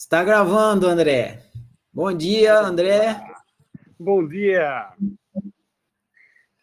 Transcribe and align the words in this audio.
Está 0.00 0.24
gravando, 0.24 0.86
André. 0.86 1.44
Bom 1.92 2.10
dia, 2.10 2.58
André. 2.58 3.20
Bom 3.98 4.26
dia. 4.26 4.94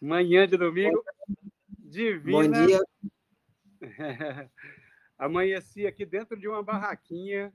Manhã 0.02 0.44
de 0.44 0.56
domingo. 0.56 1.04
Divina. 1.78 2.32
Bom 2.32 2.66
dia. 2.66 2.80
Amanheci 5.16 5.86
aqui 5.86 6.04
dentro 6.04 6.36
de 6.36 6.48
uma 6.48 6.64
barraquinha, 6.64 7.52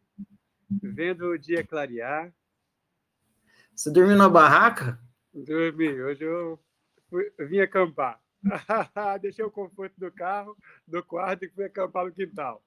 vendo 0.81 1.25
o 1.25 1.37
dia 1.37 1.67
clarear. 1.67 2.33
Você 3.75 3.91
dormiu 3.91 4.15
na 4.15 4.29
barraca? 4.29 4.97
Dormi. 5.33 6.01
Hoje 6.01 6.23
eu, 6.23 6.57
fui, 7.09 7.29
eu 7.37 7.45
vim 7.49 7.59
acampar. 7.59 8.21
Deixei 9.21 9.43
o 9.43 9.51
conforto 9.51 9.99
do 9.99 10.09
carro, 10.09 10.57
do 10.87 11.03
quarto 11.03 11.43
e 11.43 11.49
fui 11.49 11.65
acampar 11.65 12.05
no 12.05 12.13
quintal. 12.13 12.63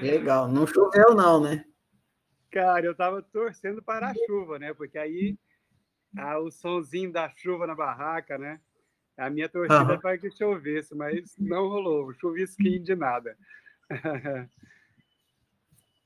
Legal. 0.00 0.48
Não 0.48 0.66
choveu, 0.66 1.14
não, 1.14 1.40
né? 1.40 1.64
Cara, 2.50 2.84
eu 2.84 2.94
tava 2.94 3.22
torcendo 3.22 3.82
para 3.82 4.08
a 4.08 4.14
chuva, 4.26 4.58
né? 4.58 4.74
Porque 4.74 4.98
aí 4.98 5.38
ah, 6.16 6.38
o 6.38 6.50
sonzinho 6.50 7.12
da 7.12 7.30
chuva 7.36 7.66
na 7.66 7.74
barraca, 7.74 8.36
né? 8.36 8.60
A 9.16 9.28
minha 9.28 9.48
torcida 9.48 9.92
uhum. 9.92 10.00
para 10.00 10.18
que 10.18 10.30
chovesse, 10.30 10.94
mas 10.94 11.36
não 11.38 11.68
rolou, 11.68 12.12
chuvisquinho 12.14 12.82
de 12.82 12.96
nada. 12.96 13.36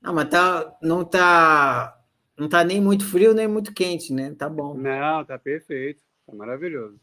não, 0.01 0.13
mas 0.13 0.29
tá, 0.29 0.77
não 0.81 1.05
tá, 1.05 1.97
não 2.37 2.49
tá 2.49 2.63
nem 2.63 2.81
muito 2.81 3.05
frio 3.09 3.33
nem 3.33 3.47
muito 3.47 3.73
quente, 3.73 4.13
né? 4.13 4.35
Tá 4.35 4.49
bom. 4.49 4.75
Não, 4.75 5.23
tá 5.23 5.39
perfeito, 5.39 6.03
tá 6.27 6.35
maravilhoso. 6.35 6.99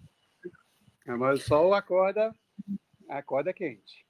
Mas 1.06 1.40
o 1.40 1.44
sol 1.44 1.74
acorda, 1.74 2.34
acorda 3.08 3.52
quente. 3.52 4.01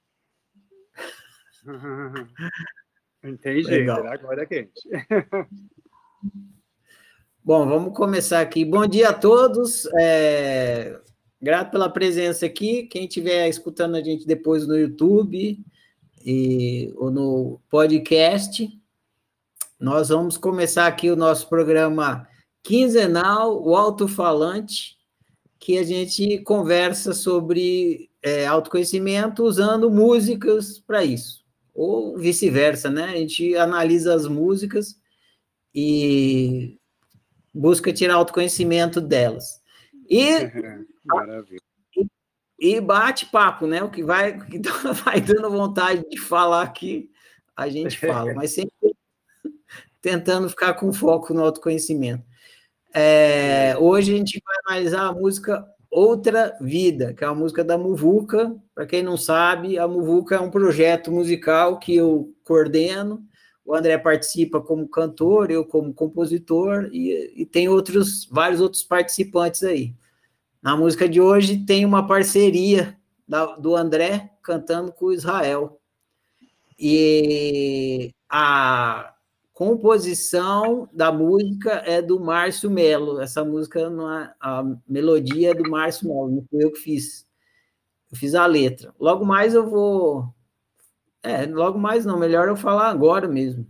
Jeito, 3.44 3.68
Legal. 3.68 4.06
agora 4.06 4.42
é 4.42 4.46
quente. 4.46 4.82
Bom, 7.44 7.68
vamos 7.68 7.96
começar 7.96 8.40
aqui. 8.40 8.64
Bom 8.64 8.86
dia 8.86 9.10
a 9.10 9.12
todos. 9.12 9.86
É... 9.98 10.98
Grato 11.40 11.70
pela 11.70 11.88
presença 11.88 12.46
aqui. 12.46 12.84
Quem 12.84 13.04
estiver 13.06 13.48
escutando 13.48 13.94
a 13.96 14.02
gente 14.02 14.26
depois 14.26 14.66
no 14.66 14.76
YouTube 14.76 15.58
e, 16.24 16.92
ou 16.96 17.10
no 17.10 17.60
podcast, 17.68 18.68
nós 19.78 20.08
vamos 20.08 20.36
começar 20.36 20.86
aqui 20.86 21.10
o 21.10 21.16
nosso 21.16 21.48
programa 21.48 22.28
quinzenal, 22.62 23.60
o 23.60 23.76
Alto-Falante, 23.76 24.96
que 25.58 25.78
a 25.78 25.82
gente 25.82 26.38
conversa 26.38 27.12
sobre 27.12 28.08
é, 28.22 28.46
autoconhecimento 28.46 29.44
usando 29.44 29.90
músicas 29.90 30.78
para 30.78 31.04
isso 31.04 31.41
ou 31.74 32.18
vice-versa, 32.18 32.90
né? 32.90 33.04
A 33.04 33.16
gente 33.16 33.56
analisa 33.56 34.14
as 34.14 34.26
músicas 34.26 35.00
e 35.74 36.78
busca 37.52 37.92
tirar 37.92 38.14
autoconhecimento 38.14 39.00
delas. 39.00 39.60
E, 40.08 40.24
e, 41.96 42.06
e 42.58 42.80
bate 42.80 43.26
papo, 43.26 43.66
né? 43.66 43.82
O 43.82 43.90
que 43.90 44.02
vai, 44.02 44.36
o 44.36 44.46
que 44.46 44.60
vai 45.04 45.20
dando 45.20 45.50
vontade 45.50 46.04
de 46.08 46.18
falar 46.18 46.62
aqui, 46.62 47.10
a 47.56 47.68
gente 47.68 47.98
fala, 47.98 48.32
mas 48.34 48.52
sempre 48.52 48.72
tentando 50.00 50.48
ficar 50.48 50.74
com 50.74 50.92
foco 50.92 51.32
no 51.32 51.42
autoconhecimento. 51.42 52.24
É, 52.94 53.74
hoje 53.78 54.12
a 54.12 54.16
gente 54.16 54.42
vai 54.44 54.76
analisar 54.76 55.06
a 55.06 55.12
música 55.12 55.64
Outra 55.94 56.56
Vida, 56.58 57.12
que 57.12 57.22
é 57.22 57.26
uma 57.26 57.34
música 57.34 57.62
da 57.62 57.76
Muvuca. 57.76 58.56
Para 58.74 58.86
quem 58.86 59.02
não 59.02 59.18
sabe, 59.18 59.78
a 59.78 59.86
Muvuca 59.86 60.36
é 60.36 60.40
um 60.40 60.50
projeto 60.50 61.12
musical 61.12 61.78
que 61.78 61.94
eu 61.94 62.34
coordeno. 62.44 63.22
O 63.62 63.74
André 63.74 63.98
participa 63.98 64.58
como 64.58 64.88
cantor, 64.88 65.50
eu 65.50 65.66
como 65.66 65.92
compositor, 65.92 66.88
e, 66.90 67.42
e 67.42 67.44
tem 67.44 67.68
outros, 67.68 68.26
vários 68.30 68.58
outros 68.58 68.82
participantes 68.82 69.62
aí. 69.62 69.94
Na 70.62 70.74
música 70.74 71.06
de 71.06 71.20
hoje 71.20 71.58
tem 71.58 71.84
uma 71.84 72.06
parceria 72.06 72.96
da, 73.28 73.44
do 73.56 73.76
André 73.76 74.32
cantando 74.42 74.92
com 74.92 75.06
o 75.06 75.12
Israel. 75.12 75.78
E 76.78 78.10
a, 78.30 79.11
composição 79.62 80.88
da 80.92 81.12
música 81.12 81.84
é 81.86 82.02
do 82.02 82.18
Márcio 82.18 82.68
Melo. 82.68 83.20
Essa 83.20 83.44
música, 83.44 83.78
é, 83.80 83.84
a 84.40 84.64
melodia 84.88 85.52
é 85.52 85.54
do 85.54 85.70
Márcio 85.70 86.08
Melo, 86.08 86.30
não 86.32 86.44
fui 86.50 86.64
eu 86.64 86.72
que 86.72 86.80
fiz. 86.80 87.24
Eu 88.10 88.18
fiz 88.18 88.34
a 88.34 88.44
letra. 88.44 88.92
Logo 88.98 89.24
mais 89.24 89.54
eu 89.54 89.64
vou. 89.70 90.34
É, 91.22 91.46
logo 91.46 91.78
mais 91.78 92.04
não, 92.04 92.18
melhor 92.18 92.48
eu 92.48 92.56
falar 92.56 92.88
agora 92.88 93.28
mesmo. 93.28 93.64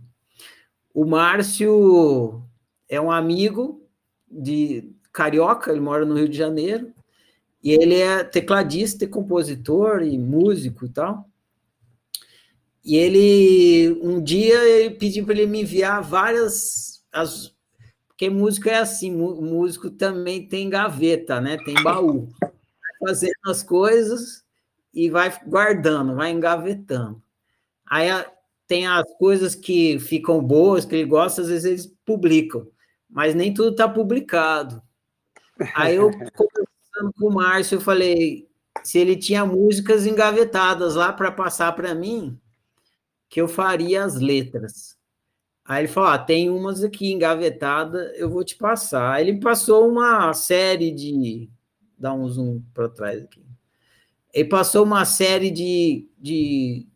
O 0.91 1.05
Márcio 1.05 2.43
é 2.89 2.99
um 2.99 3.11
amigo 3.11 3.87
de 4.27 4.91
carioca, 5.11 5.71
ele 5.71 5.79
mora 5.79 6.05
no 6.05 6.15
Rio 6.15 6.27
de 6.27 6.35
Janeiro, 6.35 6.91
e 7.63 7.71
ele 7.71 7.99
é 7.99 8.23
tecladista, 8.23 9.07
compositor 9.07 10.01
e 10.01 10.17
músico 10.17 10.87
e 10.87 10.89
tal. 10.89 11.29
E 12.83 12.97
ele, 12.97 13.97
um 14.01 14.21
dia, 14.21 14.61
ele 14.63 14.95
pediu 14.95 15.25
para 15.25 15.35
ele 15.35 15.47
me 15.47 15.61
enviar 15.61 16.01
várias. 16.01 17.03
As, 17.11 17.53
porque 18.07 18.29
músico 18.29 18.69
é 18.69 18.77
assim, 18.77 19.11
músico 19.11 19.89
também 19.89 20.47
tem 20.47 20.69
gaveta, 20.69 21.39
né? 21.39 21.57
Tem 21.63 21.75
baú. 21.81 22.29
Vai 22.41 23.09
fazendo 23.09 23.33
as 23.47 23.63
coisas 23.63 24.43
e 24.93 25.09
vai 25.09 25.33
guardando, 25.47 26.15
vai 26.15 26.31
engavetando. 26.31 27.21
Aí 27.89 28.09
tem 28.67 28.87
as 28.87 29.05
coisas 29.17 29.55
que 29.55 29.99
ficam 29.99 30.43
boas, 30.43 30.85
que 30.85 30.95
ele 30.95 31.05
gosta, 31.05 31.41
às 31.41 31.47
vezes 31.47 31.65
eles 31.65 31.97
publicam, 32.05 32.67
mas 33.09 33.35
nem 33.35 33.53
tudo 33.53 33.71
está 33.71 33.87
publicado. 33.87 34.81
Aí 35.75 35.95
eu, 35.95 36.09
conversando 36.35 37.13
com 37.17 37.27
o 37.27 37.33
Márcio, 37.33 37.77
eu 37.77 37.81
falei 37.81 38.47
se 38.83 38.97
ele 38.97 39.15
tinha 39.15 39.45
músicas 39.45 40.05
engavetadas 40.05 40.95
lá 40.95 41.13
para 41.13 41.31
passar 41.31 41.71
para 41.73 41.93
mim, 41.93 42.39
que 43.33 43.41
eu 43.41 43.47
faria 43.47 44.03
as 44.03 44.19
letras. 44.19 44.95
Aí 45.65 45.81
ele 45.81 45.87
falou: 45.87 46.11
ah, 46.11 46.19
tem 46.19 46.51
umas 46.51 46.83
aqui 46.83 47.11
engavetadas, 47.11 48.11
eu 48.15 48.29
vou 48.29 48.43
te 48.43 48.55
passar. 48.55 49.13
Aí 49.13 49.27
ele 49.27 49.39
passou 49.39 49.89
uma 49.89 50.31
série 50.35 50.91
de. 50.91 51.49
Dá 51.97 52.13
um 52.13 52.29
zoom 52.29 52.61
para 52.75 52.89
trás 52.89 53.23
aqui. 53.23 53.43
Ele 54.31 54.47
passou 54.47 54.83
uma 54.83 55.03
série 55.03 55.49
de, 55.49 56.07
de 56.15 56.87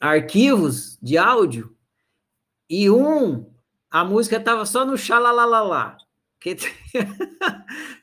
arquivos 0.00 0.98
de 1.00 1.16
áudio 1.16 1.72
e 2.68 2.90
um, 2.90 3.48
a 3.88 4.04
música 4.04 4.38
estava 4.38 4.66
só 4.66 4.84
no 4.84 4.98
xalalalá. 4.98 5.98
Que 6.40 6.56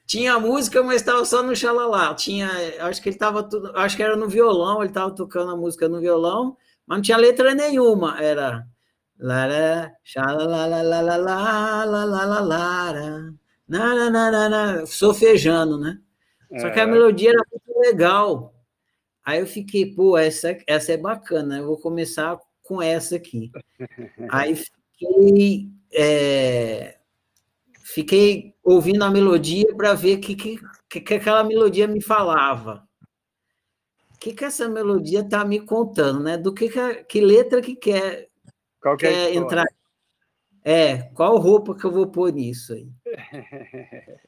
tinha 0.08 0.40
música, 0.40 0.82
mas 0.84 1.02
estava 1.02 1.26
só 1.26 1.44
no 1.44 1.54
xalalá. 1.54 2.16
Tinha, 2.16 2.50
acho 2.80 3.02
que 3.02 3.10
ele 3.10 3.16
estava 3.18 3.46
acho 3.76 3.98
que 3.98 4.04
era 4.04 4.16
no 4.16 4.30
violão, 4.30 4.80
ele 4.80 4.90
estava 4.90 5.12
tocando 5.12 5.52
a 5.52 5.58
música 5.58 5.90
no 5.90 6.00
violão 6.00 6.56
mas 6.86 6.98
não 6.98 7.02
tinha 7.02 7.18
letra 7.18 7.54
nenhuma, 7.54 8.22
era 8.22 8.66
sofejando, 14.86 15.80
né? 15.80 16.00
Só 16.60 16.70
que 16.70 16.80
a 16.80 16.86
melodia 16.86 17.30
era 17.30 17.44
muito 17.50 17.80
legal. 17.80 18.54
Aí 19.26 19.40
eu 19.40 19.48
fiquei, 19.48 19.94
pô, 19.96 20.18
essa, 20.18 20.58
essa 20.68 20.92
é 20.92 20.98
bacana, 20.98 21.58
eu 21.58 21.66
vou 21.66 21.80
começar 21.80 22.38
com 22.62 22.82
essa 22.82 23.16
aqui. 23.16 23.52
Aí 24.30 24.56
fiquei, 24.56 25.70
é, 25.94 26.98
fiquei 27.84 28.54
ouvindo 28.64 29.04
a 29.04 29.10
melodia 29.10 29.74
para 29.76 29.94
ver 29.94 30.18
o 30.18 30.22
que, 30.22 30.36
que, 30.36 30.60
que 31.02 31.14
aquela 31.14 31.44
melodia 31.44 31.88
me 31.88 32.02
falava 32.02 32.88
que, 34.24 34.34
que 34.34 34.46
essa 34.46 34.70
melodia 34.70 35.20
está 35.20 35.44
me 35.44 35.60
contando, 35.60 36.22
né? 36.22 36.38
Do 36.38 36.54
que, 36.54 36.70
que, 36.70 37.04
que 37.04 37.20
letra 37.20 37.62
que 37.62 37.76
quer, 37.76 38.30
qual 38.82 38.96
que 38.96 39.06
é 39.06 39.36
entrar. 39.36 39.66
É, 40.64 41.10
qual 41.14 41.38
roupa 41.38 41.76
que 41.76 41.84
eu 41.84 41.92
vou 41.92 42.08
pôr 42.08 42.32
nisso 42.32 42.72
aí? 42.72 42.90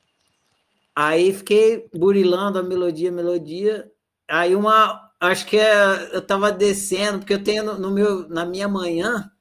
aí 0.93 1.33
fiquei 1.33 1.87
burilando 1.95 2.59
a 2.59 2.63
melodia, 2.63 3.09
melodia. 3.09 3.89
Aí 4.27 4.53
uma, 4.53 5.13
acho 5.17 5.45
que 5.45 5.57
é, 5.57 6.13
eu 6.13 6.19
estava 6.19 6.51
descendo, 6.51 7.19
porque 7.19 7.33
eu 7.33 7.43
tenho 7.43 7.63
no, 7.63 7.79
no, 7.79 7.91
meu, 7.91 8.27
na 8.27 8.45
minha 8.45 8.67
manhã, 8.67 9.31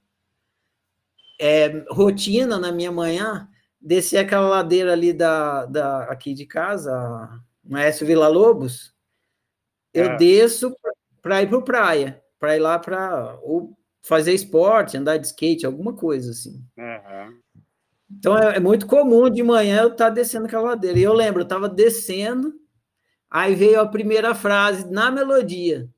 é, 1.41 1.85
rotina 1.91 2.61
na 2.61 2.71
minha 2.71 2.93
manhã, 2.93 3.49
descer 3.81 4.19
aquela 4.19 4.49
ladeira 4.49 4.93
ali 4.93 5.13
da, 5.13 5.67
da 5.67 6.05
aqui 6.05 6.33
de 6.33 6.47
casa, 6.47 7.29
Maestro 7.65 8.07
Vila 8.07 8.29
Lobos, 8.29 8.94
eu 9.95 10.07
é. 10.07 10.17
desço 10.17 10.77
para 11.23 11.43
ir 11.43 11.49
para 11.49 11.63
praia, 11.63 12.23
para 12.39 12.57
ir 12.57 12.61
lá 12.61 12.79
para 12.79 13.39
fazer 14.03 14.35
esporte, 14.35 14.97
andar 14.97 15.17
de 15.17 15.27
skate, 15.29 15.65
alguma 15.65 15.95
coisa 15.95 16.33
assim. 16.33 16.63
Uhum. 16.77 17.41
Então 18.11 18.37
é, 18.37 18.57
é, 18.57 18.61
muito 18.61 18.87
comum 18.87 19.31
de 19.31 19.43
manhã 19.43 19.83
eu 19.83 19.93
estar 19.93 20.09
tá 20.09 20.11
descendo 20.11 20.47
aquela 20.47 20.71
ladeira. 20.71 20.99
E 20.99 21.03
eu 21.03 21.15
lembro, 21.15 21.41
eu 21.41 21.45
estava 21.45 21.69
descendo, 21.69 22.53
aí 23.31 23.55
veio 23.55 23.81
a 23.81 23.89
primeira 23.89 24.35
frase 24.35 24.91
na 24.91 25.11
melodia, 25.11 25.89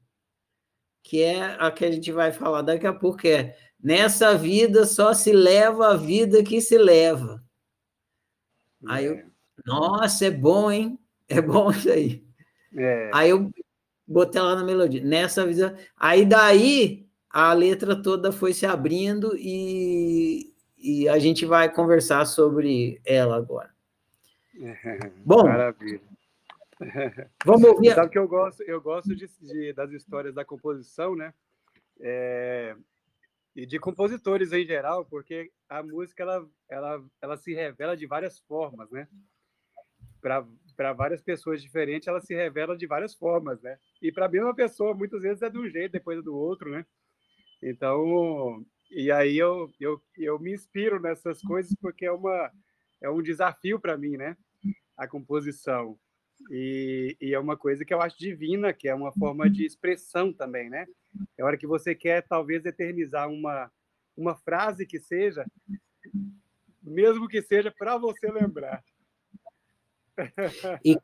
que 1.02 1.22
é 1.22 1.56
a 1.58 1.70
que 1.70 1.84
a 1.84 1.90
gente 1.90 2.12
vai 2.12 2.30
falar 2.30 2.62
daqui 2.62 2.86
a 2.86 2.92
pouco, 2.92 3.26
é 3.26 3.56
nessa 3.82 4.36
vida 4.36 4.84
só 4.84 5.12
se 5.14 5.32
leva 5.32 5.88
a 5.88 5.96
vida 5.96 6.42
que 6.42 6.60
se 6.60 6.78
leva. 6.78 7.42
Aí 8.86 9.06
eu, 9.06 9.14
é. 9.14 9.26
nossa, 9.64 10.26
é 10.26 10.30
bom, 10.30 10.70
hein? 10.70 10.98
É 11.28 11.40
bom 11.40 11.70
isso 11.70 11.90
aí. 11.90 12.24
É. 12.76 13.10
Aí 13.12 13.30
eu 13.30 13.50
botei 14.06 14.40
lá 14.40 14.54
na 14.54 14.64
melodia. 14.64 15.02
Nessa 15.02 15.46
vida. 15.46 15.76
Aí 15.96 16.24
daí 16.24 17.06
a 17.30 17.52
letra 17.52 18.00
toda 18.00 18.32
foi 18.32 18.52
se 18.52 18.64
abrindo 18.64 19.36
e, 19.36 20.54
e 20.78 21.08
a 21.08 21.18
gente 21.18 21.44
vai 21.44 21.72
conversar 21.72 22.24
sobre 22.24 23.00
ela 23.04 23.36
agora. 23.36 23.74
Bom. 25.24 25.44
Maravilha. 25.44 26.00
Vamos 27.44 27.68
ouvir. 27.68 27.94
Sabe 27.94 28.10
que 28.10 28.18
eu 28.18 28.28
gosto, 28.28 28.62
eu 28.62 28.80
gosto 28.80 29.14
de, 29.14 29.26
de 29.40 29.72
das 29.72 29.90
histórias 29.92 30.34
da 30.34 30.44
composição, 30.44 31.14
né? 31.16 31.32
É, 32.00 32.76
e 33.54 33.64
de 33.64 33.78
compositores 33.78 34.52
em 34.52 34.66
geral, 34.66 35.06
porque 35.06 35.50
a 35.68 35.82
música 35.82 36.22
ela, 36.22 36.46
ela, 36.68 37.04
ela 37.22 37.36
se 37.38 37.54
revela 37.54 37.96
de 37.96 38.06
várias 38.06 38.38
formas, 38.40 38.90
né? 38.90 39.08
Para 40.20 40.46
várias 40.94 41.22
pessoas 41.22 41.62
diferentes, 41.62 42.08
ela 42.08 42.20
se 42.20 42.34
revela 42.34 42.76
de 42.76 42.86
várias 42.86 43.14
formas, 43.14 43.60
né? 43.62 43.78
E 44.00 44.12
para 44.12 44.26
a 44.26 44.28
mesma 44.28 44.54
pessoa, 44.54 44.94
muitas 44.94 45.22
vezes 45.22 45.42
é 45.42 45.50
de 45.50 45.58
um 45.58 45.68
jeito, 45.68 45.92
depois 45.92 46.18
é 46.18 46.22
do 46.22 46.34
outro, 46.34 46.70
né? 46.70 46.84
Então, 47.62 48.64
e 48.90 49.10
aí 49.10 49.38
eu, 49.38 49.70
eu, 49.80 50.00
eu 50.16 50.38
me 50.38 50.52
inspiro 50.52 51.00
nessas 51.00 51.40
coisas 51.42 51.74
porque 51.80 52.06
é, 52.06 52.12
uma, 52.12 52.52
é 53.00 53.10
um 53.10 53.22
desafio 53.22 53.80
para 53.80 53.96
mim, 53.96 54.16
né? 54.16 54.36
A 54.96 55.08
composição. 55.08 55.98
E, 56.50 57.16
e, 57.20 57.32
é 57.32 57.38
uma 57.38 57.56
coisa 57.56 57.84
que 57.84 57.94
eu 57.94 58.00
acho 58.00 58.18
divina, 58.18 58.72
que 58.72 58.88
é 58.88 58.94
uma 58.94 59.12
forma 59.12 59.48
de 59.48 59.64
expressão 59.64 60.32
também, 60.32 60.68
né? 60.68 60.86
É 61.36 61.42
hora 61.42 61.56
que 61.56 61.66
você 61.66 61.94
quer, 61.94 62.22
talvez, 62.22 62.64
eternizar 62.64 63.28
uma, 63.28 63.72
uma 64.16 64.36
frase 64.36 64.86
que 64.86 65.00
seja, 65.00 65.46
mesmo 66.82 67.26
que 67.26 67.42
seja 67.42 67.70
para 67.70 67.96
você 67.96 68.30
lembrar. 68.30 68.84
E, 70.84 70.98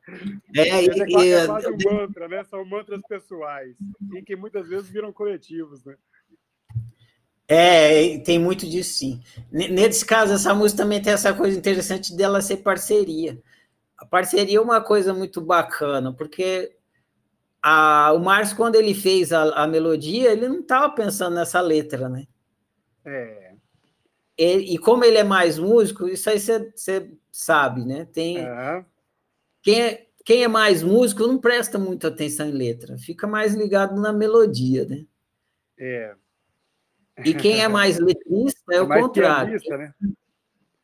é, 0.55 0.85
é, 0.85 1.11
quase, 1.11 1.31
é 1.31 1.45
quase 1.45 1.67
um 1.67 1.77
mantra, 1.91 2.27
né? 2.27 2.43
São 2.45 2.65
mantras 2.65 3.01
pessoais, 3.07 3.75
e 4.13 4.21
que 4.21 4.35
muitas 4.35 4.67
vezes 4.67 4.89
viram 4.89 5.13
coletivos, 5.13 5.83
né? 5.85 5.95
É, 7.47 8.17
tem 8.19 8.39
muito 8.39 8.67
disso 8.67 8.93
sim. 8.93 9.21
Nesse 9.51 10.05
caso, 10.05 10.33
essa 10.33 10.53
música 10.53 10.83
também 10.83 11.01
tem 11.01 11.13
essa 11.13 11.33
coisa 11.33 11.57
interessante 11.57 12.15
dela 12.15 12.41
ser 12.41 12.57
parceria 12.57 13.41
a 14.03 14.05
parceria 14.05 14.57
é 14.57 14.61
uma 14.61 14.81
coisa 14.81 15.13
muito 15.13 15.39
bacana, 15.39 16.11
porque 16.11 16.75
a, 17.61 18.11
o 18.11 18.19
Márcio, 18.19 18.57
quando 18.57 18.75
ele 18.75 18.93
fez 18.93 19.31
a, 19.31 19.43
a 19.63 19.65
melodia, 19.65 20.33
ele 20.33 20.49
não 20.49 20.59
estava 20.59 20.93
pensando 20.93 21.35
nessa 21.35 21.61
letra, 21.61 22.09
né? 22.09 22.27
É. 23.05 23.53
e 24.37 24.77
como 24.77 25.05
ele 25.05 25.17
é 25.17 25.23
mais 25.23 25.57
músico, 25.57 26.07
isso 26.07 26.29
aí 26.29 26.37
você 26.39 27.11
sabe, 27.31 27.85
né? 27.85 28.05
Tem. 28.11 28.39
Uhum. 28.39 28.85
Quem, 29.63 29.81
é, 29.81 30.07
quem 30.25 30.43
é 30.43 30.47
mais 30.47 30.83
músico 30.83 31.25
não 31.25 31.39
presta 31.39 31.79
muita 31.79 32.09
atenção 32.09 32.47
em 32.47 32.51
letra, 32.51 32.97
fica 32.97 33.25
mais 33.25 33.55
ligado 33.55 33.99
na 33.99 34.11
melodia, 34.11 34.85
né? 34.85 35.05
É. 35.79 36.15
E 37.23 37.33
quem 37.33 37.61
é 37.61 37.67
mais 37.67 37.97
letrista 37.97 38.61
é, 38.71 38.75
é 38.77 38.81
o 38.81 38.87
contrário. 38.87 39.59
Pianista, 39.59 39.77
né? 39.77 39.93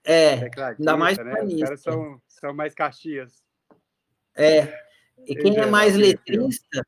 É, 0.06 0.50
ainda 0.58 0.98
mais 0.98 1.18
né? 1.18 1.44
Os 1.44 1.60
caras 1.62 1.82
são, 1.82 2.22
são 2.28 2.54
mais 2.54 2.74
caxias. 2.74 3.44
É. 4.36 4.74
E 5.28 5.36
quem 5.36 5.58
é 5.58 5.66
mais 5.66 5.96
letrista, 5.96 6.82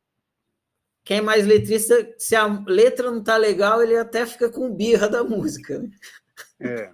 quem 1.04 1.18
é 1.18 1.22
mais 1.22 1.46
letrista, 1.46 2.14
se 2.18 2.36
a 2.36 2.46
letra 2.66 3.12
não 3.12 3.22
tá 3.22 3.36
legal, 3.36 3.84
ele 3.84 3.98
até 3.98 4.26
fica 4.26 4.50
com 4.50 4.74
birra 4.74 5.10
da 5.10 5.24
música. 5.24 5.80
Né? 5.80 5.90
É, 6.62 6.92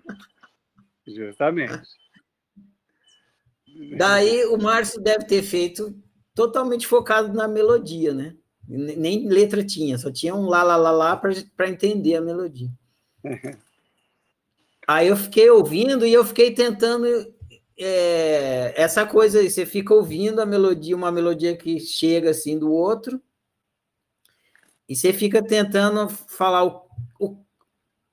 justamente. 1.05 1.87
Daí 3.97 4.45
o 4.45 4.57
Márcio 4.57 5.01
deve 5.01 5.25
ter 5.25 5.41
feito 5.41 5.95
totalmente 6.33 6.87
focado 6.87 7.33
na 7.33 7.47
melodia, 7.47 8.13
né? 8.13 8.35
Nem 8.67 9.27
letra 9.27 9.63
tinha, 9.63 9.97
só 9.97 10.11
tinha 10.11 10.35
um 10.35 10.47
lá, 10.47 10.61
lá, 10.61 10.75
lá, 10.75 10.91
lá 10.91 11.15
para 11.15 11.69
entender 11.69 12.15
a 12.15 12.21
melodia. 12.21 12.69
Aí 14.87 15.07
eu 15.09 15.17
fiquei 15.17 15.49
ouvindo 15.49 16.05
e 16.05 16.13
eu 16.13 16.23
fiquei 16.23 16.53
tentando 16.53 17.05
é, 17.77 18.73
essa 18.81 19.05
coisa 19.05 19.39
aí, 19.39 19.49
você 19.49 19.65
fica 19.65 19.93
ouvindo 19.93 20.39
a 20.39 20.45
melodia, 20.45 20.95
uma 20.95 21.11
melodia 21.11 21.57
que 21.57 21.77
chega 21.77 22.29
assim 22.29 22.57
do 22.57 22.71
outro, 22.71 23.21
e 24.87 24.95
você 24.95 25.11
fica 25.11 25.43
tentando 25.43 26.07
falar 26.07 26.63
o, 26.63 26.87
o 27.19 27.37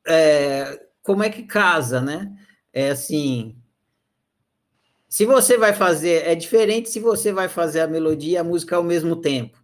é, 0.06 0.84
como 1.02 1.22
é 1.22 1.31
que 1.31 1.44
casa, 1.44 2.00
né? 2.00 2.37
É 2.72 2.90
assim. 2.90 3.56
Se 5.14 5.25
você 5.25 5.56
vai 5.56 5.72
fazer, 5.72 6.26
é 6.26 6.34
diferente 6.34 6.90
se 6.90 6.99
você 6.99 7.32
vai 7.32 7.49
fazer 7.49 7.82
a 7.82 7.87
melodia 7.87 8.32
e 8.32 8.37
a 8.37 8.43
música 8.43 8.75
ao 8.75 8.82
mesmo 8.82 9.14
tempo. 9.14 9.62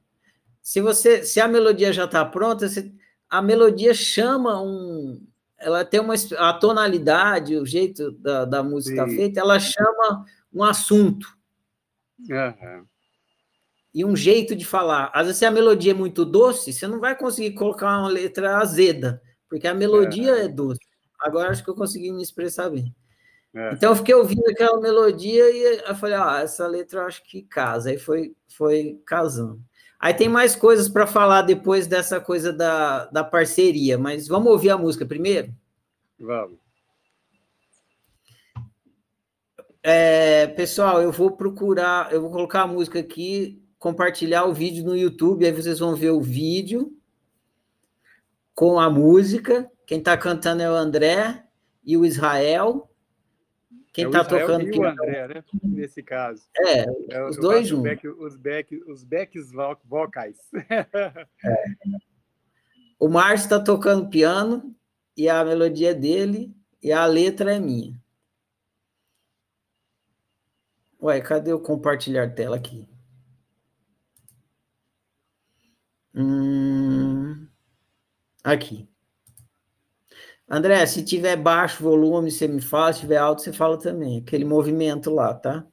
Se 0.62 0.80
você, 0.80 1.24
se 1.24 1.40
a 1.40 1.48
melodia 1.48 1.92
já 1.92 2.04
está 2.04 2.24
pronta, 2.24 2.68
você, 2.68 2.92
a 3.28 3.42
melodia 3.42 3.92
chama 3.92 4.62
um, 4.62 5.26
ela 5.58 5.84
tem 5.84 5.98
uma 5.98 6.14
a 6.38 6.52
tonalidade, 6.52 7.56
o 7.56 7.66
jeito 7.66 8.12
da, 8.12 8.44
da 8.44 8.62
música 8.62 9.08
Sim. 9.08 9.16
feita, 9.16 9.40
ela 9.40 9.58
chama 9.58 10.24
um 10.54 10.62
assunto. 10.62 11.26
Uhum. 12.20 12.86
E 13.92 14.04
um 14.04 14.14
jeito 14.14 14.54
de 14.54 14.64
falar. 14.64 15.10
Às 15.12 15.26
vezes, 15.26 15.38
se 15.40 15.46
a 15.46 15.50
melodia 15.50 15.90
é 15.90 15.96
muito 15.96 16.24
doce, 16.24 16.72
você 16.72 16.86
não 16.86 17.00
vai 17.00 17.18
conseguir 17.18 17.56
colocar 17.56 17.98
uma 17.98 18.08
letra 18.08 18.58
azeda, 18.58 19.20
porque 19.48 19.66
a 19.66 19.74
melodia 19.74 20.32
uhum. 20.32 20.38
é 20.38 20.46
doce. 20.46 20.78
Agora 21.18 21.50
acho 21.50 21.64
que 21.64 21.70
eu 21.70 21.74
consegui 21.74 22.12
me 22.12 22.22
expressar 22.22 22.70
bem. 22.70 22.94
Uhum. 23.54 23.72
Então 23.72 23.90
eu 23.90 23.96
fiquei 23.96 24.14
ouvindo 24.14 24.48
aquela 24.48 24.80
melodia 24.80 25.50
e 25.50 25.82
eu 25.86 25.94
falei, 25.94 26.16
ah, 26.16 26.40
essa 26.42 26.66
letra 26.66 27.00
eu 27.00 27.06
acho 27.06 27.22
que 27.24 27.42
casa. 27.42 27.90
Aí 27.90 27.98
foi, 27.98 28.34
foi 28.48 29.00
casando. 29.04 29.60
Aí 29.98 30.14
tem 30.14 30.28
mais 30.28 30.56
coisas 30.56 30.88
para 30.88 31.06
falar 31.06 31.42
depois 31.42 31.86
dessa 31.86 32.20
coisa 32.20 32.52
da, 32.52 33.06
da 33.06 33.22
parceria, 33.22 33.98
mas 33.98 34.26
vamos 34.26 34.50
ouvir 34.50 34.70
a 34.70 34.78
música 34.78 35.04
primeiro? 35.04 35.52
Vamos. 36.18 36.58
É, 39.82 40.46
pessoal, 40.48 41.02
eu 41.02 41.10
vou 41.10 41.32
procurar, 41.32 42.12
eu 42.12 42.20
vou 42.20 42.30
colocar 42.30 42.62
a 42.62 42.66
música 42.66 42.98
aqui, 42.98 43.62
compartilhar 43.78 44.44
o 44.44 44.52
vídeo 44.52 44.84
no 44.84 44.96
YouTube, 44.96 45.44
aí 45.44 45.52
vocês 45.52 45.78
vão 45.78 45.94
ver 45.94 46.10
o 46.10 46.20
vídeo 46.20 46.94
com 48.54 48.78
a 48.78 48.90
música. 48.90 49.70
Quem 49.86 49.98
está 49.98 50.16
cantando 50.16 50.62
é 50.62 50.70
o 50.70 50.74
André 50.74 51.44
e 51.82 51.96
o 51.96 52.04
Israel. 52.04 52.89
Quem 53.92 54.06
está 54.06 54.20
é 54.20 54.24
tá 54.24 54.28
tocando. 54.28 54.68
E 54.68 54.78
o 54.78 54.84
André, 54.84 55.28
né? 55.28 55.44
Nesse 55.62 56.02
caso. 56.02 56.48
É, 56.56 56.84
é 57.10 57.24
os 57.24 57.36
dois 57.36 57.66
juntos. 57.66 57.84
Back, 57.84 58.08
os, 58.08 58.36
back, 58.36 58.76
os 58.86 59.04
backs 59.04 59.50
vocais. 59.84 60.38
É. 61.44 61.64
O 62.98 63.08
Márcio 63.08 63.44
está 63.44 63.58
tocando 63.58 64.10
piano 64.10 64.76
e 65.16 65.26
a 65.26 65.42
melodia 65.42 65.92
é 65.92 65.94
dele 65.94 66.54
e 66.82 66.92
a 66.92 67.06
letra 67.06 67.56
é 67.56 67.58
minha. 67.58 67.98
Ué, 71.02 71.18
cadê 71.22 71.50
o 71.50 71.58
compartilhar 71.58 72.34
tela 72.34 72.56
aqui? 72.56 72.86
Hum, 76.14 77.48
aqui. 78.44 78.86
André, 80.50 80.84
se 80.86 81.02
tiver 81.02 81.34
baixo 81.36 81.82
volume, 81.82 82.30
você 82.30 82.46
me 82.48 82.60
fala, 82.60 82.92
se 82.92 83.00
tiver 83.00 83.16
alto, 83.16 83.40
você 83.42 83.52
fala 83.54 83.78
também. 83.78 84.18
Aquele 84.18 84.44
movimento 84.44 85.10
lá, 85.10 85.32
tá? 85.34 85.66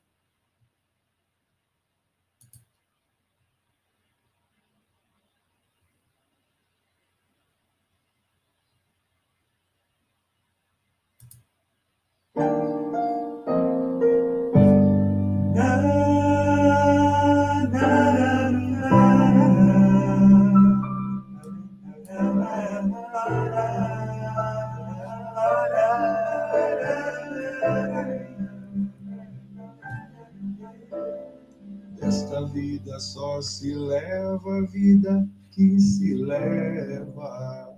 Leva. 36.85 37.75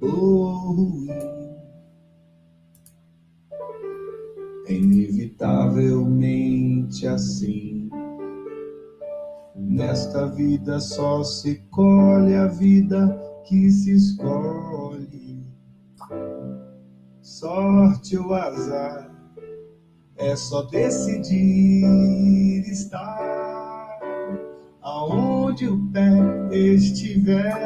Oh, 0.00 1.06
é 4.66 4.72
inevitavelmente 4.72 7.06
assim. 7.06 7.88
Nesta 9.54 10.26
vida 10.26 10.80
só 10.80 11.22
se 11.22 11.62
colhe 11.70 12.34
a 12.34 12.48
vida 12.48 13.16
que 13.44 13.70
se 13.70 13.92
escolhe. 13.92 15.46
Sorte 17.20 18.18
ou 18.18 18.34
azar 18.34 19.12
é 20.16 20.34
só 20.36 20.62
decidir 20.62 21.82
estar 22.70 23.98
aonde 24.80 25.31
o 25.60 25.78
pé 25.92 26.08
estiver. 26.50 27.60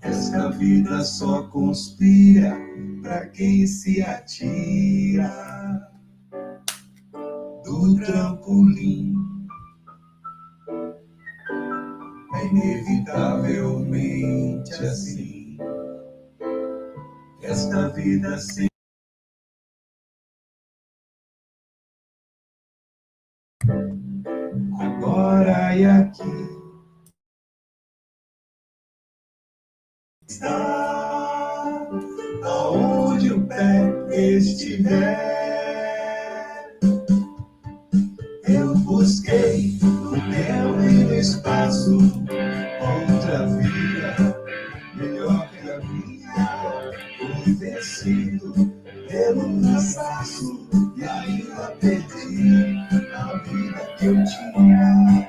Esta 0.00 0.48
vida 0.52 1.02
só 1.02 1.42
conspira 1.48 2.56
para 3.02 3.26
quem 3.28 3.66
se 3.66 4.00
atira 4.02 5.30
do 7.64 7.96
trampolim. 7.96 9.12
É 12.34 12.46
inevitavelmente 12.46 14.72
assim. 14.72 15.58
Esta 17.42 17.90
vida 17.90 18.38
sem 18.38 18.71
aqui 26.12 26.48
está 30.28 31.88
aonde 32.44 33.32
o 33.32 33.46
pé 33.46 33.90
estiver. 34.12 35.32
busquei 38.84 39.78
no 39.82 40.10
tempo 40.12 40.80
e 40.82 41.04
no 41.04 41.14
espaço 41.14 41.98
outra 42.80 43.46
vida 43.46 44.36
melhor 44.94 45.50
que 45.50 45.70
a 45.70 45.78
minha. 45.80 46.92
Fui 47.18 47.54
vencido 47.54 48.52
pelo 49.08 49.62
cansaço 49.62 50.68
e 50.96 51.04
ainda 51.04 51.76
perdi 51.80 52.76
a 53.14 53.36
vida 53.38 53.80
que 53.98 54.06
eu 54.06 54.14
tinha. 54.24 55.21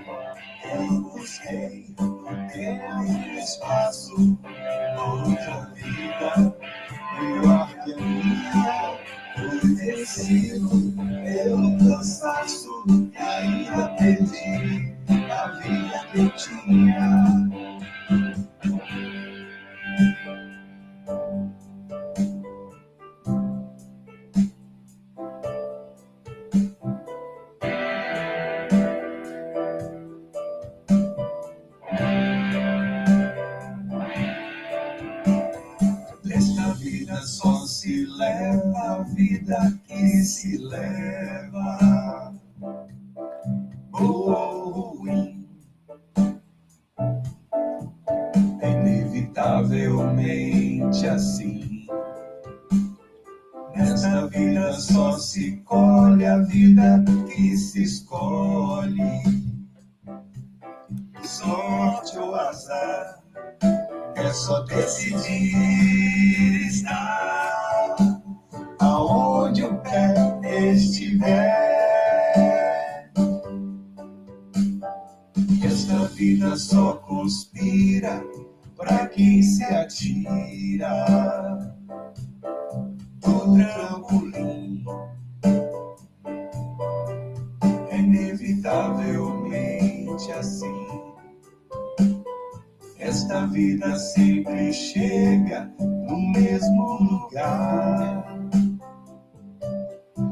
Vida 93.84 93.98
sempre 93.98 94.72
chega 94.72 95.70
no 95.78 96.18
mesmo 96.32 96.98
lugar. 97.02 98.24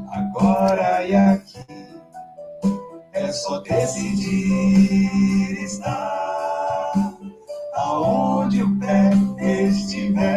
Agora 0.08 1.04
e 1.04 1.14
aqui 1.14 1.58
é 3.12 3.30
só 3.30 3.60
decidir 3.60 5.64
estar 5.64 6.92
aonde 7.74 8.62
o 8.62 8.78
pé 8.78 9.10
estiver. 9.68 10.31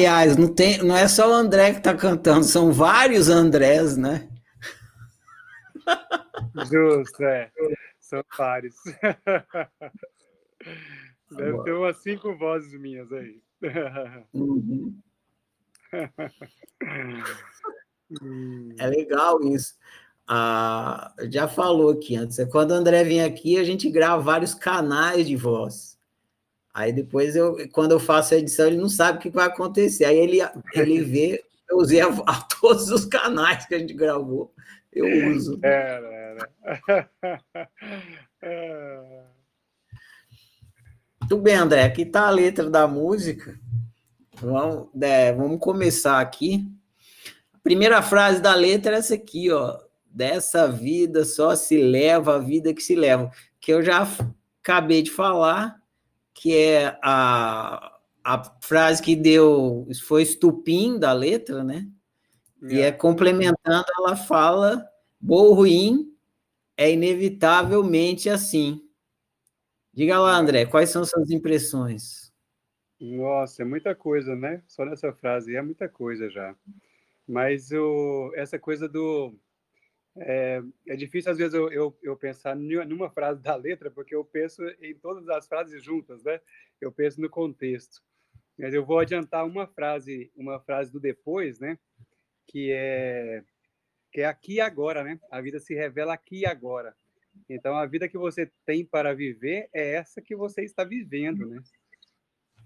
Aliás, 0.00 0.34
não, 0.34 0.48
tem, 0.48 0.78
não 0.78 0.96
é 0.96 1.06
só 1.06 1.28
o 1.28 1.34
André 1.34 1.72
que 1.72 1.78
está 1.78 1.94
cantando, 1.94 2.42
são 2.42 2.72
vários 2.72 3.28
Andrés, 3.28 3.98
né? 3.98 4.30
Justo, 6.72 7.22
é. 7.22 7.52
São 8.00 8.24
vários. 8.38 8.76
Deve 11.30 11.62
ter 11.64 11.72
umas 11.72 11.98
cinco 11.98 12.34
vozes 12.34 12.72
minhas 12.80 13.12
aí. 13.12 13.42
Uhum. 14.32 14.98
É 18.78 18.86
legal 18.86 19.44
isso. 19.44 19.74
Ah, 20.26 21.12
já 21.30 21.46
falou 21.46 21.90
aqui 21.90 22.16
antes. 22.16 22.38
É 22.38 22.46
quando 22.46 22.70
o 22.70 22.74
André 22.74 23.04
vem 23.04 23.22
aqui, 23.22 23.58
a 23.58 23.64
gente 23.64 23.90
grava 23.90 24.22
vários 24.22 24.54
canais 24.54 25.26
de 25.26 25.36
voz. 25.36 25.89
Aí 26.72 26.92
depois, 26.92 27.34
eu, 27.34 27.56
quando 27.72 27.92
eu 27.92 28.00
faço 28.00 28.34
a 28.34 28.38
edição, 28.38 28.66
ele 28.66 28.76
não 28.76 28.88
sabe 28.88 29.18
o 29.18 29.20
que 29.20 29.30
vai 29.30 29.46
acontecer. 29.46 30.04
Aí 30.04 30.16
ele, 30.16 30.38
ele 30.74 31.02
vê, 31.02 31.44
eu 31.68 31.78
usei 31.78 32.00
a, 32.00 32.08
a 32.08 32.42
todos 32.60 32.90
os 32.90 33.04
canais 33.04 33.66
que 33.66 33.74
a 33.74 33.78
gente 33.78 33.94
gravou, 33.94 34.52
eu 34.92 35.30
uso. 35.34 35.58
É, 35.62 36.38
é. 38.42 39.24
Muito 41.20 41.42
bem, 41.42 41.54
André. 41.54 41.84
Aqui 41.84 42.02
está 42.02 42.26
a 42.26 42.30
letra 42.30 42.68
da 42.68 42.86
música. 42.88 43.58
Vamos, 44.40 44.88
é, 45.00 45.32
vamos 45.32 45.60
começar 45.60 46.20
aqui. 46.20 46.66
A 47.54 47.58
primeira 47.62 48.02
frase 48.02 48.40
da 48.40 48.54
letra 48.54 48.96
é 48.96 48.98
essa 48.98 49.14
aqui, 49.14 49.50
ó. 49.50 49.78
dessa 50.04 50.66
vida 50.66 51.24
só 51.24 51.54
se 51.54 51.80
leva 51.80 52.36
a 52.36 52.38
vida 52.38 52.74
que 52.74 52.82
se 52.82 52.96
leva, 52.96 53.30
que 53.60 53.72
eu 53.72 53.82
já 53.82 54.08
acabei 54.62 55.02
de 55.02 55.10
falar, 55.10 55.79
que 56.40 56.56
é 56.56 56.98
a, 57.02 57.98
a 58.24 58.44
frase 58.62 59.02
que 59.02 59.14
deu, 59.14 59.86
foi 60.06 60.22
estupim 60.22 60.98
da 60.98 61.12
letra, 61.12 61.62
né? 61.62 61.86
É. 62.62 62.74
E 62.74 62.80
é 62.80 62.90
complementando, 62.90 63.84
ela 63.98 64.16
fala, 64.16 64.88
bom 65.20 65.34
ou 65.34 65.52
ruim 65.52 66.16
é 66.78 66.90
inevitavelmente 66.90 68.30
assim. 68.30 68.82
Diga 69.92 70.18
lá, 70.18 70.34
André, 70.34 70.64
quais 70.64 70.88
são 70.88 71.04
suas 71.04 71.30
impressões? 71.30 72.32
Nossa, 72.98 73.60
é 73.60 73.64
muita 73.66 73.94
coisa, 73.94 74.34
né? 74.34 74.62
Só 74.66 74.86
nessa 74.86 75.12
frase 75.12 75.54
é 75.54 75.60
muita 75.60 75.90
coisa 75.90 76.30
já. 76.30 76.56
Mas 77.28 77.70
o, 77.70 78.32
essa 78.34 78.58
coisa 78.58 78.88
do. 78.88 79.34
É, 80.16 80.62
é 80.88 80.96
difícil, 80.96 81.30
às 81.30 81.38
vezes, 81.38 81.54
eu, 81.54 81.70
eu, 81.70 81.96
eu, 82.02 82.16
pensar 82.16 82.56
numa 82.56 83.10
frase 83.10 83.40
da 83.40 83.54
letra, 83.54 83.90
porque 83.90 84.14
eu 84.14 84.24
penso 84.24 84.62
em 84.80 84.94
todas 84.94 85.28
as 85.28 85.46
frases 85.46 85.82
juntas, 85.82 86.22
né? 86.24 86.40
Eu 86.80 86.90
penso 86.90 87.20
no 87.20 87.30
contexto. 87.30 88.02
Mas 88.58 88.74
eu 88.74 88.84
vou 88.84 88.98
adiantar 88.98 89.46
uma 89.46 89.66
frase, 89.66 90.30
uma 90.36 90.60
frase 90.60 90.92
do 90.92 91.00
depois, 91.00 91.58
né? 91.60 91.78
Que 92.46 92.72
é, 92.72 93.44
que 94.12 94.20
é 94.20 94.26
aqui 94.26 94.54
e 94.54 94.60
agora, 94.60 95.04
né? 95.04 95.18
A 95.30 95.40
vida 95.40 95.60
se 95.60 95.74
revela 95.74 96.12
aqui 96.12 96.40
e 96.40 96.46
agora. 96.46 96.94
Então, 97.48 97.76
a 97.76 97.86
vida 97.86 98.08
que 98.08 98.18
você 98.18 98.50
tem 98.66 98.84
para 98.84 99.14
viver 99.14 99.68
é 99.72 99.94
essa 99.94 100.20
que 100.20 100.34
você 100.34 100.62
está 100.62 100.84
vivendo, 100.84 101.46
né? 101.46 101.62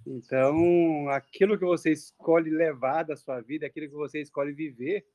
Então, 0.07 1.09
aquilo 1.09 1.59
que 1.59 1.65
você 1.65 1.91
escolhe 1.91 2.51
levar 2.51 3.05
da 3.05 3.17
sua 3.17 3.41
vida, 3.41 3.67
aquilo 3.67 3.89
que 3.89 3.95
você 3.95 4.21
escolhe 4.21 4.53
viver, 4.53 5.07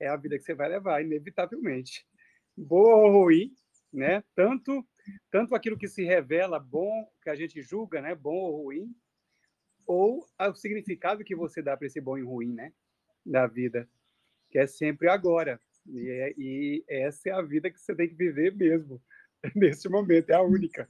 é 0.00 0.08
a 0.08 0.16
vida 0.16 0.36
que 0.36 0.44
você 0.44 0.54
vai 0.54 0.68
levar, 0.68 1.02
inevitavelmente. 1.02 2.06
Boa 2.56 2.96
ou 2.96 3.24
ruim, 3.24 3.54
né? 3.92 4.22
Tanto 4.34 4.84
tanto 5.30 5.54
aquilo 5.54 5.78
que 5.78 5.88
se 5.88 6.04
revela 6.04 6.58
bom, 6.58 7.08
que 7.22 7.30
a 7.30 7.34
gente 7.34 7.62
julga, 7.62 8.00
né, 8.00 8.14
bom 8.14 8.34
ou 8.34 8.64
ruim, 8.64 8.94
ou 9.86 10.26
o 10.40 10.54
significado 10.54 11.24
que 11.24 11.36
você 11.36 11.62
dá 11.62 11.76
para 11.76 11.86
esse 11.86 12.00
bom 12.00 12.16
e 12.16 12.22
ruim, 12.22 12.54
né, 12.54 12.72
da 13.24 13.46
vida, 13.46 13.88
que 14.50 14.58
é 14.58 14.66
sempre 14.66 15.08
agora. 15.08 15.60
E, 15.86 16.08
é, 16.08 16.34
e 16.38 16.84
essa 16.88 17.28
é 17.28 17.32
a 17.32 17.42
vida 17.42 17.70
que 17.70 17.78
você 17.78 17.94
tem 17.94 18.08
que 18.08 18.14
viver 18.14 18.54
mesmo, 18.56 19.02
nesse 19.54 19.88
momento, 19.88 20.30
é 20.30 20.34
a 20.34 20.42
única, 20.42 20.88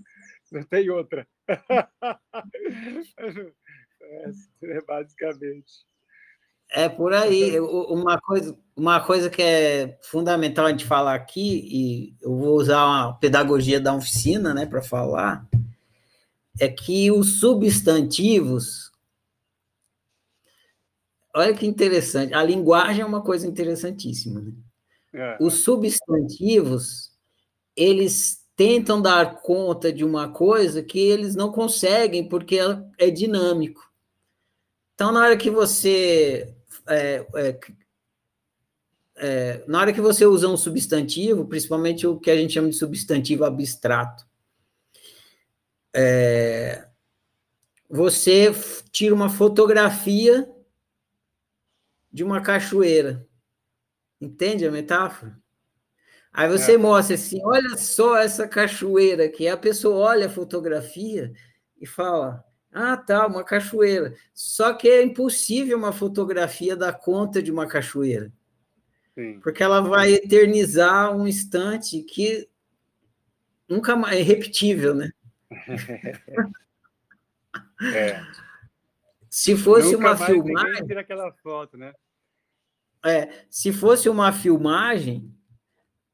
não 0.52 0.62
tem 0.62 0.88
outra. 0.90 1.26
é, 4.62 4.80
basicamente. 4.86 5.84
É 6.70 6.88
por 6.88 7.12
aí. 7.12 7.58
Uma 7.60 8.20
coisa, 8.20 8.56
uma 8.76 9.00
coisa 9.00 9.30
que 9.30 9.42
é 9.42 9.98
fundamental 10.02 10.66
a 10.66 10.70
gente 10.70 10.84
falar 10.84 11.14
aqui, 11.14 11.68
e 11.70 12.16
eu 12.20 12.36
vou 12.36 12.56
usar 12.56 12.84
uma 12.84 13.14
pedagogia 13.14 13.80
da 13.80 13.94
oficina 13.94 14.52
né, 14.52 14.66
para 14.66 14.82
falar, 14.82 15.46
é 16.58 16.68
que 16.68 17.10
os 17.10 17.40
substantivos. 17.40 18.92
Olha 21.34 21.54
que 21.54 21.66
interessante. 21.66 22.34
A 22.34 22.42
linguagem 22.42 23.02
é 23.02 23.06
uma 23.06 23.22
coisa 23.22 23.46
interessantíssima. 23.46 24.40
Né? 24.40 24.52
É. 25.14 25.36
Os 25.40 25.64
substantivos, 25.64 27.12
eles 27.76 28.44
tentam 28.56 29.02
dar 29.02 29.40
conta 29.42 29.92
de 29.92 30.04
uma 30.04 30.28
coisa 30.28 30.82
que 30.82 30.98
eles 30.98 31.34
não 31.34 31.50
conseguem 31.50 32.28
porque 32.28 32.58
é 32.98 33.10
dinâmico. 33.10 33.82
Então, 34.94 35.10
na 35.12 35.20
hora 35.20 35.36
que 35.36 35.50
você 35.50 36.54
é, 36.86 37.26
é, 37.36 37.60
é, 39.16 39.64
na 39.66 39.80
hora 39.80 39.92
que 39.92 40.00
você 40.00 40.26
usa 40.26 40.48
um 40.48 40.56
substantivo, 40.56 41.46
principalmente 41.46 42.06
o 42.06 42.18
que 42.18 42.30
a 42.30 42.36
gente 42.36 42.54
chama 42.54 42.68
de 42.68 42.76
substantivo 42.76 43.44
abstrato, 43.44 44.26
é, 45.94 46.88
você 47.88 48.52
tira 48.90 49.14
uma 49.14 49.28
fotografia 49.28 50.50
de 52.12 52.24
uma 52.24 52.40
cachoeira. 52.40 53.26
Entende 54.20 54.66
a 54.66 54.70
metáfora? 54.70 55.38
Aí 56.32 56.48
você 56.48 56.74
é. 56.74 56.78
mostra 56.78 57.14
assim, 57.14 57.40
olha 57.44 57.76
só 57.76 58.16
essa 58.18 58.48
cachoeira 58.48 59.26
aqui. 59.26 59.46
A 59.46 59.56
pessoa 59.56 59.96
olha 59.96 60.26
a 60.26 60.30
fotografia 60.30 61.32
e 61.80 61.86
fala, 61.86 62.44
ah, 62.74 62.96
tá, 62.96 63.26
uma 63.26 63.44
cachoeira. 63.44 64.16
Só 64.34 64.74
que 64.74 64.88
é 64.88 65.02
impossível 65.02 65.78
uma 65.78 65.92
fotografia 65.92 66.76
dar 66.76 66.92
conta 66.92 67.40
de 67.40 67.52
uma 67.52 67.68
cachoeira. 67.68 68.32
Sim. 69.14 69.38
Porque 69.40 69.62
ela 69.62 69.80
vai 69.80 70.14
eternizar 70.14 71.16
um 71.16 71.26
instante 71.26 72.02
que 72.02 72.48
nunca 73.68 73.94
mais 73.94 74.18
é 74.18 74.22
repetível, 74.22 74.92
né? 74.92 75.10
é. 77.94 78.20
Se 79.30 79.56
fosse 79.56 79.92
nunca 79.92 80.08
uma 80.08 80.16
filmagem. 80.16 80.98
aquela 80.98 81.32
foto, 81.34 81.78
né? 81.78 81.94
É, 83.06 83.44
se 83.48 83.72
fosse 83.72 84.08
uma 84.08 84.32
filmagem, 84.32 85.32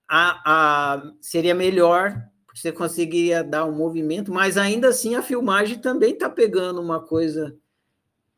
a, 0.06 0.94
a, 0.94 1.12
seria 1.22 1.54
melhor, 1.54 2.29
você 2.60 2.72
conseguiria 2.72 3.42
dar 3.42 3.64
um 3.64 3.74
movimento, 3.74 4.30
mas 4.32 4.58
ainda 4.58 4.88
assim 4.88 5.14
a 5.14 5.22
filmagem 5.22 5.78
também 5.78 6.12
está 6.12 6.28
pegando 6.28 6.80
uma 6.80 7.00
coisa 7.00 7.56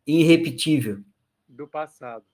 irrepetível. 0.06 1.02
Do 1.48 1.66
passado. 1.66 2.24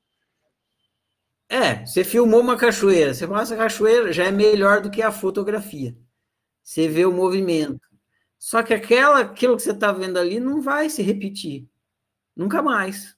É, 1.48 1.86
você 1.86 2.04
filmou 2.04 2.40
uma 2.40 2.58
cachoeira, 2.58 3.14
você 3.14 3.26
mostra 3.26 3.56
a 3.56 3.60
cachoeira, 3.60 4.12
já 4.12 4.24
é 4.24 4.30
melhor 4.30 4.82
do 4.82 4.90
que 4.90 5.00
a 5.00 5.10
fotografia. 5.10 5.96
Você 6.62 6.86
vê 6.86 7.06
o 7.06 7.12
movimento. 7.12 7.80
Só 8.38 8.62
que 8.62 8.74
aquela, 8.74 9.20
aquilo 9.20 9.56
que 9.56 9.62
você 9.62 9.72
está 9.72 9.90
vendo 9.90 10.18
ali 10.18 10.38
não 10.38 10.60
vai 10.60 10.90
se 10.90 11.02
repetir. 11.02 11.66
Nunca 12.36 12.60
mais. 12.60 13.16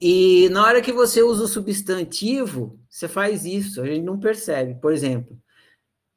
E 0.00 0.48
na 0.48 0.64
hora 0.64 0.80
que 0.80 0.92
você 0.92 1.22
usa 1.22 1.44
o 1.44 1.48
substantivo, 1.48 2.80
você 2.88 3.06
faz 3.06 3.44
isso, 3.44 3.82
a 3.82 3.86
gente 3.86 4.04
não 4.04 4.18
percebe. 4.18 4.80
Por 4.80 4.92
exemplo, 4.92 5.38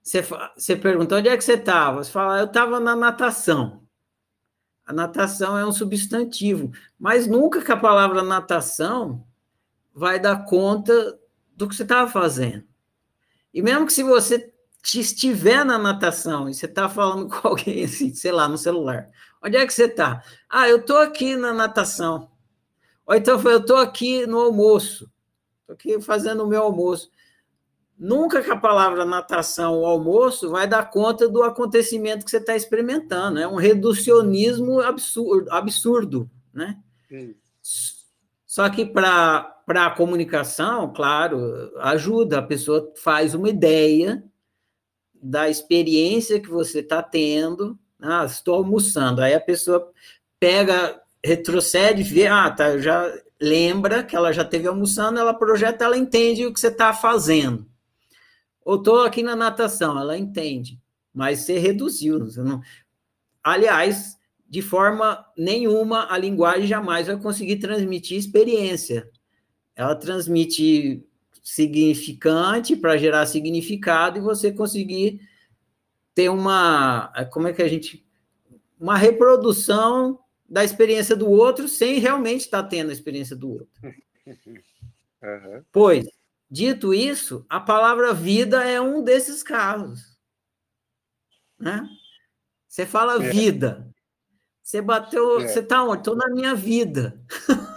você, 0.02 0.26
você 0.56 0.76
pergunta 0.76 1.16
onde 1.16 1.30
é 1.30 1.38
que 1.38 1.44
você 1.44 1.54
estava? 1.54 2.04
Você 2.04 2.12
fala, 2.12 2.40
eu 2.40 2.46
estava 2.46 2.80
na 2.80 2.96
natação. 2.96 3.82
A 4.86 4.92
natação 4.92 5.58
é 5.58 5.66
um 5.66 5.72
substantivo, 5.72 6.72
mas 7.00 7.28
nunca 7.28 7.62
que 7.62 7.72
a 7.72 7.78
palavra 7.78 8.24
natação 8.24 9.26
vai 9.94 10.20
dar 10.20 10.46
conta 10.46 11.20
do 11.56 11.68
que 11.68 11.76
você 11.76 11.84
estava 11.84 12.10
fazendo. 12.10 12.66
E 13.54 13.62
mesmo 13.62 13.86
que 13.86 13.94
se 13.94 14.04
você 14.04 14.52
estiver 14.84 15.64
na 15.64 15.78
natação 15.78 16.50
e 16.50 16.54
você 16.54 16.66
está 16.66 16.90
falando 16.90 17.30
com 17.32 17.48
alguém 17.48 17.84
assim, 17.84 18.14
sei 18.14 18.32
lá, 18.32 18.48
no 18.48 18.58
celular, 18.58 19.10
onde 19.42 19.58
é 19.58 19.66
que 19.66 19.74
você 19.74 19.86
está? 19.86 20.24
Ah, 20.50 20.68
eu 20.68 20.78
estou 20.78 20.98
aqui 20.98 21.36
na 21.36 21.54
natação. 21.54 22.30
Ou 23.06 23.16
então 23.16 23.40
eu 23.40 23.60
estou 23.60 23.78
aqui 23.78 24.26
no 24.26 24.40
almoço, 24.40 25.12
estou 25.62 25.74
aqui 25.74 26.02
fazendo 26.02 26.44
o 26.44 26.48
meu 26.48 26.64
almoço. 26.64 27.12
Nunca 28.04 28.42
que 28.42 28.50
a 28.50 28.58
palavra 28.58 29.06
natação 29.06 29.76
ou 29.76 29.86
almoço 29.86 30.50
vai 30.50 30.68
dar 30.68 30.90
conta 30.90 31.30
do 31.30 31.44
acontecimento 31.44 32.26
que 32.26 32.32
você 32.32 32.38
está 32.38 32.56
experimentando. 32.56 33.38
É 33.38 33.48
um 33.48 33.58
reducionismo 33.58 34.82
absurdo, 34.82 35.52
absurdo 35.52 36.28
né? 36.52 36.80
Sim. 37.08 37.36
Só 38.44 38.68
que 38.72 38.88
para 38.88 39.56
a 39.68 39.90
comunicação, 39.92 40.92
claro, 40.92 41.72
ajuda, 41.78 42.40
a 42.40 42.42
pessoa 42.42 42.92
faz 43.04 43.36
uma 43.36 43.50
ideia 43.50 44.24
da 45.14 45.48
experiência 45.48 46.40
que 46.40 46.50
você 46.50 46.80
está 46.80 47.04
tendo. 47.04 47.78
Ah, 48.02 48.26
estou 48.26 48.56
almoçando. 48.56 49.22
Aí 49.22 49.36
a 49.36 49.40
pessoa 49.40 49.92
pega 50.40 51.00
retrocede, 51.24 52.02
vê, 52.02 52.26
ah, 52.26 52.50
tá, 52.50 52.80
já 52.80 53.14
lembra 53.40 54.04
que 54.04 54.16
ela 54.16 54.34
já 54.34 54.44
teve 54.44 54.68
almoçando, 54.68 55.20
ela 55.20 55.36
projeta, 55.36 55.86
ela 55.86 55.96
entende 55.96 56.48
o 56.48 56.52
que 56.52 56.60
você 56.60 56.70
está 56.70 56.92
fazendo. 56.94 57.70
Ou 58.64 58.76
estou 58.76 59.02
aqui 59.04 59.24
na 59.24 59.36
natação, 59.36 59.98
ela 60.00 60.18
entende, 60.18 60.80
mas 61.14 61.40
você 61.40 61.58
reduziu. 61.58 62.20
Você 62.20 62.42
não... 62.42 62.62
Aliás, 63.44 64.18
de 64.48 64.62
forma 64.62 65.26
nenhuma, 65.38 66.12
a 66.12 66.18
linguagem 66.18 66.68
jamais 66.68 67.08
vai 67.08 67.18
conseguir 67.18 67.58
transmitir 67.58 68.18
experiência. 68.18 69.10
Ela 69.76 69.96
transmite 69.96 71.06
significante 71.42 72.76
para 72.76 72.98
gerar 72.98 73.26
significado 73.26 74.18
e 74.18 74.22
você 74.22 74.52
conseguir 74.52 75.22
ter 76.14 76.30
uma, 76.30 77.12
como 77.32 77.48
é 77.48 77.54
que 77.54 77.64
a 77.64 77.68
gente, 77.68 78.06
uma 78.80 78.98
reprodução 78.98 80.20
da 80.48 80.64
experiência 80.64 81.16
do 81.16 81.30
outro 81.30 81.68
sem 81.68 82.00
realmente 82.00 82.42
estar 82.42 82.64
tendo 82.64 82.90
a 82.90 82.94
experiência 82.94 83.36
do 83.36 83.52
outro. 83.52 83.70
Uhum. 85.24 85.64
Pois, 85.72 86.08
dito 86.52 86.94
isso, 86.94 87.46
a 87.48 87.62
palavra 87.62 88.14
vida 88.14 88.62
é 88.64 88.82
um 88.82 89.02
desses 89.02 89.42
casos. 89.42 90.20
Né? 91.58 91.88
Você 92.68 92.86
fala 92.86 93.24
é. 93.24 93.30
vida. 93.30 93.90
Você 94.62 94.82
bateu. 94.82 95.40
É. 95.40 95.48
Você 95.48 95.60
está 95.60 95.84
onde? 95.84 96.00
Estou 96.00 96.16
na 96.16 96.28
minha 96.30 96.54
vida. 96.54 97.24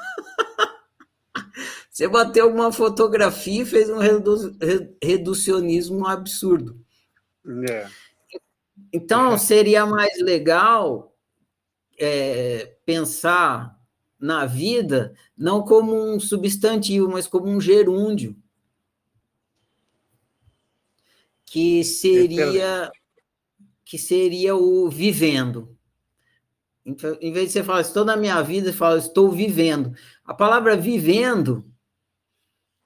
Você 1.91 2.09
bateu 2.09 2.51
uma 2.51 2.73
fotografia 2.73 3.63
e 3.63 3.67
fez 3.67 3.89
um 3.89 3.99
redu 3.99 4.57
reducionismo 5.01 6.05
absurdo. 6.09 6.77
É. 7.69 7.89
Então, 8.93 9.39
seria 9.39 9.87
mais 9.87 10.21
legal 10.21 11.17
é, 11.97 12.77
pensar 12.85 13.79
na 14.19 14.45
vida 14.45 15.15
não 15.37 15.63
como 15.63 15.95
um 15.95 16.19
substantivo, 16.19 17.09
mas 17.09 17.29
como 17.29 17.47
um 17.47 17.61
gerúndio. 17.61 18.37
Que 21.55 21.85
seria, 21.85 22.91
que 23.85 23.97
seria 23.97 24.57
o 24.57 24.91
vivendo. 24.91 25.79
Então, 26.85 27.17
em 27.21 27.33
vez 27.33 27.47
de 27.47 27.53
você 27.53 27.63
falar, 27.63 27.81
estou 27.81 28.05
na 28.05 28.17
minha 28.17 28.43
vida, 28.43 28.73
você 28.73 28.77
fala, 28.77 28.99
estou 28.99 29.31
vivendo. 29.31 29.95
A 30.25 30.35
palavra 30.35 30.77
vivendo 30.77 31.65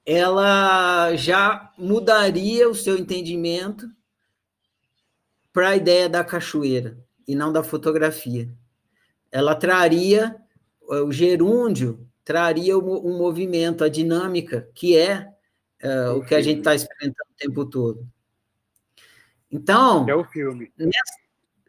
ela 0.05 1.15
já 1.15 1.73
mudaria 1.79 2.69
o 2.69 2.75
seu 2.75 2.95
entendimento 2.95 3.89
para 5.51 5.69
a 5.69 5.75
ideia 5.75 6.07
da 6.07 6.23
cachoeira 6.23 6.95
e 7.27 7.33
não 7.33 7.51
da 7.51 7.63
fotografia. 7.63 8.55
Ela 9.31 9.55
traria 9.55 10.35
o 10.87 11.11
gerúndio, 11.11 12.07
traria 12.23 12.77
um 12.77 13.17
movimento, 13.17 13.83
a 13.83 13.89
dinâmica, 13.89 14.69
que 14.75 14.95
é 14.95 15.27
uh, 15.83 16.17
o 16.17 16.23
que 16.23 16.35
a 16.35 16.41
gente 16.41 16.59
está 16.59 16.75
experimentando 16.75 17.31
o 17.31 17.35
tempo 17.35 17.65
todo. 17.65 18.07
Então, 19.51 20.07
é 20.07 20.15
o 20.15 20.23
filme. 20.23 20.71
Nessa, 20.77 21.19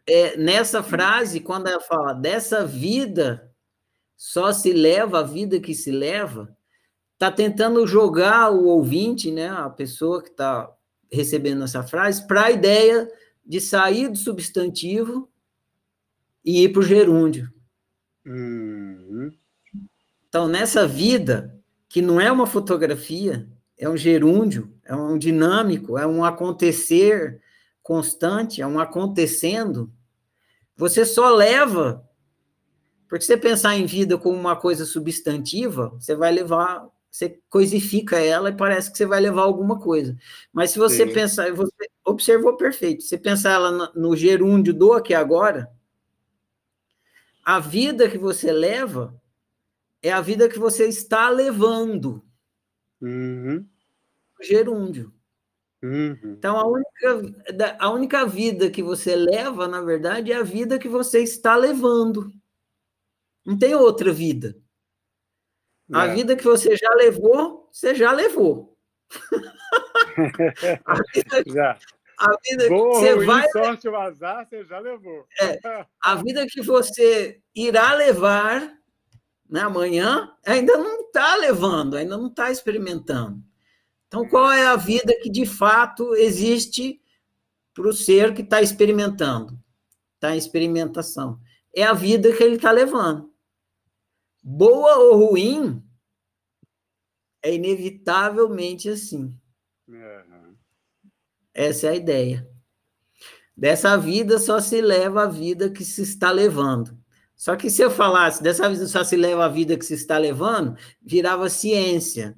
é, 0.07 0.37
nessa 0.37 0.83
frase, 0.83 1.39
quando 1.39 1.67
ela 1.67 1.81
fala 1.81 2.13
dessa 2.13 2.65
vida, 2.65 3.51
só 4.15 4.51
se 4.51 4.71
leva 4.71 5.19
a 5.19 5.23
vida 5.23 5.59
que 5.59 5.73
se 5.73 5.91
leva, 5.91 6.55
está 7.13 7.31
tentando 7.31 7.85
jogar 7.87 8.51
o 8.51 8.65
ouvinte, 8.65 9.31
né, 9.31 9.49
a 9.49 9.69
pessoa 9.69 10.21
que 10.21 10.29
está 10.29 10.71
recebendo 11.11 11.63
essa 11.63 11.83
frase, 11.83 12.25
para 12.25 12.45
a 12.45 12.51
ideia 12.51 13.09
de 13.45 13.59
sair 13.59 14.09
do 14.09 14.17
substantivo 14.17 15.29
e 16.43 16.63
ir 16.63 16.69
para 16.69 16.79
o 16.79 16.83
gerúndio. 16.83 17.51
Uhum. 18.25 19.31
Então, 20.27 20.47
nessa 20.47 20.87
vida, 20.87 21.59
que 21.89 22.01
não 22.01 22.21
é 22.21 22.31
uma 22.31 22.47
fotografia, 22.47 23.47
é 23.77 23.89
um 23.89 23.97
gerúndio, 23.97 24.73
é 24.85 24.95
um 24.95 25.17
dinâmico, 25.17 25.97
é 25.97 26.07
um 26.07 26.23
acontecer 26.23 27.41
constante, 27.83 28.61
é 28.61 28.67
um 28.67 28.79
acontecendo, 28.79 29.91
você 30.75 31.05
só 31.05 31.29
leva. 31.29 32.07
Porque 33.07 33.25
você 33.25 33.35
pensar 33.35 33.75
em 33.75 33.85
vida 33.85 34.17
como 34.17 34.37
uma 34.37 34.55
coisa 34.55 34.85
substantiva, 34.85 35.89
você 35.89 36.15
vai 36.15 36.31
levar 36.31 36.89
você 37.11 37.41
coisifica 37.49 38.17
ela 38.17 38.49
e 38.49 38.55
parece 38.55 38.89
que 38.89 38.97
você 38.97 39.05
vai 39.05 39.19
levar 39.19 39.41
alguma 39.41 39.77
coisa. 39.77 40.17
Mas 40.53 40.71
se 40.71 40.79
você 40.79 41.05
Sim. 41.05 41.13
pensar, 41.13 41.51
você 41.51 41.89
observou 42.05 42.55
perfeito, 42.55 43.03
você 43.03 43.17
pensar 43.17 43.51
ela 43.51 43.91
no 43.93 44.15
gerúndio 44.15 44.73
do 44.73 44.93
aqui 44.93 45.13
agora, 45.13 45.69
a 47.43 47.59
vida 47.59 48.09
que 48.09 48.17
você 48.17 48.51
leva 48.53 49.13
é 50.01 50.09
a 50.09 50.21
vida 50.21 50.47
que 50.47 50.57
você 50.57 50.87
está 50.87 51.29
levando. 51.29 52.23
Uhum. 53.01 53.67
Gerúndio. 54.41 55.13
Uhum. 55.83 56.35
Então, 56.37 56.57
a 56.57 56.67
única, 56.67 57.75
a 57.79 57.89
única 57.89 58.25
vida 58.25 58.69
que 58.69 58.83
você 58.83 59.15
leva, 59.15 59.67
na 59.67 59.81
verdade, 59.81 60.31
é 60.31 60.35
a 60.35 60.43
vida 60.43 60.77
que 60.77 60.87
você 60.87 61.23
está 61.23 61.55
levando. 61.55 62.31
Não 63.45 63.57
tem 63.57 63.73
outra 63.73 64.11
vida. 64.11 64.55
A 65.91 66.07
é. 66.07 66.13
vida 66.13 66.35
que 66.35 66.43
você 66.43 66.75
já 66.75 66.93
levou, 66.93 67.67
você 67.71 67.95
já 67.95 68.11
levou. 68.11 68.77
a 70.85 70.95
vida, 71.13 71.43
já. 71.47 71.77
A 72.17 72.37
vida 72.47 72.69
Boa, 72.69 72.91
que 72.91 72.99
você 72.99 73.13
ruim, 73.13 73.25
vai. 73.25 73.49
sorte 73.49 73.87
ou 73.89 73.95
azar, 73.95 74.47
você 74.47 74.63
já 74.63 74.79
levou. 74.79 75.25
É, 75.41 75.59
a 76.03 76.15
vida 76.15 76.45
que 76.47 76.61
você 76.61 77.41
irá 77.55 77.93
levar 77.95 78.71
né, 79.49 79.61
amanhã 79.61 80.31
ainda 80.45 80.77
não 80.77 81.01
está 81.01 81.35
levando, 81.35 81.97
ainda 81.97 82.17
não 82.17 82.27
está 82.27 82.51
experimentando. 82.51 83.43
Então, 84.11 84.27
qual 84.27 84.51
é 84.51 84.67
a 84.67 84.75
vida 84.75 85.17
que 85.21 85.29
de 85.29 85.45
fato 85.45 86.13
existe 86.15 87.01
para 87.73 87.87
o 87.87 87.93
ser 87.93 88.33
que 88.33 88.41
está 88.41 88.61
experimentando? 88.61 89.57
Está 90.15 90.35
em 90.35 90.37
experimentação. 90.37 91.39
É 91.73 91.83
a 91.83 91.93
vida 91.93 92.35
que 92.35 92.43
ele 92.43 92.55
está 92.55 92.71
levando 92.71 93.31
boa 94.43 94.97
ou 94.97 95.27
ruim, 95.29 95.83
é 97.43 97.53
inevitavelmente 97.53 98.89
assim. 98.89 99.35
Uhum. 99.87 100.55
Essa 101.53 101.87
é 101.87 101.89
a 101.91 101.95
ideia. 101.95 102.47
Dessa 103.55 103.97
vida 103.97 104.39
só 104.39 104.59
se 104.59 104.81
leva 104.81 105.23
a 105.23 105.27
vida 105.27 105.69
que 105.69 105.83
se 105.83 106.01
está 106.01 106.31
levando. 106.31 106.97
Só 107.35 107.55
que 107.55 107.69
se 107.69 107.81
eu 107.81 107.91
falasse 107.91 108.41
dessa 108.41 108.69
vida 108.69 108.87
só 108.87 109.03
se 109.03 109.15
leva 109.15 109.45
a 109.45 109.49
vida 109.49 109.77
que 109.77 109.85
se 109.85 109.95
está 109.95 110.17
levando, 110.17 110.77
virava 111.01 111.49
ciência 111.49 112.37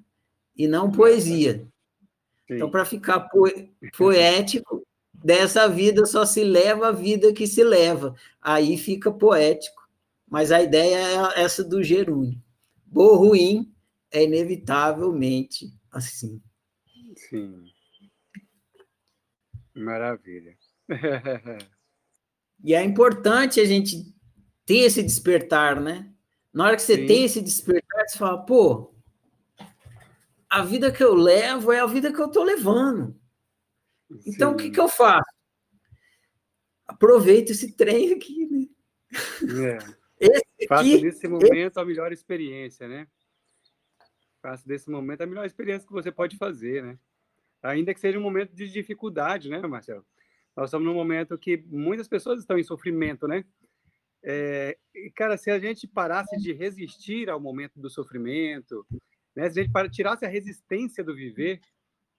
e 0.56 0.68
não 0.68 0.92
poesia. 0.92 1.68
Sim. 2.48 2.56
Então, 2.56 2.70
para 2.70 2.86
ficar 2.86 3.28
poético, 3.98 4.86
dessa 5.14 5.68
vida 5.68 6.06
só 6.06 6.26
se 6.26 6.44
leva 6.44 6.90
a 6.90 6.92
vida 6.92 7.34
que 7.34 7.48
se 7.48 7.64
leva. 7.64 8.16
Aí 8.42 8.78
fica 8.78 9.12
poético 9.12 9.84
mas 10.34 10.52
a 10.52 10.64
ideia 10.64 11.36
é 11.36 11.44
essa 11.44 11.64
do 11.64 11.84
gerúndio. 11.84 12.42
Boa 12.88 13.12
ou 13.12 13.18
ruim 13.18 13.72
é 14.10 14.24
inevitavelmente 14.24 15.72
assim. 15.92 16.42
Sim. 17.16 17.66
Maravilha. 19.76 20.58
e 22.64 22.74
é 22.74 22.84
importante 22.84 23.60
a 23.60 23.66
gente 23.66 24.12
ter 24.66 24.80
esse 24.80 25.04
despertar, 25.04 25.80
né? 25.80 26.12
Na 26.52 26.66
hora 26.66 26.76
que 26.78 26.82
você 26.82 26.96
Sim. 26.96 27.06
tem 27.06 27.26
esse 27.26 27.40
despertar, 27.40 28.08
você 28.08 28.18
fala, 28.18 28.44
pô, 28.44 28.92
a 30.54 30.62
vida 30.62 30.92
que 30.92 31.04
eu 31.04 31.16
levo 31.16 31.72
é 31.72 31.80
a 31.80 31.86
vida 31.88 32.14
que 32.14 32.22
eu 32.22 32.28
estou 32.28 32.44
levando. 32.44 33.20
Então, 34.28 34.50
Sim. 34.52 34.56
o 34.56 34.58
que, 34.58 34.70
que 34.70 34.80
eu 34.80 34.88
faço? 34.88 35.34
Aproveito 36.86 37.50
esse 37.50 37.76
trem 37.76 38.14
aqui, 38.14 38.46
né? 38.46 38.68
É. 39.66 39.78
Esse 40.20 40.74
aqui, 40.74 41.02
desse 41.02 41.28
momento 41.28 41.72
esse... 41.72 41.80
a 41.80 41.86
melhor 41.86 42.14
experiência, 42.14 42.88
né? 42.88 43.08
Faça 44.44 44.64
desse 44.68 44.92
momento 44.92 45.22
a 45.22 45.26
melhor 45.26 45.44
experiência 45.44 45.88
que 45.88 45.94
você 45.94 46.12
pode 46.12 46.38
fazer, 46.38 46.84
né? 46.84 47.00
Ainda 47.64 47.92
que 47.92 48.00
seja 48.00 48.20
um 48.20 48.22
momento 48.22 48.54
de 48.54 48.70
dificuldade, 48.72 49.50
né, 49.50 49.60
Marcelo? 49.60 50.06
Nós 50.56 50.70
estamos 50.70 50.86
num 50.86 50.94
momento 50.94 51.36
que 51.36 51.58
muitas 51.66 52.08
pessoas 52.08 52.42
estão 52.42 52.60
em 52.60 52.64
sofrimento, 52.64 53.28
né? 53.28 53.44
É, 54.22 54.78
e, 54.94 55.10
cara, 55.10 55.36
se 55.36 55.50
a 55.50 55.58
gente 55.58 55.88
parasse 55.88 56.38
de 56.38 56.54
resistir 56.54 57.28
ao 57.28 57.40
momento 57.40 57.80
do 57.80 57.90
sofrimento, 57.90 58.86
né? 59.36 59.50
Se 59.50 59.60
a 59.60 59.64
gente 59.64 59.92
tirasse 59.92 60.26
a 60.26 60.30
resistência 60.30 61.04
do 61.04 61.16
viver, 61.16 61.60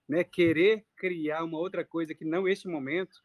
né? 0.07 0.23
Querer 0.23 0.85
criar 0.95 1.43
uma 1.43 1.57
outra 1.57 1.83
coisa 1.83 2.13
que 2.13 2.25
não 2.25 2.47
este 2.47 2.67
momento, 2.67 3.17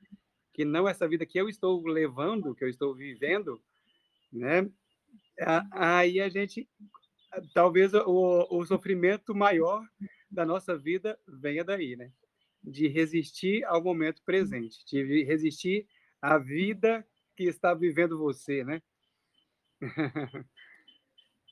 que 0.52 0.64
não 0.64 0.88
essa 0.88 1.08
vida 1.08 1.26
que 1.26 1.40
eu 1.40 1.48
estou 1.48 1.82
levando, 1.86 2.54
que 2.54 2.64
eu 2.64 2.68
estou 2.68 2.94
vivendo, 2.94 3.62
né? 4.32 4.68
Aí 5.72 6.20
a 6.20 6.28
gente, 6.28 6.68
talvez 7.54 7.94
o, 7.94 8.46
o 8.50 8.66
sofrimento 8.66 9.34
maior 9.34 9.82
da 10.30 10.44
nossa 10.44 10.76
vida 10.76 11.18
venha 11.26 11.64
daí, 11.64 11.96
né? 11.96 12.12
De 12.62 12.88
resistir 12.88 13.64
ao 13.64 13.82
momento 13.82 14.22
presente, 14.24 14.84
de 14.86 15.24
resistir 15.24 15.86
à 16.20 16.36
vida 16.38 17.06
que 17.36 17.44
está 17.44 17.72
vivendo 17.72 18.18
você, 18.18 18.62
né? 18.64 18.82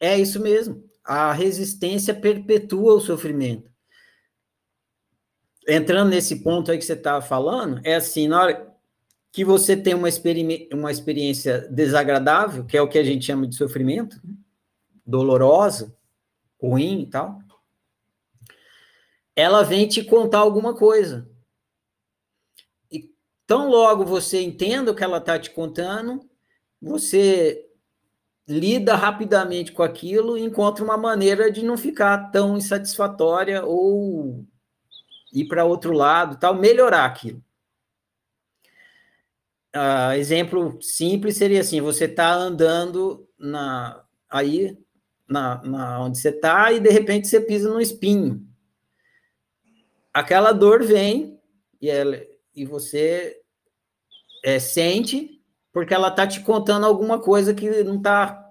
é 0.01 0.19
isso 0.19 0.41
mesmo. 0.41 0.85
A 1.05 1.33
resistência 1.33 2.15
perpetua 2.15 2.95
o 2.95 3.01
sofrimento. 3.01 3.71
Entrando 5.67 6.11
nesse 6.11 6.43
ponto 6.43 6.71
aí 6.71 6.79
que 6.79 6.85
você 6.85 6.95
estava 6.95 7.21
falando, 7.21 7.81
é 7.85 7.97
assim, 7.97 8.29
na 8.29 8.43
hora, 8.43 8.75
que 9.31 9.45
você 9.45 9.77
tem 9.77 9.95
uma, 9.95 10.09
experi 10.09 10.69
uma 10.73 10.91
experiência 10.91 11.69
desagradável, 11.71 12.65
que 12.65 12.77
é 12.77 12.83
o 12.83 12.89
que 12.89 12.99
a 12.99 13.05
gente 13.05 13.27
chama 13.27 13.47
de 13.47 13.55
sofrimento, 13.55 14.21
dolorosa, 15.05 15.95
ruim 16.61 17.03
e 17.03 17.07
tal, 17.07 17.41
ela 19.37 19.63
vem 19.63 19.87
te 19.87 20.03
contar 20.03 20.39
alguma 20.39 20.75
coisa. 20.75 21.31
E 22.91 23.15
tão 23.47 23.69
logo 23.69 24.05
você 24.05 24.43
entenda 24.43 24.91
o 24.91 24.95
que 24.95 25.05
ela 25.05 25.19
está 25.19 25.39
te 25.39 25.51
contando, 25.51 26.29
você 26.81 27.68
lida 28.49 28.97
rapidamente 28.97 29.73
com 29.73 29.83
aquilo 29.83 30.39
e 30.39 30.43
encontra 30.43 30.83
uma 30.83 30.97
maneira 30.97 31.51
de 31.51 31.63
não 31.65 31.77
ficar 31.77 32.31
tão 32.31 32.57
insatisfatória 32.57 33.65
ou 33.65 34.45
ir 35.33 35.47
para 35.47 35.65
outro 35.65 35.93
lado, 35.93 36.39
tal, 36.39 36.55
melhorar 36.55 37.05
aquilo 37.05 37.43
uh, 39.75 40.13
exemplo 40.15 40.81
simples 40.81 41.37
seria 41.37 41.61
assim: 41.61 41.81
você 41.81 42.05
está 42.05 42.33
andando 42.33 43.29
na 43.39 44.05
aí 44.29 44.77
na, 45.29 45.63
na 45.63 46.01
onde 46.05 46.19
você 46.19 46.31
está 46.31 46.73
e 46.73 46.81
de 46.81 46.91
repente 46.91 47.29
você 47.29 47.41
pisa 47.41 47.71
no 47.71 47.81
espinho. 47.81 48.47
Aquela 50.13 50.53
dor 50.53 50.83
vem 50.83 51.39
e, 51.81 51.89
ela, 51.89 52.19
e 52.55 52.65
você 52.65 53.41
é, 54.45 54.59
sente 54.59 55.38
porque 55.79 55.95
ela 55.95 56.09
está 56.09 56.27
te 56.27 56.41
contando 56.41 56.85
alguma 56.85 57.21
coisa 57.21 57.55
que 57.55 57.85
não 57.85 57.99
está 57.99 58.45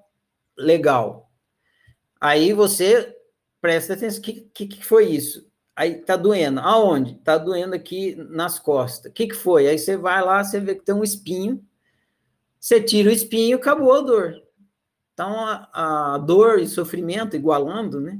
legal. 0.57 1.29
Aí 2.21 2.53
você 2.53 3.13
presta 3.59 3.95
atenção, 3.95 4.19
o 4.19 4.23
que, 4.23 4.33
que, 4.53 4.65
que, 4.65 4.85
foi 4.85 5.07
isso? 5.09 5.45
Aí 5.75 5.95
tá 5.95 6.15
doendo. 6.15 6.61
Aonde? 6.61 7.15
Tá 7.15 7.37
doendo 7.37 7.75
aqui 7.75 8.15
nas 8.29 8.59
costas. 8.59 9.11
O 9.11 9.13
que, 9.13 9.27
que 9.27 9.35
foi? 9.35 9.67
Aí 9.67 9.77
você 9.77 9.97
vai 9.97 10.23
lá, 10.23 10.41
você 10.41 10.57
vê 10.61 10.73
que 10.73 10.85
tem 10.85 10.95
um 10.95 11.03
espinho, 11.03 11.61
você 12.57 12.79
tira 12.81 13.09
o 13.09 13.13
espinho, 13.13 13.57
acabou 13.57 13.93
a 13.93 13.99
dor. 13.99 14.41
Então, 15.13 15.37
a, 15.37 16.13
a 16.13 16.17
dor 16.19 16.59
e 16.59 16.67
sofrimento, 16.67 17.35
igualando, 17.35 17.99
né? 17.99 18.17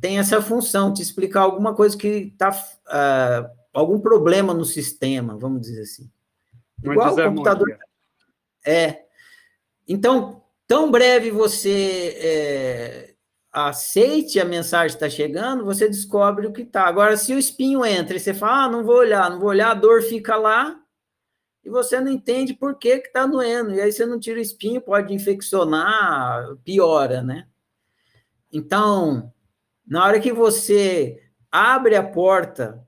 Tem 0.00 0.20
essa 0.20 0.40
função 0.40 0.92
de 0.92 1.02
explicar 1.02 1.40
alguma 1.40 1.74
coisa 1.74 1.98
que 1.98 2.32
está. 2.32 2.50
Uh, 2.50 3.50
algum 3.72 3.98
problema 3.98 4.54
no 4.54 4.64
sistema, 4.64 5.36
vamos 5.36 5.62
dizer 5.62 5.82
assim. 5.82 6.08
Igual 6.80 7.12
o 7.12 7.24
computador. 7.24 7.76
É. 8.66 9.04
Então, 9.86 10.42
tão 10.66 10.90
breve 10.90 11.30
você 11.30 12.16
é, 12.18 13.14
aceite 13.52 14.40
a 14.40 14.44
mensagem 14.44 14.88
que 14.96 15.04
está 15.04 15.08
chegando, 15.08 15.64
você 15.64 15.88
descobre 15.88 16.46
o 16.46 16.52
que 16.52 16.62
está. 16.62 16.82
Agora, 16.82 17.16
se 17.16 17.32
o 17.32 17.38
espinho 17.38 17.84
entra 17.84 18.16
e 18.16 18.20
você 18.20 18.34
fala, 18.34 18.64
ah, 18.64 18.68
não 18.68 18.84
vou 18.84 18.96
olhar, 18.96 19.30
não 19.30 19.38
vou 19.38 19.48
olhar, 19.48 19.70
a 19.70 19.74
dor 19.74 20.02
fica 20.02 20.36
lá, 20.36 20.76
e 21.64 21.70
você 21.70 22.00
não 22.00 22.10
entende 22.10 22.54
por 22.54 22.76
que 22.76 22.88
está 22.88 23.24
doendo. 23.26 23.72
E 23.72 23.80
aí 23.80 23.90
você 23.92 24.04
não 24.04 24.18
tira 24.18 24.38
o 24.38 24.42
espinho, 24.42 24.80
pode 24.80 25.14
infeccionar, 25.14 26.56
piora, 26.64 27.22
né? 27.22 27.46
Então, 28.52 29.32
na 29.86 30.04
hora 30.04 30.20
que 30.20 30.32
você 30.32 31.22
abre 31.50 31.96
a 31.96 32.02
porta 32.02 32.84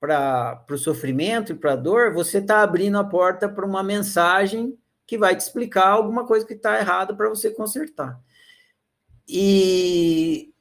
para 0.00 0.64
o 0.70 0.78
sofrimento 0.78 1.52
e 1.52 1.54
para 1.54 1.72
a 1.72 1.76
dor, 1.76 2.12
você 2.12 2.38
está 2.38 2.62
abrindo 2.62 2.98
a 2.98 3.04
porta 3.04 3.48
para 3.48 3.66
uma 3.66 3.82
mensagem 3.82 4.76
que 5.06 5.16
vai 5.16 5.36
te 5.36 5.40
explicar 5.40 5.88
alguma 5.88 6.26
coisa 6.26 6.46
que 6.46 6.54
está 6.54 6.78
errada 6.78 7.14
para 7.14 7.28
você 7.28 7.50
consertar. 7.50 8.20
E, 9.28 10.52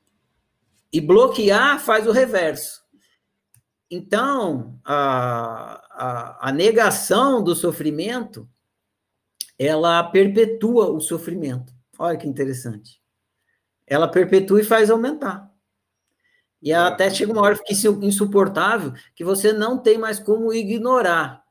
e 0.92 1.02
bloquear 1.02 1.80
faz 1.80 2.08
o 2.08 2.12
reverso. 2.12 2.84
Então, 3.90 4.80
a, 4.84 5.82
a, 5.92 6.50
a 6.50 6.52
negação 6.52 7.44
do 7.44 7.56
sofrimento, 7.56 8.50
ela 9.58 10.04
perpetua 10.04 10.90
o 10.90 11.00
sofrimento. 11.00 11.74
Olha 11.98 12.18
que 12.18 12.28
interessante. 12.28 13.02
Ela 13.88 14.08
perpetua 14.08 14.62
e 14.62 14.66
faz 14.66 14.90
aumentar. 14.90 15.52
E 16.62 16.74
até 16.74 17.10
chega 17.12 17.32
uma 17.32 17.42
hora 17.44 17.58
que 17.58 17.76
fica 17.76 18.06
insuportável 18.06 18.92
que 19.16 19.24
você 19.24 19.54
não 19.54 19.78
tem 19.78 19.98
mais 20.00 20.20
como 20.20 20.52
ignorar. 20.52 21.45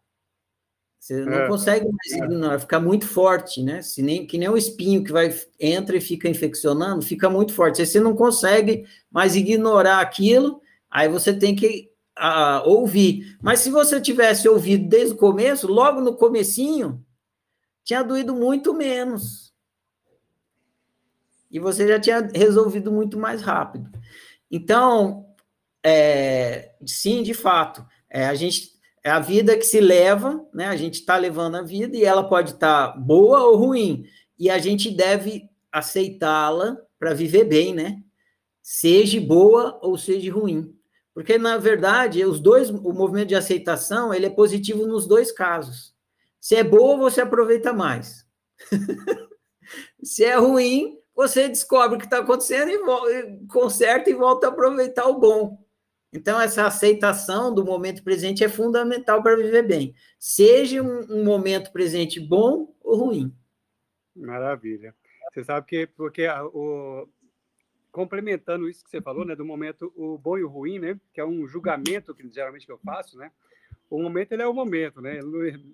Você 1.05 1.23
não 1.23 1.41
é, 1.41 1.49
consegue 1.49 1.85
mais 1.85 2.13
é. 2.13 2.25
ignorar, 2.25 2.59
fica 2.59 2.81
muito 2.81 3.07
forte, 3.07 3.63
né? 3.63 3.83
Se 3.83 4.01
nem, 4.01 4.27
que 4.27 4.39
nem 4.39 4.49
um 4.49 4.57
espinho 4.57 5.05
que 5.05 5.13
vai 5.13 5.39
entra 5.61 5.99
e 5.99 6.01
fica 6.01 6.31
infeccionando, 6.31 7.05
fica 7.05 7.29
muito 7.29 7.53
forte. 7.53 7.83
Aí 7.83 7.87
você 7.87 8.01
não 8.01 8.17
consegue 8.17 8.87
mais 9.11 9.37
ignorar 9.37 10.01
aquilo, 10.01 10.63
aí 10.91 11.07
você 11.07 11.35
tem 11.35 11.55
que 11.55 11.91
a 12.17 12.63
ouvir. 12.65 13.37
Mas 13.43 13.61
se 13.61 13.71
você 13.71 14.01
tivesse 14.01 14.49
ouvido 14.49 14.89
desde 14.89 15.13
o 15.13 15.19
começo, 15.19 15.67
logo 15.67 16.01
no 16.01 16.17
comecinho, 16.17 17.05
tinha 17.85 18.03
doído 18.03 18.35
muito 18.35 18.73
menos. 18.73 19.53
E 21.51 21.61
você 21.61 21.87
já 21.87 22.01
tinha 22.01 22.31
resolvido 22.35 22.91
muito 22.91 23.19
mais 23.19 23.43
rápido. 23.43 23.91
Então, 24.51 25.27
é, 25.83 26.77
sim, 26.87 27.23
de 27.23 27.35
fato, 27.35 27.87
é, 28.09 28.25
a 28.27 28.35
gente 28.35 28.74
é 29.05 29.11
a 29.11 29.21
vida 29.21 29.57
que 29.59 29.65
se 29.65 29.81
leva, 29.81 30.43
né? 30.53 30.67
A 30.67 30.77
gente 30.77 30.95
está 30.95 31.19
levando 31.19 31.57
a 31.57 31.63
vida 31.63 31.95
e 31.95 32.05
ela 32.05 32.27
pode 32.27 32.53
estar 32.53 32.89
tá 32.89 32.99
boa 32.99 33.45
ou 33.45 33.57
ruim. 33.57 34.07
E 34.39 34.49
a 34.49 34.59
gente 34.59 34.91
deve 34.91 35.47
aceitá-la 35.71 36.79
para 36.99 37.13
viver 37.13 37.45
bem, 37.45 37.75
né? 37.75 38.03
Seja 38.63 39.21
boa 39.21 39.79
ou 39.83 39.99
seja 39.99 40.33
ruim. 40.33 40.75
Porque, 41.13 41.37
na 41.37 41.59
verdade, 41.59 42.25
os 42.25 42.41
dois, 42.41 42.71
o 42.71 42.93
movimento 42.95 43.29
de 43.29 43.35
aceitação, 43.35 44.13
ele 44.13 44.25
é 44.25 44.31
positivo 44.31 44.87
nos 44.87 45.07
dois 45.07 45.31
casos. 45.31 45.95
Se 46.41 46.57
é 46.57 46.65
boa, 46.65 46.97
você 46.97 47.21
aproveita 47.21 47.75
mais. 47.75 48.27
Se 50.03 50.25
é 50.25 50.37
ruim, 50.37 50.99
você 51.15 51.47
descobre 51.47 51.97
o 51.97 51.99
que 51.99 52.07
está 52.07 52.19
acontecendo 52.19 52.71
e 52.71 53.47
conserta 53.49 54.09
e 54.11 54.15
volta 54.15 54.47
a 54.47 54.51
aproveitar 54.51 55.07
o 55.07 55.21
bom. 55.21 55.64
Então, 56.15 56.41
essa 56.41 56.65
aceitação 56.65 57.53
do 57.53 57.65
momento 57.65 58.05
presente 58.05 58.45
é 58.45 58.49
fundamental 58.49 59.21
para 59.21 59.37
viver 59.37 59.67
bem. 59.67 59.97
Seja 60.17 60.81
um, 60.81 61.01
um, 61.11 61.25
momento 61.25 61.73
presente 61.73 62.21
bom 62.21 62.73
ou 62.81 62.97
ruim. 62.97 63.37
Maravilha. 64.15 64.95
Você 65.33 65.43
sabe 65.43 65.67
que, 65.67 65.89
porque 65.89 66.29
o, 66.29 67.09
complementando 67.91 68.69
isso 68.69 68.85
que 68.85 68.91
você 68.91 69.03
falou, 69.03 69.25
né, 69.25 69.35
do 69.35 69.45
momento 69.45 69.93
o 69.97 70.17
bom 70.17 70.39
e 70.39 70.45
o 70.45 70.49
ruim, 70.49 70.79
né, 70.79 71.01
que 71.13 71.21
é 71.21 71.27
um 71.27 71.49
julgamento 71.49 72.15
que 72.15 72.29
geralmente 72.33 72.65
que 72.65 72.71
eu 72.71 72.79
faço, 72.79 73.19
né, 73.19 73.33
o 73.91 74.01
momento 74.01 74.31
ele 74.31 74.43
é 74.43 74.47
o 74.47 74.55
momento, 74.55 75.01
né, 75.01 75.19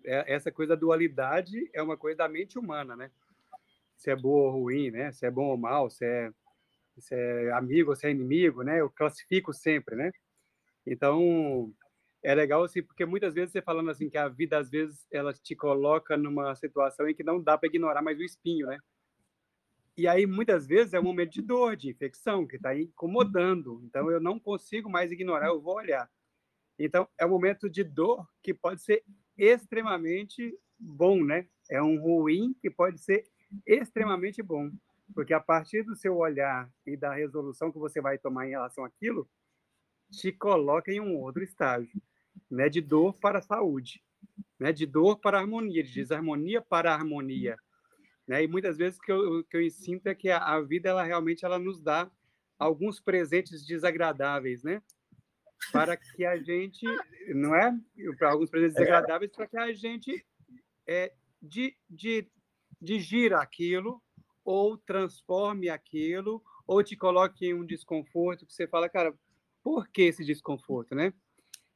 é, 0.05 0.35
essa 0.35 0.51
coisa 0.51 0.75
da 0.75 0.81
dualidade 0.81 1.69
é 1.75 1.83
uma 1.83 1.99
coisa 1.99 2.17
da 2.17 2.29
mente 2.29 2.59
humana, 2.59 2.97
né, 2.97 3.11
se 3.95 4.11
é 4.11 4.17
boa 4.17 4.51
ou 4.53 4.63
ruim, 4.63 4.91
né, 4.91 5.13
se 5.13 5.27
é 5.27 5.31
bom 5.31 5.49
ou 5.49 5.59
mal, 5.59 5.91
se 5.91 6.05
é, 6.05 6.33
se 6.99 7.15
é 7.15 7.53
amigo 7.53 7.95
se 7.95 8.07
é 8.07 8.11
inimigo, 8.11 8.63
né, 8.63 8.81
eu 8.81 8.89
classifico 8.89 9.53
sempre, 9.53 9.97
né, 9.97 10.11
então 10.87 11.73
é 12.23 12.35
legal 12.35 12.63
assim, 12.65 12.83
porque 12.83 13.07
muitas 13.07 13.35
vezes 13.35 13.53
você 13.53 13.63
falando 13.63 13.91
assim 13.91 14.11
que 14.11 14.19
a 14.19 14.29
vida 14.29 14.59
às 14.59 14.71
vezes 14.71 15.07
ela 15.11 15.33
te 15.33 15.57
coloca 15.57 16.17
numa 16.17 16.55
situação 16.55 17.09
em 17.09 17.15
que 17.15 17.25
não 17.25 17.43
dá 17.43 17.57
para 17.57 17.69
ignorar 17.69 18.03
mais 18.03 18.19
o 18.19 18.23
espinho, 18.23 18.67
né, 18.67 18.79
e 20.01 20.09
aí, 20.09 20.27
muitas 20.27 20.67
vezes, 20.67 20.95
é 20.95 20.99
um 20.99 21.03
momento 21.03 21.33
de 21.33 21.43
dor, 21.43 21.77
de 21.77 21.91
infecção, 21.91 22.47
que 22.47 22.57
está 22.57 22.75
incomodando. 22.75 23.83
Então, 23.85 24.11
eu 24.11 24.19
não 24.19 24.39
consigo 24.39 24.89
mais 24.89 25.13
ignorar, 25.13 25.49
eu 25.49 25.61
vou 25.61 25.75
olhar. 25.75 26.09
Então, 26.79 27.07
é 27.19 27.27
um 27.27 27.29
momento 27.29 27.69
de 27.69 27.85
dor 27.85 28.27
que 28.43 28.55
pode 28.55 28.81
ser 28.81 29.05
extremamente 29.37 30.59
bom, 30.79 31.23
né? 31.23 31.47
É 31.71 31.83
um 31.83 32.01
ruim 32.01 32.55
que 32.63 32.71
pode 32.71 32.99
ser 32.99 33.27
extremamente 33.67 34.43
bom. 34.43 34.71
Porque 35.15 35.35
a 35.35 35.41
partir 35.41 35.83
do 35.83 35.95
seu 35.95 36.17
olhar 36.17 36.71
e 36.87 36.97
da 36.97 37.13
resolução 37.13 37.71
que 37.71 37.79
você 37.79 38.01
vai 38.01 38.17
tomar 38.17 38.47
em 38.47 38.53
relação 38.53 38.87
àquilo, 38.87 39.29
te 40.11 40.33
coloca 40.33 40.93
em 40.93 41.01
um 41.01 41.17
outro 41.17 41.43
estágio, 41.43 42.01
né? 42.51 42.69
De 42.69 42.81
dor 42.81 43.15
para 43.15 43.39
a 43.39 43.43
saúde, 43.43 44.03
né? 44.59 44.73
De 44.73 44.87
dor 44.87 45.19
para 45.19 45.39
a 45.39 45.41
harmonia, 45.41 45.83
de 45.83 45.95
desarmonia 45.95 46.61
para 46.61 46.93
a 46.93 46.95
harmonia 46.95 47.57
né? 48.31 48.45
E 48.45 48.47
muitas 48.47 48.79
vezes 48.79 49.01
que 49.01 49.11
eu, 49.11 49.43
que 49.43 49.57
eu 49.57 49.71
sinto 49.71 50.07
é 50.07 50.15
que 50.15 50.31
a, 50.31 50.39
a, 50.39 50.61
vida, 50.61 50.89
ela 50.89 51.03
realmente 51.03 51.45
ela 51.45 51.59
nos 51.59 51.81
dá 51.83 52.09
alguns 52.57 53.01
presentes 53.01 53.67
desagradáveis, 53.67 54.63
né? 54.63 54.81
Para 55.73 55.97
que 55.97 56.25
a 56.25 56.37
gente, 56.37 56.87
não 57.35 57.57
é? 57.57 57.77
Para 58.17 58.31
alguns 58.31 58.49
presentes 58.49 58.77
é. 58.77 58.85
desagradáveis, 58.85 59.33
para 59.33 59.49
que 59.49 59.57
a 59.57 59.73
gente 59.73 60.25
é, 60.87 61.13
de, 61.43 61.77
de, 61.89 62.31
digira 62.81 63.41
aquilo, 63.41 64.01
ou 64.45 64.79
transforme 64.79 65.69
aquilo, 65.69 66.41
ou 66.69 66.85
te 66.85 66.97
coloque 66.97 67.47
em 67.47 67.55
um 67.55 67.67
desconforto 67.67 68.47
que 68.47 68.55
você 68.55 68.65
fala, 68.69 68.89
cara, 68.89 69.13
por 69.63 69.89
que 69.89 70.03
esse 70.03 70.25
desconforto, 70.25 70.95
né? 70.95 71.13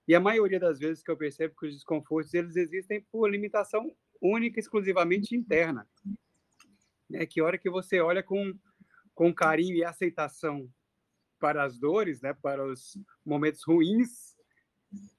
E 0.06 0.14
a 0.14 0.20
maioria 0.20 0.60
das 0.60 0.78
vezes 0.78 1.02
que 1.02 1.10
eu 1.10 1.16
percebo 1.16 1.54
que 1.58 1.66
os 1.66 1.74
desconfortos 1.74 2.34
eles 2.34 2.56
existem 2.56 3.00
por 3.10 3.30
limitação 3.30 3.94
única, 4.20 4.60
exclusivamente 4.60 5.34
interna 5.34 5.86
né, 7.08 7.26
que 7.26 7.40
hora 7.40 7.58
que 7.58 7.70
você 7.70 8.00
olha 8.00 8.22
com, 8.22 8.54
com 9.14 9.32
carinho 9.32 9.76
e 9.76 9.84
aceitação 9.84 10.68
para 11.38 11.64
as 11.64 11.78
dores, 11.78 12.20
né, 12.20 12.34
para 12.34 12.64
os 12.64 12.98
momentos 13.24 13.62
ruins, 13.64 14.34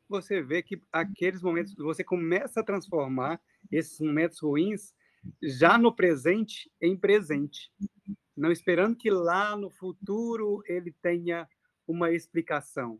você 0.07 0.41
vê 0.41 0.61
que 0.61 0.81
aqueles 0.91 1.41
momentos, 1.41 1.73
você 1.75 2.03
começa 2.03 2.59
a 2.59 2.63
transformar 2.63 3.41
esses 3.71 3.99
momentos 3.99 4.39
ruins 4.39 4.93
já 5.41 5.77
no 5.77 5.93
presente 5.93 6.71
em 6.79 6.95
presente, 6.95 7.71
não 8.37 8.51
esperando 8.51 8.95
que 8.95 9.09
lá 9.09 9.55
no 9.55 9.71
futuro 9.71 10.61
ele 10.67 10.91
tenha 11.01 11.47
uma 11.87 12.11
explicação, 12.11 12.99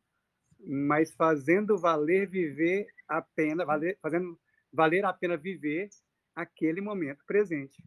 mas 0.60 1.14
fazendo 1.14 1.78
valer 1.78 2.28
viver 2.28 2.88
a 3.08 3.22
pena, 3.22 3.66
valer, 3.66 3.98
fazendo 4.02 4.40
valer 4.72 5.06
a 5.06 5.14
pena 5.14 5.38
viver 5.38 5.90
aquele 6.36 6.82
momento 6.82 7.24
presente 7.26 7.82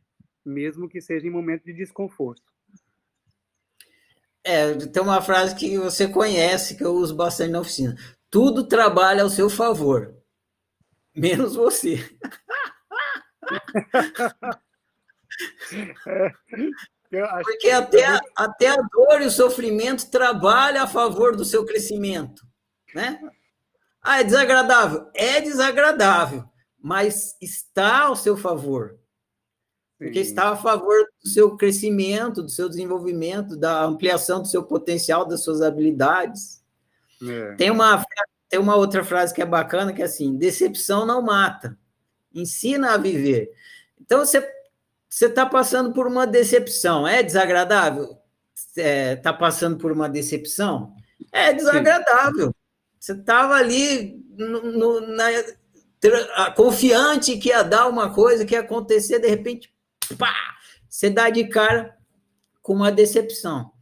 mesmo 0.48 0.88
que 0.88 1.00
seja 1.00 1.26
em 1.26 1.30
momento 1.30 1.64
de 1.64 1.72
desconforto. 1.72 2.42
É, 4.42 4.74
tem 4.74 5.02
uma 5.02 5.20
frase 5.20 5.54
que 5.54 5.76
você 5.76 6.08
conhece, 6.08 6.76
que 6.76 6.84
eu 6.84 6.92
uso 6.92 7.14
bastante 7.14 7.50
na 7.50 7.60
oficina. 7.60 7.94
Tudo 8.30 8.66
trabalha 8.66 9.22
ao 9.22 9.28
seu 9.28 9.50
favor, 9.50 10.16
menos 11.14 11.54
você. 11.54 11.98
Porque 17.10 17.70
até, 17.70 18.04
a, 18.04 18.20
até 18.36 18.68
a 18.68 18.76
dor 18.76 19.22
e 19.22 19.26
o 19.26 19.30
sofrimento 19.30 20.10
trabalham 20.10 20.82
a 20.82 20.86
favor 20.86 21.34
do 21.34 21.44
seu 21.44 21.64
crescimento, 21.64 22.46
né? 22.94 23.18
Ah, 24.02 24.20
é 24.20 24.24
desagradável? 24.24 25.10
É 25.14 25.40
desagradável, 25.40 26.44
mas 26.78 27.36
está 27.40 28.02
ao 28.02 28.16
seu 28.16 28.36
favor. 28.36 28.98
Porque 29.98 30.22
Sim. 30.22 30.30
está 30.30 30.50
a 30.50 30.56
favor 30.56 30.96
do 31.22 31.28
seu 31.28 31.56
crescimento, 31.56 32.42
do 32.42 32.50
seu 32.50 32.68
desenvolvimento, 32.68 33.56
da 33.56 33.84
ampliação 33.84 34.40
do 34.40 34.46
seu 34.46 34.62
potencial, 34.62 35.26
das 35.26 35.42
suas 35.42 35.60
habilidades. 35.60 36.62
É. 37.20 37.54
Tem, 37.56 37.70
uma, 37.70 38.04
tem 38.48 38.60
uma 38.60 38.76
outra 38.76 39.02
frase 39.02 39.34
que 39.34 39.42
é 39.42 39.46
bacana, 39.46 39.92
que 39.92 40.00
é 40.00 40.04
assim, 40.04 40.36
decepção 40.36 41.04
não 41.04 41.20
mata, 41.20 41.76
ensina 42.32 42.92
a 42.92 42.96
viver. 42.96 43.50
Então, 44.00 44.20
você 44.20 44.40
está 45.08 45.46
passando 45.46 45.92
por 45.92 46.06
uma 46.06 46.26
decepção, 46.26 47.06
é 47.06 47.22
desagradável? 47.22 48.18
Está 48.54 48.82
é, 48.82 49.16
tá 49.16 49.32
passando 49.32 49.78
por 49.78 49.90
uma 49.90 50.08
decepção? 50.08 50.94
É 51.32 51.52
desagradável. 51.52 52.48
Sim. 52.48 52.54
Você 53.00 53.12
estava 53.12 53.54
ali 53.54 54.22
no, 54.36 54.72
no, 54.72 55.00
na, 55.00 55.26
confiante 56.54 57.38
que 57.38 57.48
ia 57.48 57.62
dar 57.62 57.88
uma 57.88 58.12
coisa, 58.12 58.44
que 58.44 58.54
ia 58.54 58.60
acontecer, 58.60 59.18
de 59.18 59.28
repente, 59.28 59.72
pá, 60.16 60.34
você 60.88 61.10
dá 61.10 61.30
de 61.30 61.48
cara 61.48 61.96
com 62.62 62.74
uma 62.74 62.92
decepção. 62.92 63.72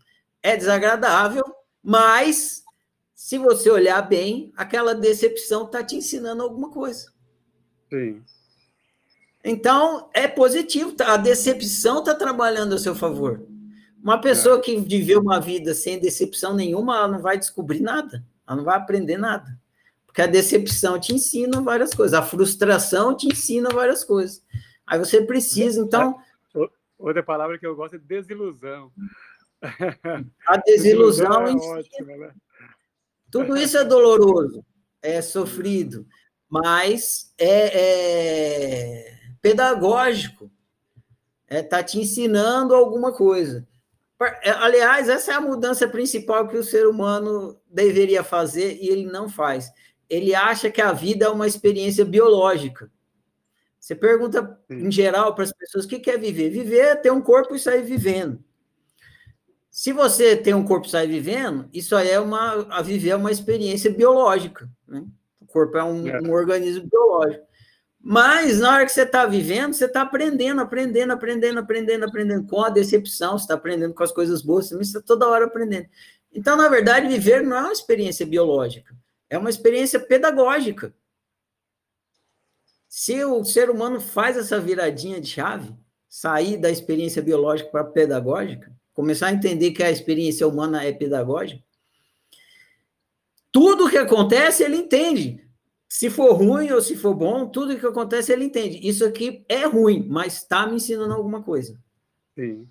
É 0.43 0.57
desagradável, 0.57 1.45
mas 1.83 2.62
se 3.15 3.39
você 3.39 3.71
olhar 3.71 4.01
bem, 4.03 4.53
aquela 4.57 4.95
decepção 4.95 5.65
está 5.65 5.83
te 5.83 5.97
ensinando 5.97 6.43
alguma 6.43 6.71
coisa. 6.71 7.11
Sim. 7.91 8.23
Então, 9.49 10.11
é 10.13 10.27
positivo, 10.27 10.91
tá? 10.91 11.15
a 11.15 11.17
decepção 11.17 12.01
está 12.01 12.13
trabalhando 12.13 12.75
a 12.75 12.79
seu 12.79 12.97
favor. 12.97 13.47
Uma 14.03 14.21
pessoa 14.21 14.59
é. 14.59 14.61
que 14.61 14.77
viveu 14.77 15.21
uma 15.21 15.41
vida 15.41 15.73
sem 15.73 16.01
decepção 16.01 16.53
nenhuma, 16.53 16.97
ela 16.97 17.07
não 17.07 17.21
vai 17.21 17.39
descobrir 17.39 17.79
nada, 17.79 18.27
ela 18.45 18.57
não 18.57 18.65
vai 18.65 18.77
aprender 18.77 19.17
nada. 19.17 19.57
Porque 20.05 20.21
a 20.21 20.27
decepção 20.27 20.99
te 20.99 21.15
ensina 21.15 21.61
várias 21.61 21.95
coisas, 21.95 22.13
a 22.13 22.23
frustração 22.23 23.17
te 23.17 23.29
ensina 23.29 23.69
várias 23.69 24.03
coisas. 24.03 24.43
Aí 24.85 24.99
você 24.99 25.23
precisa, 25.23 25.81
então. 25.81 26.19
Outra 26.99 27.23
palavra 27.23 27.57
que 27.57 27.67
eu 27.67 27.77
gosto 27.77 27.95
é 27.95 28.01
desilusão. 28.01 28.91
A 30.49 30.57
desilusão, 30.57 31.45
desilusão 31.45 31.47
é 31.47 31.79
ótima, 31.79 32.17
né? 32.17 32.35
Tudo 33.31 33.57
isso 33.57 33.79
é 33.79 33.85
doloroso, 33.85 34.65
é 35.01 35.23
sofrido, 35.23 36.05
mas 36.49 37.33
é, 37.39 37.71
é 39.03 39.15
pedagógico. 39.40 40.51
Está 41.49 41.57
é, 41.57 41.62
tá 41.62 41.83
te 41.83 41.99
ensinando 41.99 42.75
alguma 42.75 43.12
coisa. 43.12 43.66
É, 44.42 44.51
aliás, 44.51 45.09
essa 45.09 45.33
é 45.33 45.35
a 45.35 45.40
mudança 45.40 45.87
principal 45.87 46.49
que 46.49 46.57
o 46.57 46.64
ser 46.64 46.87
humano 46.87 47.61
deveria 47.70 48.25
fazer 48.25 48.79
e 48.81 48.88
ele 48.88 49.05
não 49.05 49.29
faz. 49.29 49.70
Ele 50.09 50.35
acha 50.35 50.70
que 50.70 50.81
a 50.81 50.92
vida 50.92 51.27
é 51.27 51.29
uma 51.29 51.46
experiência 51.46 52.05
biológica. 52.05 52.90
Você 53.79 53.94
pergunta, 53.94 54.59
em 54.68 54.90
geral, 54.90 55.35
para 55.35 55.44
as 55.44 55.53
pessoas 55.53 55.85
o 55.85 55.88
que 55.88 56.11
é 56.11 56.18
viver. 56.18 56.51
Viver 56.51 56.79
é 56.79 56.96
ter 56.96 57.12
um 57.12 57.20
corpo 57.20 57.55
e 57.55 57.59
sair 57.59 57.83
vivendo. 57.83 58.42
Se 59.70 59.92
você 59.92 60.35
tem 60.35 60.55
um 60.55 60.64
corpo 60.64 60.87
e 60.87 60.90
sai 60.90 61.07
vivendo, 61.07 61.68
isso 61.72 61.94
aí 61.94 62.09
é 62.09 62.18
uma. 62.18 62.66
A 62.70 62.81
viver 62.81 63.11
é 63.11 63.16
uma 63.16 63.31
experiência 63.31 63.90
biológica. 63.90 64.68
Né? 64.88 65.05
O 65.38 65.46
corpo 65.46 65.77
é 65.77 65.85
um, 65.85 66.09
é. 66.09 66.20
um 66.20 66.33
organismo 66.33 66.88
biológico. 66.90 67.44
Mas 68.09 68.61
na 68.61 68.73
hora 68.73 68.87
que 68.87 68.92
você 68.92 69.03
está 69.03 69.27
vivendo, 69.27 69.73
você 69.73 69.87
está 69.87 70.03
aprendendo, 70.03 70.61
aprendendo, 70.61 71.12
aprendendo, 71.12 71.59
aprendendo, 71.59 72.05
aprendendo 72.05 72.47
com 72.47 72.62
a 72.62 72.71
decepção, 72.71 73.37
você 73.37 73.42
está 73.42 73.55
aprendendo 73.55 73.92
com 73.92 74.05
as 74.05 74.12
coisas 74.12 74.42
boas, 74.42 74.71
você 74.71 74.81
está 74.81 75.01
toda 75.01 75.27
hora 75.27 75.47
aprendendo. 75.47 75.88
Então, 76.33 76.57
na 76.57 76.69
verdade, 76.69 77.09
viver 77.09 77.42
não 77.42 77.57
é 77.57 77.61
uma 77.62 77.73
experiência 77.73 78.25
biológica, 78.25 78.95
é 79.29 79.37
uma 79.37 79.51
experiência 79.51 79.99
pedagógica. 79.99 80.95
Se 82.88 83.25
o 83.25 83.45
ser 83.45 83.71
humano 83.71 84.01
faz 84.01 84.37
essa 84.37 84.61
viradinha 84.61 85.21
de 85.21 85.27
chave, 85.27 85.75
sair 86.09 86.59
da 86.59 86.71
experiência 86.71 87.21
biológica 87.21 87.71
para 87.71 87.81
a 87.81 87.90
pedagógica, 87.90 88.73
começar 88.95 89.27
a 89.27 89.33
entender 89.33 89.73
que 89.73 89.83
a 89.83 89.90
experiência 89.90 90.47
humana 90.47 90.85
é 90.85 90.92
pedagógica, 90.92 91.61
tudo 93.51 93.90
que 93.90 93.99
acontece 93.99 94.62
ele 94.62 94.77
entende. 94.77 95.45
Se 95.88 96.11
for 96.11 96.33
ruim 96.33 96.70
ou 96.72 96.81
se 96.81 96.96
for 96.96 97.14
bom, 97.14 97.49
tudo 97.49 97.79
que 97.79 97.87
acontece 97.87 98.33
ele 98.33 98.44
entende. 98.44 98.81
Isso 98.87 99.05
aqui 99.05 99.44
é 99.49 99.64
ruim, 99.64 100.07
mas 100.09 100.38
está 100.38 100.66
me 100.66 100.77
ensinando 100.77 101.14
alguma 101.14 101.42
coisa. 101.42 101.79
Sim. 102.35 102.68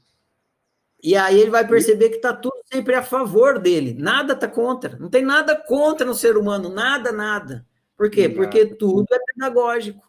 E 1.01 1.15
aí 1.15 1.39
ele 1.39 1.51
vai 1.51 1.67
perceber 1.67 2.09
que 2.09 2.15
está 2.15 2.33
tudo 2.33 2.57
sempre 2.71 2.95
a 2.95 3.03
favor 3.03 3.59
dele, 3.59 3.93
nada 3.93 4.33
está 4.33 4.47
contra. 4.47 4.97
Não 4.97 5.09
tem 5.09 5.23
nada 5.23 5.55
contra 5.55 6.05
no 6.05 6.15
ser 6.15 6.35
humano, 6.35 6.69
nada, 6.69 7.11
nada. 7.11 7.65
Por 7.95 8.09
quê? 8.09 8.27
Nada. 8.27 8.35
Porque 8.35 8.65
tudo 8.65 9.05
é 9.11 9.19
pedagógico. 9.19 10.03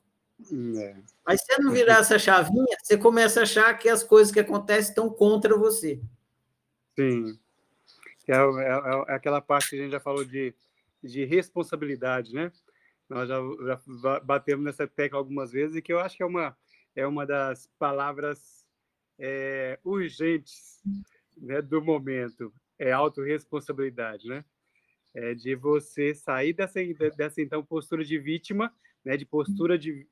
É. 0.79 0.97
Mas 1.25 1.40
se 1.40 1.47
você 1.47 1.62
não 1.62 1.73
virar 1.73 1.99
essa 1.99 2.19
chavinha, 2.19 2.77
você 2.83 2.97
começa 2.97 3.40
a 3.40 3.42
achar 3.42 3.75
que 3.79 3.88
as 3.88 4.03
coisas 4.03 4.33
que 4.33 4.40
acontecem 4.40 4.90
estão 4.90 5.09
contra 5.11 5.57
você. 5.57 6.01
Sim. 6.99 7.38
É, 8.27 8.37
é, 8.37 9.05
é 9.09 9.14
aquela 9.14 9.40
parte 9.40 9.71
que 9.71 9.77
a 9.77 9.83
gente 9.83 9.92
já 9.92 10.01
falou 10.01 10.25
de, 10.25 10.55
de 11.03 11.25
responsabilidade, 11.25 12.35
né? 12.35 12.51
Nós 13.09 13.29
já, 13.29 13.38
já, 14.03 14.21
batemos 14.21 14.64
nessa 14.64 14.87
tecla 14.87 15.19
algumas 15.19 15.53
vezes 15.53 15.77
e 15.77 15.83
que 15.83 15.92
eu 15.92 16.01
acho 16.01 16.16
que 16.16 16.23
é 16.23 16.27
uma, 16.27 16.57
é 16.95 17.07
uma 17.07 17.25
das 17.25 17.69
palavras 17.79 18.64
é, 19.19 19.79
urgentes 19.85 20.83
né, 21.37 21.62
do 21.62 21.83
momento. 21.83 22.53
É 22.79 22.92
autorresponsabilidade, 22.92 24.29
né? 24.29 24.45
É 25.14 25.35
de 25.35 25.55
você 25.55 26.14
sair 26.14 26.53
dessa, 26.53 26.81
dessa 27.16 27.40
então 27.40 27.64
postura 27.64 28.05
de 28.05 28.19
vítima, 28.19 28.71
né, 29.03 29.16
de 29.16 29.25
postura 29.25 29.79
de, 29.79 30.07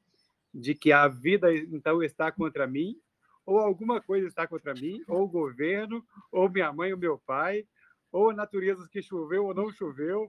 de 0.53 0.75
que 0.75 0.93
a 0.93 1.09
vida 1.09 1.55
então 1.55 2.03
está 2.03 2.33
contra 2.33 2.67
mim, 2.67 2.99
ou 3.45 3.59
alguma 3.59 4.01
coisa 4.01 4.27
está 4.27 4.47
contra 4.47 4.73
mim, 4.73 5.03
ou 5.07 5.25
o 5.25 5.29
governo, 5.29 6.03
ou 6.33 6.49
minha 6.49 6.73
mãe 6.73 6.93
ou 6.93 6.99
meu 6.99 7.19
pai, 7.19 7.67
ou 8.11 8.31
a 8.31 8.35
natureza 8.35 8.89
que 8.89 9.03
choveu 9.03 9.45
ou 9.45 9.55
não 9.55 9.71
choveu, 9.71 10.27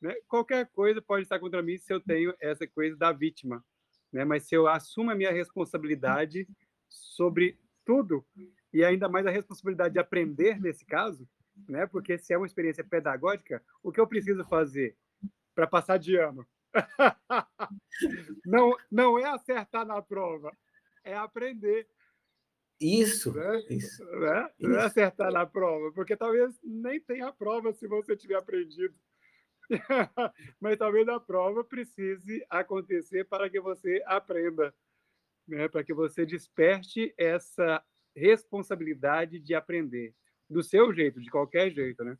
né? 0.00 0.14
Qualquer 0.26 0.66
coisa 0.68 1.02
pode 1.02 1.24
estar 1.24 1.38
contra 1.38 1.62
mim 1.62 1.76
se 1.76 1.92
eu 1.92 2.00
tenho 2.00 2.34
essa 2.40 2.66
coisa 2.66 2.96
da 2.96 3.12
vítima, 3.12 3.64
né? 4.12 4.24
Mas 4.24 4.44
se 4.44 4.54
eu 4.54 4.66
assumo 4.68 5.10
a 5.10 5.14
minha 5.14 5.32
responsabilidade 5.32 6.48
sobre 6.88 7.58
tudo 7.84 8.24
e 8.72 8.84
ainda 8.84 9.08
mais 9.08 9.26
a 9.26 9.30
responsabilidade 9.30 9.94
de 9.94 10.00
aprender 10.00 10.60
nesse 10.60 10.84
caso, 10.84 11.28
né? 11.68 11.86
Porque 11.86 12.18
se 12.18 12.32
é 12.32 12.36
uma 12.36 12.46
experiência 12.46 12.84
pedagógica, 12.84 13.62
o 13.82 13.90
que 13.90 14.00
eu 14.00 14.06
preciso 14.06 14.44
fazer 14.44 14.96
para 15.54 15.66
passar 15.66 15.98
de 15.98 16.16
ano? 16.16 16.46
não, 18.44 18.76
não 18.90 19.18
é 19.18 19.24
acertar 19.24 19.84
na 19.86 20.00
prova, 20.00 20.56
é 21.02 21.16
aprender. 21.16 21.88
Isso, 22.80 23.32
né? 23.32 23.60
isso, 23.68 24.04
né? 24.04 24.48
Não 24.60 24.78
é 24.78 24.84
acertar 24.84 25.32
na 25.32 25.44
prova, 25.44 25.90
porque 25.92 26.16
talvez 26.16 26.56
nem 26.62 27.00
tenha 27.00 27.32
prova 27.32 27.72
se 27.72 27.88
você 27.88 28.16
tiver 28.16 28.36
aprendido. 28.36 28.94
Mas 30.60 30.78
talvez 30.78 31.06
a 31.08 31.20
prova 31.20 31.62
precise 31.64 32.44
acontecer 32.48 33.24
para 33.24 33.48
que 33.50 33.60
você 33.60 34.02
aprenda, 34.06 34.74
né? 35.46 35.68
para 35.68 35.84
que 35.84 35.92
você 35.92 36.24
desperte 36.24 37.14
essa 37.16 37.82
responsabilidade 38.14 39.38
de 39.38 39.54
aprender, 39.54 40.14
do 40.48 40.62
seu 40.62 40.92
jeito, 40.92 41.20
de 41.20 41.30
qualquer 41.30 41.70
jeito. 41.70 42.04
Né? 42.04 42.18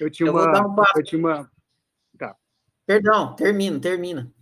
Eu 0.00 0.10
tinha 0.10 0.28
eu 0.28 0.32
uma. 0.32 0.66
Um 0.66 0.84
eu 0.96 1.04
tinha 1.04 1.18
uma 1.18 1.50
Perdão, 2.84 3.34
termina, 3.36 3.80
termina. 3.80 4.34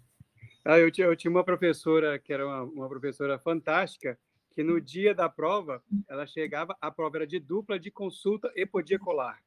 Ah, 0.64 0.78
eu, 0.78 0.90
tinha, 0.90 1.06
eu 1.06 1.14
tinha 1.14 1.30
uma 1.30 1.44
professora 1.44 2.18
que 2.18 2.32
era 2.32 2.46
uma, 2.46 2.62
uma, 2.62 2.88
professora 2.88 3.38
fantástica, 3.38 4.18
que 4.50 4.62
no 4.62 4.80
dia 4.80 5.14
da 5.14 5.28
prova, 5.28 5.82
ela 6.08 6.26
chegava, 6.26 6.76
a 6.80 6.90
prova 6.90 7.18
era 7.18 7.26
de 7.26 7.38
dupla, 7.38 7.78
de 7.78 7.90
consulta 7.90 8.50
e 8.56 8.64
podia 8.64 8.98
colar. 8.98 9.38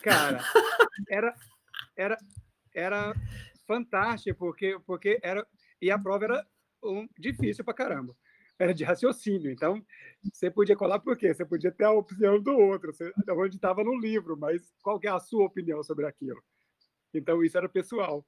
Cara, 0.00 0.38
era, 1.08 1.34
era, 1.96 2.18
era 2.74 3.14
fantástico, 3.66 4.38
porque, 4.38 4.78
porque 4.86 5.18
era. 5.22 5.46
E 5.80 5.90
a 5.90 5.98
prova 5.98 6.24
era 6.24 6.46
um, 6.82 7.08
difícil 7.18 7.64
pra 7.64 7.74
caramba. 7.74 8.16
Era 8.58 8.72
de 8.72 8.84
raciocínio. 8.84 9.50
Então, 9.50 9.84
você 10.32 10.50
podia 10.50 10.76
colar 10.76 11.00
por 11.00 11.16
quê? 11.16 11.34
Você 11.34 11.44
podia 11.44 11.72
ter 11.72 11.84
a 11.84 11.90
opinião 11.90 12.40
do 12.40 12.56
outro, 12.56 12.92
você, 12.92 13.12
onde 13.30 13.56
estava 13.56 13.82
no 13.82 13.98
livro, 13.98 14.36
mas 14.36 14.72
qual 14.80 15.00
é 15.02 15.08
a 15.08 15.18
sua 15.18 15.44
opinião 15.44 15.82
sobre 15.82 16.06
aquilo? 16.06 16.42
Então, 17.12 17.42
isso 17.42 17.58
era 17.58 17.68
pessoal. 17.68 18.24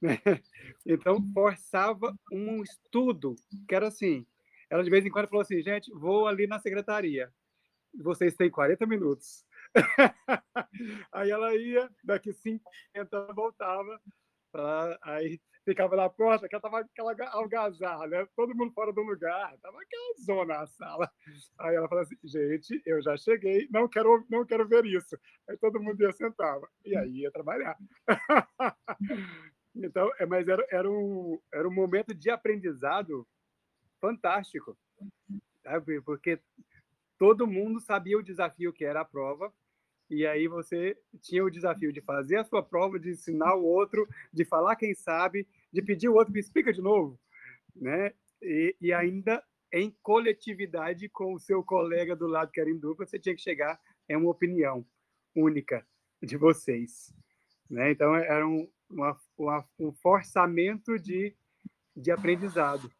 Né? 0.00 0.18
Então, 0.84 1.22
forçava 1.32 2.12
um 2.32 2.62
estudo, 2.62 3.36
que 3.68 3.74
era 3.74 3.86
assim. 3.86 4.26
Ela, 4.68 4.82
de 4.82 4.90
vez 4.90 5.06
em 5.06 5.10
quando, 5.10 5.28
falou 5.28 5.42
assim: 5.42 5.62
gente, 5.62 5.92
vou 5.92 6.26
ali 6.26 6.46
na 6.46 6.58
secretaria. 6.58 7.32
Vocês 7.94 8.34
têm 8.34 8.50
40 8.50 8.84
minutos. 8.86 9.44
Aí 11.12 11.30
ela 11.30 11.54
ia, 11.54 11.90
daqui 12.04 12.32
50 12.32 12.62
ela 12.94 13.32
voltava. 13.32 14.00
Pra, 14.52 14.98
aí 15.02 15.40
ficava 15.64 15.96
na 15.96 16.08
porta, 16.10 16.48
que 16.48 16.60
tava 16.60 16.80
aquela 16.80 17.14
algazarra, 17.30 18.06
né? 18.06 18.26
Todo 18.36 18.54
mundo 18.54 18.72
fora 18.72 18.92
do 18.92 19.00
lugar, 19.00 19.56
tava 19.62 19.80
aquela 19.80 20.14
zona 20.24 20.58
na 20.58 20.66
sala. 20.66 21.10
Aí 21.58 21.74
ela 21.74 21.88
falou 21.88 22.02
assim, 22.02 22.16
gente, 22.24 22.82
eu 22.84 23.00
já 23.00 23.16
cheguei, 23.16 23.68
não 23.70 23.88
quero, 23.88 24.26
não 24.28 24.44
quero 24.44 24.68
ver 24.68 24.84
isso. 24.84 25.16
Aí 25.48 25.56
todo 25.56 25.80
mundo 25.80 26.00
ia 26.02 26.12
sentava, 26.12 26.68
e 26.84 26.96
aí 26.96 27.20
ia 27.20 27.30
trabalhar. 27.30 27.76
então, 29.74 30.10
é, 30.18 30.26
mas 30.26 30.46
era, 30.48 30.66
era, 30.70 30.90
um, 30.90 31.40
era 31.52 31.66
um 31.66 31.74
momento 31.74 32.14
de 32.14 32.28
aprendizado 32.28 33.26
fantástico, 34.00 34.76
sabe? 35.62 36.00
porque 36.02 36.40
todo 37.18 37.46
mundo 37.46 37.80
sabia 37.80 38.18
o 38.18 38.22
desafio 38.22 38.72
que 38.72 38.84
era 38.84 39.00
a 39.00 39.04
prova, 39.04 39.52
e 40.12 40.26
aí 40.26 40.46
você 40.46 40.94
tinha 41.22 41.42
o 41.42 41.50
desafio 41.50 41.90
de 41.90 42.02
fazer 42.02 42.36
a 42.36 42.44
sua 42.44 42.62
prova, 42.62 43.00
de 43.00 43.08
ensinar 43.08 43.54
o 43.54 43.64
outro, 43.64 44.06
de 44.30 44.44
falar 44.44 44.76
quem 44.76 44.94
sabe, 44.94 45.48
de 45.72 45.80
pedir 45.80 46.10
o 46.10 46.14
outro 46.14 46.34
me 46.34 46.38
explica 46.38 46.70
de 46.70 46.82
novo, 46.82 47.18
né? 47.74 48.12
E, 48.42 48.76
e 48.78 48.92
ainda 48.92 49.42
em 49.72 49.90
coletividade 50.02 51.08
com 51.08 51.32
o 51.32 51.40
seu 51.40 51.64
colega 51.64 52.14
do 52.14 52.26
lado 52.26 52.52
que 52.52 52.60
era 52.60 52.68
em 52.68 52.78
dupla, 52.78 53.06
você 53.06 53.18
tinha 53.18 53.34
que 53.34 53.40
chegar 53.40 53.80
em 54.06 54.14
uma 54.14 54.30
opinião 54.30 54.84
única 55.34 55.86
de 56.22 56.36
vocês, 56.36 57.14
né? 57.70 57.90
Então 57.90 58.14
era 58.14 58.46
um, 58.46 58.68
uma, 58.90 59.16
uma, 59.38 59.64
um 59.78 59.92
forçamento 59.92 60.98
de, 60.98 61.34
de 61.96 62.10
aprendizado. 62.10 62.92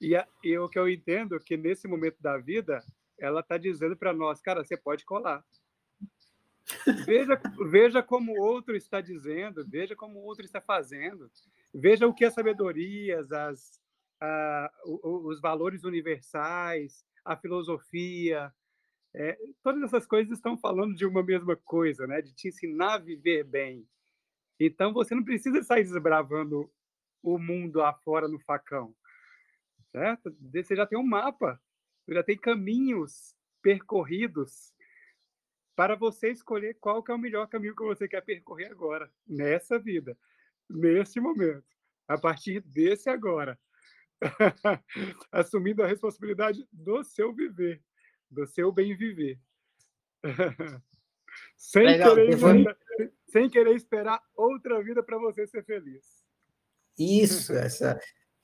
E, 0.00 0.16
a, 0.16 0.26
e 0.42 0.56
o 0.56 0.66
que 0.66 0.78
eu 0.78 0.88
entendo 0.88 1.36
é 1.36 1.40
que 1.40 1.58
nesse 1.58 1.86
momento 1.86 2.16
da 2.22 2.38
vida, 2.38 2.82
ela 3.18 3.40
está 3.40 3.58
dizendo 3.58 3.94
para 3.94 4.14
nós, 4.14 4.40
cara, 4.40 4.64
você 4.64 4.78
pode 4.78 5.04
colar, 5.04 5.44
Veja, 7.06 7.40
veja 7.70 8.02
como 8.02 8.32
o 8.32 8.40
outro 8.40 8.76
está 8.76 9.00
dizendo, 9.00 9.66
veja 9.66 9.96
como 9.96 10.18
o 10.18 10.24
outro 10.24 10.44
está 10.44 10.60
fazendo, 10.60 11.30
veja 11.74 12.06
o 12.06 12.14
que 12.14 12.24
as 12.24 12.34
sabedorias, 12.34 13.32
as, 13.32 13.80
a, 14.20 14.70
os 14.84 15.40
valores 15.40 15.84
universais, 15.84 17.04
a 17.24 17.36
filosofia, 17.36 18.52
é, 19.14 19.38
todas 19.62 19.82
essas 19.82 20.06
coisas 20.06 20.32
estão 20.32 20.56
falando 20.58 20.94
de 20.94 21.06
uma 21.06 21.22
mesma 21.22 21.56
coisa, 21.56 22.06
né? 22.06 22.20
de 22.20 22.32
te 22.34 22.48
ensinar 22.48 22.94
a 22.94 22.98
viver 22.98 23.44
bem. 23.44 23.86
Então 24.60 24.92
você 24.92 25.14
não 25.14 25.24
precisa 25.24 25.62
sair 25.62 25.84
desbravando 25.84 26.70
o 27.22 27.38
mundo 27.38 27.82
afora 27.82 28.28
no 28.28 28.38
facão, 28.40 28.94
certo? 29.90 30.34
Você 30.52 30.76
já 30.76 30.86
tem 30.86 30.98
um 30.98 31.06
mapa, 31.06 31.60
você 32.04 32.14
já 32.14 32.22
tem 32.22 32.36
caminhos 32.36 33.34
percorridos 33.62 34.72
para 35.78 35.94
você 35.94 36.32
escolher 36.32 36.76
qual 36.80 37.04
que 37.04 37.12
é 37.12 37.14
o 37.14 37.18
melhor 37.18 37.46
caminho 37.46 37.76
que 37.76 37.84
você 37.84 38.08
quer 38.08 38.20
percorrer 38.20 38.68
agora, 38.68 39.08
nessa 39.24 39.78
vida, 39.78 40.18
neste 40.68 41.20
momento, 41.20 41.62
a 42.08 42.18
partir 42.18 42.60
desse 42.62 43.08
agora. 43.08 43.56
Assumindo 45.30 45.84
a 45.84 45.86
responsabilidade 45.86 46.66
do 46.72 47.04
seu 47.04 47.32
viver, 47.32 47.80
do 48.28 48.44
seu 48.44 48.72
bem 48.72 48.96
viver. 48.96 49.38
sem, 51.56 51.84
Legal, 51.84 52.12
querer, 52.16 52.34
depois... 52.34 52.66
sem 53.28 53.48
querer 53.48 53.76
esperar 53.76 54.20
outra 54.34 54.82
vida 54.82 55.00
para 55.00 55.16
você 55.16 55.46
ser 55.46 55.64
feliz. 55.64 56.24
Isso, 56.98 57.52
essa. 57.52 58.00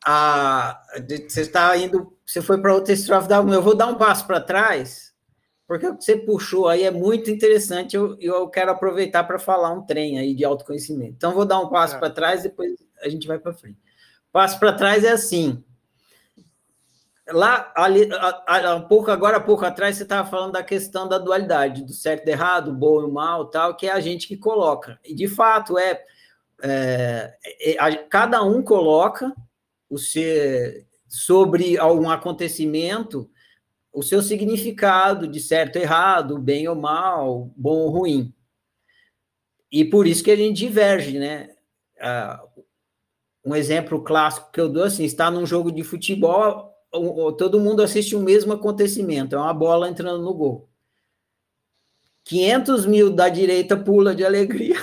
A, 0.07 0.81
você 1.29 1.41
está 1.41 1.77
indo, 1.77 2.17
você 2.25 2.41
foi 2.41 2.63
para 2.63 2.73
outra 2.73 2.93
estrofe 2.93 3.29
da 3.29 3.39
Eu 3.39 3.61
vou 3.61 3.77
dar 3.77 3.89
um 3.89 3.99
passo 3.99 4.25
para 4.25 4.41
trás 4.41 5.14
porque 5.67 5.87
o 5.87 5.97
que 5.97 6.05
você 6.05 6.17
puxou 6.17 6.69
aí 6.69 6.83
é 6.83 6.91
muito 6.91 7.31
interessante. 7.31 7.97
Eu, 7.97 8.17
eu 8.21 8.49
quero 8.49 8.71
aproveitar 8.71 9.25
para 9.25 9.39
falar 9.39 9.71
um 9.73 9.83
trem 9.83 10.19
aí 10.19 10.35
de 10.35 10.45
autoconhecimento. 10.45 11.15
Então, 11.17 11.33
vou 11.33 11.47
dar 11.47 11.59
um 11.61 11.69
passo 11.69 11.97
é. 11.97 11.99
para 11.99 12.11
trás, 12.11 12.43
depois 12.43 12.75
a 13.03 13.09
gente 13.09 13.27
vai 13.27 13.39
para 13.39 13.55
frente. 13.55 13.79
Passo 14.31 14.59
para 14.59 14.73
trás 14.73 15.05
é 15.05 15.13
assim. 15.13 15.63
Lá, 17.31 17.73
ali, 17.75 18.07
a, 18.13 18.73
a, 18.75 18.81
pouco, 18.81 19.11
agora 19.11 19.39
há 19.39 19.41
pouco 19.41 19.65
atrás, 19.65 19.97
você 19.97 20.03
estava 20.03 20.29
falando 20.29 20.53
da 20.53 20.63
questão 20.63 21.09
da 21.09 21.17
dualidade, 21.17 21.83
do 21.83 21.93
certo 21.93 22.29
e 22.29 22.33
errado, 22.33 22.71
bom 22.71 23.03
e 23.03 23.11
mal, 23.11 23.47
tal, 23.47 23.75
que 23.75 23.87
é 23.87 23.93
a 23.93 24.01
gente 24.01 24.29
que 24.29 24.37
coloca. 24.37 25.01
E 25.03 25.15
de 25.15 25.27
fato 25.27 25.79
é, 25.79 26.05
é, 26.63 27.35
é 27.61 27.77
a, 27.79 27.97
cada 27.97 28.43
um 28.43 28.63
coloca 28.63 29.35
o 29.89 29.97
ser 29.97 30.87
sobre 31.09 31.79
algum 31.79 32.11
acontecimento 32.11 33.31
o 33.95 34.03
seu 34.03 34.21
significado 34.21 35.29
de 35.29 35.39
certo 35.39 35.77
errado, 35.77 36.37
bem 36.37 36.67
ou 36.67 36.75
mal, 36.75 37.51
bom 37.57 37.79
ou 37.79 37.91
ruim. 37.91 38.35
E 39.71 39.85
por 39.85 40.07
isso 40.07 40.25
que 40.25 40.33
a 40.33 40.37
gente 40.37 40.59
diverge, 40.59 41.19
né? 41.19 41.51
Uh, 41.97 42.65
um 43.47 43.55
exemplo 43.55 44.03
clássico 44.03 44.51
que 44.51 44.61
eu 44.61 44.69
dou 44.69 44.83
assim, 44.83 45.05
está 45.05 45.31
num 45.31 45.47
jogo 45.47 45.71
de 45.71 45.85
futebol, 45.85 46.75
todo 47.39 47.61
mundo 47.61 47.83
assiste 47.83 48.17
o 48.17 48.21
mesmo 48.21 48.53
acontecimento, 48.53 49.37
é 49.37 49.39
uma 49.39 49.55
bola 49.55 49.89
entrando 49.89 50.23
no 50.23 50.35
gol. 50.35 50.69
500 52.25 52.87
mil 52.87 53.11
da 53.11 53.29
direita 53.29 53.77
pula 53.77 54.15
de 54.15 54.25
alegria, 54.25 54.77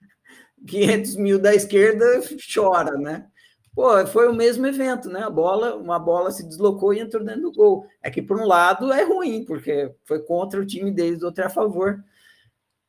500 0.66 1.16
mil 1.16 1.38
da 1.38 1.54
esquerda 1.54 2.06
chora, 2.52 2.96
né? 2.96 3.28
Pô, 3.74 4.04
foi 4.06 4.28
o 4.28 4.34
mesmo 4.34 4.66
evento, 4.66 5.08
né? 5.08 5.22
A 5.22 5.30
bola, 5.30 5.76
uma 5.76 5.98
bola 5.98 6.30
se 6.30 6.46
deslocou 6.46 6.92
e 6.92 6.98
entrou 6.98 7.24
dentro 7.24 7.42
do 7.42 7.52
gol. 7.52 7.86
É 8.02 8.10
que, 8.10 8.20
por 8.20 8.40
um 8.40 8.46
lado, 8.46 8.92
é 8.92 9.04
ruim, 9.04 9.44
porque 9.44 9.94
foi 10.04 10.20
contra 10.20 10.60
o 10.60 10.66
time 10.66 10.90
deles, 10.90 11.20
do 11.20 11.26
outro 11.26 11.42
é 11.42 11.46
a 11.46 11.50
favor. 11.50 12.02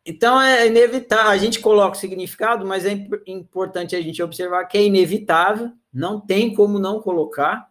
Então, 0.04 0.42
é 0.42 0.66
inevitável. 0.66 1.32
A 1.32 1.38
gente 1.38 1.60
coloca 1.60 1.96
o 1.96 2.00
significado, 2.00 2.66
mas 2.66 2.86
é 2.86 2.94
importante 3.28 3.96
a 3.96 4.02
gente 4.02 4.22
observar 4.24 4.66
que 4.66 4.78
é 4.78 4.84
inevitável, 4.84 5.72
não 5.94 6.20
tem 6.20 6.54
como 6.54 6.80
não 6.80 7.00
colocar. 7.00 7.70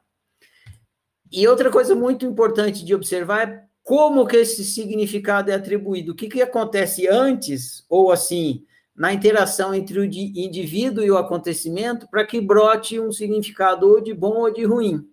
E 1.33 1.47
outra 1.49 1.71
coisa 1.71 1.95
muito 1.95 2.25
importante 2.25 2.85
de 2.85 2.95
observar 2.95 3.49
é 3.49 3.65
como 3.83 4.27
que 4.27 4.37
esse 4.37 4.65
significado 4.65 5.51
é 5.51 5.55
atribuído. 5.55 6.13
O 6.13 6.15
que, 6.15 6.29
que 6.29 6.43
acontece 6.43 7.09
antes, 7.09 7.85
ou 7.89 8.13
assim, 8.13 8.65
na 9.01 9.15
interação 9.15 9.75
entre 9.75 9.99
o 9.99 10.05
indivíduo 10.05 11.03
e 11.03 11.11
o 11.11 11.17
acontecimento 11.17 12.07
para 12.11 12.23
que 12.23 12.39
brote 12.39 13.01
um 13.01 13.11
significado 13.11 13.89
ou 13.89 13.99
de 13.99 14.13
bom 14.13 14.41
ou 14.41 14.53
de 14.53 14.63
ruim. 14.63 15.09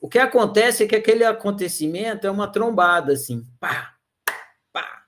O 0.00 0.08
que 0.08 0.18
acontece 0.18 0.82
é 0.82 0.86
que 0.88 0.96
aquele 0.96 1.22
acontecimento 1.22 2.26
é 2.26 2.30
uma 2.32 2.48
trombada, 2.50 3.12
assim, 3.12 3.46
pá, 3.60 3.94
pá. 4.72 5.04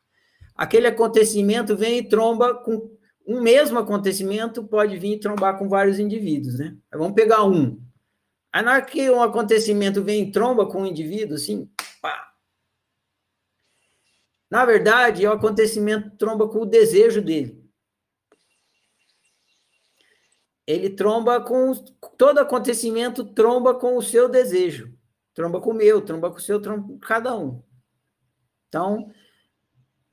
Aquele 0.55 0.87
acontecimento 0.87 1.77
vem 1.77 1.99
e 1.99 2.09
tromba 2.09 2.55
com 2.55 2.97
um 3.27 3.41
mesmo 3.41 3.77
acontecimento 3.81 4.63
pode 4.63 4.97
vir 4.97 5.15
e 5.15 5.21
trombar 5.21 5.59
com 5.59 5.69
vários 5.69 5.99
indivíduos, 5.99 6.61
né? 6.61 6.77
Vamos 6.93 7.15
pegar 7.15 7.43
um. 7.43 7.77
Aí 8.53 8.63
na 8.63 8.75
hora 8.75 8.83
que 8.83 9.11
um 9.11 9.21
acontecimento 9.21 10.01
vem 10.01 10.23
e 10.23 10.31
tromba 10.31 10.65
com 10.65 10.83
um 10.83 10.87
indivíduo, 10.87 11.35
assim, 11.35 11.69
na 14.51 14.65
verdade, 14.65 15.27
o 15.27 15.33
acontecimento 15.33 16.11
tromba 16.17 16.49
com 16.49 16.61
o 16.61 16.67
desejo 16.67 17.21
dele. 17.21 17.65
Ele 20.67 20.91
tromba 20.91 21.41
com 21.41 21.73
todo 22.19 22.39
acontecimento 22.39 23.25
tromba 23.25 23.75
com 23.75 23.97
o 23.97 24.03
seu 24.03 24.29
desejo, 24.29 24.93
tromba 25.33 25.61
com 25.61 25.71
o 25.71 25.75
meu, 25.75 26.01
tromba 26.01 26.31
com 26.31 26.39
o 26.39 26.41
seu, 26.41 26.61
tromba 26.61 26.89
com 26.89 26.99
cada 26.99 27.37
um. 27.37 27.63
Então, 28.69 29.13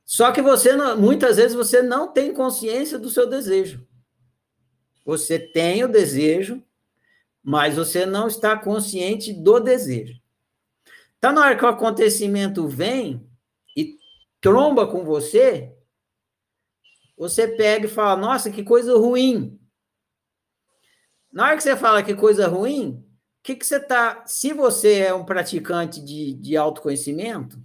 só 0.04 0.30
que 0.30 0.42
você 0.42 0.76
muitas 0.94 1.38
vezes 1.38 1.56
você 1.56 1.82
não 1.82 2.12
tem 2.12 2.32
consciência 2.32 2.98
do 2.98 3.10
seu 3.10 3.28
desejo. 3.28 3.84
Você 5.04 5.38
tem 5.38 5.82
o 5.82 5.88
desejo, 5.88 6.62
mas 7.42 7.76
você 7.76 8.06
não 8.06 8.28
está 8.28 8.56
consciente 8.56 9.32
do 9.32 9.58
desejo. 9.58 10.20
Então, 11.18 11.32
na 11.32 11.40
hora 11.40 11.56
que 11.56 11.64
o 11.64 11.68
acontecimento 11.68 12.68
vem, 12.68 13.23
tromba 14.44 14.86
com 14.86 15.02
você, 15.02 15.74
você 17.16 17.48
pega 17.48 17.86
e 17.86 17.90
fala, 17.90 18.14
nossa, 18.14 18.50
que 18.50 18.62
coisa 18.62 18.94
ruim. 18.94 19.58
Na 21.32 21.46
hora 21.46 21.56
que 21.56 21.62
você 21.62 21.74
fala 21.74 22.02
que 22.02 22.14
coisa 22.14 22.46
ruim, 22.46 22.90
o 22.90 23.42
que, 23.42 23.56
que 23.56 23.64
você 23.64 23.80
tá. 23.80 24.22
Se 24.26 24.52
você 24.52 24.98
é 24.98 25.14
um 25.14 25.24
praticante 25.24 26.04
de, 26.04 26.34
de 26.34 26.58
autoconhecimento, 26.58 27.58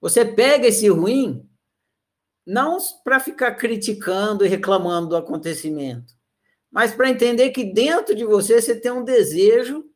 você 0.00 0.24
pega 0.24 0.66
esse 0.66 0.88
ruim, 0.88 1.48
não 2.44 2.78
para 3.04 3.20
ficar 3.20 3.54
criticando 3.54 4.44
e 4.44 4.48
reclamando 4.48 5.10
do 5.10 5.16
acontecimento, 5.16 6.12
mas 6.68 6.92
para 6.92 7.10
entender 7.10 7.50
que 7.50 7.62
dentro 7.62 8.12
de 8.12 8.24
você 8.24 8.60
você 8.60 8.74
tem 8.74 8.90
um 8.90 9.04
desejo 9.04 9.88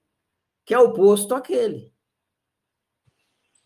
que 0.65 0.73
é 0.73 0.79
oposto 0.79 1.35
àquele. 1.35 1.92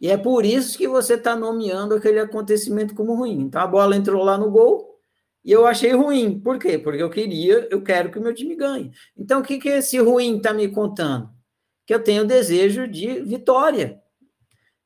E 0.00 0.10
é 0.10 0.16
por 0.16 0.44
isso 0.44 0.76
que 0.76 0.86
você 0.86 1.14
está 1.14 1.34
nomeando 1.34 1.94
aquele 1.94 2.20
acontecimento 2.20 2.94
como 2.94 3.14
ruim. 3.14 3.40
Então 3.40 3.60
a 3.60 3.66
bola 3.66 3.96
entrou 3.96 4.22
lá 4.22 4.36
no 4.36 4.50
gol 4.50 4.98
e 5.44 5.50
eu 5.50 5.66
achei 5.66 5.92
ruim. 5.92 6.38
Por 6.38 6.58
quê? 6.58 6.78
Porque 6.78 7.02
eu 7.02 7.08
queria, 7.08 7.66
eu 7.70 7.82
quero 7.82 8.10
que 8.10 8.18
o 8.18 8.22
meu 8.22 8.34
time 8.34 8.54
ganhe. 8.54 8.90
Então 9.16 9.40
o 9.40 9.42
que, 9.42 9.58
que 9.58 9.68
esse 9.68 9.98
ruim 9.98 10.36
está 10.36 10.52
me 10.52 10.68
contando? 10.68 11.30
Que 11.86 11.94
eu 11.94 12.02
tenho 12.02 12.26
desejo 12.26 12.86
de 12.86 13.20
vitória. 13.20 14.00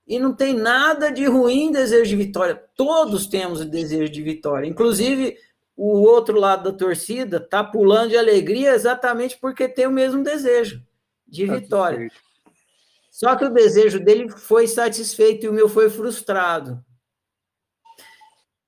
E 0.06 0.18
não 0.18 0.34
tem 0.34 0.54
nada 0.54 1.10
de 1.10 1.24
ruim 1.24 1.72
desejo 1.72 2.10
de 2.10 2.16
vitória. 2.16 2.62
Todos 2.76 3.26
temos 3.26 3.60
o 3.60 3.64
desejo 3.64 4.12
de 4.12 4.22
vitória. 4.22 4.66
Inclusive, 4.66 5.36
o 5.76 6.02
outro 6.02 6.38
lado 6.38 6.70
da 6.70 6.76
torcida 6.76 7.38
está 7.38 7.64
pulando 7.64 8.10
de 8.10 8.16
alegria 8.16 8.74
exatamente 8.74 9.38
porque 9.40 9.68
tem 9.68 9.86
o 9.86 9.90
mesmo 9.90 10.22
desejo 10.22 10.82
de 11.26 11.46
vitória. 11.46 12.10
Só 13.20 13.36
que 13.36 13.44
o 13.44 13.52
desejo 13.52 14.00
dele 14.00 14.30
foi 14.30 14.66
satisfeito 14.66 15.44
e 15.44 15.48
o 15.50 15.52
meu 15.52 15.68
foi 15.68 15.90
frustrado. 15.90 16.82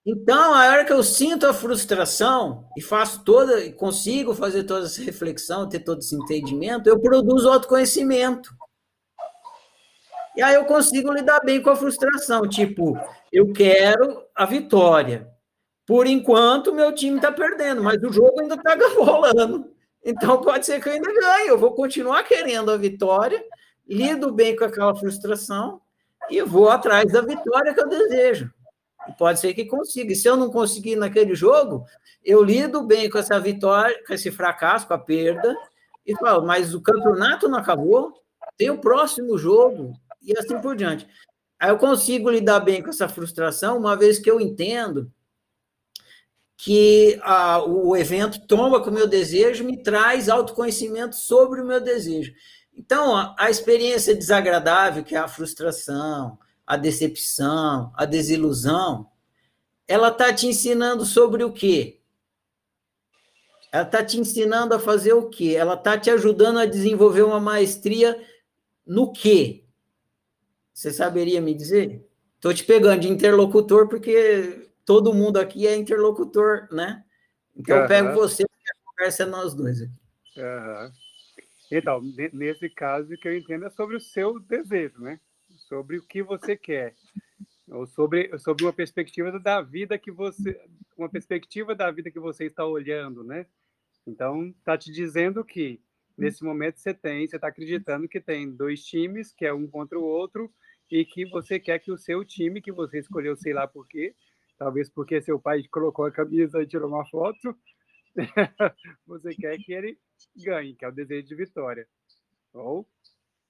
Então, 0.05 0.53
a 0.53 0.67
hora 0.67 0.85
que 0.85 0.93
eu 0.93 1.03
sinto 1.03 1.47
a 1.47 1.55
frustração 1.55 2.69
e 2.77 2.83
faço 2.83 3.25
toda, 3.25 3.73
consigo 3.73 4.35
fazer 4.35 4.65
toda 4.65 4.85
essa 4.85 5.01
reflexão, 5.01 5.67
ter 5.67 5.79
todo 5.81 6.01
esse 6.01 6.15
entendimento, 6.15 6.87
eu 6.87 7.01
produzo 7.01 7.49
autoconhecimento. 7.49 8.55
E 10.37 10.43
aí 10.43 10.55
eu 10.55 10.67
consigo 10.67 11.11
lidar 11.11 11.41
bem 11.41 11.63
com 11.63 11.71
a 11.71 11.77
frustração. 11.77 12.47
Tipo, 12.47 12.99
eu 13.33 13.55
quero 13.55 14.23
a 14.35 14.45
vitória. 14.45 15.31
Por 15.87 16.07
enquanto, 16.07 16.75
meu 16.75 16.95
time 16.95 17.17
está 17.17 17.33
perdendo, 17.33 17.83
mas 17.83 18.03
o 18.03 18.13
jogo 18.13 18.39
ainda 18.39 18.57
está 18.57 18.77
rolando. 19.01 19.73
Então, 20.05 20.43
pode 20.43 20.67
ser 20.67 20.79
que 20.83 20.91
eu 20.91 20.93
ainda 20.93 21.11
ganhe. 21.11 21.49
Eu 21.49 21.57
vou 21.57 21.73
continuar 21.73 22.23
querendo 22.25 22.71
a 22.71 22.77
vitória, 22.77 23.43
lido 23.87 24.33
bem 24.33 24.57
com 24.57 24.65
aquela 24.65 24.95
frustração 24.95 25.81
e 26.31 26.43
vou 26.43 26.69
atrás 26.69 27.13
da 27.13 27.21
vitória 27.21 27.75
que 27.75 27.81
eu 27.81 27.89
desejo. 27.89 28.53
Pode 29.19 29.41
ser 29.41 29.53
que 29.55 29.65
consiga. 29.65 30.13
E 30.13 30.17
se 30.17 30.29
eu 30.29 30.37
não 30.37 30.51
conseguir 30.51 30.97
naquele 30.97 31.35
jogo, 31.35 31.85
eu 32.25 32.43
lido 32.43 32.83
bem 32.83 33.11
com 33.11 33.19
essa 33.19 33.39
vitória, 33.41 34.01
com 34.07 34.15
esse 34.15 34.31
fracasso, 34.31 34.87
com 34.87 34.95
a 34.95 34.99
perda, 34.99 35.57
e 36.07 36.15
falo, 36.17 36.47
mas 36.47 36.75
o 36.75 36.81
campeonato 36.81 37.49
não 37.49 37.59
acabou, 37.59 38.13
tem 38.57 38.71
o 38.71 38.79
próximo 38.79 39.37
jogo, 39.37 39.93
e 40.23 40.37
assim 40.39 40.61
por 40.61 40.77
diante. 40.77 41.07
Aí 41.59 41.71
eu 41.71 41.79
consigo 41.79 42.31
lidar 42.31 42.61
bem 42.61 42.83
com 42.83 42.91
essa 42.91 43.09
frustração, 43.09 43.77
uma 43.77 43.97
vez 43.97 44.19
que 44.19 44.31
eu 44.31 44.41
entendo 44.41 45.11
que 46.57 47.19
a, 47.23 47.61
o 47.65 47.97
evento 47.97 48.47
toma 48.47 48.81
com 48.81 48.91
o 48.91 48.93
meu 48.93 49.09
desejo, 49.09 49.65
me 49.65 49.83
traz 49.83 50.29
autoconhecimento 50.29 51.17
sobre 51.17 51.61
o 51.61 51.67
meu 51.67 51.81
desejo. 51.81 52.33
Então, 52.75 53.17
a, 53.17 53.35
a 53.39 53.51
experiência 53.51 54.15
desagradável, 54.15 55.05
que 55.05 55.15
é 55.15 55.19
a 55.19 55.29
frustração, 55.29 56.39
a 56.67 56.77
decepção, 56.77 57.93
a 57.95 58.05
desilusão, 58.05 59.11
ela 59.87 60.09
está 60.09 60.33
te 60.33 60.47
ensinando 60.47 61.05
sobre 61.05 61.45
o 61.45 61.53
quê? 61.53 62.01
Ela 63.73 63.85
está 63.85 64.05
te 64.05 64.19
ensinando 64.19 64.75
a 64.75 64.79
fazer 64.79 65.13
o 65.13 65.29
quê? 65.29 65.55
Ela 65.57 65.75
está 65.75 65.99
te 65.99 66.11
ajudando 66.11 66.59
a 66.59 66.67
desenvolver 66.67 67.23
uma 67.23 67.41
maestria 67.41 68.23
no 68.87 69.13
quê? 69.13 69.65
Você 70.73 70.93
saberia 70.93 71.41
me 71.41 71.55
dizer? 71.55 72.07
Estou 72.37 72.53
te 72.53 72.65
pegando 72.65 73.01
de 73.01 73.09
interlocutor 73.09 73.89
porque 73.89 74.71
todo 74.85 75.15
mundo 75.15 75.39
aqui 75.39 75.67
é 75.67 75.77
interlocutor, 75.77 76.69
né? 76.73 77.05
Então 77.57 77.77
uhum. 77.77 77.83
eu 77.83 77.89
pego 77.89 78.15
você 78.15 78.43
e 78.43 78.47
a 78.47 78.91
conversa 78.91 79.23
é 79.23 79.27
nós 79.27 79.55
dois 79.55 79.81
aqui. 79.81 79.93
Uhum. 80.39 80.91
Então, 81.75 82.03
nesse 82.35 82.69
caso, 82.69 83.17
que 83.17 83.27
eu 83.27 83.35
entendo 83.35 83.65
é 83.65 83.71
sobre 83.71 83.97
o 83.97 84.01
seu 84.01 84.39
desejo, 84.39 85.01
né? 85.01 85.19
sobre 85.57 85.97
o 85.97 86.07
que 86.07 86.23
você 86.23 86.55
quer, 86.55 86.95
ou 87.67 87.87
sobre, 87.87 88.39
sobre 88.39 88.65
uma 88.65 88.75
perspectiva 88.75 89.41
da 89.41 89.63
vida 89.63 89.99
que 89.99 90.11
você, 90.11 90.61
uma 90.99 91.09
perspectiva 91.09 91.75
da 91.75 91.91
vida 91.91 92.11
que 92.11 92.21
você 92.21 92.45
está 92.45 92.67
olhando, 92.67 93.25
né? 93.25 93.47
Então, 94.07 94.49
está 94.49 94.77
te 94.77 94.93
dizendo 94.93 95.43
que 95.43 95.81
nesse 96.17 96.45
momento 96.45 96.79
você 96.79 96.93
tem, 96.93 97.27
você 97.27 97.37
está 97.37 97.49
acreditando 97.49 98.07
que 98.07 98.21
tem 98.21 98.51
dois 98.51 98.85
times, 98.85 99.33
que 99.33 99.47
é 99.47 99.55
um 99.55 99.67
contra 99.67 99.99
o 99.99 100.05
outro, 100.05 100.53
e 100.91 101.07
que 101.07 101.25
você 101.25 101.59
quer 101.59 101.79
que 101.79 101.91
o 101.91 101.97
seu 101.97 102.23
time, 102.23 102.61
que 102.61 102.71
você 102.71 102.99
escolheu, 102.99 103.35
sei 103.35 103.55
lá 103.55 103.67
por 103.67 103.89
quê, 103.89 104.15
talvez 104.59 104.91
porque 104.91 105.23
seu 105.23 105.41
pai 105.41 105.63
colocou 105.71 106.05
a 106.05 106.13
camisa 106.13 106.61
e 106.61 106.67
tirou 106.67 106.91
uma 106.91 107.07
foto, 107.07 107.57
você 109.07 109.35
quer 109.35 109.57
que 109.57 109.73
ele 109.73 109.99
ganhe, 110.37 110.75
que 110.75 110.85
é 110.85 110.89
o 110.89 110.93
desejo 110.93 111.27
de 111.27 111.35
vitória. 111.35 111.87
Ou 112.53 112.87